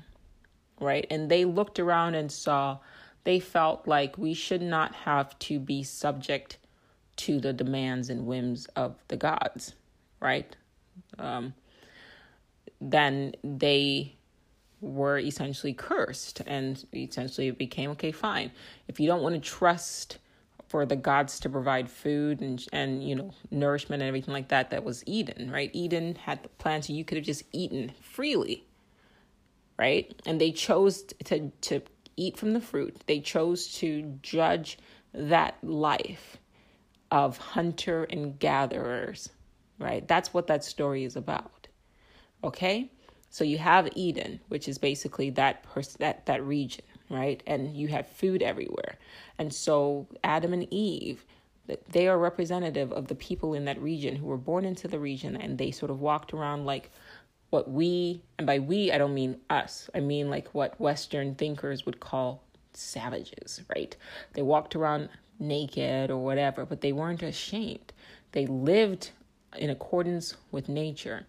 right? 0.79 1.05
And 1.09 1.29
they 1.29 1.43
looked 1.43 1.77
around 1.77 2.15
and 2.15 2.31
saw, 2.31 2.77
they 3.25 3.41
felt 3.41 3.85
like 3.85 4.17
we 4.17 4.33
should 4.33 4.61
not 4.61 4.95
have 4.95 5.37
to 5.39 5.59
be 5.59 5.83
subject 5.83 6.57
to 7.17 7.41
the 7.41 7.51
demands 7.51 8.09
and 8.09 8.25
whims 8.25 8.65
of 8.77 8.95
the 9.09 9.17
gods, 9.17 9.73
right? 10.21 10.55
Um, 11.19 11.53
then 12.79 13.35
they 13.43 14.15
were 14.83 15.17
essentially 15.17 15.73
cursed 15.73 16.41
and 16.45 16.85
essentially 16.93 17.47
it 17.47 17.57
became 17.57 17.89
okay 17.91 18.11
fine. 18.11 18.51
If 18.87 18.99
you 18.99 19.07
don't 19.07 19.23
want 19.23 19.35
to 19.35 19.41
trust 19.41 20.19
for 20.67 20.85
the 20.85 20.95
gods 20.95 21.39
to 21.39 21.49
provide 21.49 21.89
food 21.89 22.41
and 22.41 22.65
and 22.73 23.07
you 23.07 23.15
know 23.15 23.31
nourishment 23.49 24.01
and 24.01 24.07
everything 24.07 24.33
like 24.33 24.49
that 24.49 24.71
that 24.71 24.83
was 24.83 25.03
eden 25.05 25.49
right? 25.49 25.69
Eden 25.73 26.15
had 26.15 26.43
the 26.43 26.49
plants 26.49 26.89
you 26.89 27.05
could 27.05 27.17
have 27.17 27.25
just 27.25 27.43
eaten 27.51 27.91
freely 28.01 28.65
right? 29.79 30.21
And 30.25 30.39
they 30.39 30.51
chose 30.51 31.03
to 31.25 31.49
to 31.61 31.81
eat 32.15 32.37
from 32.37 32.53
the 32.53 32.61
fruit. 32.61 33.03
They 33.07 33.19
chose 33.19 33.73
to 33.75 34.19
judge 34.21 34.77
that 35.13 35.55
life 35.63 36.37
of 37.09 37.37
hunter 37.37 38.03
and 38.03 38.37
gatherers 38.37 39.29
right? 39.79 40.07
That's 40.07 40.33
what 40.33 40.47
that 40.47 40.63
story 40.63 41.03
is 41.03 41.15
about 41.15 41.67
okay 42.43 42.91
so 43.33 43.43
you 43.43 43.57
have 43.57 43.89
Eden, 43.95 44.41
which 44.49 44.67
is 44.67 44.77
basically 44.77 45.31
that 45.31 45.63
person 45.63 45.97
that 46.01 46.27
that 46.27 46.43
region, 46.43 46.85
right? 47.09 47.41
And 47.47 47.75
you 47.75 47.87
have 47.87 48.07
food 48.07 48.43
everywhere. 48.43 48.99
And 49.39 49.51
so 49.51 50.05
Adam 50.23 50.53
and 50.53 50.71
Eve, 50.71 51.25
they 51.89 52.07
are 52.07 52.19
representative 52.19 52.91
of 52.91 53.07
the 53.07 53.15
people 53.15 53.55
in 53.55 53.65
that 53.65 53.81
region 53.81 54.15
who 54.15 54.27
were 54.27 54.37
born 54.37 54.65
into 54.65 54.87
the 54.87 54.99
region 54.99 55.35
and 55.35 55.57
they 55.57 55.71
sort 55.71 55.89
of 55.89 55.99
walked 55.99 56.31
around 56.31 56.67
like 56.67 56.91
what 57.49 57.71
we 57.71 58.21
and 58.37 58.45
by 58.45 58.59
we 58.59 58.91
I 58.91 58.99
don't 58.99 59.15
mean 59.15 59.39
us. 59.49 59.89
I 59.95 59.99
mean 59.99 60.29
like 60.29 60.53
what 60.53 60.79
western 60.79 61.33
thinkers 61.33 61.87
would 61.87 61.99
call 61.99 62.43
savages, 62.73 63.63
right? 63.75 63.97
They 64.33 64.43
walked 64.43 64.75
around 64.75 65.09
naked 65.39 66.11
or 66.11 66.23
whatever, 66.23 66.67
but 66.67 66.81
they 66.81 66.93
weren't 66.93 67.23
ashamed. 67.23 67.93
They 68.33 68.45
lived 68.45 69.09
in 69.57 69.71
accordance 69.71 70.35
with 70.51 70.69
nature 70.69 71.25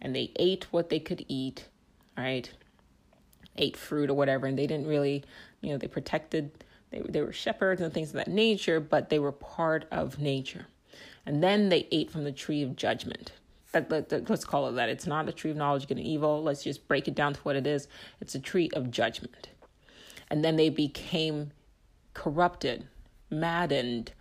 and 0.00 0.14
they 0.14 0.32
ate 0.36 0.66
what 0.70 0.88
they 0.88 1.00
could 1.00 1.24
eat, 1.28 1.68
right? 2.16 2.50
Ate 3.56 3.76
fruit 3.76 4.10
or 4.10 4.14
whatever, 4.14 4.46
and 4.46 4.58
they 4.58 4.66
didn't 4.66 4.86
really, 4.86 5.24
you 5.60 5.70
know, 5.70 5.78
they 5.78 5.86
protected, 5.86 6.50
they, 6.90 7.00
they 7.00 7.22
were 7.22 7.32
shepherds 7.32 7.80
and 7.80 7.92
things 7.92 8.08
of 8.08 8.14
that 8.14 8.28
nature, 8.28 8.80
but 8.80 9.08
they 9.10 9.18
were 9.18 9.32
part 9.32 9.86
of 9.90 10.18
nature. 10.18 10.66
And 11.26 11.42
then 11.42 11.68
they 11.68 11.88
ate 11.90 12.10
from 12.10 12.24
the 12.24 12.32
tree 12.32 12.62
of 12.62 12.76
judgment. 12.76 13.32
That, 13.72 13.90
let, 13.90 14.30
let's 14.30 14.44
call 14.44 14.68
it 14.68 14.72
that. 14.72 14.88
It's 14.88 15.06
not 15.06 15.28
a 15.28 15.32
tree 15.32 15.50
of 15.50 15.56
knowledge, 15.56 15.88
good 15.88 15.96
and 15.96 16.06
evil. 16.06 16.42
Let's 16.42 16.62
just 16.62 16.86
break 16.86 17.08
it 17.08 17.14
down 17.14 17.34
to 17.34 17.40
what 17.40 17.56
it 17.56 17.66
is. 17.66 17.88
It's 18.20 18.34
a 18.34 18.40
tree 18.40 18.70
of 18.74 18.90
judgment. 18.90 19.48
And 20.30 20.44
then 20.44 20.56
they 20.56 20.68
became 20.68 21.50
corrupted, 22.12 22.86
maddened 23.30 24.12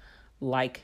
like 0.41 0.83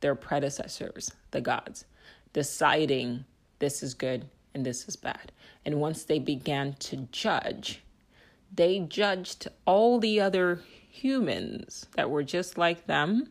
their 0.00 0.14
predecessors, 0.14 1.12
the 1.30 1.40
gods, 1.40 1.84
deciding 2.32 3.24
this 3.60 3.82
is 3.82 3.94
good 3.94 4.26
and 4.54 4.66
this 4.66 4.88
is 4.88 4.96
bad. 4.96 5.32
And 5.64 5.80
once 5.80 6.04
they 6.04 6.18
began 6.18 6.74
to 6.74 7.08
judge, 7.12 7.82
they 8.54 8.80
judged 8.80 9.48
all 9.64 9.98
the 9.98 10.20
other 10.20 10.60
humans 10.90 11.86
that 11.94 12.10
were 12.10 12.24
just 12.24 12.58
like 12.58 12.86
them, 12.86 13.28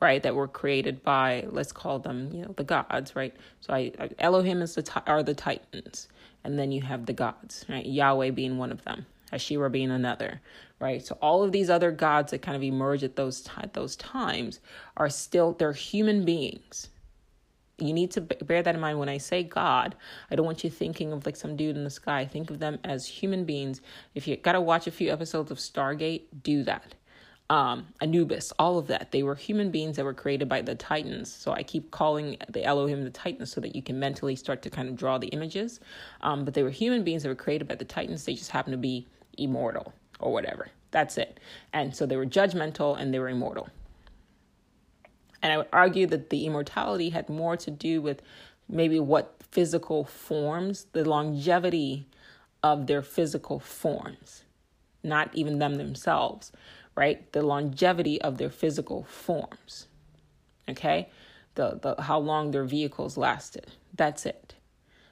right? 0.00 0.22
That 0.22 0.34
were 0.34 0.48
created 0.48 1.02
by, 1.02 1.46
let's 1.48 1.72
call 1.72 1.98
them, 1.98 2.30
you 2.32 2.42
know, 2.42 2.52
the 2.56 2.64
gods, 2.64 3.16
right? 3.16 3.34
So 3.60 3.72
I, 3.72 3.92
Elohim 4.18 4.60
is 4.60 4.74
the 4.74 5.02
are 5.06 5.22
the 5.22 5.34
titans, 5.34 6.08
and 6.44 6.58
then 6.58 6.70
you 6.70 6.82
have 6.82 7.06
the 7.06 7.12
gods, 7.12 7.64
right? 7.68 7.86
Yahweh 7.86 8.30
being 8.30 8.58
one 8.58 8.70
of 8.70 8.84
them, 8.84 9.06
Asherah 9.32 9.70
being 9.70 9.90
another, 9.90 10.40
right? 10.78 11.04
So 11.04 11.16
all 11.22 11.42
of 11.42 11.52
these 11.52 11.70
other 11.70 11.90
gods 11.90 12.30
that 12.30 12.42
kind 12.42 12.56
of 12.56 12.62
emerge 12.62 13.02
at 13.02 13.16
those 13.16 13.40
t- 13.40 13.50
those 13.72 13.96
times 13.96 14.60
are 14.96 15.08
still 15.08 15.52
they're 15.52 15.72
human 15.72 16.24
beings, 16.24 16.88
you 17.78 17.92
need 17.92 18.10
to 18.12 18.20
bear 18.20 18.62
that 18.62 18.74
in 18.74 18.80
mind 18.80 18.98
when 18.98 19.08
I 19.08 19.18
say 19.18 19.42
God. 19.42 19.94
I 20.30 20.36
don't 20.36 20.46
want 20.46 20.64
you 20.64 20.70
thinking 20.70 21.12
of 21.12 21.24
like 21.24 21.36
some 21.36 21.56
dude 21.56 21.76
in 21.76 21.84
the 21.84 21.90
sky. 21.90 22.26
Think 22.26 22.50
of 22.50 22.58
them 22.58 22.78
as 22.84 23.06
human 23.06 23.44
beings. 23.44 23.80
If 24.14 24.26
you 24.26 24.36
got 24.36 24.52
to 24.52 24.60
watch 24.60 24.86
a 24.86 24.90
few 24.90 25.12
episodes 25.12 25.50
of 25.50 25.58
Stargate, 25.58 26.22
do 26.42 26.64
that. 26.64 26.94
Um, 27.50 27.86
Anubis, 28.02 28.52
all 28.58 28.78
of 28.78 28.88
that. 28.88 29.10
They 29.10 29.22
were 29.22 29.34
human 29.34 29.70
beings 29.70 29.96
that 29.96 30.04
were 30.04 30.12
created 30.12 30.48
by 30.48 30.60
the 30.60 30.74
Titans. 30.74 31.32
So 31.32 31.52
I 31.52 31.62
keep 31.62 31.90
calling 31.90 32.36
the 32.48 32.64
Elohim 32.64 33.04
the 33.04 33.10
Titans 33.10 33.50
so 33.50 33.60
that 33.62 33.74
you 33.74 33.82
can 33.82 33.98
mentally 33.98 34.36
start 34.36 34.60
to 34.62 34.70
kind 34.70 34.88
of 34.88 34.96
draw 34.96 35.16
the 35.16 35.28
images. 35.28 35.80
Um, 36.20 36.44
but 36.44 36.52
they 36.52 36.62
were 36.62 36.70
human 36.70 37.04
beings 37.04 37.22
that 37.22 37.30
were 37.30 37.34
created 37.34 37.66
by 37.66 37.76
the 37.76 37.86
Titans. 37.86 38.24
They 38.24 38.34
just 38.34 38.50
happen 38.50 38.72
to 38.72 38.76
be 38.76 39.06
immortal 39.38 39.94
or 40.20 40.32
whatever. 40.32 40.68
That's 40.90 41.16
it. 41.16 41.40
And 41.72 41.94
so 41.94 42.06
they 42.06 42.16
were 42.16 42.26
judgmental 42.26 42.98
and 42.98 43.14
they 43.14 43.18
were 43.18 43.28
immortal. 43.28 43.68
And 45.42 45.52
I 45.52 45.58
would 45.58 45.68
argue 45.72 46.06
that 46.08 46.30
the 46.30 46.46
immortality 46.46 47.10
had 47.10 47.28
more 47.28 47.56
to 47.56 47.70
do 47.70 48.02
with 48.02 48.22
maybe 48.68 49.00
what 49.00 49.34
physical 49.50 50.04
forms, 50.04 50.86
the 50.92 51.08
longevity 51.08 52.06
of 52.62 52.86
their 52.86 53.02
physical 53.02 53.58
forms, 53.58 54.42
not 55.02 55.30
even 55.34 55.58
them 55.58 55.76
themselves, 55.76 56.52
right? 56.94 57.30
The 57.32 57.42
longevity 57.42 58.20
of 58.20 58.38
their 58.38 58.50
physical 58.50 59.04
forms. 59.04 59.86
Okay? 60.68 61.08
The, 61.54 61.78
the 61.80 62.02
how 62.02 62.18
long 62.18 62.50
their 62.50 62.64
vehicles 62.64 63.16
lasted. 63.16 63.68
That's 63.94 64.26
it. 64.26 64.54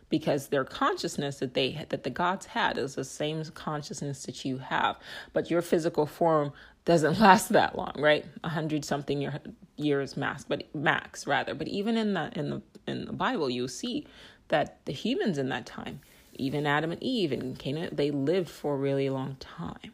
Because 0.09 0.49
their 0.49 0.65
consciousness 0.65 1.39
that 1.39 1.55
they 1.55 1.85
that 1.89 2.05
the 2.05 2.11
gods 2.11 2.47
had 2.47 2.79
is 2.79 2.95
the 2.95 3.05
same 3.05 3.45
consciousness 3.47 4.23
that 4.25 4.45
you 4.45 4.59
have, 4.59 4.97
but 5.33 5.51
your 5.51 5.63
physical 5.63 6.07
form 6.07 6.53
doesn't 6.87 7.21
last 7.21 7.51
that 7.51 7.77
long, 7.77 7.93
right? 7.99 8.25
A 8.43 8.49
hundred 8.49 8.87
something 8.87 9.21
year, 9.21 9.39
years 9.77 10.17
max, 10.17 10.45
but 10.45 10.75
max 10.75 11.27
rather. 11.27 11.55
But 11.55 11.69
even 11.69 11.99
in 11.99 12.15
the 12.15 12.31
in 12.35 12.49
the 12.49 12.63
in 12.87 13.05
the 13.05 13.13
Bible, 13.13 13.51
you 13.51 13.69
see 13.69 14.07
that 14.49 14.79
the 14.87 14.93
humans 14.93 15.37
in 15.37 15.51
that 15.51 15.67
time, 15.67 16.01
even 16.35 16.67
Adam 16.67 16.93
and 16.93 17.03
Eve 17.03 17.33
and 17.33 17.59
Canaan, 17.59 17.95
they 17.95 18.11
lived 18.11 18.49
for 18.49 18.75
a 18.75 18.79
really 18.79 19.11
long 19.11 19.37
time. 19.41 19.93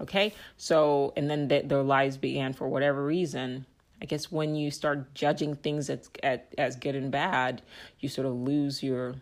Okay, 0.00 0.34
so 0.56 1.12
and 1.16 1.30
then 1.30 1.48
they, 1.48 1.62
their 1.62 1.82
lives 1.82 2.18
began 2.18 2.52
for 2.52 2.68
whatever 2.68 3.04
reason. 3.04 3.64
I 4.02 4.06
guess 4.06 4.32
when 4.32 4.54
you 4.54 4.70
start 4.70 5.14
judging 5.14 5.54
things 5.56 5.88
as 5.88 6.10
as 6.58 6.76
good 6.76 6.96
and 6.96 7.10
bad, 7.10 7.62
you 8.00 8.08
sort 8.08 8.26
of 8.26 8.34
lose 8.34 8.82
your 8.82 9.14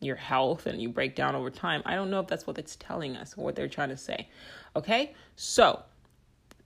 your 0.00 0.16
health 0.16 0.66
and 0.66 0.80
you 0.80 0.88
break 0.88 1.16
down 1.16 1.34
over 1.34 1.50
time. 1.50 1.82
I 1.84 1.94
don't 1.94 2.10
know 2.10 2.20
if 2.20 2.26
that's 2.26 2.46
what 2.46 2.58
it's 2.58 2.76
telling 2.76 3.16
us 3.16 3.34
or 3.36 3.44
what 3.44 3.56
they're 3.56 3.68
trying 3.68 3.88
to 3.88 3.96
say. 3.96 4.28
Okay? 4.76 5.14
So, 5.36 5.82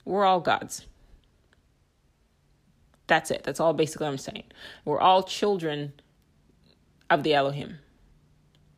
we're 0.04 0.24
all 0.24 0.40
gods. 0.40 0.86
That's 3.06 3.30
it. 3.30 3.42
That's 3.42 3.60
all 3.60 3.72
basically 3.72 4.06
I'm 4.06 4.18
saying. 4.18 4.44
We're 4.84 5.00
all 5.00 5.22
children 5.22 5.92
of 7.10 7.22
the 7.22 7.34
Elohim. 7.34 7.78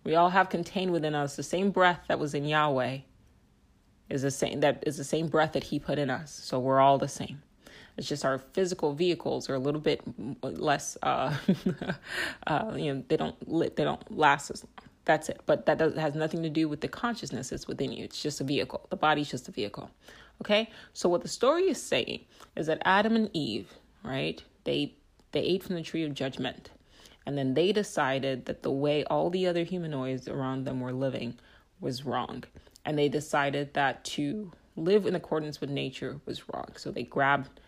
We 0.04 0.14
all 0.14 0.30
have 0.30 0.48
contained 0.48 0.92
within 0.92 1.14
us 1.14 1.36
the 1.36 1.42
same 1.42 1.70
breath 1.70 2.00
that 2.08 2.18
was 2.18 2.34
in 2.34 2.44
Yahweh 2.44 2.98
is 4.08 4.22
the 4.22 4.30
same 4.30 4.60
that 4.60 4.82
is 4.86 4.96
the 4.96 5.04
same 5.04 5.28
breath 5.28 5.52
that 5.52 5.64
he 5.64 5.78
put 5.78 5.98
in 5.98 6.10
us. 6.10 6.32
So 6.32 6.58
we're 6.58 6.80
all 6.80 6.98
the 6.98 7.08
same. 7.08 7.42
It's 7.96 8.08
just 8.08 8.24
our 8.24 8.38
physical 8.38 8.92
vehicles 8.92 9.50
are 9.50 9.54
a 9.54 9.58
little 9.58 9.80
bit 9.80 10.00
less, 10.42 10.96
uh, 11.02 11.36
uh, 12.46 12.72
you 12.76 12.94
know, 12.94 13.04
they 13.08 13.16
don't 13.16 13.76
they 13.76 13.84
don't 13.84 14.16
last 14.16 14.50
as 14.50 14.64
long. 14.64 14.89
That's 15.10 15.28
it. 15.28 15.40
But 15.44 15.66
that 15.66 15.78
does, 15.78 15.96
has 15.96 16.14
nothing 16.14 16.44
to 16.44 16.48
do 16.48 16.68
with 16.68 16.82
the 16.82 16.86
consciousness 16.86 17.48
that's 17.50 17.66
within 17.66 17.90
you. 17.90 18.04
It's 18.04 18.22
just 18.22 18.40
a 18.40 18.44
vehicle. 18.44 18.86
The 18.90 18.96
body's 18.96 19.28
just 19.28 19.48
a 19.48 19.50
vehicle. 19.50 19.90
Okay. 20.40 20.70
So 20.92 21.08
what 21.08 21.22
the 21.22 21.28
story 21.28 21.64
is 21.64 21.82
saying 21.82 22.20
is 22.54 22.68
that 22.68 22.80
Adam 22.84 23.16
and 23.16 23.28
Eve, 23.32 23.72
right? 24.04 24.40
They 24.62 24.94
they 25.32 25.40
ate 25.40 25.64
from 25.64 25.74
the 25.74 25.82
tree 25.82 26.04
of 26.04 26.14
judgment, 26.14 26.70
and 27.26 27.36
then 27.36 27.54
they 27.54 27.72
decided 27.72 28.44
that 28.44 28.62
the 28.62 28.70
way 28.70 29.02
all 29.02 29.30
the 29.30 29.48
other 29.48 29.64
humanoids 29.64 30.28
around 30.28 30.64
them 30.64 30.78
were 30.78 30.92
living 30.92 31.40
was 31.80 32.06
wrong, 32.06 32.44
and 32.84 32.96
they 32.96 33.08
decided 33.08 33.74
that 33.74 34.04
to 34.04 34.52
live 34.76 35.06
in 35.06 35.16
accordance 35.16 35.60
with 35.60 35.70
nature 35.70 36.20
was 36.24 36.48
wrong. 36.50 36.68
So 36.76 36.92
they 36.92 37.02
grabbed 37.02 37.58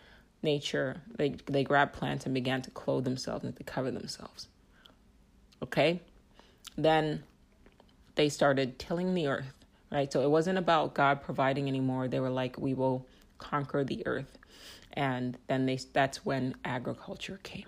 nature, 0.43 1.01
they 1.17 1.35
they 1.47 1.65
grabbed 1.65 1.91
plants 1.91 2.23
and 2.23 2.33
began 2.33 2.61
to 2.61 2.71
clothe 2.71 3.03
themselves 3.03 3.43
and 3.43 3.53
to 3.57 3.65
cover 3.65 3.91
themselves. 3.91 4.47
Okay? 5.61 6.01
Then 6.77 7.23
they 8.15 8.29
started 8.29 8.79
tilling 8.79 9.13
the 9.13 9.27
earth, 9.27 9.65
right? 9.91 10.11
So 10.11 10.21
it 10.21 10.29
wasn't 10.29 10.57
about 10.57 10.93
God 10.93 11.21
providing 11.21 11.67
anymore. 11.67 12.07
They 12.07 12.19
were 12.19 12.29
like, 12.29 12.57
we 12.57 12.73
will 12.73 13.07
conquer 13.37 13.83
the 13.83 14.05
earth. 14.05 14.37
And 14.93 15.37
then 15.47 15.65
they 15.65 15.79
that's 15.91 16.25
when 16.25 16.55
agriculture 16.63 17.39
came. 17.43 17.65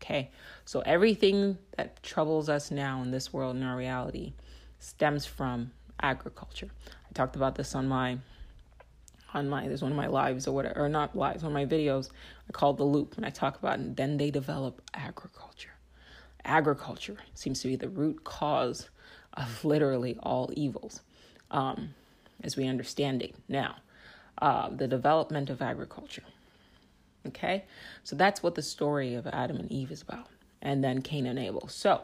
Okay. 0.00 0.30
So 0.64 0.80
everything 0.80 1.58
that 1.76 2.02
troubles 2.02 2.48
us 2.48 2.70
now 2.70 3.02
in 3.02 3.10
this 3.10 3.32
world 3.32 3.56
in 3.56 3.62
our 3.62 3.76
reality 3.76 4.34
stems 4.78 5.26
from 5.26 5.72
agriculture. 6.00 6.68
I 6.88 7.12
talked 7.14 7.36
about 7.36 7.56
this 7.56 7.74
on 7.74 7.88
my 7.88 8.18
on 9.34 9.48
my 9.48 9.66
there's 9.66 9.82
one 9.82 9.92
of 9.92 9.96
my 9.96 10.06
lives 10.06 10.46
or 10.46 10.52
whatever 10.52 10.80
or 10.80 10.88
not 10.88 11.14
lives 11.14 11.42
one 11.42 11.52
of 11.52 11.54
my 11.54 11.66
videos 11.66 12.08
I 12.48 12.52
call 12.52 12.72
the 12.72 12.84
loop 12.84 13.16
and 13.16 13.26
I 13.26 13.30
talk 13.30 13.58
about 13.58 13.78
and 13.78 13.96
then 13.96 14.16
they 14.16 14.30
develop 14.30 14.80
agriculture. 14.94 15.74
Agriculture 16.44 17.16
seems 17.34 17.60
to 17.60 17.68
be 17.68 17.76
the 17.76 17.88
root 17.88 18.24
cause 18.24 18.88
of 19.38 19.64
literally 19.64 20.16
all 20.22 20.50
evils, 20.54 21.00
um, 21.50 21.94
as 22.42 22.56
we 22.56 22.66
understand 22.66 23.22
it 23.22 23.34
now. 23.48 23.76
Uh, 24.40 24.68
the 24.68 24.86
development 24.86 25.50
of 25.50 25.60
agriculture. 25.60 26.22
Okay, 27.26 27.64
so 28.04 28.14
that's 28.14 28.42
what 28.42 28.54
the 28.54 28.62
story 28.62 29.14
of 29.14 29.26
Adam 29.26 29.56
and 29.56 29.70
Eve 29.70 29.90
is 29.90 30.02
about, 30.02 30.28
and 30.62 30.82
then 30.82 31.02
Cain 31.02 31.26
and 31.26 31.38
Abel. 31.38 31.66
So, 31.68 32.02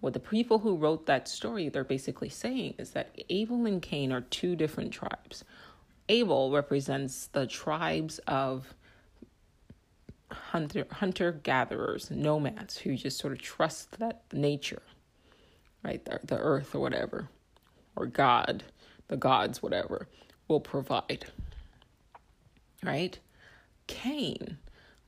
what 0.00 0.12
the 0.12 0.20
people 0.20 0.58
who 0.58 0.76
wrote 0.76 1.06
that 1.06 1.26
story 1.26 1.68
they're 1.70 1.82
basically 1.82 2.28
saying 2.28 2.74
is 2.78 2.90
that 2.90 3.18
Abel 3.30 3.64
and 3.64 3.80
Cain 3.80 4.12
are 4.12 4.20
two 4.20 4.54
different 4.54 4.92
tribes. 4.92 5.44
Abel 6.10 6.52
represents 6.52 7.28
the 7.28 7.46
tribes 7.46 8.18
of 8.26 8.74
hunter 10.30 10.86
hunter 10.90 11.32
gatherers, 11.32 12.10
nomads 12.10 12.76
who 12.78 12.96
just 12.96 13.18
sort 13.18 13.32
of 13.32 13.40
trust 13.40 13.98
that 13.98 14.22
nature 14.32 14.82
right? 15.84 16.04
The, 16.04 16.20
the 16.24 16.38
earth 16.38 16.74
or 16.74 16.80
whatever, 16.80 17.28
or 17.94 18.06
God, 18.06 18.64
the 19.08 19.16
gods, 19.16 19.62
whatever, 19.62 20.08
will 20.48 20.60
provide, 20.60 21.26
right? 22.82 23.18
Cain, 23.86 24.58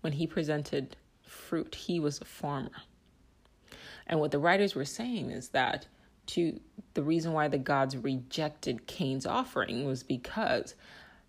when 0.03 0.13
he 0.13 0.27
presented 0.27 0.97
fruit, 1.23 1.75
he 1.75 1.99
was 1.99 2.21
a 2.21 2.25
farmer. 2.25 2.71
And 4.07 4.21
what 4.21 4.31
the 4.31 4.39
writers 4.39 4.75
were 4.75 4.85
saying 4.85 5.31
is 5.31 5.49
that 5.49 5.87
to 6.27 6.61
the 6.95 7.03
reason 7.03 7.33
why 7.33 7.49
the 7.49 7.59
gods 7.59 7.97
rejected 7.97 8.87
Cain's 8.87 9.27
offering 9.27 9.87
was 9.87 10.03
because 10.03 10.75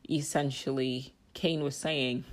essentially 0.10 1.14
Cain 1.34 1.64
was 1.64 1.76
saying, 1.76 2.24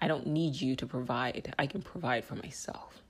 I 0.00 0.08
don't 0.08 0.26
need 0.26 0.60
you 0.60 0.76
to 0.76 0.86
provide. 0.86 1.54
I 1.58 1.66
can 1.66 1.82
provide 1.82 2.24
for 2.24 2.36
myself. 2.36 3.02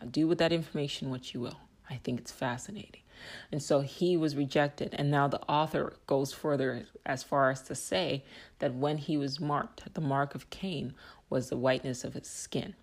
Now 0.00 0.08
do 0.10 0.28
with 0.28 0.38
that 0.38 0.52
information 0.52 1.10
what 1.10 1.32
you 1.32 1.40
will. 1.40 1.58
I 1.90 1.96
think 1.96 2.20
it's 2.20 2.32
fascinating. 2.32 3.02
And 3.50 3.62
so 3.62 3.80
he 3.80 4.16
was 4.16 4.36
rejected. 4.36 4.94
And 4.96 5.10
now 5.10 5.28
the 5.28 5.42
author 5.42 5.94
goes 6.06 6.32
further 6.32 6.86
as 7.04 7.22
far 7.22 7.50
as 7.50 7.62
to 7.62 7.74
say 7.74 8.24
that 8.58 8.74
when 8.74 8.98
he 8.98 9.16
was 9.16 9.40
marked, 9.40 9.94
the 9.94 10.00
mark 10.00 10.34
of 10.34 10.50
Cain 10.50 10.94
was 11.28 11.48
the 11.48 11.56
whiteness 11.56 12.04
of 12.04 12.14
his 12.14 12.28
skin. 12.28 12.74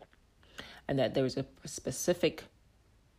And 0.88 1.00
that 1.00 1.14
there 1.14 1.24
was 1.24 1.38
a 1.38 1.46
specific 1.66 2.44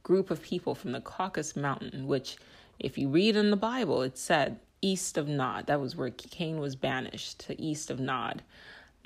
group 0.03 0.31
of 0.31 0.43
people 0.43 0.75
from 0.75 0.93
the 0.93 1.01
Caucasus 1.01 1.57
Mountain, 1.57 2.07
which, 2.07 2.37
if 2.79 2.97
you 2.97 3.09
read 3.09 3.35
in 3.35 3.51
the 3.51 3.57
Bible, 3.57 4.03
it 4.03 4.17
said 4.17 4.61
east 4.81 5.19
of 5.19 5.27
Nod. 5.27 5.67
That 5.67 5.81
was 5.81 5.97
where 5.97 6.11
Cain 6.11 6.61
was 6.61 6.77
banished 6.77 7.41
to 7.41 7.61
east 7.61 7.91
of 7.91 7.99
Nod. 7.99 8.43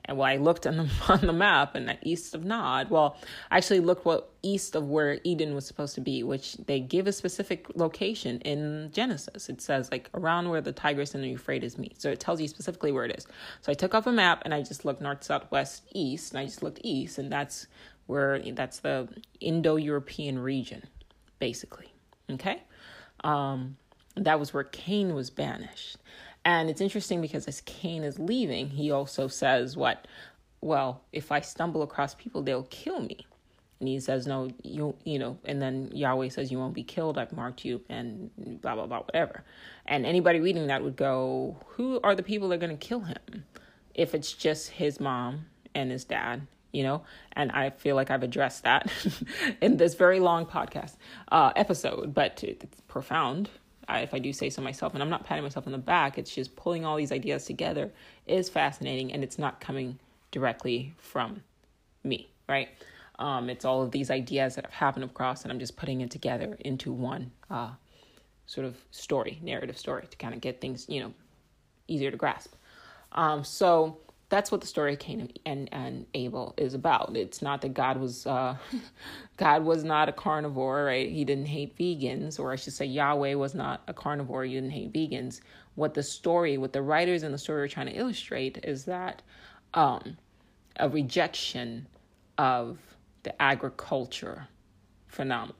And 0.05 0.17
well, 0.17 0.29
I 0.29 0.37
looked 0.37 0.67
on 0.67 0.77
the 0.77 0.91
on 1.09 1.21
the 1.21 1.33
map, 1.33 1.75
and 1.75 1.97
east 2.03 2.35
of 2.35 2.45
Nod, 2.45 2.91
well, 2.91 3.17
I 3.51 3.59
actually 3.59 3.81
looked 3.81 4.05
what 4.05 4.31
east 4.43 4.75
of 4.75 4.89
where 4.89 5.21
Eden 5.25 5.55
was 5.55 5.67
supposed 5.67 5.95
to 5.97 6.01
be, 6.01 6.23
which 6.23 6.55
they 6.55 6.81
give 6.81 7.07
a 7.07 7.13
specific 7.13 7.67
location 7.75 8.41
in 8.41 8.91
Genesis. 8.93 9.49
It 9.49 9.61
says 9.61 9.91
like 9.91 10.11
around 10.15 10.49
where 10.49 10.61
the 10.61 10.73
Tigris 10.73 11.15
and 11.15 11.23
the 11.23 11.29
Euphrates 11.29 11.79
meet, 11.79 12.01
so 12.01 12.11
it 12.11 12.21
tells 12.21 12.41
you 12.41 12.49
specifically 12.49 12.93
where 12.93 13.05
it 13.05 13.17
is. 13.17 13.27
So 13.61 13.71
I 13.73 13.75
took 13.75 13.95
off 13.95 14.07
a 14.07 14.13
map 14.13 14.43
and 14.45 14.55
I 14.55 14.63
just 14.63 14.85
looked 14.85 15.01
north, 15.01 15.25
south, 15.25 15.51
west, 15.51 15.85
east, 15.93 16.33
and 16.33 16.41
I 16.41 16.45
just 16.45 16.63
looked 16.63 16.81
east, 16.83 17.19
and 17.19 17.31
that's 17.31 17.67
where 18.07 18.41
that's 18.41 18.81
the 18.81 19.09
Indo-European 19.41 20.39
region, 20.39 20.83
basically. 21.39 21.93
Okay, 22.31 22.63
um, 23.25 23.77
that 24.17 24.39
was 24.39 24.53
where 24.55 24.65
Cain 24.65 25.15
was 25.15 25.31
banished. 25.31 25.97
And 26.45 26.71
it's 26.71 26.81
interesting 26.81 27.21
because 27.21 27.47
as 27.47 27.61
Cain 27.63 28.03
is 28.03 28.19
leaving, 28.19 28.69
he 28.69 28.91
also 28.91 29.29
says, 29.29 29.77
What? 29.77 30.07
Well, 30.63 31.03
if 31.13 31.33
I 31.33 31.41
stumble 31.41 31.83
across 31.83 32.15
people, 32.15 32.43
they'll 32.43 32.65
kill 32.65 33.01
me. 33.01 33.27
And 33.79 33.89
he 33.89 34.01
says, 34.01 34.27
No, 34.27 34.51
you 34.63 34.95
you 35.05 35.19
know, 35.19 35.39
and 35.45 35.61
then 35.61 35.91
Yahweh 35.93 36.29
says, 36.29 36.51
You 36.51 36.59
won't 36.59 36.75
be 36.75 36.83
killed, 36.83 37.19
I've 37.19 37.33
marked 37.33 37.65
you, 37.65 37.83
and 37.89 38.31
blah 38.61 38.75
blah 38.75 38.87
blah, 38.87 39.01
whatever. 39.01 39.45
And 39.87 40.07
anybody 40.07 40.41
reading 40.41 40.67
that 40.69 40.83
would 40.83 40.97
go, 40.97 41.57
Who 41.69 42.01
are 42.03 42.15
the 42.15 42.23
people 42.23 42.49
that 42.49 42.57
are 42.57 42.59
gonna 42.59 42.77
kill 42.77 43.01
him? 43.01 43.45
If 43.95 44.15
it's 44.15 44.33
just 44.33 44.71
his 44.71 45.01
mom 45.01 45.47
and 45.75 45.91
his 45.91 46.05
dad, 46.05 46.47
you 46.73 46.83
know, 46.83 47.03
and 47.33 47.51
I 47.53 47.71
feel 47.71 47.97
like 47.97 48.11
I've 48.11 48.23
addressed 48.23 48.63
that 48.63 48.91
in 49.61 49.77
this 49.77 49.95
very 49.95 50.21
long 50.21 50.47
podcast 50.47 50.97
uh, 51.31 51.53
episode, 51.57 52.15
but 52.15 52.43
it's 52.45 52.81
profound 52.83 53.51
if 53.99 54.15
I 54.15 54.19
do 54.19 54.33
say 54.33 54.51
so 54.51 54.63
myself, 54.63 54.95
and 54.95 55.03
I'm 55.03 55.11
not 55.11 55.25
patting 55.25 55.43
myself 55.43 55.67
on 55.67 55.73
the 55.73 55.79
back, 55.79 56.19
it's 56.19 56.35
just 56.35 56.57
pulling 56.57 56.85
all 56.85 56.97
these 56.97 57.13
ideas 57.13 57.45
together 57.45 57.91
is 58.27 58.49
fascinating, 58.49 59.13
and 59.13 59.23
it's 59.23 59.39
not 59.39 59.61
coming 59.61 59.99
directly 60.31 60.95
from 60.99 61.43
me, 62.05 62.31
right? 62.49 62.69
Um, 63.19 63.51
it's 63.51 63.65
all 63.65 63.83
of 63.83 63.91
these 63.91 64.11
ideas 64.11 64.55
that 64.55 64.65
have 64.65 64.75
happened 64.75 65.05
across, 65.05 65.43
and 65.43 65.53
I'm 65.53 65.59
just 65.59 65.77
putting 65.77 66.01
it 66.01 66.11
together 66.11 66.57
into 66.61 66.93
one 66.93 67.31
uh, 67.51 67.71
sort 68.47 68.67
of 68.67 68.77
story, 68.91 69.39
narrative 69.43 69.77
story, 69.77 70.07
to 70.11 70.17
kind 70.17 70.35
of 70.35 70.41
get 70.41 70.61
things, 70.61 70.87
you 70.89 71.01
know, 71.01 71.13
easier 71.87 72.11
to 72.11 72.17
grasp. 72.17 72.55
Um, 73.13 73.45
so 73.45 73.99
that's 74.31 74.53
what 74.53 74.61
the 74.61 74.67
story 74.67 74.93
of 74.93 75.01
Cain 75.01 75.29
and, 75.45 75.69
and 75.73 76.07
Abel 76.15 76.55
is 76.57 76.73
about. 76.73 77.17
It's 77.17 77.43
not 77.43 77.61
that 77.63 77.75
God 77.75 77.99
was 77.99 78.27
uh, 78.27 78.57
God 79.37 79.65
was 79.65 79.85
not 79.85 80.09
a 80.09 80.13
carnivore, 80.13 80.85
right? 80.85 81.11
He 81.11 81.25
didn't 81.25 81.47
hate 81.47 81.77
vegans, 81.77 82.39
or 82.39 82.53
I 82.53 82.57
should 82.57 82.73
say 82.73 82.87
Yahweh 82.87 83.35
was 83.35 83.55
not 83.55 83.83
a 83.89 83.93
carnivore. 83.93 84.45
He 84.45 84.55
didn't 84.55 84.71
hate 84.71 84.93
vegans. 84.93 85.41
What 85.75 85.95
the 85.95 86.03
story, 86.03 86.57
what 86.59 86.73
the 86.73 86.81
writers 86.81 87.25
in 87.25 87.33
the 87.33 87.39
story 87.39 87.63
are 87.63 87.69
trying 87.69 87.87
to 87.87 87.93
illustrate 87.93 88.61
is 88.63 88.85
that 88.85 89.21
um, 89.75 90.17
a 90.77 90.89
rejection 90.89 91.87
of 92.39 92.79
the 93.25 93.43
agriculture 93.43 94.47
phenomenon, 95.09 95.55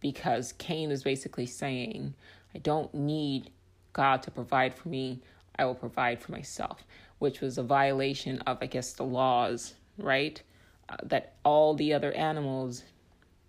because 0.00 0.52
Cain 0.54 0.90
is 0.90 1.02
basically 1.02 1.46
saying, 1.46 2.14
"I 2.54 2.58
don't 2.58 2.92
need 2.94 3.50
God 3.92 4.22
to 4.22 4.30
provide 4.30 4.74
for 4.74 4.88
me. 4.88 5.20
I 5.58 5.66
will 5.66 5.74
provide 5.74 6.22
for 6.22 6.32
myself." 6.32 6.82
Which 7.18 7.40
was 7.40 7.58
a 7.58 7.62
violation 7.62 8.40
of, 8.40 8.58
I 8.60 8.66
guess, 8.66 8.92
the 8.92 9.04
laws, 9.04 9.74
right? 9.98 10.40
Uh, 10.88 10.96
that 11.04 11.34
all 11.44 11.74
the 11.74 11.92
other 11.92 12.12
animals 12.12 12.84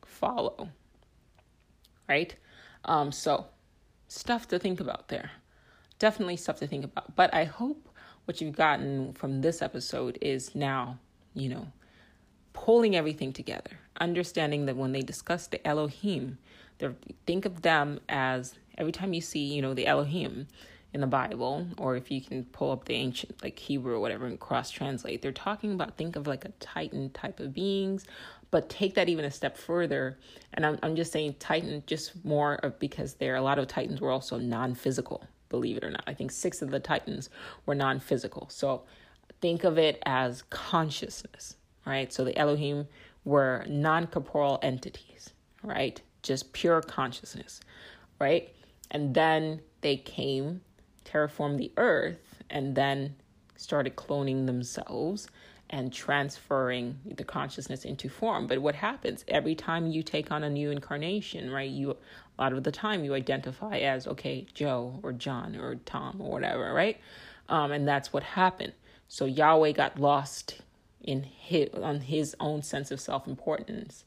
follow, 0.06 0.70
right? 2.08 2.36
Um, 2.86 3.12
so, 3.12 3.48
stuff 4.08 4.48
to 4.50 4.60
think 4.60 4.80
about 4.80 5.10
there. 5.10 5.32
Definitely 6.00 6.38
stuff 6.38 6.60
to 6.60 6.68
think 6.68 6.86
about. 6.86 7.16
But 7.16 7.34
I 7.34 7.44
hope 7.44 7.90
what 8.26 8.42
you've 8.42 8.56
gotten 8.56 9.14
from 9.14 9.42
this 9.42 9.62
episode 9.62 10.18
is 10.22 10.56
now, 10.56 11.00
you 11.34 11.50
know, 11.50 11.68
pulling 12.54 12.96
everything 12.96 13.34
together, 13.34 13.80
understanding 14.00 14.66
that 14.66 14.76
when 14.76 14.92
they 14.92 15.02
discuss 15.02 15.48
the 15.48 15.66
Elohim, 15.68 16.38
think 17.26 17.46
of 17.46 17.62
them 17.62 18.00
as 18.10 18.56
every 18.78 18.92
time 18.92 19.14
you 19.14 19.22
see, 19.22 19.54
you 19.54 19.62
know, 19.62 19.74
the 19.74 19.88
Elohim, 19.88 20.48
in 20.98 21.02
the 21.02 21.06
Bible, 21.06 21.68
or 21.78 21.96
if 21.96 22.10
you 22.10 22.20
can 22.20 22.44
pull 22.46 22.72
up 22.72 22.86
the 22.86 22.96
ancient 22.96 23.44
like 23.44 23.60
Hebrew 23.60 23.94
or 23.94 24.00
whatever 24.00 24.26
and 24.26 24.40
cross 24.40 24.72
translate, 24.72 25.22
they're 25.22 25.32
talking 25.32 25.72
about 25.74 25.96
think 25.96 26.16
of 26.16 26.26
like 26.26 26.44
a 26.44 26.50
Titan 26.60 27.12
type 27.12 27.40
of 27.40 27.54
beings, 27.54 28.04
but 28.50 28.68
take 28.68 28.96
that 28.96 29.08
even 29.08 29.24
a 29.24 29.30
step 29.30 29.56
further. 29.58 30.18
And 30.54 30.66
I'm 30.66 30.80
I'm 30.82 30.96
just 30.96 31.12
saying 31.12 31.36
Titan 31.38 31.84
just 31.86 32.26
more 32.26 32.56
of 32.56 32.80
because 32.80 33.14
there 33.14 33.34
are 33.34 33.38
a 33.38 33.44
lot 33.44 33.60
of 33.60 33.68
Titans 33.68 34.02
were 34.02 34.10
also 34.10 34.40
non 34.40 34.74
physical, 34.74 35.24
believe 35.50 35.78
it 35.78 35.84
or 35.84 35.92
not. 35.92 36.04
I 36.08 36.16
think 36.16 36.32
six 36.32 36.64
of 36.64 36.72
the 36.72 36.80
Titans 36.80 37.30
were 37.68 37.76
non 37.76 38.00
physical. 38.00 38.48
So 38.50 38.82
think 39.40 39.64
of 39.64 39.78
it 39.78 40.02
as 40.04 40.42
consciousness, 40.50 41.58
right? 41.86 42.12
So 42.12 42.24
the 42.24 42.36
Elohim 42.36 42.88
were 43.24 43.64
non 43.70 44.08
corporeal 44.08 44.58
entities, 44.64 45.30
right? 45.62 46.02
Just 46.24 46.54
pure 46.54 46.82
consciousness, 46.82 47.62
right? 48.20 48.50
And 48.90 49.14
then 49.14 49.62
they 49.82 49.98
came, 49.98 50.62
terraformed 51.08 51.58
the 51.58 51.72
earth, 51.78 52.44
and 52.50 52.76
then 52.76 53.16
started 53.56 53.96
cloning 53.96 54.46
themselves 54.46 55.28
and 55.70 55.92
transferring 55.92 56.98
the 57.06 57.24
consciousness 57.24 57.84
into 57.84 58.08
form. 58.08 58.48
But 58.48 58.62
what 58.62 58.76
happens 58.76 59.26
every 59.28 59.56
time 59.56 59.88
you 59.88 60.02
take 60.02 60.32
on 60.32 60.44
a 60.44 60.50
new 60.50 60.72
incarnation, 60.72 61.52
right? 61.52 61.70
You 61.70 61.92
a 61.92 62.42
lot 62.42 62.54
of 62.54 62.64
the 62.64 62.72
time 62.72 63.04
you 63.04 63.14
identify 63.16 63.78
as 63.78 64.08
okay, 64.08 64.46
Joe 64.54 65.00
or 65.04 65.12
John 65.12 65.56
or 65.56 65.76
Tom 65.76 66.22
or 66.22 66.32
whatever, 66.32 66.74
right? 66.74 67.00
Um, 67.50 67.72
and 67.72 67.88
that's 67.88 68.14
what 68.14 68.24
happened. 68.24 68.74
So 69.08 69.26
Yahweh 69.26 69.72
got 69.72 70.00
lost 70.00 70.62
in 71.02 71.24
his 71.24 71.70
on 71.74 72.02
his 72.02 72.36
own 72.40 72.62
sense 72.62 72.92
of 72.92 73.02
self-importance. 73.02 74.06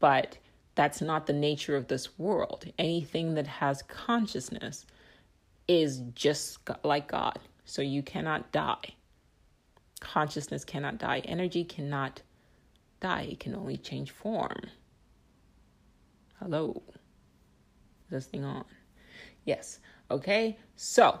But 0.00 0.38
that's 0.74 1.00
not 1.00 1.26
the 1.26 1.32
nature 1.32 1.76
of 1.76 1.88
this 1.88 2.18
world. 2.18 2.66
Anything 2.78 3.34
that 3.34 3.46
has 3.46 3.82
consciousness 3.82 4.86
is 5.68 5.98
just 6.14 6.58
like 6.82 7.08
God. 7.08 7.38
So 7.64 7.82
you 7.82 8.02
cannot 8.02 8.50
die. 8.50 8.94
Consciousness 10.00 10.64
cannot 10.64 10.98
die. 10.98 11.20
Energy 11.24 11.64
cannot 11.64 12.22
die. 13.00 13.28
It 13.32 13.40
can 13.40 13.54
only 13.54 13.76
change 13.76 14.10
form. 14.10 14.62
Hello. 16.40 16.82
Is 18.06 18.10
this 18.10 18.26
thing 18.26 18.44
on? 18.44 18.64
Yes. 19.44 19.80
Okay. 20.10 20.56
So, 20.76 21.20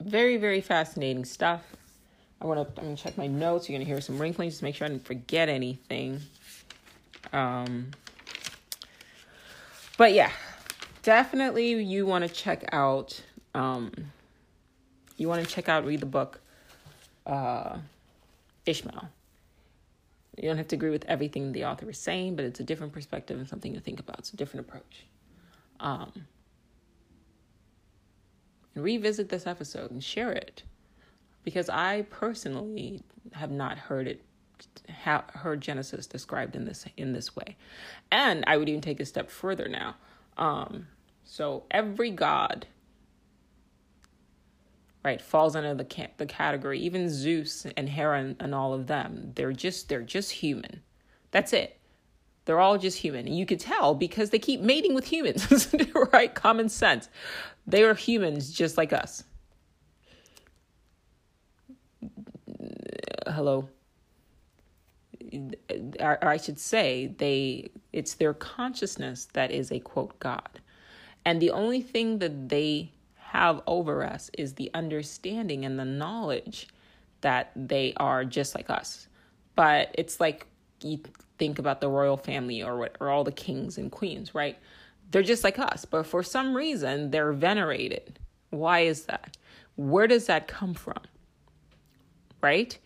very, 0.00 0.36
very 0.36 0.60
fascinating 0.60 1.24
stuff. 1.24 1.62
I 2.40 2.46
want 2.46 2.74
to. 2.74 2.80
I'm 2.80 2.88
gonna 2.88 2.96
check 2.96 3.16
my 3.16 3.26
notes. 3.26 3.68
You're 3.68 3.78
gonna 3.78 3.88
hear 3.88 4.00
some 4.00 4.18
wrinkling. 4.18 4.50
Just 4.50 4.62
make 4.62 4.74
sure 4.74 4.86
I 4.86 4.90
didn't 4.90 5.06
forget 5.06 5.48
anything. 5.48 6.20
Um. 7.32 7.92
But 9.96 10.12
yeah, 10.12 10.30
definitely 11.06 11.80
you 11.82 12.04
want 12.04 12.26
to 12.26 12.28
check 12.28 12.68
out. 12.72 13.22
Um. 13.54 13.92
You 15.16 15.28
want 15.28 15.42
to 15.42 15.48
check 15.48 15.68
out 15.68 15.86
read 15.86 16.00
the 16.00 16.06
book. 16.06 16.40
Uh, 17.24 17.78
Ishmael. 18.66 19.08
You 20.36 20.48
don't 20.48 20.58
have 20.58 20.68
to 20.68 20.76
agree 20.76 20.90
with 20.90 21.06
everything 21.06 21.52
the 21.52 21.64
author 21.64 21.88
is 21.88 21.98
saying, 21.98 22.36
but 22.36 22.44
it's 22.44 22.60
a 22.60 22.64
different 22.64 22.92
perspective 22.92 23.38
and 23.38 23.48
something 23.48 23.72
to 23.72 23.80
think 23.80 24.00
about. 24.00 24.18
It's 24.18 24.32
a 24.32 24.36
different 24.36 24.68
approach. 24.68 25.06
Um, 25.80 26.26
and 28.74 28.84
revisit 28.84 29.30
this 29.30 29.46
episode 29.46 29.90
and 29.90 30.04
share 30.04 30.32
it 30.32 30.62
because 31.42 31.70
I 31.70 32.02
personally 32.10 33.00
have 33.32 33.50
not 33.50 33.78
heard 33.78 34.08
it 34.08 34.20
heard 35.34 35.60
Genesis 35.60 36.06
described 36.06 36.56
in 36.56 36.64
this 36.64 36.84
in 36.96 37.12
this 37.12 37.36
way, 37.36 37.56
and 38.10 38.44
I 38.46 38.56
would 38.56 38.68
even 38.68 38.80
take 38.80 39.00
a 39.00 39.06
step 39.06 39.30
further 39.30 39.68
now. 39.68 39.96
Um, 40.36 40.86
so 41.26 41.64
every 41.70 42.10
god 42.10 42.66
right 45.04 45.20
falls 45.20 45.54
under 45.54 45.74
the 45.74 45.84
ca- 45.84 46.12
the 46.16 46.26
category. 46.26 46.80
Even 46.80 47.08
Zeus 47.08 47.66
and 47.76 47.88
Hera 47.88 48.18
and, 48.20 48.36
and 48.40 48.54
all 48.54 48.72
of 48.72 48.86
them 48.86 49.32
they're 49.34 49.52
just 49.52 49.88
they're 49.88 50.02
just 50.02 50.32
human. 50.32 50.82
That's 51.30 51.52
it. 51.52 51.78
They're 52.44 52.60
all 52.60 52.78
just 52.78 52.98
human. 52.98 53.26
And 53.26 53.36
you 53.36 53.46
could 53.46 53.60
tell 53.60 53.94
because 53.94 54.30
they 54.30 54.38
keep 54.38 54.60
mating 54.60 54.94
with 54.94 55.04
humans 55.04 55.74
right? 56.12 56.34
Common 56.34 56.68
sense. 56.68 57.08
They 57.66 57.82
are 57.82 57.94
humans 57.94 58.52
just 58.52 58.76
like 58.76 58.92
us. 58.92 59.24
Hello? 63.26 63.68
I 66.00 66.36
should 66.36 66.58
say 66.58 67.14
they 67.18 67.70
it's 67.92 68.14
their 68.14 68.32
consciousness 68.32 69.28
that 69.34 69.50
is 69.50 69.70
a 69.72 69.80
quote 69.80 70.18
god 70.20 70.60
and 71.26 71.42
the 71.42 71.50
only 71.50 71.82
thing 71.82 72.20
that 72.20 72.48
they 72.48 72.92
have 73.16 73.60
over 73.66 74.04
us 74.04 74.30
is 74.38 74.54
the 74.54 74.70
understanding 74.72 75.64
and 75.64 75.76
the 75.76 75.84
knowledge 75.84 76.68
that 77.20 77.50
they 77.56 77.92
are 77.96 78.24
just 78.24 78.54
like 78.54 78.70
us. 78.70 79.08
But 79.56 79.92
it's 79.94 80.20
like 80.20 80.46
you 80.80 81.00
think 81.36 81.58
about 81.58 81.80
the 81.80 81.88
royal 81.88 82.16
family 82.16 82.62
or 82.62 82.78
what 82.78 82.96
or 83.00 83.10
all 83.10 83.24
the 83.24 83.32
kings 83.32 83.76
and 83.76 83.90
queens, 83.90 84.36
right? 84.36 84.56
They're 85.10 85.24
just 85.24 85.42
like 85.42 85.58
us, 85.58 85.84
but 85.84 86.06
for 86.06 86.22
some 86.22 86.56
reason 86.56 87.10
they're 87.10 87.32
venerated. 87.32 88.20
Why 88.50 88.80
is 88.80 89.06
that? 89.06 89.36
Where 89.74 90.06
does 90.06 90.26
that 90.26 90.46
come 90.46 90.74
from? 90.74 91.02
Right? 92.40 92.78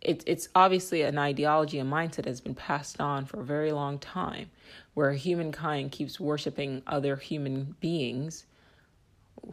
It, 0.00 0.24
it's 0.26 0.48
obviously 0.54 1.02
an 1.02 1.18
ideology, 1.18 1.78
a 1.78 1.84
mindset 1.84 2.16
that 2.16 2.24
has 2.24 2.40
been 2.40 2.54
passed 2.54 3.00
on 3.02 3.26
for 3.26 3.40
a 3.40 3.44
very 3.44 3.70
long 3.70 3.98
time, 3.98 4.50
where 4.94 5.12
humankind 5.12 5.90
keeps 5.92 6.20
worshiping 6.20 6.82
other 6.86 7.16
human 7.16 7.76
beings 7.80 8.46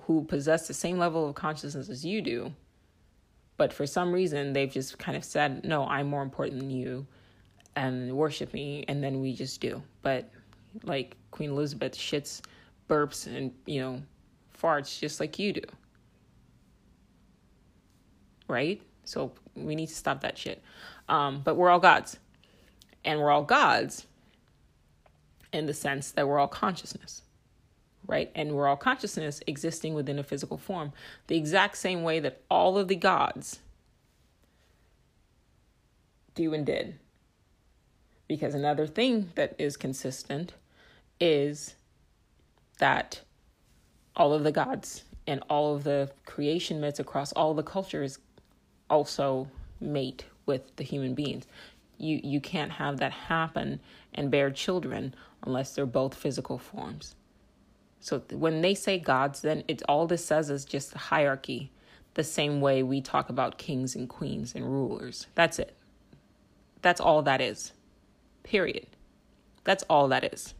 who 0.01 0.23
possess 0.25 0.67
the 0.67 0.73
same 0.73 0.97
level 0.97 1.27
of 1.27 1.35
consciousness 1.35 1.89
as 1.89 2.05
you 2.05 2.21
do, 2.21 2.53
but 3.57 3.73
for 3.73 3.87
some 3.87 4.11
reason 4.11 4.53
they've 4.53 4.71
just 4.71 4.99
kind 4.99 5.17
of 5.17 5.23
said, 5.23 5.65
"No, 5.65 5.85
I'm 5.85 6.07
more 6.07 6.21
important 6.21 6.59
than 6.59 6.69
you," 6.69 7.07
and 7.75 8.15
worship 8.15 8.53
me, 8.53 8.85
and 8.87 9.03
then 9.03 9.21
we 9.21 9.33
just 9.33 9.61
do. 9.61 9.81
But 10.01 10.29
like 10.83 11.15
Queen 11.31 11.51
Elizabeth 11.51 11.95
shits, 11.95 12.41
burps, 12.87 13.25
and 13.27 13.53
you 13.65 13.81
know, 13.81 14.03
farts 14.61 14.99
just 14.99 15.19
like 15.19 15.39
you 15.39 15.53
do, 15.53 15.63
right? 18.47 18.81
So 19.05 19.31
we 19.55 19.75
need 19.75 19.87
to 19.87 19.95
stop 19.95 20.21
that 20.21 20.37
shit. 20.37 20.61
Um, 21.07 21.41
but 21.43 21.55
we're 21.55 21.69
all 21.69 21.79
gods, 21.79 22.19
and 23.05 23.19
we're 23.19 23.31
all 23.31 23.43
gods 23.43 24.05
in 25.51 25.65
the 25.65 25.73
sense 25.73 26.11
that 26.11 26.27
we're 26.27 26.39
all 26.39 26.47
consciousness 26.47 27.23
right? 28.09 28.31
And 28.33 28.53
we're 28.53 28.67
all 28.67 28.75
consciousness 28.75 29.39
existing 29.45 29.93
within 29.93 30.17
a 30.17 30.23
physical 30.23 30.57
form, 30.57 30.91
the 31.27 31.37
exact 31.37 31.77
same 31.77 32.01
way 32.01 32.19
that 32.19 32.41
all 32.49 32.77
of 32.77 32.87
the 32.87 32.95
gods 32.95 33.59
do 36.33 36.53
and 36.53 36.65
did. 36.65 36.97
Because 38.27 38.55
another 38.55 38.87
thing 38.87 39.31
that 39.35 39.55
is 39.59 39.77
consistent 39.77 40.53
is 41.19 41.75
that 42.79 43.21
all 44.15 44.33
of 44.33 44.43
the 44.43 44.51
gods 44.51 45.03
and 45.27 45.43
all 45.49 45.75
of 45.75 45.83
the 45.83 46.09
creation 46.25 46.81
myths 46.81 46.99
across 46.99 47.31
all 47.33 47.53
the 47.53 47.63
cultures 47.63 48.17
also 48.89 49.47
mate 49.79 50.25
with 50.47 50.75
the 50.77 50.83
human 50.83 51.13
beings. 51.13 51.45
You 51.97 52.19
you 52.23 52.39
can't 52.39 52.71
have 52.71 52.97
that 52.97 53.11
happen 53.11 53.79
and 54.13 54.31
bear 54.31 54.49
children 54.49 55.13
unless 55.43 55.75
they're 55.75 55.85
both 55.85 56.13
physical 56.13 56.57
forms. 56.57 57.15
So 57.99 58.19
when 58.31 58.61
they 58.61 58.75
say 58.75 58.97
gods, 58.97 59.41
then 59.41 59.63
it's 59.67 59.83
all 59.83 60.07
this 60.07 60.23
says 60.23 60.49
is 60.49 60.65
just 60.65 60.93
hierarchy, 60.93 61.71
the 62.13 62.23
same 62.23 62.61
way 62.61 62.83
we 62.83 63.01
talk 63.01 63.29
about 63.29 63.57
kings 63.57 63.95
and 63.95 64.07
queens 64.07 64.55
and 64.55 64.65
rulers. 64.65 65.27
That's 65.35 65.59
it. 65.59 65.75
That's 66.81 67.01
all 67.01 67.21
that 67.23 67.41
is. 67.41 67.73
Period. 68.43 68.87
That's 69.63 69.83
all 69.89 70.07
that 70.09 70.33
is. 70.33 70.53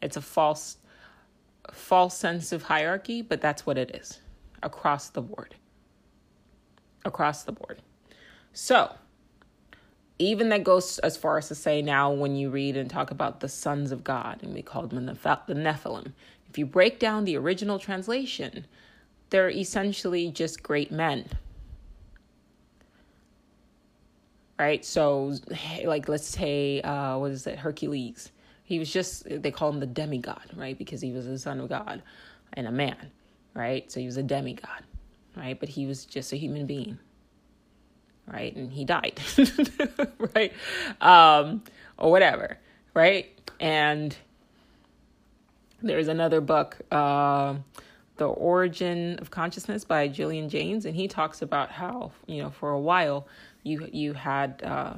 It's 0.00 0.16
a 0.16 0.22
false 0.22 0.78
false 1.72 2.16
sense 2.16 2.52
of 2.52 2.62
hierarchy, 2.62 3.22
but 3.22 3.40
that's 3.40 3.66
what 3.66 3.76
it 3.76 3.94
is 3.94 4.20
across 4.62 5.08
the 5.10 5.22
board. 5.22 5.54
Across 7.04 7.44
the 7.44 7.52
board. 7.52 7.82
So, 8.52 8.94
even 10.18 10.48
that 10.48 10.64
goes 10.64 10.98
as 11.00 11.16
far 11.16 11.38
as 11.38 11.48
to 11.48 11.54
say 11.54 11.82
now 11.82 12.10
when 12.10 12.36
you 12.36 12.50
read 12.50 12.76
and 12.76 12.88
talk 12.88 13.10
about 13.10 13.40
the 13.40 13.48
sons 13.48 13.92
of 13.92 14.02
God, 14.02 14.42
and 14.42 14.54
we 14.54 14.62
call 14.62 14.86
them 14.86 15.06
the 15.06 15.12
Nephilim. 15.12 16.12
If 16.48 16.58
you 16.58 16.64
break 16.64 16.98
down 16.98 17.24
the 17.24 17.36
original 17.36 17.78
translation, 17.78 18.66
they're 19.30 19.50
essentially 19.50 20.30
just 20.30 20.62
great 20.62 20.90
men. 20.90 21.26
Right? 24.58 24.84
So, 24.84 25.34
like, 25.84 26.08
let's 26.08 26.26
say, 26.26 26.80
uh, 26.80 27.18
what 27.18 27.30
is 27.32 27.46
it, 27.46 27.58
Hercules. 27.58 28.32
He 28.64 28.78
was 28.78 28.90
just, 28.90 29.24
they 29.28 29.50
call 29.50 29.68
him 29.68 29.80
the 29.80 29.86
demigod, 29.86 30.50
right? 30.56 30.76
Because 30.76 31.00
he 31.02 31.12
was 31.12 31.26
the 31.26 31.38
son 31.38 31.60
of 31.60 31.68
God 31.68 32.02
and 32.54 32.66
a 32.66 32.72
man, 32.72 33.12
right? 33.54 33.90
So 33.92 34.00
he 34.00 34.06
was 34.06 34.16
a 34.16 34.22
demigod, 34.22 34.82
right? 35.36 35.60
But 35.60 35.68
he 35.68 35.86
was 35.86 36.06
just 36.06 36.32
a 36.32 36.36
human 36.36 36.66
being 36.66 36.98
right? 38.26 38.54
And 38.54 38.72
he 38.72 38.84
died, 38.84 39.20
right? 40.34 40.52
Um, 41.00 41.62
or 41.98 42.10
whatever, 42.10 42.58
right? 42.94 43.26
And 43.60 44.16
there's 45.82 46.08
another 46.08 46.40
book, 46.40 46.78
uh, 46.90 47.56
The 48.16 48.26
Origin 48.26 49.18
of 49.20 49.30
Consciousness 49.30 49.84
by 49.84 50.08
Julian 50.08 50.48
Jaynes, 50.48 50.84
and 50.84 50.96
he 50.96 51.08
talks 51.08 51.42
about 51.42 51.70
how, 51.70 52.12
you 52.26 52.42
know, 52.42 52.50
for 52.50 52.70
a 52.70 52.80
while 52.80 53.26
you 53.62 53.88
you 53.92 54.12
had 54.12 54.62
uh, 54.64 54.94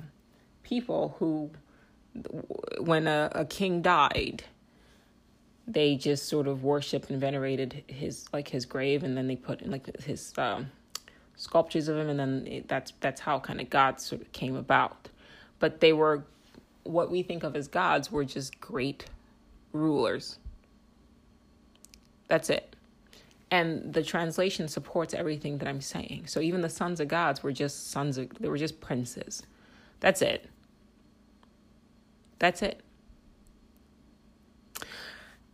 people 0.63 1.17
who, 1.19 1.51
when 2.81 3.07
a, 3.07 3.31
a 3.35 3.45
king 3.45 3.81
died, 3.81 4.45
they 5.67 5.97
just 5.97 6.29
sort 6.29 6.47
of 6.47 6.63
worshipped 6.63 7.11
and 7.11 7.21
venerated 7.21 7.85
his 7.87 8.29
like 8.33 8.49
his 8.49 8.67
grave, 8.67 9.03
and 9.03 9.17
then 9.17 9.27
they 9.27 9.37
put 9.37 9.63
in 9.63 9.71
like 9.71 10.01
his 10.01 10.33
um, 10.37 10.71
sculptures 11.39 11.89
of 11.89 11.97
him, 11.97 12.10
and 12.10 12.20
then 12.20 12.47
it, 12.47 12.69
that's 12.69 12.93
that's 13.01 13.23
how 13.23 13.39
kind 13.39 13.60
of 13.60 13.70
God 13.70 14.01
sort 14.01 14.20
of 14.20 14.31
came 14.32 14.55
about. 14.55 15.09
But 15.59 15.81
they 15.81 15.94
were 15.94 16.24
what 16.85 17.10
we 17.10 17.23
think 17.23 17.43
of 17.43 17.56
as 17.56 17.69
gods 17.69 18.12
were 18.12 18.24
just 18.24 18.60
great 18.60 19.06
rulers. 19.73 20.39
That's 22.28 22.51
it. 22.51 22.77
And 23.51 23.93
the 23.94 24.02
translation 24.02 24.69
supports 24.69 25.15
everything 25.15 25.59
that 25.59 25.69
I'm 25.69 25.81
saying. 25.81 26.27
So 26.27 26.40
even 26.40 26.60
the 26.60 26.69
sons 26.69 27.01
of 27.01 27.09
gods 27.09 27.43
were 27.43 27.52
just 27.52 27.90
sons 27.90 28.19
of, 28.19 28.28
they 28.39 28.48
were 28.48 28.59
just 28.59 28.81
princes. 28.81 29.43
That's 30.01 30.20
it. 30.20 30.48
That's 32.39 32.62
it. 32.62 32.82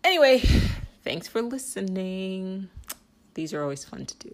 Anyway, 0.02 0.38
thanks 1.02 1.28
for 1.28 1.40
listening. 1.40 2.68
These 3.34 3.54
are 3.54 3.62
always 3.62 3.84
fun 3.84 4.06
to 4.06 4.16
do. 4.18 4.32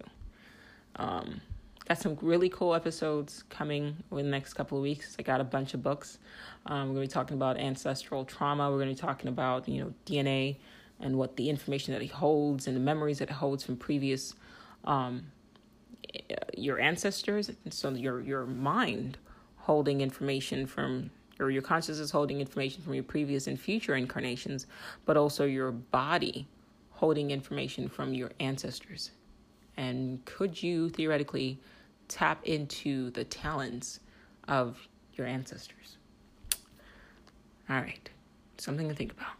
Um, 1.01 1.41
got 1.89 1.99
some 1.99 2.17
really 2.21 2.51
cool 2.51 2.75
episodes 2.75 3.43
coming 3.49 3.97
over 4.13 4.23
the 4.23 4.29
next 4.29 4.53
couple 4.53 4.77
of 4.79 4.83
weeks. 4.83 5.17
I 5.19 5.23
got 5.23 5.41
a 5.41 5.45
bunch 5.45 5.75
of 5.75 5.83
books. 5.83 6.19
Um, 6.67 6.89
we're 6.89 6.95
going 6.97 7.09
to 7.09 7.11
be 7.11 7.15
talking 7.15 7.37
about 7.37 7.57
ancestral 7.57 8.25
trauma. 8.25 8.71
We're 8.71 8.77
going 8.77 8.95
to 8.95 9.03
be 9.03 9.07
talking 9.07 9.29
about 9.29 9.69
you 9.69 9.83
know 9.83 9.95
DNA 10.07 10.57
and 11.01 11.17
what 11.17 11.37
the 11.37 11.49
information 11.49 11.95
that 11.95 12.03
it 12.03 12.11
holds 12.11 12.67
and 12.67 12.77
the 12.77 12.81
memories 12.81 13.19
that 13.19 13.31
it 13.31 13.35
holds 13.35 13.65
from 13.65 13.77
previous 13.77 14.35
um, 14.85 15.25
your 16.57 16.79
ancestors. 16.79 17.51
So 17.71 17.91
your 17.91 18.21
your 18.21 18.45
mind 18.45 19.17
holding 19.57 20.03
information 20.03 20.67
from 20.67 21.11
or 21.41 21.51
your 21.51 21.63
consciousness 21.63 22.11
holding 22.11 22.41
information 22.41 22.83
from 22.83 22.93
your 22.93 23.05
previous 23.05 23.47
and 23.47 23.59
future 23.59 23.97
incarnations, 23.97 24.67
but 25.07 25.17
also 25.17 25.47
your 25.47 25.73
body 25.73 26.47
holding 26.91 27.31
information 27.31 27.89
from 27.89 28.13
your 28.13 28.31
ancestors. 28.39 29.11
And 29.81 30.23
could 30.27 30.63
you 30.63 30.91
theoretically 30.91 31.59
tap 32.07 32.45
into 32.45 33.09
the 33.13 33.25
talents 33.25 34.01
of 34.47 34.87
your 35.15 35.27
ancestors? 35.27 35.97
All 37.71 37.77
right, 37.77 38.11
something 38.59 38.91
to 38.91 38.95
think 38.95 39.13
about. 39.13 39.40